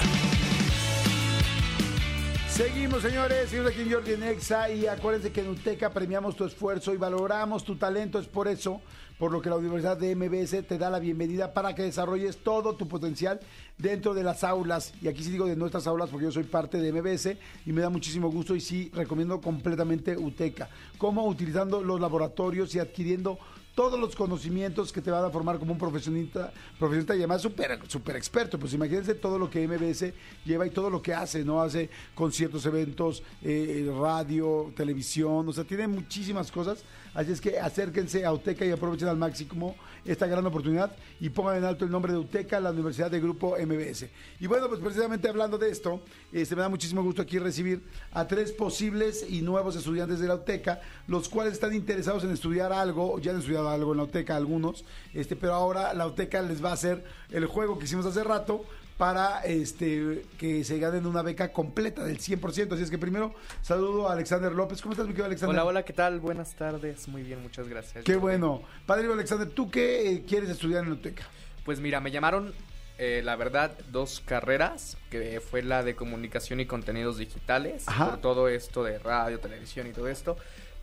Seguimos, 2.50 3.02
señores. 3.02 3.50
Seguimos 3.50 3.72
aquí 3.72 3.82
en 3.82 3.92
Jordi 3.92 4.14
en 4.14 4.24
Exa. 4.24 4.70
Y 4.70 4.88
acuérdense 4.88 5.32
que 5.32 5.42
en 5.42 5.50
UTECA 5.50 5.92
premiamos 5.92 6.36
tu 6.36 6.46
esfuerzo 6.46 6.94
y 6.94 6.98
valoramos 6.98 7.64
tu 7.64 7.78
talento. 7.78 8.20
Es 8.20 8.28
por 8.28 8.48
eso, 8.48 8.82
por 9.22 9.32
lo 9.32 9.40
que 9.40 9.52
la 9.52 9.58
Universidad 9.58 9.98
de 9.98 10.16
MBS 10.16 10.66
te 10.68 10.80
da 10.80 10.90
la 10.90 10.98
bienvenida 10.98 11.54
para 11.54 11.76
que 11.76 11.84
desarrolles 11.84 12.38
todo 12.38 12.74
tu 12.74 12.88
potencial 12.88 13.40
dentro 13.78 14.16
de 14.16 14.24
las 14.24 14.44
aulas. 14.44 14.96
Y 15.00 15.10
aquí 15.10 15.24
sí 15.24 15.30
digo 15.30 15.46
de 15.46 15.56
nuestras 15.56 15.86
aulas 15.86 16.10
porque 16.10 16.26
yo 16.26 16.32
soy 16.32 16.46
parte 16.46 16.80
de 16.80 16.92
MBS 16.92 17.38
y 17.68 17.72
me 17.72 17.82
da 17.82 17.92
muchísimo 17.92 18.32
gusto. 18.32 18.56
Y 18.56 18.62
sí, 18.62 18.90
recomiendo 18.96 19.40
completamente 19.40 20.18
UTECA. 20.18 20.70
Como 20.98 21.28
utilizando 21.28 21.84
los 21.84 22.02
laboratorios 22.02 22.74
y 22.74 22.80
adquiriendo 22.80 23.38
todos 23.76 24.00
los 24.00 24.16
conocimientos 24.16 24.92
que 24.92 25.02
te 25.02 25.12
van 25.12 25.24
a 25.24 25.30
formar 25.30 25.58
como 25.58 25.72
un 25.72 25.78
profesionista, 25.78 26.52
profesionista 26.78 27.16
y 27.16 27.20
además 27.20 27.42
súper 27.42 27.80
super 27.88 28.16
experto. 28.16 28.60
Pues 28.60 28.74
imagínense 28.74 29.16
todo 29.16 29.40
lo 29.40 29.50
que 29.50 29.68
MBS 29.68 30.14
lleva 30.46 30.68
y 30.68 30.72
todo 30.72 30.90
lo 30.90 31.02
que 31.02 31.14
hace, 31.14 31.44
¿no? 31.46 31.62
Hace 31.62 31.90
conciertos, 32.14 32.66
eventos, 32.66 33.24
eh, 33.42 33.90
radio, 34.00 34.74
televisión, 34.76 35.48
o 35.48 35.54
sea, 35.54 35.64
tiene 35.64 35.88
muchísimas 35.88 36.52
cosas. 36.52 36.84
Así 37.14 37.32
es 37.34 37.42
que 37.42 37.60
acérquense 37.60 38.26
a 38.26 38.32
UTECA 38.32 38.66
y 38.66 38.72
aprovechen 38.72 39.10
al 39.10 39.18
máximo 39.18 39.76
esta 40.06 40.28
gran 40.28 40.46
oportunidad 40.46 40.96
y 41.20 41.30
pongan 41.30 41.58
en 41.58 41.66
alto 41.66 41.84
el 41.84 41.92
nombre 41.92 42.14
de 42.14 42.20
UTECA, 42.20 42.60
la 42.60 42.72
Universidad 42.72 43.12
de 43.12 43.20
Grupo 43.20 43.58
MBS. 43.58 44.06
Y 44.40 44.48
bueno, 44.48 44.70
pues 44.70 44.80
precisamente 44.80 45.28
hablando 45.28 45.58
de 45.58 45.70
esto, 45.70 46.02
este, 46.32 46.56
me 46.56 46.62
da 46.62 46.70
muchísimo 46.70 47.04
gusto 47.04 47.22
aquí 47.22 47.38
recibir 47.38 47.84
a 48.14 48.26
tres 48.26 48.54
posibles 48.54 49.26
y 49.28 49.42
nuevos 49.42 49.76
estudiantes 49.76 50.20
de 50.20 50.28
la 50.28 50.36
UTECA, 50.36 50.80
los 51.08 51.28
cuales 51.28 51.54
están 51.54 51.74
interesados 51.74 52.24
en 52.24 52.32
estudiar 52.32 52.72
algo, 52.72 53.20
ya 53.20 53.32
han 53.32 53.40
estudiado 53.40 53.61
algo 53.70 53.92
en 53.92 53.98
la 53.98 54.04
UTECA 54.04 54.36
algunos, 54.36 54.86
este, 55.14 55.36
pero 55.36 55.54
ahora 55.54 55.94
la 55.94 56.08
UTECA 56.08 56.42
les 56.42 56.64
va 56.64 56.70
a 56.70 56.74
hacer 56.74 57.04
el 57.30 57.46
juego 57.46 57.78
que 57.78 57.86
hicimos 57.86 58.06
hace 58.06 58.24
rato 58.24 58.66
para 59.02 59.40
este 59.40 60.26
que 60.38 60.64
se 60.64 60.78
ganen 60.78 61.08
una 61.08 61.24
beca 61.24 61.52
completa 61.52 62.04
del 62.04 62.20
100%. 62.20 62.74
Así 62.74 62.84
es 62.84 62.92
que 62.92 63.00
primero 63.00 63.34
saludo 63.64 64.08
a 64.08 64.14
Alexander 64.14 64.52
López. 64.52 64.80
¿Cómo 64.80 64.94
estás, 64.94 65.08
mi 65.08 65.14
querido 65.14 65.26
Alexander? 65.26 65.56
Hola, 65.56 65.66
hola, 65.66 65.84
¿qué 65.84 65.94
tal? 65.94 66.20
Buenas 66.20 66.54
tardes. 66.54 67.08
Muy 67.08 67.24
bien, 67.24 67.42
muchas 67.42 67.68
gracias. 67.68 68.04
Qué 68.04 68.16
bueno. 68.16 68.62
Padre 68.86 69.12
Alexander, 69.12 69.50
¿tú 69.50 69.72
qué 69.72 70.12
eh, 70.12 70.24
quieres 70.28 70.52
estudiar 70.52 70.84
en 70.84 70.90
la 70.90 70.96
UTECA? 70.98 71.24
Pues 71.66 71.80
mira, 71.80 72.00
me 72.00 72.12
llamaron, 72.12 72.54
eh, 73.00 73.24
la 73.26 73.36
verdad, 73.36 73.76
dos 73.92 74.22
carreras, 74.24 74.98
que 75.10 75.42
fue 75.42 75.64
la 75.64 75.82
de 75.82 75.96
comunicación 75.96 76.60
y 76.60 76.68
contenidos 76.68 77.18
digitales, 77.18 77.88
Ajá. 77.88 78.12
por 78.12 78.22
todo 78.22 78.50
esto 78.50 78.84
de 78.84 79.00
radio, 79.00 79.40
televisión 79.40 79.88
y 79.88 79.94
todo 79.94 80.10
esto. 80.10 80.38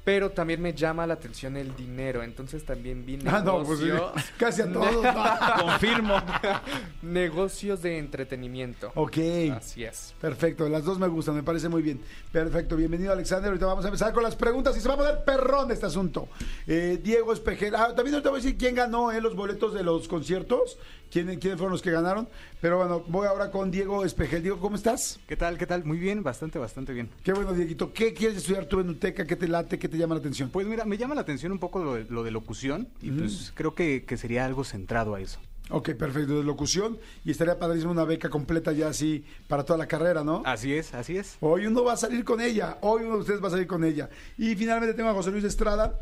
Pero 0.09 0.31
también 0.31 0.63
me 0.63 0.73
llama 0.73 1.07
la 1.07 1.13
atención 1.13 1.55
el 1.59 1.77
dinero, 1.77 2.23
entonces 2.23 2.65
también 2.65 3.05
vi 3.05 3.19
Ah, 3.27 3.43
no, 3.45 3.63
pues 3.63 3.81
sí, 3.81 3.91
casi 4.39 4.63
a 4.63 4.73
todos. 4.73 5.05
no. 5.05 5.61
Confirmo. 5.61 6.15
negocios 7.03 7.83
de 7.83 7.99
entretenimiento. 7.99 8.91
Ok. 8.95 9.19
Así 9.55 9.85
es. 9.85 10.15
Perfecto, 10.19 10.67
las 10.67 10.85
dos 10.85 10.99
me 10.99 11.09
gustan, 11.09 11.35
me 11.35 11.43
parece 11.43 11.69
muy 11.69 11.83
bien. 11.83 12.01
Perfecto, 12.33 12.75
bienvenido 12.75 13.13
Alexander. 13.13 13.49
Ahorita 13.49 13.67
vamos 13.67 13.85
a 13.85 13.89
empezar 13.89 14.15
con 14.15 14.23
las 14.23 14.35
preguntas 14.35 14.75
y 14.79 14.81
se 14.81 14.89
va 14.89 14.95
a 14.95 14.97
poner 14.97 15.25
perrón 15.25 15.71
este 15.73 15.85
asunto. 15.85 16.29
Eh, 16.67 16.99
Diego 17.03 17.35
Espejel. 17.35 17.75
Ah, 17.75 17.95
también 17.95 18.15
ahorita 18.15 18.31
voy 18.31 18.41
a 18.41 18.43
decir 18.43 18.57
quién 18.57 18.77
ganó 18.77 19.13
eh, 19.13 19.21
los 19.21 19.37
boletos 19.37 19.75
de 19.75 19.83
los 19.83 20.09
conciertos, 20.09 20.79
quién, 21.11 21.27
quiénes 21.39 21.59
fueron 21.59 21.73
los 21.73 21.83
que 21.83 21.91
ganaron. 21.91 22.29
Pero 22.61 22.79
bueno, 22.79 23.05
voy 23.09 23.27
ahora 23.27 23.51
con 23.51 23.71
Diego 23.71 24.05
Espejel. 24.05 24.43
Diego, 24.43 24.59
¿cómo 24.59 24.77
estás? 24.77 25.21
¿Qué 25.27 25.37
tal? 25.37 25.59
¿Qué 25.59 25.67
tal? 25.67 25.85
Muy 25.85 25.99
bien, 25.99 26.23
bastante, 26.23 26.59
bastante 26.59 26.93
bien. 26.93 27.11
Qué 27.23 27.33
bueno, 27.33 27.53
Dieguito. 27.53 27.93
¿Qué 27.93 28.15
quieres 28.15 28.39
estudiar 28.39 28.67
tú 28.67 28.81
en 28.81 28.91
UTECA? 28.91 29.27
¿Qué 29.27 29.37
te 29.37 29.49
late? 29.49 29.79
¿Qué 29.79 29.89
te 29.89 29.99
llama 29.99 30.15
la 30.15 30.21
atención? 30.21 30.51
Pues 30.51 30.67
mira, 30.67 30.85
me 30.85 30.97
llama 30.97 31.15
la 31.15 31.21
atención 31.21 31.53
un 31.53 31.59
poco 31.59 31.83
lo 31.83 31.95
de, 31.95 32.05
lo 32.09 32.23
de 32.23 32.31
locución 32.31 32.89
y 33.01 33.11
pues 33.11 33.53
creo 33.55 33.75
que, 33.75 34.05
que 34.05 34.17
sería 34.17 34.45
algo 34.45 34.65
centrado 34.65 35.15
a 35.15 35.21
eso. 35.21 35.41
Ok, 35.71 35.91
perfecto, 35.91 36.39
de 36.39 36.45
locución. 36.45 36.99
Y 37.25 37.31
estaría 37.31 37.59
padrísimo 37.59 37.93
una 37.93 38.05
beca 38.05 38.31
completa 38.31 38.73
ya 38.73 38.89
así 38.89 39.25
para 39.49 39.65
toda 39.65 39.79
la 39.79 39.87
carrera, 39.87 40.25
¿no? 40.25 40.43
Así 40.45 40.73
es, 40.73 40.95
así 40.95 41.17
es. 41.17 41.37
Hoy 41.41 41.67
uno 41.67 41.85
va 41.85 41.93
a 41.93 41.97
salir 41.97 42.25
con 42.25 42.41
ella. 42.41 42.79
Hoy 42.81 43.03
uno 43.05 43.17
de 43.17 43.21
ustedes 43.21 43.43
va 43.43 43.49
a 43.49 43.51
salir 43.51 43.67
con 43.67 43.85
ella. 43.85 44.09
Y 44.39 44.55
finalmente 44.57 44.95
tengo 44.95 45.11
a 45.11 45.15
José 45.15 45.31
Luis 45.31 45.45
Estrada. 45.45 45.99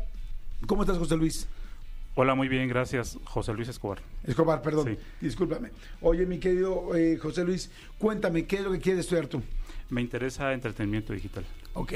¿Cómo 0.65 0.83
estás, 0.83 0.97
José 0.97 1.17
Luis? 1.17 1.47
Hola, 2.19 2.33
muy 2.33 2.47
bien, 2.47 2.67
gracias. 2.67 3.19
José 3.25 3.53
Luis 3.53 3.67
Escobar. 3.67 3.99
Escobar, 4.25 4.63
perdón. 4.63 4.87
Sí. 4.87 4.97
Discúlpame. 5.21 5.69
Oye, 6.01 6.25
mi 6.25 6.39
querido 6.39 6.95
eh, 6.95 7.15
José 7.17 7.43
Luis, 7.43 7.69
cuéntame, 7.99 8.47
¿qué 8.47 8.55
es 8.55 8.63
lo 8.63 8.71
que 8.71 8.79
quieres 8.79 9.01
estudiar 9.01 9.27
tú? 9.27 9.43
Me 9.91 10.01
interesa 10.01 10.51
entretenimiento 10.51 11.13
digital. 11.13 11.45
Ok. 11.75 11.93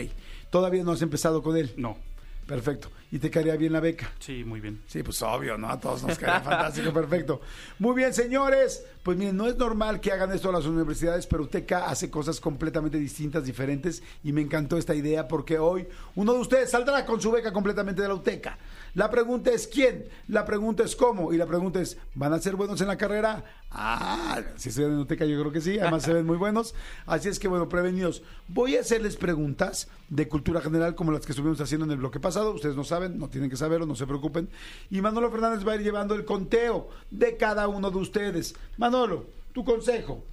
¿Todavía 0.52 0.84
no 0.84 0.92
has 0.92 1.02
empezado 1.02 1.42
con 1.42 1.58
él? 1.58 1.74
No. 1.76 1.98
Perfecto. 2.46 2.92
¿Y 3.14 3.20
te 3.20 3.30
caería 3.30 3.58
bien 3.58 3.74
la 3.74 3.82
beca? 3.82 4.10
Sí, 4.20 4.46
muy 4.46 4.62
bien. 4.62 4.82
Sí, 4.88 5.04
pues 5.04 5.22
obvio, 5.22 5.58
¿no? 5.58 5.70
A 5.70 5.78
todos 5.78 6.04
nos 6.04 6.18
cae 6.18 6.40
fantástico, 6.44 6.94
perfecto. 6.94 7.42
Muy 7.78 7.94
bien, 7.94 8.14
señores. 8.14 8.86
Pues 9.04 9.18
miren, 9.18 9.36
no 9.36 9.48
es 9.48 9.58
normal 9.58 10.00
que 10.00 10.12
hagan 10.12 10.32
esto 10.32 10.50
a 10.50 10.54
las 10.54 10.66
universidades, 10.66 11.28
pero 11.28 11.44
UTECA 11.44 11.90
hace 11.90 12.10
cosas 12.10 12.40
completamente 12.40 13.00
distintas, 13.00 13.44
diferentes, 13.44 14.04
y 14.24 14.32
me 14.32 14.42
encantó 14.42 14.78
esta 14.78 14.94
idea 14.94 15.28
porque 15.28 15.58
hoy 15.58 15.88
uno 16.16 16.34
de 16.34 16.40
ustedes 16.40 16.70
saldrá 16.70 17.04
con 17.04 17.20
su 17.20 17.32
beca 17.32 17.52
completamente 17.52 18.02
de 18.02 18.08
la 18.08 18.14
UTECA. 18.14 18.60
La 18.94 19.10
pregunta 19.10 19.52
es 19.52 19.68
quién, 19.68 20.06
la 20.28 20.46
pregunta 20.46 20.84
es 20.84 20.96
cómo, 20.96 21.34
y 21.34 21.38
la 21.38 21.48
pregunta 21.48 21.82
es, 21.82 21.98
¿van 22.14 22.32
a 22.34 22.40
ser 22.40 22.56
buenos 22.56 22.80
en 22.82 22.88
la 22.88 22.98
carrera? 22.98 23.44
Ah, 23.72 24.42
si 24.58 24.70
estudian 24.70 24.92
en 24.92 25.00
UTECA 25.00 25.26
yo 25.26 25.40
creo 25.40 25.52
que 25.52 25.62
sí, 25.62 25.80
además 25.80 26.04
se 26.04 26.14
ven 26.14 26.26
muy 26.26 26.38
buenos. 26.38 26.76
Así 27.06 27.30
es 27.30 27.40
que 27.40 27.48
bueno, 27.48 27.70
prevenidos. 27.70 28.22
Voy 28.50 28.76
a 28.76 28.82
hacerles 28.82 29.16
preguntas 29.16 29.88
de 30.10 30.28
cultura 30.28 30.60
general 30.60 30.94
como 30.94 31.14
las 31.14 31.26
que 31.26 31.32
estuvimos 31.32 31.62
haciendo 31.62 31.86
en 31.86 31.92
el 31.92 31.98
bloque 31.98 32.20
pasado. 32.20 32.52
Ustedes 32.52 32.76
no 32.76 32.84
saben, 32.84 33.01
no 33.10 33.30
tienen 33.30 33.50
que 33.50 33.58
saberlo, 33.58 33.86
no 33.86 33.96
se 33.96 34.08
preocupen. 34.08 34.50
Y 34.90 35.02
Manolo 35.02 35.30
Fernández 35.32 35.68
va 35.68 35.74
a 35.74 35.76
ir 35.76 35.82
llevando 35.82 36.16
el 36.16 36.26
conteo 36.26 36.90
de 37.10 37.38
cada 37.38 37.68
uno 37.68 37.92
de 37.92 37.98
ustedes. 37.98 38.56
Manolo, 38.78 39.26
tu 39.54 39.64
consejo. 39.64 40.24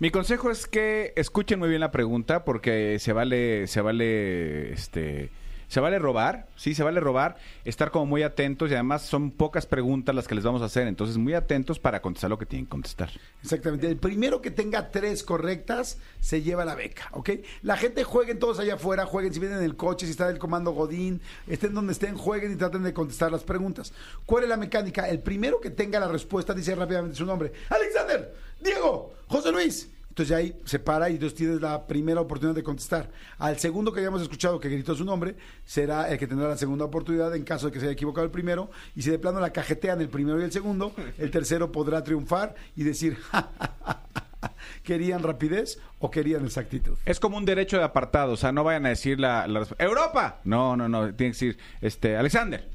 Mi 0.00 0.10
consejo 0.10 0.50
es 0.50 0.66
que 0.66 1.12
escuchen 1.16 1.58
muy 1.58 1.68
bien 1.68 1.80
la 1.80 1.90
pregunta 1.90 2.44
porque 2.44 2.98
se 3.00 3.12
vale, 3.12 3.66
se 3.66 3.80
vale, 3.80 4.72
este, 4.72 5.30
se 5.68 5.80
vale 5.80 5.98
robar, 5.98 6.48
sí, 6.56 6.74
se 6.74 6.82
vale 6.82 6.98
robar, 7.00 7.36
estar 7.64 7.90
como 7.90 8.06
muy 8.06 8.22
atentos 8.22 8.70
y 8.70 8.74
además 8.74 9.02
son 9.02 9.30
pocas 9.30 9.66
preguntas 9.66 10.14
las 10.14 10.26
que 10.26 10.34
les 10.34 10.44
vamos 10.44 10.62
a 10.62 10.64
hacer, 10.64 10.88
entonces 10.88 11.18
muy 11.18 11.34
atentos 11.34 11.78
para 11.78 12.00
contestar 12.00 12.30
lo 12.30 12.38
que 12.38 12.46
tienen 12.46 12.66
que 12.66 12.70
contestar. 12.70 13.10
Exactamente. 13.42 13.86
El 13.86 13.98
primero 13.98 14.40
que 14.40 14.50
tenga 14.50 14.90
tres 14.90 15.22
correctas 15.22 15.98
se 16.20 16.42
lleva 16.42 16.64
la 16.64 16.74
beca, 16.74 17.08
¿ok? 17.12 17.30
La 17.62 17.76
gente 17.76 18.02
jueguen 18.02 18.38
todos 18.38 18.58
allá 18.58 18.74
afuera, 18.74 19.06
jueguen 19.06 19.32
si 19.32 19.40
vienen 19.40 19.58
en 19.58 19.64
el 19.64 19.76
coche, 19.76 20.06
si 20.06 20.12
está 20.12 20.28
el 20.30 20.38
comando 20.38 20.72
Godín, 20.72 21.20
estén 21.46 21.74
donde 21.74 21.92
estén, 21.92 22.16
jueguen 22.16 22.52
y 22.52 22.56
traten 22.56 22.82
de 22.82 22.94
contestar 22.94 23.30
las 23.30 23.44
preguntas. 23.44 23.92
¿Cuál 24.24 24.44
es 24.44 24.48
la 24.48 24.56
mecánica? 24.56 25.08
El 25.08 25.20
primero 25.20 25.60
que 25.60 25.70
tenga 25.70 26.00
la 26.00 26.08
respuesta 26.08 26.54
dice 26.54 26.74
rápidamente 26.74 27.16
su 27.16 27.26
nombre. 27.26 27.52
Alexander, 27.68 28.34
Diego, 28.60 29.14
José 29.26 29.52
Luis. 29.52 29.90
Entonces 30.18 30.30
ya 30.30 30.38
ahí 30.38 30.60
se 30.64 30.80
para 30.80 31.08
y 31.10 31.12
entonces 31.12 31.36
tienes 31.38 31.60
la 31.60 31.86
primera 31.86 32.20
oportunidad 32.20 32.56
de 32.56 32.64
contestar. 32.64 33.08
Al 33.38 33.56
segundo 33.60 33.92
que 33.92 34.00
hayamos 34.00 34.20
escuchado 34.20 34.58
que 34.58 34.68
gritó 34.68 34.96
su 34.96 35.04
nombre, 35.04 35.36
será 35.64 36.10
el 36.10 36.18
que 36.18 36.26
tendrá 36.26 36.48
la 36.48 36.56
segunda 36.56 36.86
oportunidad 36.86 37.36
en 37.36 37.44
caso 37.44 37.66
de 37.66 37.72
que 37.72 37.78
se 37.78 37.84
haya 37.86 37.92
equivocado 37.92 38.24
el 38.24 38.32
primero. 38.32 38.68
Y 38.96 39.02
si 39.02 39.10
de 39.10 39.20
plano 39.20 39.38
la 39.38 39.52
cajetean 39.52 40.00
el 40.00 40.08
primero 40.08 40.40
y 40.40 40.42
el 40.42 40.50
segundo, 40.50 40.92
el 41.18 41.30
tercero 41.30 41.70
podrá 41.70 42.02
triunfar 42.02 42.56
y 42.74 42.82
decir, 42.82 43.16
"Ja, 43.30 43.48
ja, 43.60 43.76
ja, 43.84 44.02
ja, 44.42 44.52
¿querían 44.82 45.22
rapidez 45.22 45.78
o 46.00 46.10
querían 46.10 46.44
exactitud? 46.44 46.96
Es 47.06 47.20
como 47.20 47.36
un 47.36 47.44
derecho 47.44 47.78
de 47.78 47.84
apartado, 47.84 48.32
o 48.32 48.36
sea, 48.36 48.50
no 48.50 48.64
vayan 48.64 48.86
a 48.86 48.88
decir 48.88 49.20
la, 49.20 49.46
la 49.46 49.68
¡Europa! 49.78 50.40
No, 50.42 50.76
no, 50.76 50.88
no, 50.88 51.14
tienen 51.14 51.32
que 51.32 51.46
decir, 51.46 51.58
este, 51.80 52.16
Alexander. 52.16 52.68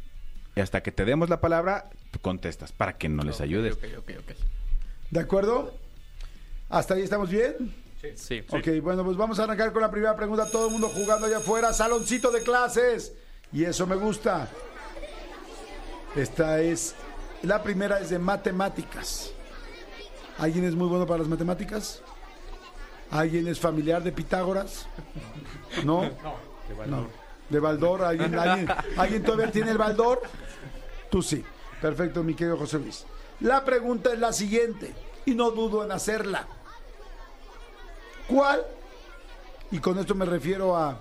Y 0.56 0.62
hasta 0.62 0.82
que 0.82 0.94
te 0.94 1.04
demos 1.04 1.30
la 1.30 1.42
palabra, 1.42 1.90
tú 2.12 2.20
contestas 2.20 2.72
para 2.72 2.98
que 2.98 3.10
no 3.10 3.22
les 3.24 3.42
ayudes. 3.42 3.74
Ok, 3.74 3.84
ok, 3.98 4.12
ok. 4.20 4.32
¿De 5.12 5.20
acuerdo? 5.20 5.83
¿Hasta 6.74 6.96
ahí 6.96 7.04
estamos 7.04 7.30
bien? 7.30 7.72
Sí. 8.16 8.44
Ok, 8.50 8.82
bueno, 8.82 9.06
pues 9.06 9.16
vamos 9.16 9.38
a 9.38 9.44
arrancar 9.44 9.72
con 9.72 9.84
la 9.84 9.92
primera 9.92 10.16
pregunta. 10.16 10.50
Todo 10.50 10.66
el 10.66 10.72
mundo 10.72 10.90
jugando 10.90 11.28
allá 11.28 11.38
afuera, 11.38 11.72
saloncito 11.72 12.32
de 12.32 12.42
clases. 12.42 13.14
Y 13.52 13.64
eso 13.64 13.86
me 13.86 13.96
gusta. 13.96 14.50
Esta 16.16 16.60
es, 16.62 16.96
la 17.44 17.62
primera 17.62 18.00
es 18.00 18.10
de 18.10 18.18
matemáticas. 18.18 19.32
¿Alguien 20.40 20.66
es 20.66 20.74
muy 20.74 20.88
bueno 20.88 21.06
para 21.06 21.20
las 21.20 21.28
matemáticas? 21.28 22.02
¿Alguien 23.12 23.48
es 23.48 23.60
familiar 23.60 24.02
de 24.02 24.12
Pitágoras? 24.12 24.88
¿No? 25.84 26.10
No. 26.88 27.08
¿De 27.50 27.60
Baldor? 27.60 28.04
¿Alguien, 28.04 28.34
alguien, 28.40 28.68
¿alguien 28.98 29.22
todavía 29.22 29.52
tiene 29.52 29.70
el 29.70 29.78
Baldor? 29.78 30.22
Tú 31.12 31.22
sí. 31.22 31.44
Perfecto, 31.80 32.24
mi 32.24 32.34
querido 32.34 32.58
José 32.58 32.80
Luis. 32.80 33.06
La 33.42 33.64
pregunta 33.64 34.12
es 34.12 34.18
la 34.18 34.32
siguiente, 34.34 34.96
y 35.26 35.36
no 35.36 35.52
dudo 35.52 35.84
en 35.84 35.92
hacerla. 35.92 36.48
¿Cuál? 38.28 38.62
Y 39.72 39.80
con 39.80 39.98
esto 40.00 40.16
me 40.16 40.26
refiero 40.26 40.76
a 40.76 41.00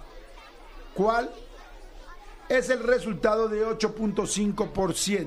¿cuál 0.94 1.30
es 2.48 2.70
el 2.70 2.82
resultado 2.82 3.48
de 3.48 3.66
8.5%? 3.66 5.26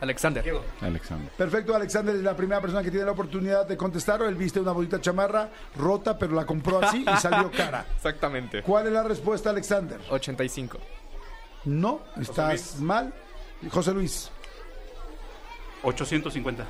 Alexander. 0.00 0.44
Alexander. 0.82 1.30
Perfecto, 1.32 1.74
Alexander 1.74 2.14
es 2.14 2.22
la 2.22 2.36
primera 2.36 2.60
persona 2.60 2.82
que 2.82 2.90
tiene 2.90 3.06
la 3.06 3.12
oportunidad 3.12 3.66
de 3.66 3.76
contestar. 3.76 4.20
Él 4.22 4.34
viste 4.34 4.60
una 4.60 4.72
bonita 4.72 5.00
chamarra 5.00 5.48
rota, 5.76 6.18
pero 6.18 6.34
la 6.34 6.44
compró 6.44 6.84
así 6.84 7.06
y 7.10 7.16
salió 7.16 7.50
cara. 7.56 7.86
Exactamente. 7.96 8.62
¿Cuál 8.62 8.88
es 8.88 8.92
la 8.92 9.02
respuesta, 9.02 9.50
Alexander? 9.50 9.98
85. 10.10 10.78
No, 11.64 12.00
estás 12.20 12.80
mal. 12.80 13.14
José 13.70 13.92
Luis, 13.94 14.30
850. 15.82 16.66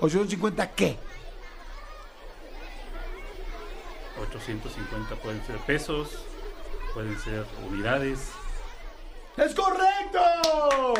850 0.00 0.70
qué? 0.72 0.96
850 4.20 5.16
pueden 5.16 5.44
ser 5.46 5.56
pesos, 5.58 6.18
pueden 6.94 7.18
ser 7.20 7.44
unidades. 7.70 8.30
¡Es 9.36 9.54
correcto! 9.54 10.94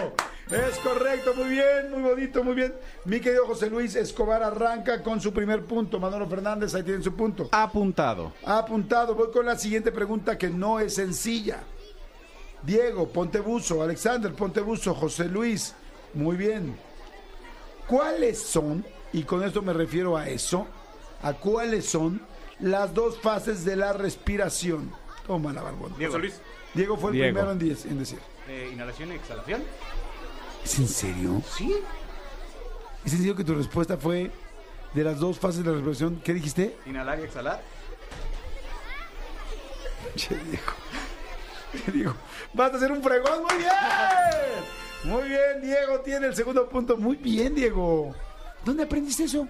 Es 0.50 0.78
correcto, 0.78 1.34
muy 1.34 1.48
bien, 1.48 1.90
muy 1.90 2.02
bonito, 2.02 2.42
muy 2.42 2.54
bien. 2.54 2.74
Mi 3.04 3.20
querido 3.20 3.46
José 3.46 3.68
Luis 3.68 3.94
Escobar 3.96 4.42
arranca 4.42 5.02
con 5.02 5.20
su 5.20 5.32
primer 5.32 5.64
punto. 5.64 5.98
Manolo 6.00 6.26
Fernández, 6.26 6.74
ahí 6.74 6.82
tienen 6.82 7.02
su 7.02 7.14
punto. 7.14 7.48
Apuntado. 7.52 8.32
Apuntado. 8.46 9.14
Voy 9.14 9.30
con 9.30 9.44
la 9.44 9.58
siguiente 9.58 9.92
pregunta 9.92 10.38
que 10.38 10.48
no 10.48 10.80
es 10.80 10.94
sencilla. 10.94 11.64
Diego, 12.62 13.08
Pontebuso, 13.08 13.82
Alexander, 13.82 14.32
Pontebuso, 14.32 14.94
José 14.94 15.24
Luis. 15.24 15.74
Muy 16.14 16.36
bien. 16.36 16.78
¿Cuáles 17.86 18.38
son, 18.38 18.84
y 19.12 19.24
con 19.24 19.42
esto 19.42 19.60
me 19.60 19.72
refiero 19.72 20.16
a 20.16 20.28
eso, 20.28 20.66
a 21.22 21.34
cuáles 21.34 21.86
son 21.86 22.20
las 22.60 22.92
dos 22.94 23.18
fases 23.20 23.64
de 23.64 23.76
la 23.76 23.92
respiración? 23.92 24.92
Toma 25.26 25.52
la 25.52 25.62
barbón. 25.62 25.94
Diego. 25.98 26.12
José 26.14 26.20
Luis, 26.22 26.40
Diego 26.74 26.96
fue 26.96 27.10
el 27.10 27.16
Diego. 27.16 27.26
primero 27.34 27.52
en, 27.52 27.58
diez- 27.60 27.84
en 27.86 27.98
decir. 27.98 28.18
Eh, 28.48 28.70
inhalación 28.72 29.12
y 29.12 29.14
exhalación. 29.16 29.62
¿Es 30.64 30.78
en 30.78 30.88
serio? 30.88 31.42
Sí. 31.56 31.74
¿Es 33.04 33.12
en 33.12 33.18
serio 33.18 33.36
que 33.36 33.44
tu 33.44 33.54
respuesta 33.54 33.96
fue 33.96 34.30
de 34.94 35.04
las 35.04 35.18
dos 35.18 35.38
fases 35.38 35.62
de 35.62 35.66
la 35.70 35.72
respiración? 35.76 36.20
¿Qué 36.24 36.34
dijiste? 36.34 36.76
Inhalar 36.86 37.20
y 37.20 37.22
exhalar. 37.24 37.62
Che, 40.16 40.34
Diego. 40.34 40.72
Che, 41.84 41.92
Diego. 41.92 42.14
Vas 42.54 42.72
a 42.72 42.76
hacer 42.76 42.90
un 42.92 43.02
fregón. 43.02 43.42
Muy 43.44 43.56
bien. 43.58 43.70
Muy 45.04 45.28
bien, 45.28 45.60
Diego 45.62 46.00
tiene 46.00 46.26
el 46.28 46.34
segundo 46.34 46.68
punto. 46.68 46.96
Muy 46.96 47.16
bien, 47.16 47.54
Diego. 47.54 48.14
¿Dónde 48.64 48.82
aprendiste 48.84 49.24
eso? 49.24 49.46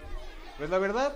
Pues 0.58 0.68
la 0.68 0.78
verdad, 0.78 1.14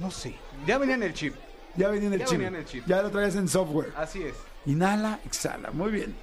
no 0.00 0.10
sé. 0.10 0.34
Ya 0.66 0.78
venía 0.78 0.94
en 0.96 1.02
el 1.04 1.14
chip. 1.14 1.34
Ya 1.76 1.88
venía 1.88 2.08
en 2.08 2.14
el, 2.14 2.18
Ya 2.20 2.24
chip. 2.26 2.32
venía 2.38 2.48
en 2.48 2.54
el 2.56 2.64
chip. 2.64 2.84
Ya 2.86 3.02
lo 3.02 3.10
traías 3.10 3.36
en 3.36 3.46
software. 3.48 3.92
Así 3.96 4.22
es. 4.22 4.34
Inhala, 4.66 5.20
exhala. 5.24 5.70
Muy 5.70 5.90
bien. 5.92 6.14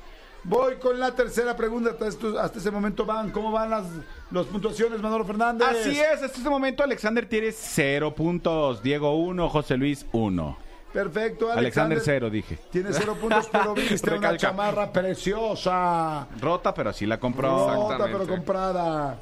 Voy 0.43 0.75
con 0.75 0.99
la 0.99 1.13
tercera 1.15 1.55
pregunta. 1.55 1.91
Hasta, 1.91 2.07
esto- 2.07 2.39
hasta 2.39 2.59
ese 2.59 2.71
momento 2.71 3.05
van. 3.05 3.31
¿Cómo 3.31 3.51
van 3.51 3.69
las 3.69 3.85
los 4.31 4.45
puntuaciones, 4.47 5.01
Manolo 5.01 5.25
Fernández? 5.25 5.67
Así 5.67 5.99
es, 5.99 6.21
hasta 6.23 6.37
este 6.37 6.49
momento 6.49 6.83
Alexander 6.83 7.27
tiene 7.27 7.51
cero 7.51 8.13
puntos, 8.15 8.81
Diego 8.83 9.15
uno, 9.15 9.49
José 9.49 9.77
Luis 9.77 10.05
uno. 10.11 10.57
Perfecto, 10.93 11.51
Alexander 11.51 11.97
Alexander. 11.97 12.01
cero, 12.03 12.29
dije. 12.29 12.57
Tiene 12.71 12.89
cero 12.93 13.15
puntos, 13.19 13.47
pero 13.51 13.73
viste 13.73 14.13
una 14.13 14.37
chamarra 14.37 14.91
preciosa. 14.91 16.27
Rota, 16.39 16.73
pero 16.73 16.93
sí 16.93 17.05
la 17.05 17.19
compró. 17.19 17.89
Rota, 17.89 18.05
pero 18.05 18.25
comprada. 18.27 19.19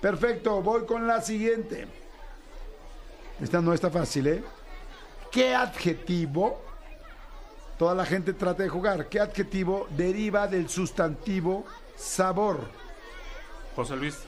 Perfecto, 0.00 0.60
voy 0.62 0.84
con 0.86 1.06
la 1.06 1.20
siguiente. 1.20 1.86
Esta 3.40 3.60
no 3.60 3.72
está 3.72 3.90
fácil, 3.90 4.26
¿eh? 4.26 4.42
¿Qué 5.30 5.54
adjetivo? 5.54 6.60
Toda 7.78 7.94
la 7.94 8.04
gente 8.04 8.32
trata 8.32 8.62
de 8.64 8.68
jugar. 8.68 9.08
¿Qué 9.08 9.20
adjetivo 9.20 9.86
deriva 9.90 10.48
del 10.48 10.68
sustantivo 10.68 11.64
sabor? 11.96 12.60
José 13.76 13.94
Luis, 13.96 14.18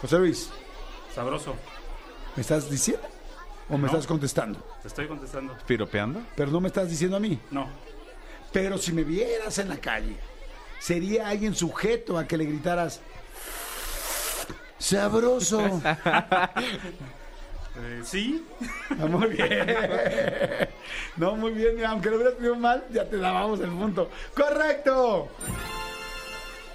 José 0.00 0.18
Luis, 0.18 0.50
sabroso. 1.14 1.54
¿me 2.34 2.40
estás 2.40 2.68
diciendo? 2.68 3.06
¿O 3.68 3.74
me 3.76 3.82
No. 3.82 3.86
estás 3.86 4.06
contestando? 4.06 4.58
Te 4.82 4.88
estoy 4.88 5.06
contestando. 5.06 5.56
¿Piropeando? 5.66 6.20
Pero 6.34 6.50
no 6.50 6.60
me 6.60 6.68
estás 6.68 6.88
diciendo 6.90 7.16
a 7.16 7.20
mí. 7.20 7.38
No. 7.50 7.68
Pero 8.52 8.78
si 8.78 8.92
me 8.92 9.04
vieras 9.04 9.58
en 9.58 9.68
la 9.68 9.76
calle, 9.76 10.16
sería 10.80 11.28
alguien 11.28 11.54
sujeto 11.54 12.18
a 12.18 12.26
que 12.26 12.36
le 12.36 12.44
gritaras 12.46 13.00
sabroso. 14.78 15.80
Eh, 17.78 18.00
sí. 18.04 18.44
Ah, 18.98 19.06
muy 19.06 19.28
bien. 19.28 19.66
No, 21.16 21.36
muy 21.36 21.52
bien. 21.52 21.84
Aunque 21.84 22.08
lo 22.10 22.16
hubieras 22.16 22.36
tenido 22.36 22.56
mal, 22.56 22.84
ya 22.90 23.04
te 23.08 23.16
dábamos 23.18 23.60
el 23.60 23.70
punto. 23.70 24.10
¡Correcto! 24.34 25.28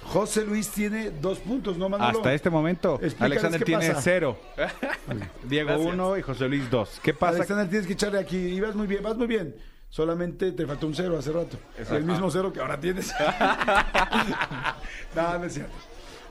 José 0.04 0.44
Luis 0.44 0.68
tiene 0.68 1.10
dos 1.10 1.38
puntos, 1.38 1.78
¿no, 1.78 1.88
Manolo? 1.88 2.18
Hasta 2.18 2.34
este 2.34 2.50
momento, 2.50 2.94
Explícales 2.94 3.38
Alexander 3.38 3.64
tiene 3.64 3.88
pasa. 3.88 4.02
cero. 4.02 4.38
Diego 5.44 5.78
uno 5.78 6.18
y 6.18 6.22
José 6.22 6.48
Luis 6.48 6.70
dos. 6.70 7.00
¿Qué 7.02 7.14
pasa? 7.14 7.36
Alexander, 7.36 7.68
tienes 7.68 7.86
que 7.86 7.94
echarle 7.94 8.18
aquí. 8.18 8.36
Y 8.36 8.60
vas 8.60 8.74
muy 8.74 8.86
bien, 8.86 9.02
vas 9.02 9.16
muy 9.16 9.26
bien. 9.26 9.56
Solamente 9.88 10.52
te 10.52 10.66
faltó 10.66 10.86
un 10.86 10.94
cero 10.94 11.16
hace 11.18 11.32
rato. 11.32 11.56
El 11.90 12.04
mismo 12.04 12.30
cero 12.30 12.52
que 12.52 12.60
ahora 12.60 12.78
tienes. 12.78 13.12
no, 15.16 15.38
no 15.38 15.44
es 15.44 15.54
cierto. 15.54 15.72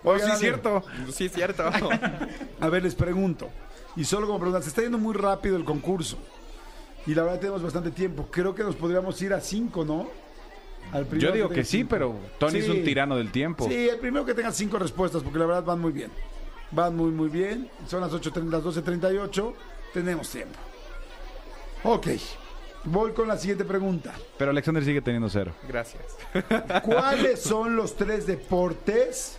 Oh, 0.03 0.11
Oigan, 0.11 0.27
sí, 0.29 0.33
es 0.33 0.39
cierto. 0.39 0.83
Sí, 1.11 1.25
es 1.25 1.31
cierto. 1.31 1.69
A 2.59 2.69
ver, 2.69 2.83
les 2.83 2.95
pregunto. 2.95 3.49
Y 3.95 4.03
solo 4.05 4.27
como 4.27 4.39
pregunta, 4.39 4.61
se 4.61 4.69
está 4.69 4.81
yendo 4.81 4.97
muy 4.97 5.13
rápido 5.13 5.57
el 5.57 5.63
concurso. 5.63 6.17
Y 7.05 7.15
la 7.15 7.23
verdad 7.23 7.39
tenemos 7.39 7.63
bastante 7.63 7.91
tiempo. 7.91 8.27
Creo 8.29 8.53
que 8.53 8.63
nos 8.63 8.75
podríamos 8.75 9.21
ir 9.21 9.33
a 9.33 9.41
cinco, 9.41 9.83
¿no? 9.83 10.09
Al 10.91 11.05
primero 11.05 11.29
Yo 11.29 11.33
digo 11.35 11.49
que 11.49 11.63
sí, 11.63 11.77
cinco. 11.77 11.89
pero 11.89 12.15
Tony 12.37 12.59
es 12.59 12.69
un 12.69 12.83
tirano 12.83 13.15
del 13.15 13.31
tiempo. 13.31 13.67
Sí, 13.67 13.89
el 13.89 13.99
primero 13.99 14.25
que 14.25 14.33
tenga 14.33 14.51
cinco 14.51 14.77
respuestas, 14.77 15.23
porque 15.23 15.39
la 15.39 15.45
verdad 15.45 15.63
van 15.63 15.79
muy 15.79 15.91
bien. 15.91 16.11
Van 16.71 16.95
muy, 16.95 17.11
muy 17.11 17.29
bien. 17.29 17.69
Son 17.87 18.01
las, 18.01 18.13
8, 18.13 18.31
las 18.49 18.63
12.38. 18.63 19.53
Tenemos 19.93 20.29
tiempo. 20.29 20.57
Ok. 21.83 22.07
Voy 22.83 23.11
con 23.11 23.27
la 23.27 23.37
siguiente 23.37 23.63
pregunta. 23.63 24.13
Pero 24.37 24.51
Alexander 24.51 24.83
sigue 24.83 25.01
teniendo 25.01 25.29
cero. 25.29 25.53
Gracias. 25.67 26.03
¿Cuáles 26.83 27.41
son 27.41 27.75
los 27.75 27.95
tres 27.95 28.25
deportes 28.25 29.37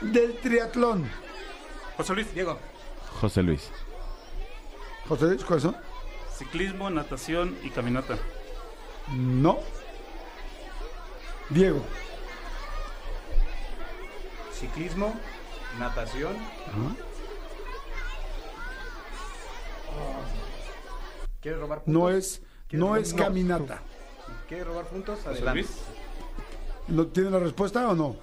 del 0.00 0.38
triatlón? 0.38 1.08
José 1.96 2.14
Luis, 2.14 2.34
Diego. 2.34 2.58
José 3.20 3.42
Luis. 3.42 3.70
José 5.08 5.26
Luis, 5.26 5.44
¿cuáles 5.44 5.62
son? 5.64 5.76
Ciclismo, 6.36 6.88
natación 6.88 7.56
y 7.62 7.70
caminata. 7.70 8.16
No. 9.14 9.58
Diego. 11.50 11.84
Ciclismo, 14.52 15.14
natación. 15.78 16.36
¿Quieres 21.40 21.60
robar 21.60 21.82
puntos? 21.82 21.94
No 22.02 22.10
es, 22.10 22.42
¿Quieres 22.68 22.86
no 22.86 22.96
es 22.96 23.14
caminata. 23.14 23.82
¿Quieres 24.48 24.66
robar 24.66 24.86
puntos? 24.86 25.26
Adelante. 25.26 25.66
¿No 26.88 27.06
¿Tiene 27.06 27.30
la 27.30 27.38
respuesta 27.38 27.88
o 27.88 27.94
no? 27.94 28.16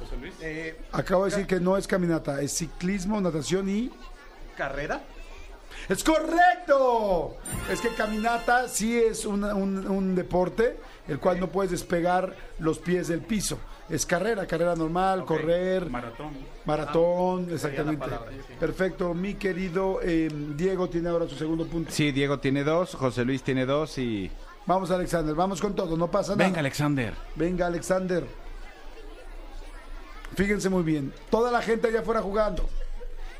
José 0.00 0.16
Luis. 0.20 0.34
Eh, 0.40 0.76
Acabo 0.92 1.24
de 1.24 1.30
decir 1.30 1.46
que 1.46 1.60
no 1.60 1.76
es 1.76 1.86
caminata, 1.86 2.40
es 2.40 2.52
ciclismo, 2.56 3.20
natación 3.20 3.68
y... 3.68 3.90
¿Carrera? 4.56 5.00
¡Es 5.88 6.02
correcto! 6.04 7.36
Es 7.70 7.80
que 7.80 7.88
caminata 7.90 8.68
sí 8.68 8.98
es 8.98 9.24
una- 9.24 9.54
un, 9.54 9.86
un 9.86 10.14
deporte 10.14 10.76
el 11.08 11.18
cual 11.18 11.40
no 11.40 11.48
puedes 11.48 11.70
despegar 11.70 12.34
los 12.58 12.78
pies 12.78 13.08
del 13.08 13.20
piso. 13.20 13.58
Es 13.88 14.06
carrera, 14.06 14.46
carrera 14.46 14.76
normal, 14.76 15.20
Ok. 15.22 15.26
correr, 15.28 15.90
Maratón. 15.90 16.30
maratón, 16.64 17.46
Ah, 17.50 17.54
exactamente. 17.54 17.98
palabra, 17.98 18.30
sí. 18.30 18.54
Perfecto, 18.58 19.14
mi 19.14 19.34
querido 19.34 20.00
eh, 20.02 20.28
Diego 20.56 20.88
tiene 20.88 21.08
ahora 21.08 21.26
su 21.28 21.34
segundo 21.36 21.66
punto. 21.66 21.90
Sí, 21.90 22.12
Diego 22.12 22.38
tiene 22.38 22.62
dos, 22.62 22.94
José 22.94 23.24
Luis 23.24 23.42
tiene 23.42 23.66
dos 23.66 23.98
y... 23.98 24.30
Vamos 24.66 24.90
Alexander, 24.92 25.34
vamos 25.34 25.60
con 25.60 25.74
todo, 25.74 25.96
no 25.96 26.08
pasa 26.08 26.32
nada. 26.36 26.44
Venga, 26.44 26.60
Alexander. 26.60 27.14
Venga, 27.34 27.66
Alexander. 27.66 28.24
Fíjense 30.40 30.70
muy 30.70 30.82
bien. 30.82 31.12
Toda 31.28 31.52
la 31.52 31.60
gente 31.60 31.88
allá 31.88 32.00
afuera 32.00 32.22
jugando. 32.22 32.66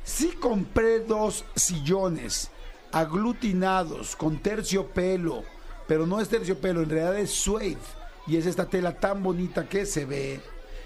Si 0.05 0.33
compré 0.33 1.01
dos 1.01 1.47
sillones 1.57 2.51
aglutinados 2.93 4.15
con 4.15 4.37
terciopelo, 4.37 5.43
pero 5.89 6.07
no 6.07 6.21
es 6.21 6.29
terciopelo, 6.29 6.83
en 6.83 6.91
realidad 6.91 7.19
es 7.19 7.31
suede. 7.31 7.79
Y 8.27 8.37
es 8.37 8.45
esta 8.45 8.67
tela 8.67 9.01
tan 9.01 9.23
bonita 9.23 9.67
que 9.67 9.87
se 9.87 10.05
ve, 10.05 10.43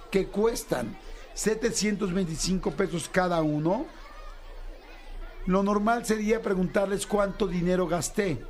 que 0.09 0.29
cuestan 0.29 0.97
725 1.35 2.71
pesos 2.71 3.09
cada 3.11 3.43
uno. 3.43 3.85
Lo 5.47 5.65
normal 5.65 6.07
sería 6.07 6.41
preguntarles 6.43 7.09
cuánto 7.09 7.49
dinero 7.49 7.89
gasté. 7.89 8.41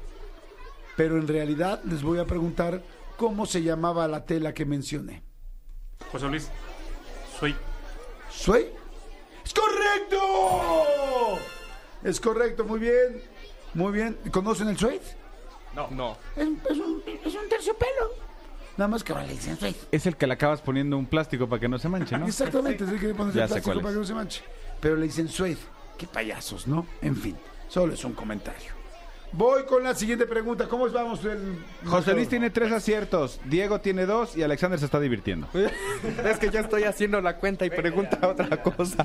Pero 0.98 1.16
en 1.16 1.26
realidad 1.26 1.80
les 1.84 2.02
voy 2.02 2.18
a 2.18 2.26
preguntar 2.26 2.82
cómo 3.16 3.46
se 3.46 3.62
llamaba 3.62 4.06
la 4.06 4.26
tela 4.26 4.52
que 4.52 4.66
mencioné. 4.66 5.22
José 6.12 6.28
Luis. 6.28 6.50
Soy. 7.38 7.54
¿Soy? 8.30 8.66
¡Es 9.44 9.52
correcto! 9.52 11.38
Es 12.02 12.20
correcto, 12.20 12.64
muy 12.64 12.80
bien. 12.80 13.22
Muy 13.74 13.92
bien. 13.92 14.18
¿Conocen 14.30 14.68
el 14.68 14.78
suede? 14.78 15.00
No. 15.74 15.88
No. 15.90 16.16
Es, 16.36 16.48
es 16.70 16.78
un, 16.78 17.02
es 17.06 17.34
un 17.34 17.48
terciopelo. 17.48 18.10
Nada 18.76 18.88
más 18.88 19.04
que 19.04 19.12
ahora 19.12 19.26
le 19.26 19.34
dicen 19.34 19.58
suede. 19.58 19.74
Es 19.90 20.06
el 20.06 20.16
que 20.16 20.26
le 20.26 20.34
acabas 20.34 20.60
poniendo 20.60 20.96
un 20.98 21.06
plástico 21.06 21.48
para 21.48 21.60
que 21.60 21.68
no 21.68 21.78
se 21.78 21.88
manche, 21.88 22.16
¿no? 22.18 22.26
Exactamente, 22.26 22.84
es 22.84 22.90
el 22.90 23.00
que 23.00 23.06
le 23.08 23.14
pones 23.14 23.34
Ya 23.34 23.44
el 23.44 23.48
sé 23.48 23.54
plástico 23.54 23.72
cuál 23.72 23.82
para 23.82 23.94
que 23.94 24.00
no 24.00 24.06
se 24.06 24.14
manche. 24.14 24.42
Pero 24.80 24.96
le 24.96 25.06
dicen 25.06 25.28
suede. 25.28 25.58
Qué 25.98 26.06
payasos, 26.06 26.66
¿no? 26.66 26.86
En 27.00 27.16
fin, 27.16 27.36
solo 27.68 27.94
es 27.94 28.04
un 28.04 28.14
comentario. 28.14 28.72
Voy 29.36 29.64
con 29.64 29.82
la 29.82 29.94
siguiente 29.96 30.26
pregunta. 30.26 30.68
¿Cómo 30.68 30.88
vamos? 30.90 31.24
El... 31.24 31.58
José 31.84 32.14
Luis 32.14 32.28
tiene 32.28 32.50
tres 32.50 32.70
aciertos, 32.70 33.40
Diego 33.44 33.80
tiene 33.80 34.06
dos 34.06 34.36
y 34.36 34.44
Alexander 34.44 34.78
se 34.78 34.84
está 34.84 35.00
divirtiendo. 35.00 35.48
Es 36.24 36.38
que 36.38 36.50
ya 36.50 36.60
estoy 36.60 36.84
haciendo 36.84 37.20
la 37.20 37.38
cuenta 37.38 37.66
y 37.66 37.70
pregunta 37.70 38.18
otra 38.28 38.62
cosa. 38.62 39.04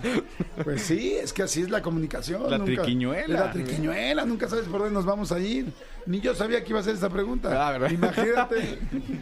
Pues 0.64 0.84
sí, 0.84 1.14
es 1.14 1.34
que 1.34 1.44
así 1.44 1.62
es 1.62 1.70
la 1.70 1.82
comunicación. 1.82 2.50
La 2.50 2.64
triquiñuela. 2.64 3.24
es 3.24 3.30
La 3.30 3.52
triquiñuela, 3.52 4.26
nunca 4.26 4.48
sabes 4.48 4.66
por 4.66 4.82
dónde 4.82 4.94
nos 4.94 5.06
vamos 5.06 5.32
a 5.32 5.40
ir. 5.40 5.74
Ni 6.06 6.20
yo 6.20 6.36
sabía 6.36 6.64
que 6.64 6.70
iba 6.70 6.80
a 6.80 6.84
ser 6.84 6.96
esa 6.96 7.10
pregunta. 7.10 7.68
Ah, 7.68 7.72
¿verdad? 7.72 7.92
Imagínate. 7.92 8.80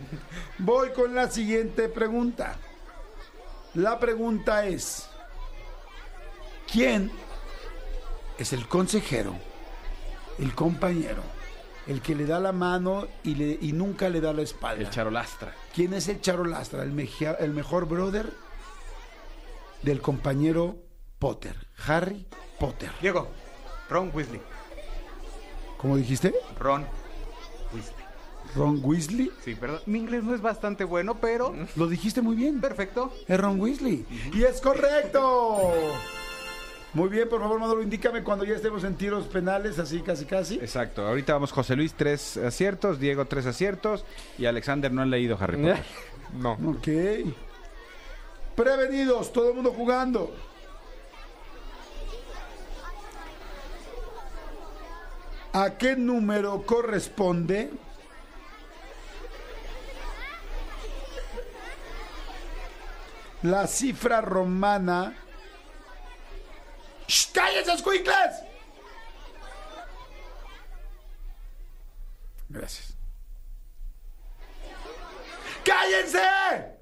Voy 0.58 0.90
con 0.90 1.16
la 1.16 1.30
siguiente 1.30 1.88
pregunta. 1.88 2.58
La 3.76 4.00
pregunta 4.00 4.66
es: 4.66 5.08
¿Quién 6.72 7.12
es 8.38 8.54
el 8.54 8.68
consejero, 8.68 9.36
el 10.40 10.54
compañero, 10.56 11.22
el 11.88 12.02
que 12.02 12.16
le 12.16 12.26
da 12.26 12.40
la 12.40 12.52
mano 12.52 13.08
y, 13.24 13.36
le, 13.36 13.58
y 13.62 13.72
nunca 13.74 14.10
le 14.10 14.22
da 14.22 14.34
la 14.34 14.42
espalda? 14.42 14.82
El 14.84 14.90
charolastra. 14.90 15.54
¿Quién 15.74 15.94
es 15.94 16.08
el 16.08 16.22
charolastra? 16.22 16.84
El, 16.84 16.90
el 17.40 17.52
mejor 17.54 17.86
brother 17.88 18.32
del 19.84 20.02
compañero 20.02 20.76
Potter, 21.20 21.56
Harry 21.88 22.28
Potter. 22.60 22.92
Diego. 23.02 23.30
Ron 23.90 24.12
Weasley. 24.14 24.42
¿Cómo 25.78 25.96
dijiste? 25.96 26.34
Ron 26.60 26.86
Weasley. 27.74 28.06
Ron 28.56 28.80
Weasley. 28.84 29.32
Sí, 29.44 29.56
perdón. 29.56 29.82
Mi 29.86 30.00
inglés 30.00 30.24
no 30.24 30.34
es 30.34 30.42
bastante 30.42 30.84
bueno, 30.84 31.16
pero 31.20 31.54
Lo 31.76 31.88
dijiste 31.88 32.22
muy 32.22 32.36
bien. 32.36 32.60
perfecto. 32.60 33.14
Es 33.28 33.40
Ron 33.40 33.60
Weasley. 33.60 34.06
Y 34.34 34.44
es 34.44 34.60
correcto. 34.62 35.62
Muy 36.94 37.10
bien, 37.10 37.28
por 37.30 37.42
favor, 37.42 37.60
Manolo, 37.60 37.84
indícame 37.84 38.24
cuando 38.24 38.46
ya 38.46 38.56
estemos 38.56 38.84
en 38.84 38.96
tiros 38.96 39.28
penales, 39.28 39.78
así 39.78 40.02
casi 40.02 40.26
casi. 40.26 40.56
Exacto, 40.56 41.06
ahorita 41.06 41.34
vamos 41.34 41.52
José 41.52 41.76
Luis 41.76 41.94
tres 41.94 42.38
aciertos, 42.38 43.00
Diego 43.00 43.26
tres 43.26 43.46
aciertos 43.46 44.06
y 44.38 44.46
Alexander 44.46 44.92
no 44.92 45.02
ha 45.02 45.06
leído 45.06 45.38
Harry 45.40 45.58
Potter. 45.58 45.84
No. 46.34 46.54
Ok. 46.54 46.90
Prevenidos, 48.54 49.32
todo 49.32 49.50
el 49.50 49.56
mundo 49.56 49.72
jugando. 49.72 50.36
¿A 55.54 55.78
qué 55.78 55.96
número 55.96 56.64
corresponde 56.64 57.72
la 63.44 63.68
cifra 63.68 64.22
romana 64.22 65.16
Shh. 67.08 67.32
¡Cállense, 67.32 67.74
escuincles! 67.74 68.44
Gracias. 72.50 72.94
¡Cállense! 75.64 76.78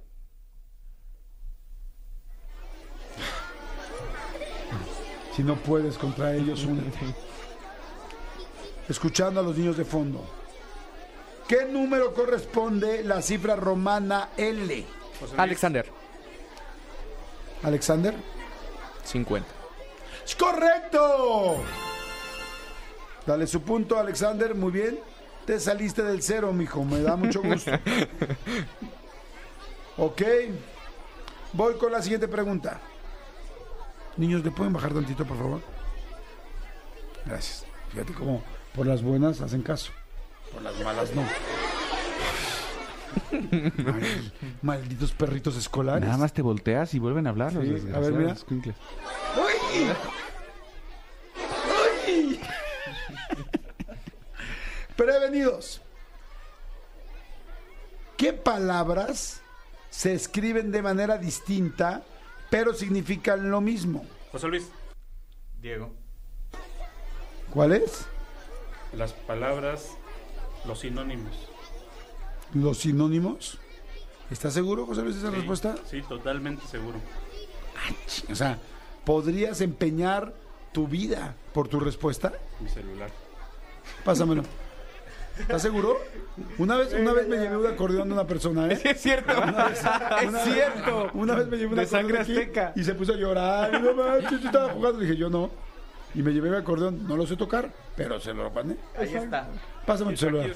Si 5.35 5.43
no 5.43 5.55
puedes 5.57 5.97
contra 5.97 6.33
ellos, 6.33 6.63
únete. 6.63 7.13
Escuchando 8.87 9.41
a 9.41 9.43
los 9.43 9.57
niños 9.57 9.75
de 9.75 9.83
fondo. 9.83 10.25
¿Qué 11.47 11.65
número 11.65 12.13
corresponde 12.13 13.03
la 13.03 13.21
cifra 13.21 13.55
romana 13.55 14.29
L? 14.37 14.85
Alexander. 15.37 15.91
¿Alexander? 17.63 18.15
50. 19.03 19.64
¡Es 20.25 20.35
correcto! 20.35 21.63
Dale 23.25 23.47
su 23.47 23.61
punto, 23.61 23.99
Alexander. 23.99 24.55
Muy 24.55 24.71
bien. 24.71 24.99
Te 25.45 25.59
saliste 25.59 26.03
del 26.03 26.23
cero, 26.23 26.51
mijo. 26.51 26.83
Me 26.83 27.01
da 27.01 27.15
mucho 27.15 27.41
gusto. 27.41 27.71
ok. 29.97 30.21
Voy 31.53 31.75
con 31.75 31.91
la 31.91 32.01
siguiente 32.01 32.27
pregunta. 32.27 32.81
Niños, 34.17 34.43
¿le 34.43 34.51
pueden 34.51 34.73
bajar 34.73 34.93
tantito, 34.93 35.25
por 35.25 35.37
favor? 35.37 35.61
Gracias. 37.25 37.65
Fíjate 37.89 38.13
cómo 38.13 38.43
por 38.75 38.87
las 38.87 39.03
buenas 39.03 39.41
hacen 39.41 39.61
caso. 39.61 39.91
Por 40.51 40.61
las 40.61 40.79
malas 40.81 41.13
no. 41.13 41.21
Ay, 43.31 44.31
malditos 44.61 45.11
perritos 45.11 45.55
escolares. 45.55 46.03
Nada 46.03 46.17
más 46.17 46.33
te 46.33 46.41
volteas 46.41 46.93
y 46.93 46.99
vuelven 46.99 47.27
a 47.27 47.29
hablar. 47.29 47.53
los 47.53 47.85
a 47.93 47.99
ver. 47.99 48.35
¡Uy! 48.49 48.73
Prevenidos. 54.95 55.81
¿Qué 58.17 58.31
palabras 58.33 59.41
se 59.89 60.13
escriben 60.13 60.71
de 60.71 60.81
manera 60.81 61.17
distinta, 61.17 62.03
pero 62.49 62.73
significan 62.73 63.49
lo 63.51 63.59
mismo? 63.61 64.05
José 64.31 64.47
Luis, 64.47 64.69
Diego. 65.61 65.91
¿Cuál 67.51 67.73
es? 67.73 68.05
las 68.93 69.11
palabras, 69.11 69.89
los 70.65 70.79
sinónimos. 70.79 71.33
¿Los 72.53 72.77
sinónimos? 72.79 73.57
¿Estás 74.31 74.53
seguro, 74.53 74.85
José 74.85 75.01
Luis, 75.01 75.15
de 75.15 75.21
esa 75.21 75.31
Sí, 75.31 75.35
respuesta? 75.35 75.75
Sí, 75.85 76.01
totalmente 76.03 76.65
seguro. 76.67 76.97
O 78.31 78.35
sea, 78.35 78.57
¿podrías 79.03 79.59
empeñar 79.59 80.33
tu 80.71 80.87
vida 80.87 81.35
por 81.53 81.67
tu 81.67 81.81
respuesta? 81.81 82.31
Mi 82.61 82.69
celular. 82.69 83.09
Pásamelo. 84.05 84.43
¿Estás 85.39 85.61
seguro? 85.61 85.97
Una 86.57 86.77
vez, 86.77 86.93
una 86.93 87.13
vez 87.13 87.27
me 87.27 87.37
llevé 87.37 87.57
un 87.57 87.65
acordeón 87.67 88.07
de 88.07 88.13
una 88.13 88.25
persona, 88.27 88.67
¿eh? 88.71 88.79
Es 88.83 89.01
cierto. 89.01 89.33
Una 89.41 89.65
vez, 89.65 89.83
es 90.35 90.43
cierto. 90.43 91.09
Una 91.13 91.35
vez 91.35 91.47
me 91.47 91.57
llevé 91.57 91.69
un 91.69 91.75
De 91.75 91.81
acordeón 91.83 92.01
sangre 92.03 92.19
aquí 92.19 92.31
azteca. 92.37 92.73
y 92.75 92.83
se 92.83 92.93
puso 92.95 93.13
a 93.13 93.17
llorar. 93.17 93.73
Y 93.73 93.79
no 93.81 93.93
manches, 93.93 94.41
yo 94.41 94.47
estaba 94.47 94.69
jugando. 94.69 94.99
Dije, 94.99 95.15
yo 95.17 95.29
no. 95.29 95.49
Y 96.13 96.21
me 96.23 96.31
llevé 96.31 96.49
mi 96.49 96.55
acordeón. 96.57 97.07
No 97.07 97.17
lo 97.17 97.25
sé 97.27 97.35
tocar, 97.35 97.71
pero 97.95 98.19
se 98.19 98.33
lo 98.33 98.49
gané. 98.51 98.77
Ahí 98.97 99.13
está. 99.13 99.49
Pásame 99.85 100.11
tu 100.11 100.13
Aquí 100.13 100.25
celular. 100.25 100.51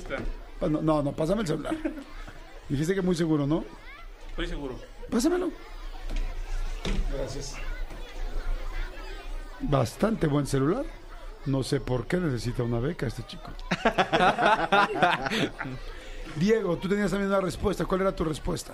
No, 0.62 0.82
no, 0.82 1.04
no, 1.04 1.12
pásame 1.14 1.42
el 1.42 1.48
celular. 1.48 1.76
Dijiste 2.68 2.96
que 2.96 3.02
muy 3.02 3.16
seguro, 3.16 3.46
¿no? 3.48 3.64
Estoy 4.32 4.48
seguro. 4.48 4.76
Pásamelo. 5.10 5.50
Gracias. 7.14 7.56
Bastante 9.62 10.28
buen 10.28 10.48
celular. 10.48 10.86
No 11.46 11.64
sé 11.64 11.80
por 11.80 12.06
qué 12.06 12.18
necesita 12.18 12.64
una 12.64 12.80
beca 12.80 13.08
este 13.08 13.24
chico. 13.26 13.50
Diego, 16.36 16.78
tú 16.78 16.88
tenías 16.88 17.12
también 17.12 17.30
una 17.32 17.42
respuesta. 17.42 17.86
¿Cuál 17.86 18.02
era 18.02 18.16
tu 18.16 18.24
respuesta? 18.24 18.74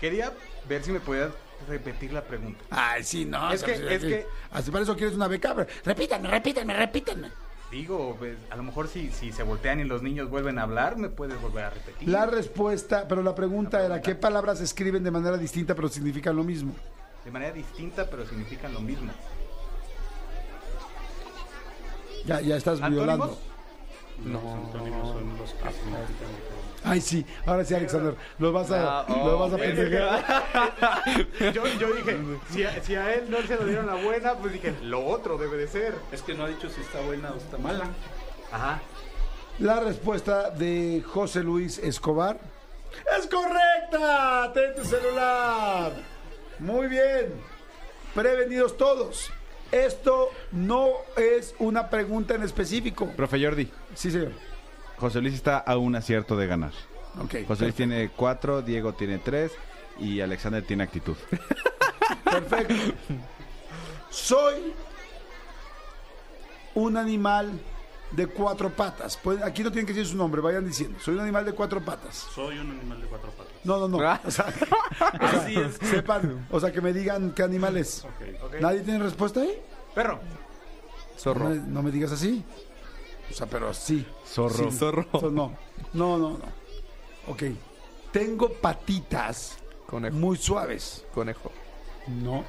Quería 0.00 0.32
ver 0.68 0.82
si 0.82 0.92
me 0.92 1.00
podías 1.00 1.30
repetir 1.68 2.12
la 2.12 2.22
pregunta. 2.22 2.64
Ay, 2.70 3.04
sí, 3.04 3.24
no. 3.24 3.50
Es 3.52 3.62
que- 3.62 3.72
es 3.94 4.02
que- 4.02 4.26
Así 4.52 4.70
para 4.70 4.84
eso 4.84 4.96
quieres 4.96 5.14
una 5.16 5.28
beca. 5.28 5.54
pero 5.54 5.68
Repítanme, 5.84 6.28
repítanme, 6.28 6.74
repítanme. 6.74 7.30
Digo, 7.70 8.14
pues, 8.18 8.36
a 8.50 8.56
lo 8.56 8.62
mejor 8.62 8.88
si, 8.88 9.10
si 9.10 9.32
se 9.32 9.42
voltean 9.42 9.80
y 9.80 9.84
los 9.84 10.02
niños 10.02 10.30
vuelven 10.30 10.58
a 10.58 10.62
hablar, 10.62 10.96
me 10.96 11.08
puedes 11.08 11.40
volver 11.40 11.64
a 11.64 11.70
repetir. 11.70 12.08
La 12.08 12.26
respuesta, 12.26 13.06
pero 13.08 13.22
la 13.22 13.34
pregunta 13.34 13.84
era, 13.84 14.00
¿qué 14.00 14.14
palabras 14.14 14.58
se 14.58 14.64
escriben 14.64 15.02
de 15.02 15.10
manera 15.10 15.36
distinta 15.36 15.74
pero 15.74 15.88
significan 15.88 16.36
lo 16.36 16.44
mismo? 16.44 16.74
De 17.24 17.30
manera 17.30 17.52
distinta, 17.52 18.08
pero 18.08 18.26
significan 18.26 18.72
lo 18.72 18.80
mismo. 18.80 19.10
Ya, 22.26 22.40
ya 22.40 22.56
estás 22.56 22.80
violando. 22.90 23.38
No. 24.24 24.40
Son 24.40 25.38
los 25.38 25.52
que 25.52 25.72
significan 25.72 26.06
diferente. 26.06 26.54
Ay, 26.84 27.00
sí. 27.00 27.24
Ahora 27.46 27.64
sí, 27.64 27.74
Alexander. 27.74 28.14
Lo 28.38 28.52
vas 28.52 28.70
a, 28.70 29.06
No, 29.08 29.26
lo 29.26 29.38
vas 29.38 29.52
a 29.52 29.56
pendejear. 29.56 30.44
yo, 31.54 31.66
yo 31.66 31.92
dije, 31.94 32.18
si 32.50 32.64
a, 32.64 32.82
si 32.82 32.94
a 32.94 33.14
él 33.14 33.30
no 33.30 33.42
se 33.42 33.56
lo 33.56 33.64
dieron 33.64 33.86
la 33.86 33.94
buena, 33.94 34.34
pues 34.34 34.52
dije, 34.52 34.74
lo 34.82 35.04
otro 35.06 35.38
debe 35.38 35.56
de 35.56 35.66
ser. 35.66 35.94
Es 36.12 36.22
que 36.22 36.34
no 36.34 36.44
ha 36.44 36.48
dicho 36.48 36.68
si 36.68 36.80
está 36.82 37.00
buena 37.00 37.32
o 37.32 37.36
está 37.36 37.58
mala. 37.58 37.86
Ajá. 38.52 38.80
La 39.58 39.80
respuesta 39.80 40.50
de 40.50 41.02
José 41.06 41.42
Luis 41.42 41.78
Escobar 41.78 42.38
es 43.18 43.26
correcta. 43.26 44.52
Ten 44.52 44.74
tu 44.74 44.84
celular. 44.84 45.92
Muy 46.58 46.86
bien. 46.88 47.32
Prevenidos 48.14 48.76
todos. 48.76 49.30
Esto 49.72 50.30
no 50.52 50.88
es 51.16 51.54
una 51.58 51.90
pregunta 51.90 52.34
en 52.34 52.42
específico. 52.42 53.10
Profe 53.16 53.42
Jordi, 53.44 53.68
Sí, 53.94 54.10
señor. 54.10 54.32
José 54.96 55.20
Luis 55.20 55.34
está 55.34 55.58
a 55.58 55.76
un 55.76 55.96
acierto 55.96 56.36
de 56.36 56.46
ganar. 56.46 56.72
Ok. 57.20 57.46
José 57.46 57.64
Luis 57.64 57.74
tiene 57.74 58.10
cuatro, 58.14 58.62
Diego 58.62 58.92
tiene 58.94 59.18
tres 59.18 59.52
y 59.98 60.20
Alexander 60.20 60.62
tiene 60.64 60.84
actitud. 60.84 61.16
Perfecto. 62.24 62.74
Soy 64.10 64.72
un 66.74 66.96
animal 66.96 67.52
de 68.14 68.26
cuatro 68.26 68.70
patas. 68.70 69.16
Pueden- 69.16 69.42
aquí 69.44 69.62
no 69.62 69.70
tienen 69.70 69.86
que 69.86 69.92
decir 69.92 70.08
su 70.10 70.16
nombre, 70.16 70.40
vayan 70.40 70.66
diciendo. 70.66 70.98
Soy 71.00 71.14
un 71.14 71.20
animal 71.20 71.44
de 71.44 71.52
cuatro 71.52 71.80
patas. 71.84 72.26
Soy 72.34 72.58
un 72.58 72.70
animal 72.70 73.00
de 73.00 73.06
cuatro 73.08 73.30
patas. 73.32 73.52
No, 73.64 73.78
no, 73.78 73.88
no. 73.88 73.96
O 73.98 74.30
sea, 74.30 74.46
o 75.20 75.28
sea, 75.28 75.70
sepan, 75.90 76.46
o 76.50 76.60
sea, 76.60 76.70
que 76.72 76.80
me 76.80 76.92
digan 76.92 77.32
qué 77.32 77.42
animal 77.42 77.76
es. 77.76 78.04
Ok. 78.04 78.60
¿Nadie 78.60 78.80
tiene 78.80 78.98
respuesta 79.02 79.40
ahí? 79.40 79.58
Perro. 79.94 80.20
Zorro. 81.18 81.44
No 81.44 81.50
me, 81.50 81.56
no 81.56 81.82
me 81.82 81.90
digas 81.90 82.12
así. 82.12 82.44
O 83.30 83.34
sea, 83.34 83.46
pero 83.46 83.72
sí. 83.72 84.06
Zorro. 84.26 84.70
Sí. 84.70 84.76
Zorro. 84.76 85.06
So- 85.18 85.30
no, 85.30 85.52
no, 85.92 86.18
no, 86.18 86.30
no. 86.30 86.38
Ok. 87.28 87.42
Tengo 88.12 88.48
patitas 88.52 89.56
Conejo. 89.86 90.14
muy 90.16 90.36
suaves. 90.36 91.04
Conejo. 91.14 91.50
No. 92.08 92.44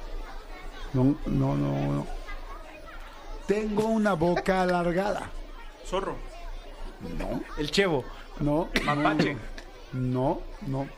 No, 0.92 1.16
no, 1.26 1.56
no, 1.56 1.92
no. 1.92 2.06
Tengo 3.46 3.86
una 3.86 4.12
boca 4.14 4.62
alargada. 4.62 5.30
Zorro. 5.86 6.16
No, 7.18 7.40
El 7.58 7.70
chevo. 7.70 8.04
no. 8.40 8.68
Mapache. 8.84 9.36
No, 9.92 10.40
no. 10.66 10.88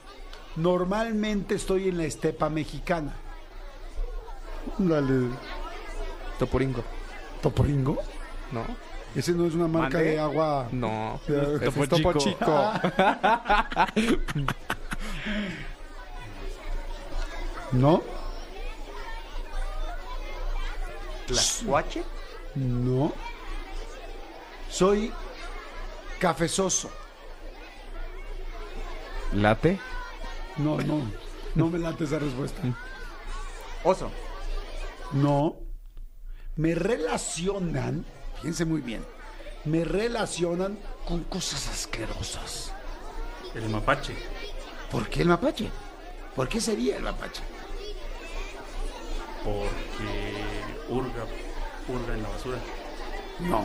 Normalmente 0.56 1.54
estoy 1.56 1.88
en 1.88 1.98
la 1.98 2.04
estepa 2.04 2.48
mexicana. 2.48 3.14
Dale. 4.78 5.28
Toporingo. 6.38 6.82
¿Toporingo? 7.42 7.98
No. 8.52 8.64
Ese 9.14 9.32
no 9.32 9.46
es 9.46 9.54
una 9.54 9.66
marca 9.68 9.96
¿Mande? 9.98 10.12
de 10.12 10.20
agua. 10.20 10.68
No. 10.72 11.20
de- 11.26 11.66
Ese 11.66 11.82
es 11.82 11.88
Topo 11.88 12.12
Chico. 12.14 12.46
¿No? 17.72 18.02
Tlacuache. 21.26 22.02
No. 22.54 23.12
Soy 24.70 25.12
cafezoso. 26.18 26.90
Late. 29.32 29.78
No, 30.56 30.78
no. 30.78 31.02
No 31.54 31.68
me 31.68 31.78
late 31.78 32.04
esa 32.04 32.18
respuesta. 32.18 32.62
Oso. 33.84 34.10
No. 35.12 35.56
Me 36.56 36.74
relacionan, 36.74 38.04
fíjense 38.36 38.64
muy 38.64 38.80
bien, 38.80 39.04
me 39.64 39.84
relacionan 39.84 40.76
con 41.06 41.22
cosas 41.24 41.68
asquerosas. 41.68 42.72
El 43.54 43.68
mapache. 43.68 44.16
¿Por 44.90 45.08
qué 45.08 45.22
el 45.22 45.28
mapache? 45.28 45.70
¿Por 46.34 46.48
qué 46.48 46.60
sería 46.60 46.96
el 46.96 47.04
mapache? 47.04 47.42
Porque 49.44 50.44
hurga, 50.88 51.26
hurga 51.88 52.14
en 52.14 52.22
la 52.22 52.28
basura. 52.28 52.58
No. 53.40 53.64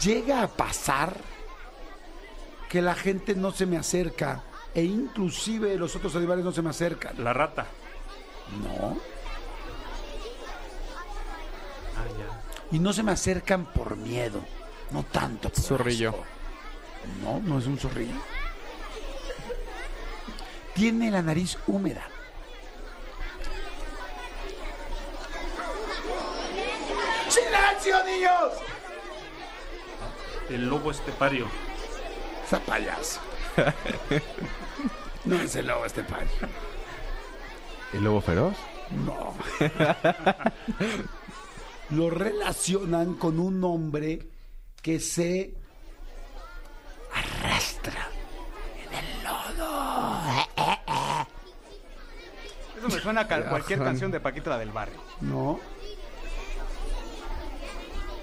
Llega 0.00 0.42
a 0.42 0.48
pasar 0.48 1.16
que 2.68 2.82
la 2.82 2.94
gente 2.94 3.34
no 3.34 3.52
se 3.52 3.66
me 3.66 3.76
acerca 3.76 4.42
e 4.74 4.82
inclusive 4.82 5.76
los 5.76 5.94
otros 5.94 6.16
animales 6.16 6.44
no 6.44 6.52
se 6.52 6.62
me 6.62 6.70
acercan. 6.70 7.22
La 7.22 7.32
rata. 7.32 7.66
No. 8.62 8.96
Ah, 11.96 12.06
ya. 12.18 12.76
Y 12.76 12.78
no 12.78 12.92
se 12.92 13.02
me 13.02 13.12
acercan 13.12 13.66
por 13.66 13.96
miedo, 13.96 14.40
no 14.90 15.04
tanto 15.04 15.50
por 15.50 15.62
Zorrillo. 15.62 16.10
asco. 16.10 16.24
No, 17.22 17.40
no 17.40 17.58
es 17.58 17.66
un 17.66 17.78
zorrillo. 17.78 18.14
Tiene 20.74 21.10
la 21.10 21.20
nariz 21.20 21.58
húmeda. 21.66 22.08
¡Silencio, 27.28 28.04
niños! 28.04 28.71
El 30.50 30.68
lobo 30.68 30.90
estepario. 30.90 31.46
Esa 32.46 32.58
payaso. 32.60 33.20
No 35.24 35.40
es 35.40 35.54
el 35.54 35.68
lobo 35.68 35.86
este 35.86 36.02
payo. 36.02 36.26
¿El 37.92 38.02
lobo 38.02 38.20
feroz? 38.20 38.56
No. 38.90 39.36
Lo 41.90 42.10
relacionan 42.10 43.14
con 43.14 43.38
un 43.38 43.62
hombre 43.62 44.26
que 44.82 44.98
se 44.98 45.54
arrastra 47.14 48.08
en 48.90 48.98
el 48.98 49.22
lodo. 49.22 50.10
Eso 52.78 52.88
me 52.88 52.98
suena 53.00 53.20
a 53.20 53.28
ca- 53.28 53.48
cualquier 53.48 53.78
canción 53.78 54.10
de 54.10 54.18
Paquita 54.18 54.50
la 54.50 54.58
del 54.58 54.72
barrio. 54.72 54.98
No. 55.20 55.60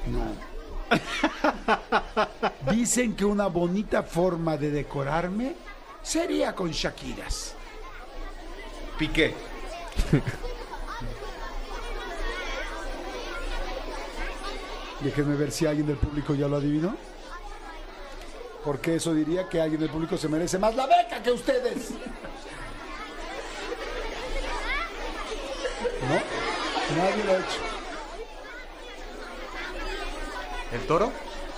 No. 0.07 0.48
Dicen 2.71 3.15
que 3.15 3.25
una 3.25 3.47
bonita 3.47 4.03
forma 4.03 4.57
de 4.57 4.71
decorarme 4.71 5.55
sería 6.01 6.53
con 6.55 6.71
Shakiras. 6.71 7.55
Piqué. 8.97 9.33
Déjenme 15.01 15.35
ver 15.35 15.51
si 15.51 15.65
alguien 15.65 15.87
del 15.87 15.97
público 15.97 16.35
ya 16.35 16.47
lo 16.47 16.57
adivinó. 16.57 16.95
Porque 18.63 18.95
eso 18.95 19.13
diría 19.13 19.47
que 19.47 19.61
alguien 19.61 19.79
del 19.79 19.89
público 19.89 20.17
se 20.17 20.27
merece 20.27 20.59
más 20.59 20.75
la 20.75 20.85
beca 20.85 21.23
que 21.23 21.31
ustedes. 21.31 21.91
No, 25.99 26.15
nadie 26.95 27.23
lo 27.23 27.31
ha 27.33 27.35
hecho. 27.35 27.68
¿El 30.71 30.81
toro? 30.87 31.11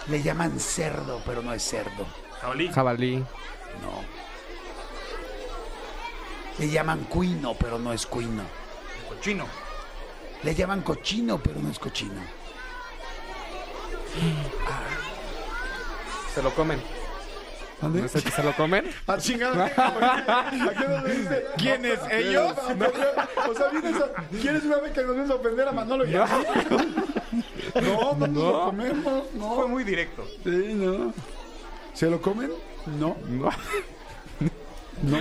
Le 0.08 0.22
llaman 0.24 0.60
cerdo, 0.60 1.22
pero 1.26 1.42
no 1.42 1.54
es 1.54 1.64
cerdo. 1.64 2.06
Jabalí. 2.42 2.70
Jabalí. 2.72 3.18
No. 3.18 4.04
Le 6.60 6.70
llaman 6.70 7.04
cuino, 7.06 7.56
pero 7.56 7.78
no 7.80 7.94
es 7.94 8.06
cuino. 8.06 8.44
Cochino. 9.10 9.46
Le 10.44 10.56
llaman 10.56 10.82
cochino, 10.82 11.38
pero 11.40 11.60
no 11.60 11.70
es 11.70 11.78
cochino. 11.80 12.22
Se 16.34 16.42
lo 16.42 16.54
comen. 16.56 16.82
¿Dónde? 17.82 18.02
¿No 18.02 18.08
sé 18.08 18.22
que 18.22 18.32
se 18.32 18.44
lo 18.44 18.54
comen? 18.56 18.86
Ah, 19.08 19.18
chingada. 19.18 19.66
¿A 19.66 20.50
qué 20.78 20.88
nos 20.88 21.04
dice? 21.06 21.46
¿Quiénes? 21.58 22.00
¿Ellos? 22.12 22.54
O 22.58 23.54
sea, 23.56 23.68
vienes 23.70 24.02
a- 24.02 24.24
¿quieres 24.42 24.64
una 24.64 24.78
vez 24.78 24.92
que 24.94 25.02
nos 25.04 25.16
vienes 25.16 25.32
a 25.32 25.36
ofender 25.36 25.68
a 25.68 25.72
Manolo 25.72 26.06
y 26.06 26.16
a 26.16 26.26
mí? 26.26 26.32
No, 27.76 28.14
no 28.16 28.28
nos 28.28 28.44
lo 28.44 28.66
comemos. 28.66 29.24
No. 29.34 29.56
Fue 29.56 29.68
muy 29.68 29.84
directo. 29.84 30.26
Sí, 30.44 30.74
no. 30.76 31.14
¿Se 31.94 32.10
lo 32.10 32.22
comen? 32.22 32.52
No. 33.00 33.18
No. 33.28 33.50
No. 35.04 35.18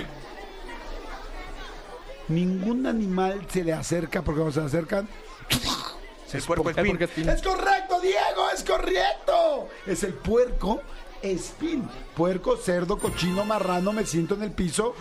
Ningún 2.27 2.85
animal 2.85 3.45
se 3.49 3.63
le 3.63 3.73
acerca 3.73 4.21
porque 4.21 4.41
cuando 4.41 4.59
se 4.59 4.65
acercan. 4.65 5.07
El 6.31 6.41
puerco 6.43 6.69
Es 6.69 6.77
espín. 6.77 6.91
porque 6.91 7.03
es 7.05 7.11
pin- 7.11 7.29
¡Es 7.29 7.41
correcto, 7.41 7.99
Diego! 7.99 8.49
¡Es 8.55 8.63
correcto! 8.63 9.67
Es 9.85 10.03
el 10.03 10.13
puerco 10.13 10.81
espín. 11.21 11.89
Puerco, 12.15 12.55
cerdo, 12.55 12.97
cochino, 12.99 13.43
marrano, 13.43 13.91
me 13.91 14.05
siento 14.05 14.35
en 14.35 14.43
el 14.43 14.51
piso. 14.51 14.95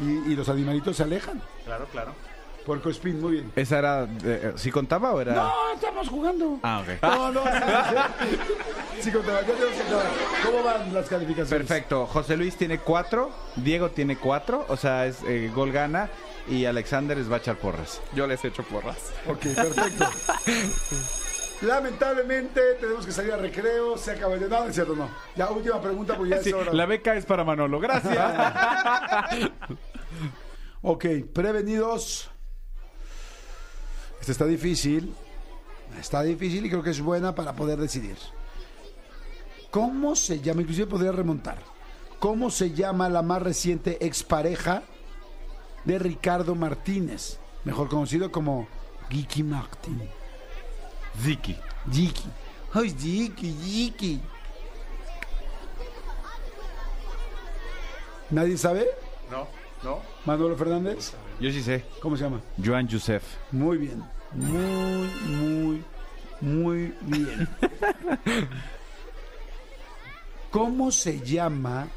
Y, 0.00 0.32
y 0.32 0.36
los 0.36 0.48
animalitos 0.50 0.96
se 0.96 1.04
alejan. 1.04 1.40
Claro, 1.64 1.86
claro. 1.92 2.14
Puerco 2.64 2.88
espín, 2.88 3.20
muy 3.20 3.32
bien. 3.32 3.52
¿Esa 3.56 3.78
era. 3.78 4.08
eh, 4.24 4.52
¿Sí 4.56 4.70
contaba 4.70 5.12
o 5.12 5.20
era.? 5.20 5.34
No, 5.34 5.52
estamos 5.74 6.08
jugando. 6.08 6.58
Ah, 6.62 6.80
ok. 6.82 7.02
No, 7.02 7.32
no, 7.32 7.42
sí, 9.00 9.10
contaba, 9.12 9.40
ya 9.42 9.46
tenemos 9.52 9.74
que 9.74 9.82
acabar. 9.82 10.06
¿Cómo 10.46 10.62
van 10.62 10.94
las 10.94 11.06
calificaciones? 11.08 11.50
Perfecto. 11.68 12.06
José 12.06 12.36
Luis 12.38 12.56
tiene 12.56 12.78
cuatro, 12.78 13.30
Diego 13.56 13.90
tiene 13.90 14.16
cuatro, 14.16 14.64
o 14.68 14.76
sea, 14.78 15.04
es 15.06 15.18
eh, 15.28 15.50
gol 15.54 15.72
gana 15.72 16.08
y 16.48 16.64
Alexander 16.64 17.18
es 17.18 17.30
va 17.30 17.36
a 17.36 17.38
echar 17.40 17.56
porras. 17.56 18.00
Yo 18.14 18.26
les 18.26 18.42
echo 18.44 18.62
porras. 18.62 19.12
Ok, 19.28 19.40
perfecto. 19.54 20.06
Lamentablemente 21.62 22.60
tenemos 22.80 23.04
que 23.06 23.12
salir 23.12 23.32
a 23.32 23.36
recreo, 23.36 23.96
se 23.96 24.10
acaba 24.12 24.36
de... 24.36 24.48
No, 24.48 24.60
no 24.64 24.66
es 24.68 24.74
cierto, 24.74 24.96
no. 24.96 25.08
Ya, 25.36 25.48
última 25.50 25.80
pregunta, 25.80 26.14
porque 26.16 26.30
ya 26.30 26.42
Sí, 26.42 26.48
es 26.48 26.54
hora. 26.54 26.72
la 26.72 26.86
beca 26.86 27.14
es 27.14 27.24
para 27.26 27.44
Manolo, 27.44 27.78
gracias. 27.78 28.18
Ok, 30.86 31.06
prevenidos. 31.32 32.30
Esta 34.24 34.32
está 34.32 34.46
difícil. 34.46 35.14
Está 36.00 36.22
difícil 36.22 36.64
y 36.64 36.70
creo 36.70 36.82
que 36.82 36.88
es 36.88 37.00
buena 37.02 37.34
para 37.34 37.54
poder 37.54 37.78
decidir. 37.78 38.16
¿Cómo 39.70 40.16
se 40.16 40.40
llama? 40.40 40.62
Inclusive 40.62 40.86
podría 40.86 41.12
remontar. 41.12 41.58
¿Cómo 42.20 42.48
se 42.48 42.70
llama 42.70 43.10
la 43.10 43.20
más 43.20 43.42
reciente 43.42 43.98
expareja 44.06 44.82
de 45.84 45.98
Ricardo 45.98 46.54
Martínez? 46.54 47.38
Mejor 47.64 47.90
conocido 47.90 48.32
como 48.32 48.66
Giki 49.10 49.42
Martín. 49.42 50.00
Ziki. 51.20 51.58
Giki. 51.92 52.24
Ay, 52.72 52.94
Giki, 52.98 53.54
Giki. 53.62 54.22
¿Nadie 58.30 58.56
sabe? 58.56 58.86
No, 59.30 59.48
no. 59.82 60.00
Manolo 60.24 60.56
Fernández. 60.56 61.12
Yo 61.38 61.50
sí 61.50 61.62
sé. 61.62 61.84
¿Cómo 62.00 62.16
se 62.16 62.24
llama? 62.24 62.40
Joan 62.64 62.88
Youssef. 62.88 63.22
Muy 63.52 63.76
bien. 63.76 64.13
Muy, 64.34 65.10
muy, 65.28 65.84
muy 66.40 66.94
bien. 67.02 67.48
¿Cómo 70.50 70.90
se 70.90 71.20
llama 71.20 71.88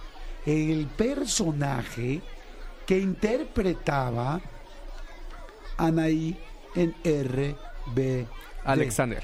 el 0.45 0.87
personaje 0.87 2.21
que 2.85 2.99
interpretaba 2.99 4.39
Anaí 5.77 6.37
en 6.75 6.95
RB? 7.03 8.25
Alexander. 8.65 9.23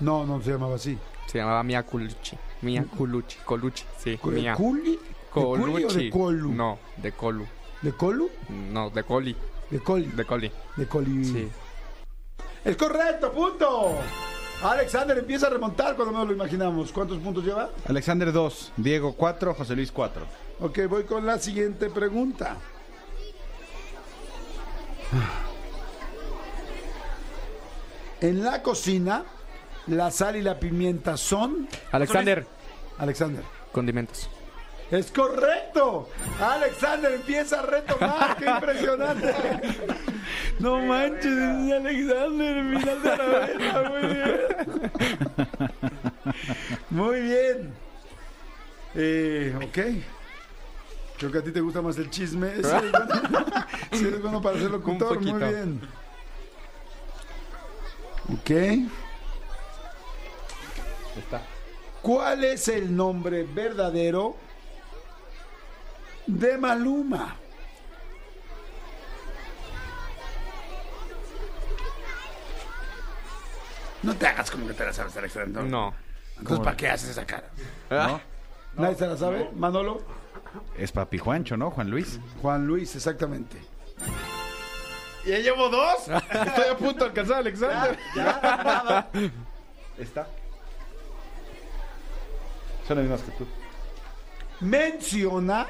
No, 0.00 0.24
no 0.26 0.40
se 0.42 0.52
llamaba 0.52 0.76
así. 0.76 0.96
Se 1.26 1.38
llamaba 1.38 1.62
Mia 1.62 1.84
Colucci. 1.84 2.36
Mia 2.62 2.84
Colucci. 2.84 3.38
Colucci, 3.44 3.84
sí. 3.98 4.18
Mia. 4.24 4.54
¿Culi? 4.54 4.92
¿De 4.92 5.42
Culi 5.42 5.84
o 5.84 5.92
de 5.92 6.10
Colu? 6.10 6.52
No, 6.52 6.78
de 6.96 7.12
Colu. 7.12 7.46
¿De 7.82 7.92
Colu? 7.92 8.30
No, 8.48 8.90
de 8.90 9.02
Coli. 9.02 9.36
De 9.70 9.80
Coli. 9.80 10.06
De 10.06 10.24
Coli. 10.24 10.52
De 10.76 10.86
Coli. 10.86 11.24
Sí. 11.24 11.48
Es 12.64 12.76
correcto, 12.76 13.32
punto. 13.32 13.98
Alexander 14.62 15.16
empieza 15.16 15.46
a 15.46 15.50
remontar 15.50 15.94
cuando 15.94 16.12
menos 16.12 16.28
lo 16.28 16.34
imaginamos. 16.34 16.90
¿Cuántos 16.90 17.18
puntos 17.18 17.44
lleva? 17.44 17.70
Alexander 17.86 18.32
2, 18.32 18.72
Diego 18.76 19.12
4, 19.12 19.54
José 19.54 19.76
Luis 19.76 19.92
4. 19.92 20.26
Ok, 20.60 20.80
voy 20.88 21.04
con 21.04 21.24
la 21.24 21.38
siguiente 21.38 21.88
pregunta. 21.90 22.56
En 28.20 28.42
la 28.42 28.62
cocina, 28.62 29.24
la 29.86 30.10
sal 30.10 30.34
y 30.34 30.42
la 30.42 30.58
pimienta 30.58 31.16
son... 31.16 31.68
Alexander. 31.92 32.44
Alexander. 32.98 33.44
Condimentos. 33.70 34.28
Es 34.90 35.12
correcto. 35.12 36.08
Alexander 36.40 37.12
empieza 37.12 37.60
a 37.60 37.62
retomar. 37.62 38.36
Qué 38.36 38.46
impresionante. 38.46 39.34
No 40.58 40.80
manches, 40.80 41.26
es 41.26 41.72
Alexander, 41.72 42.56
el 42.56 42.78
final 42.78 43.02
de 43.02 43.16
la 43.16 43.26
venta. 43.26 43.90
Muy 43.90 44.06
bien. 44.14 44.38
Muy 46.90 47.20
bien. 47.20 47.74
Eh, 48.94 49.54
ok. 49.56 49.78
Creo 51.18 51.32
que 51.32 51.38
a 51.38 51.42
ti 51.42 51.52
te 51.52 51.60
gusta 51.60 51.82
más 51.82 51.96
el 51.98 52.10
chisme. 52.10 52.50
Sí, 52.56 52.62
eres 52.64 52.92
bueno, 52.92 53.66
sí 53.92 54.06
eres 54.06 54.22
bueno 54.22 54.42
para 54.42 54.58
ser 54.58 54.70
locutor. 54.70 55.20
Muy 55.20 55.32
bien. 55.32 55.80
Ok. 58.32 58.50
Está. 61.16 61.42
¿Cuál 62.02 62.44
es 62.44 62.68
el 62.68 62.94
nombre 62.94 63.42
verdadero 63.42 64.36
de 66.26 66.58
Maluma? 66.58 67.36
No 74.02 74.14
te 74.14 74.26
hagas 74.26 74.50
como 74.50 74.66
que 74.66 74.74
te 74.74 74.84
la 74.84 74.92
sabes, 74.92 75.16
Alexander. 75.16 75.64
No. 75.64 75.94
Entonces, 76.38 76.64
¿para 76.64 76.76
qué 76.76 76.88
haces 76.88 77.10
esa 77.10 77.26
cara? 77.26 77.48
¿No? 77.90 78.20
¿Nadie 78.76 78.96
se 78.96 79.06
la 79.06 79.16
sabe? 79.16 79.50
¿Manolo? 79.54 80.02
Es 80.76 80.92
Papi 80.92 81.18
Juancho, 81.18 81.56
¿no? 81.56 81.70
Juan 81.70 81.90
Luis. 81.90 82.20
Juan 82.40 82.66
Luis, 82.66 82.94
exactamente. 82.94 83.58
Ya 85.26 85.38
llevo 85.38 85.68
dos. 85.68 86.08
Estoy 86.08 86.68
a 86.70 86.76
punto 86.76 87.04
de 87.04 87.10
alcanzar 87.10 87.36
a 87.36 87.38
Alexander. 87.38 87.98
Está. 89.98 90.26
Son 92.86 92.96
las 92.96 93.06
mismas 93.06 93.22
que 93.22 93.32
tú. 93.32 93.46
Menciona, 94.60 95.66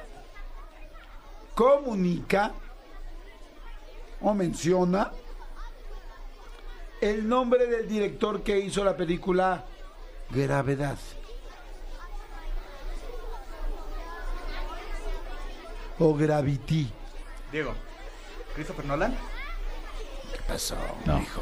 comunica 1.54 2.52
o 4.20 4.34
menciona 4.34 5.10
el 7.00 7.28
nombre 7.28 7.66
del 7.66 7.88
director 7.88 8.42
que 8.42 8.58
hizo 8.58 8.84
la 8.84 8.96
película 8.96 9.64
Gravedad. 10.30 10.98
O 15.98 16.14
Gravity. 16.14 16.90
Diego, 17.50 17.72
¿Christopher 18.54 18.84
Nolan? 18.84 19.16
¿Qué 20.32 20.40
pasó, 20.46 20.76
No. 21.04 21.18
hijo? 21.20 21.40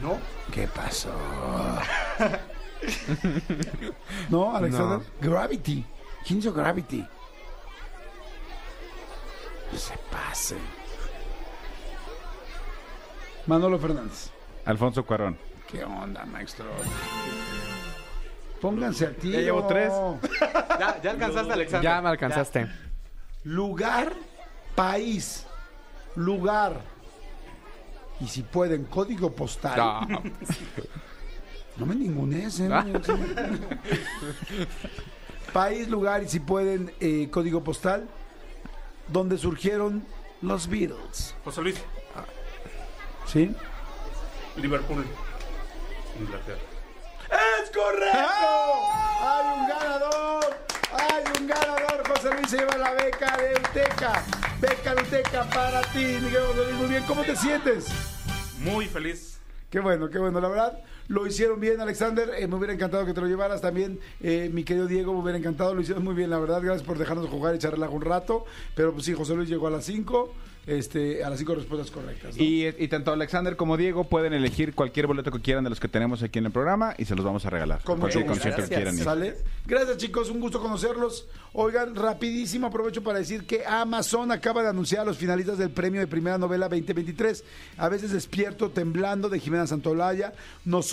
¿No? 0.00 0.18
¿Qué 0.52 0.66
pasó? 0.68 1.10
¿No, 4.28 4.54
Alexander? 4.56 5.00
Gravity. 5.20 5.84
¿Quién 6.26 6.40
hizo 6.40 6.52
Gravity? 6.52 7.06
No 9.72 9.78
se 9.78 9.96
pase. 10.10 10.56
Manolo 13.46 13.78
Fernández. 13.78 14.30
Alfonso 14.64 15.04
Cuarón. 15.04 15.36
¿Qué 15.70 15.84
onda, 15.84 16.24
maestro? 16.24 16.66
Pónganse 18.60 19.06
al 19.06 19.14
tiro. 19.16 19.38
Ya 19.38 19.44
llevo 19.44 19.66
tres. 19.66 19.92
Ya, 20.78 21.00
ya 21.00 21.10
alcanzaste, 21.12 21.52
Alexander. 21.52 21.90
Ya 21.90 22.02
me 22.02 22.08
alcanzaste. 22.08 22.66
Lugar, 23.44 24.12
país, 24.74 25.46
lugar. 26.16 26.80
Y 28.20 28.26
si 28.26 28.42
pueden, 28.42 28.84
código 28.84 29.32
postal. 29.32 30.08
No. 30.08 30.22
No 31.76 31.86
me 31.86 31.96
ningunees, 31.96 32.60
¿eh? 32.60 32.68
Ah. 32.70 32.84
País, 35.52 35.88
lugar 35.88 36.22
y 36.22 36.28
si 36.28 36.38
pueden, 36.38 36.92
eh, 37.00 37.28
código 37.32 37.64
postal, 37.64 38.06
donde 39.08 39.36
surgieron 39.38 40.04
los 40.40 40.68
Beatles. 40.68 41.34
José 41.44 41.62
Luis, 41.62 41.82
¿Sí? 43.26 43.52
Liverpool, 44.56 45.04
Inglaterra. 46.18 46.60
¡Es 47.60 47.70
correcto! 47.70 48.18
¡Hay 49.20 49.58
un 49.58 49.68
ganador! 49.68 50.56
¡Hay 50.92 51.24
un 51.40 51.46
ganador! 51.46 52.08
José 52.08 52.30
Luis 52.34 52.50
se 52.50 52.58
lleva 52.58 52.76
la 52.76 52.92
beca 52.92 53.36
de 53.36 53.54
Uteca. 53.54 54.22
Beca 54.60 54.94
de 54.94 55.02
Uteca 55.02 55.44
para 55.50 55.82
ti, 55.92 56.18
Miguel 56.20 56.42
José 56.46 56.64
Luis. 56.64 56.74
Muy 56.76 56.88
bien, 56.88 57.02
¿cómo 57.04 57.22
te 57.22 57.34
sientes? 57.36 57.86
Muy 58.58 58.86
feliz. 58.86 59.40
Qué 59.70 59.80
bueno, 59.80 60.08
qué 60.08 60.18
bueno, 60.18 60.40
la 60.40 60.48
verdad. 60.48 60.78
Lo 61.08 61.26
hicieron 61.26 61.60
bien, 61.60 61.80
Alexander. 61.80 62.30
Eh, 62.38 62.46
me 62.46 62.56
hubiera 62.56 62.72
encantado 62.72 63.04
que 63.04 63.12
te 63.12 63.20
lo 63.20 63.26
llevaras 63.26 63.60
también. 63.60 63.98
eh, 64.20 64.50
mi 64.52 64.64
querido 64.64 64.86
Diego, 64.86 65.12
me 65.12 65.20
hubiera 65.20 65.38
encantado. 65.38 65.74
Lo 65.74 65.80
hicieron 65.80 66.02
muy 66.04 66.14
bien, 66.14 66.30
la 66.30 66.38
verdad. 66.38 66.62
Gracias 66.62 66.86
por 66.86 66.98
dejarnos 66.98 67.28
jugar 67.28 67.54
y 67.54 67.56
echar 67.56 67.72
relajo 67.72 67.94
un 67.94 68.02
rato. 68.02 68.44
Pero 68.74 68.92
pues 68.92 69.04
sí, 69.04 69.12
José 69.12 69.34
Luis 69.34 69.48
llegó 69.48 69.66
a 69.66 69.70
las 69.70 69.84
5. 69.84 70.32
Este, 70.66 71.22
a 71.22 71.28
las 71.28 71.38
5 71.40 71.56
respuestas 71.56 71.90
correctas. 71.90 72.34
¿no? 72.34 72.42
Y, 72.42 72.66
y 72.78 72.88
tanto 72.88 73.12
Alexander 73.12 73.54
como 73.54 73.76
Diego 73.76 74.04
pueden 74.04 74.32
elegir 74.32 74.74
cualquier 74.74 75.06
boleto 75.06 75.30
que 75.30 75.40
quieran 75.40 75.62
de 75.62 75.68
los 75.68 75.78
que 75.78 75.88
tenemos 75.88 76.22
aquí 76.22 76.38
en 76.38 76.46
el 76.46 76.52
programa 76.52 76.94
y 76.96 77.04
se 77.04 77.14
los 77.14 77.22
vamos 77.22 77.44
a 77.44 77.50
regalar. 77.50 77.82
Con 77.82 78.00
cualquier 78.00 78.24
concierto 78.24 78.62
que 78.62 78.68
quieran 78.68 78.96
ir. 78.96 79.04
¿Sale? 79.04 79.36
Gracias 79.66 79.98
chicos, 79.98 80.30
un 80.30 80.40
gusto 80.40 80.62
conocerlos. 80.62 81.28
Oigan, 81.52 81.94
rapidísimo 81.94 82.68
aprovecho 82.68 83.02
para 83.02 83.18
decir 83.18 83.44
que 83.44 83.66
Amazon 83.66 84.32
acaba 84.32 84.62
de 84.62 84.70
anunciar 84.70 85.02
a 85.02 85.04
los 85.04 85.18
finalistas 85.18 85.58
del 85.58 85.68
premio 85.70 86.00
de 86.00 86.06
primera 86.06 86.38
novela 86.38 86.66
2023. 86.70 87.44
A 87.76 87.90
veces 87.90 88.12
despierto 88.12 88.70
temblando 88.70 89.28
de 89.28 89.40
Jimena 89.40 89.66
Santolaya, 89.66 90.32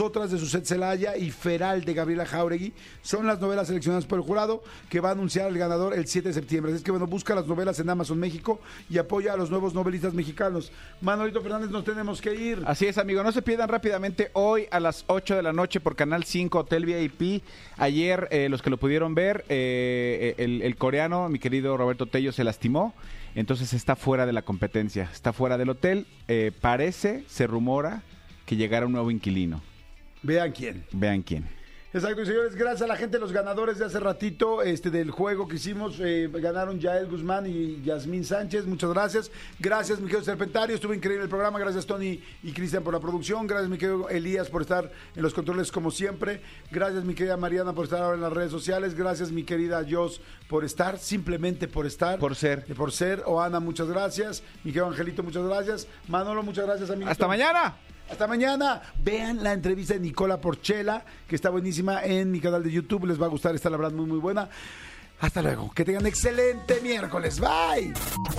Nosotras 0.02 0.32
de 0.32 0.40
Suset 0.40 0.65
Celaya 0.65 1.15
y 1.15 1.30
Feral 1.30 1.86
de 1.86 1.94
Gabriela 1.94 2.26
Jauregui. 2.26 2.73
Son 3.03 3.28
las 3.28 3.40
novelas 3.40 3.68
seleccionadas 3.68 4.07
por 4.07 4.18
el 4.18 4.26
jurado 4.26 4.64
que 4.90 4.99
va 4.99 5.10
a 5.10 5.11
anunciar 5.11 5.45
al 5.45 5.56
ganador 5.56 5.94
el 5.94 6.07
7 6.07 6.30
de 6.30 6.34
septiembre. 6.34 6.72
Así 6.72 6.78
es 6.80 6.84
que 6.84 6.90
bueno, 6.90 7.06
busca 7.06 7.36
las 7.36 7.45
novelas 7.45 7.80
en 7.80 7.88
Amazon 7.88 8.18
México 8.18 8.60
y 8.90 8.98
apoya 8.98 9.34
a 9.34 9.38
los 9.38 9.52
nuevos 9.52 9.76
novelistas 9.76 10.15
mexicanos. 10.15 10.72
Manolito 11.02 11.40
Fernández, 11.40 11.69
nos 11.69 11.84
tenemos 11.84 12.19
que 12.19 12.34
ir. 12.34 12.64
Así 12.65 12.88
es, 12.88 12.98
amigo. 12.98 13.22
No 13.22 13.32
se 13.32 13.44
pierdan 13.44 13.69
rápidamente 13.69 14.32
hoy 14.34 14.65
a 14.72 14.80
las 14.80 15.03
8 15.06 15.36
de 15.36 15.44
la 15.44 15.53
noche 15.53 15.80
por 15.80 15.95
Canal 15.95 16.23
5 16.23 16.57
Hotel 16.57 16.88
VIP. 16.88 17.44
Ayer, 17.78 18.28
eh, 18.32 18.49
los 18.49 18.64
que 18.64 18.72
lo 18.72 18.78
pudieron 18.78 19.14
ver, 19.14 19.45
eh, 19.49 20.34
el, 20.40 20.64
el 20.64 20.78
coreano, 20.78 21.30
mi 21.30 21.38
querido 21.38 21.78
Roberto 21.78 22.07
Tello, 22.07 22.32
se 22.32 22.44
lastimó. 22.44 22.95
Entonces 23.36 23.72
está 23.73 23.95
fuera 23.95 24.26
de 24.26 24.34
la 24.34 24.41
competencia. 24.41 25.07
Está 25.14 25.32
fuera 25.32 25.60
del 25.60 25.69
hotel. 25.69 26.07
Eh, 26.28 26.52
parece, 26.60 27.23
se 27.28 27.45
rumora, 27.45 28.02
que 28.48 28.56
llegará 28.56 28.88
un 28.88 28.94
nuevo 28.94 29.11
inquilino. 29.11 29.61
Vean 30.23 30.52
quién. 30.52 30.85
Vean 30.91 31.22
quién. 31.22 31.61
Exacto, 31.93 32.22
y 32.22 32.26
señores, 32.26 32.56
gracias 32.56 32.84
a 32.84 32.88
la 32.88 32.95
gente, 32.95 33.19
los 33.19 33.34
ganadores 33.34 33.77
de 33.77 33.84
hace 33.84 33.99
ratito 33.99 34.61
este 34.61 34.89
del 34.89 35.11
juego 35.11 35.45
que 35.45 35.57
hicimos, 35.57 35.99
eh, 35.99 36.30
ganaron 36.31 36.80
Yael 36.80 37.07
Guzmán 37.07 37.45
y 37.48 37.81
Yasmín 37.81 38.23
Sánchez, 38.23 38.65
muchas 38.65 38.91
gracias. 38.91 39.30
Gracias, 39.60 39.99
mi 39.99 40.06
querido 40.06 40.23
Serpentario, 40.23 40.73
estuvo 40.73 40.93
increíble 40.93 41.23
el 41.23 41.30
programa, 41.30 41.60
gracias 41.60 41.85
Tony 41.85 42.23
y 42.43 42.53
Cristian 42.53 42.81
por 42.81 42.93
la 42.93 43.02
producción, 43.02 43.45
gracias 43.45 43.69
mi 43.69 43.77
querido 43.77 44.07
Elías 44.07 44.48
por 44.48 44.61
estar 44.61 44.89
en 45.18 45.22
los 45.22 45.34
controles 45.34 45.69
como 45.69 45.91
siempre, 45.91 46.39
gracias 46.72 47.03
mi 47.03 47.14
querida 47.14 47.35
Mariana 47.35 47.73
por 47.73 47.84
estar 47.84 48.02
ahora 48.02 48.15
en 48.15 48.22
las 48.22 48.31
redes 48.31 48.52
sociales, 48.52 48.95
gracias 48.95 49.30
mi 49.30 49.43
querida 49.43 49.84
Jos 49.89 50.22
por 50.48 50.64
estar, 50.64 50.98
simplemente 50.98 51.68
por 51.68 51.85
estar. 51.85 52.19
Por 52.19 52.38
ser. 52.38 52.64
Eh, 52.69 52.73
Por 52.73 52.93
ser, 52.93 53.23
Oana, 53.26 53.60
muchas 53.60 53.89
gracias, 53.89 54.43
mi 54.64 54.72
querido 54.72 54.88
Angelito, 54.88 55.23
muchas 55.23 55.45
gracias, 55.45 55.88
Manolo, 56.07 56.41
muchas 56.41 56.65
gracias, 56.65 56.89
amigo. 56.89 57.11
¡Hasta 57.11 57.27
mañana! 57.27 57.76
Hasta 58.11 58.27
mañana. 58.27 58.81
Vean 59.03 59.41
la 59.41 59.53
entrevista 59.53 59.93
de 59.93 60.01
Nicola 60.01 60.39
Porchela, 60.39 61.03
que 61.27 61.35
está 61.35 61.49
buenísima 61.49 62.03
en 62.03 62.29
mi 62.29 62.41
canal 62.41 62.61
de 62.61 62.69
YouTube. 62.71 63.05
Les 63.05 63.19
va 63.19 63.25
a 63.27 63.29
gustar, 63.29 63.55
está 63.55 63.69
la 63.69 63.77
verdad 63.77 63.93
muy, 63.93 64.05
muy 64.05 64.19
buena. 64.19 64.49
Hasta 65.21 65.41
luego. 65.41 65.71
Que 65.71 65.85
tengan 65.85 66.05
excelente 66.05 66.81
miércoles. 66.81 67.39
Bye. 67.39 67.93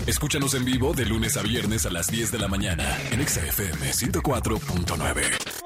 Escúchanos 0.06 0.54
en 0.54 0.64
vivo 0.64 0.92
de 0.92 1.06
lunes 1.06 1.36
a 1.36 1.42
viernes 1.42 1.86
a 1.86 1.90
las 1.90 2.08
10 2.08 2.32
de 2.32 2.38
la 2.38 2.48
mañana 2.48 2.84
en 3.10 3.20
Exa 3.20 3.40
FM 3.46 3.92
104.9. 3.92 5.62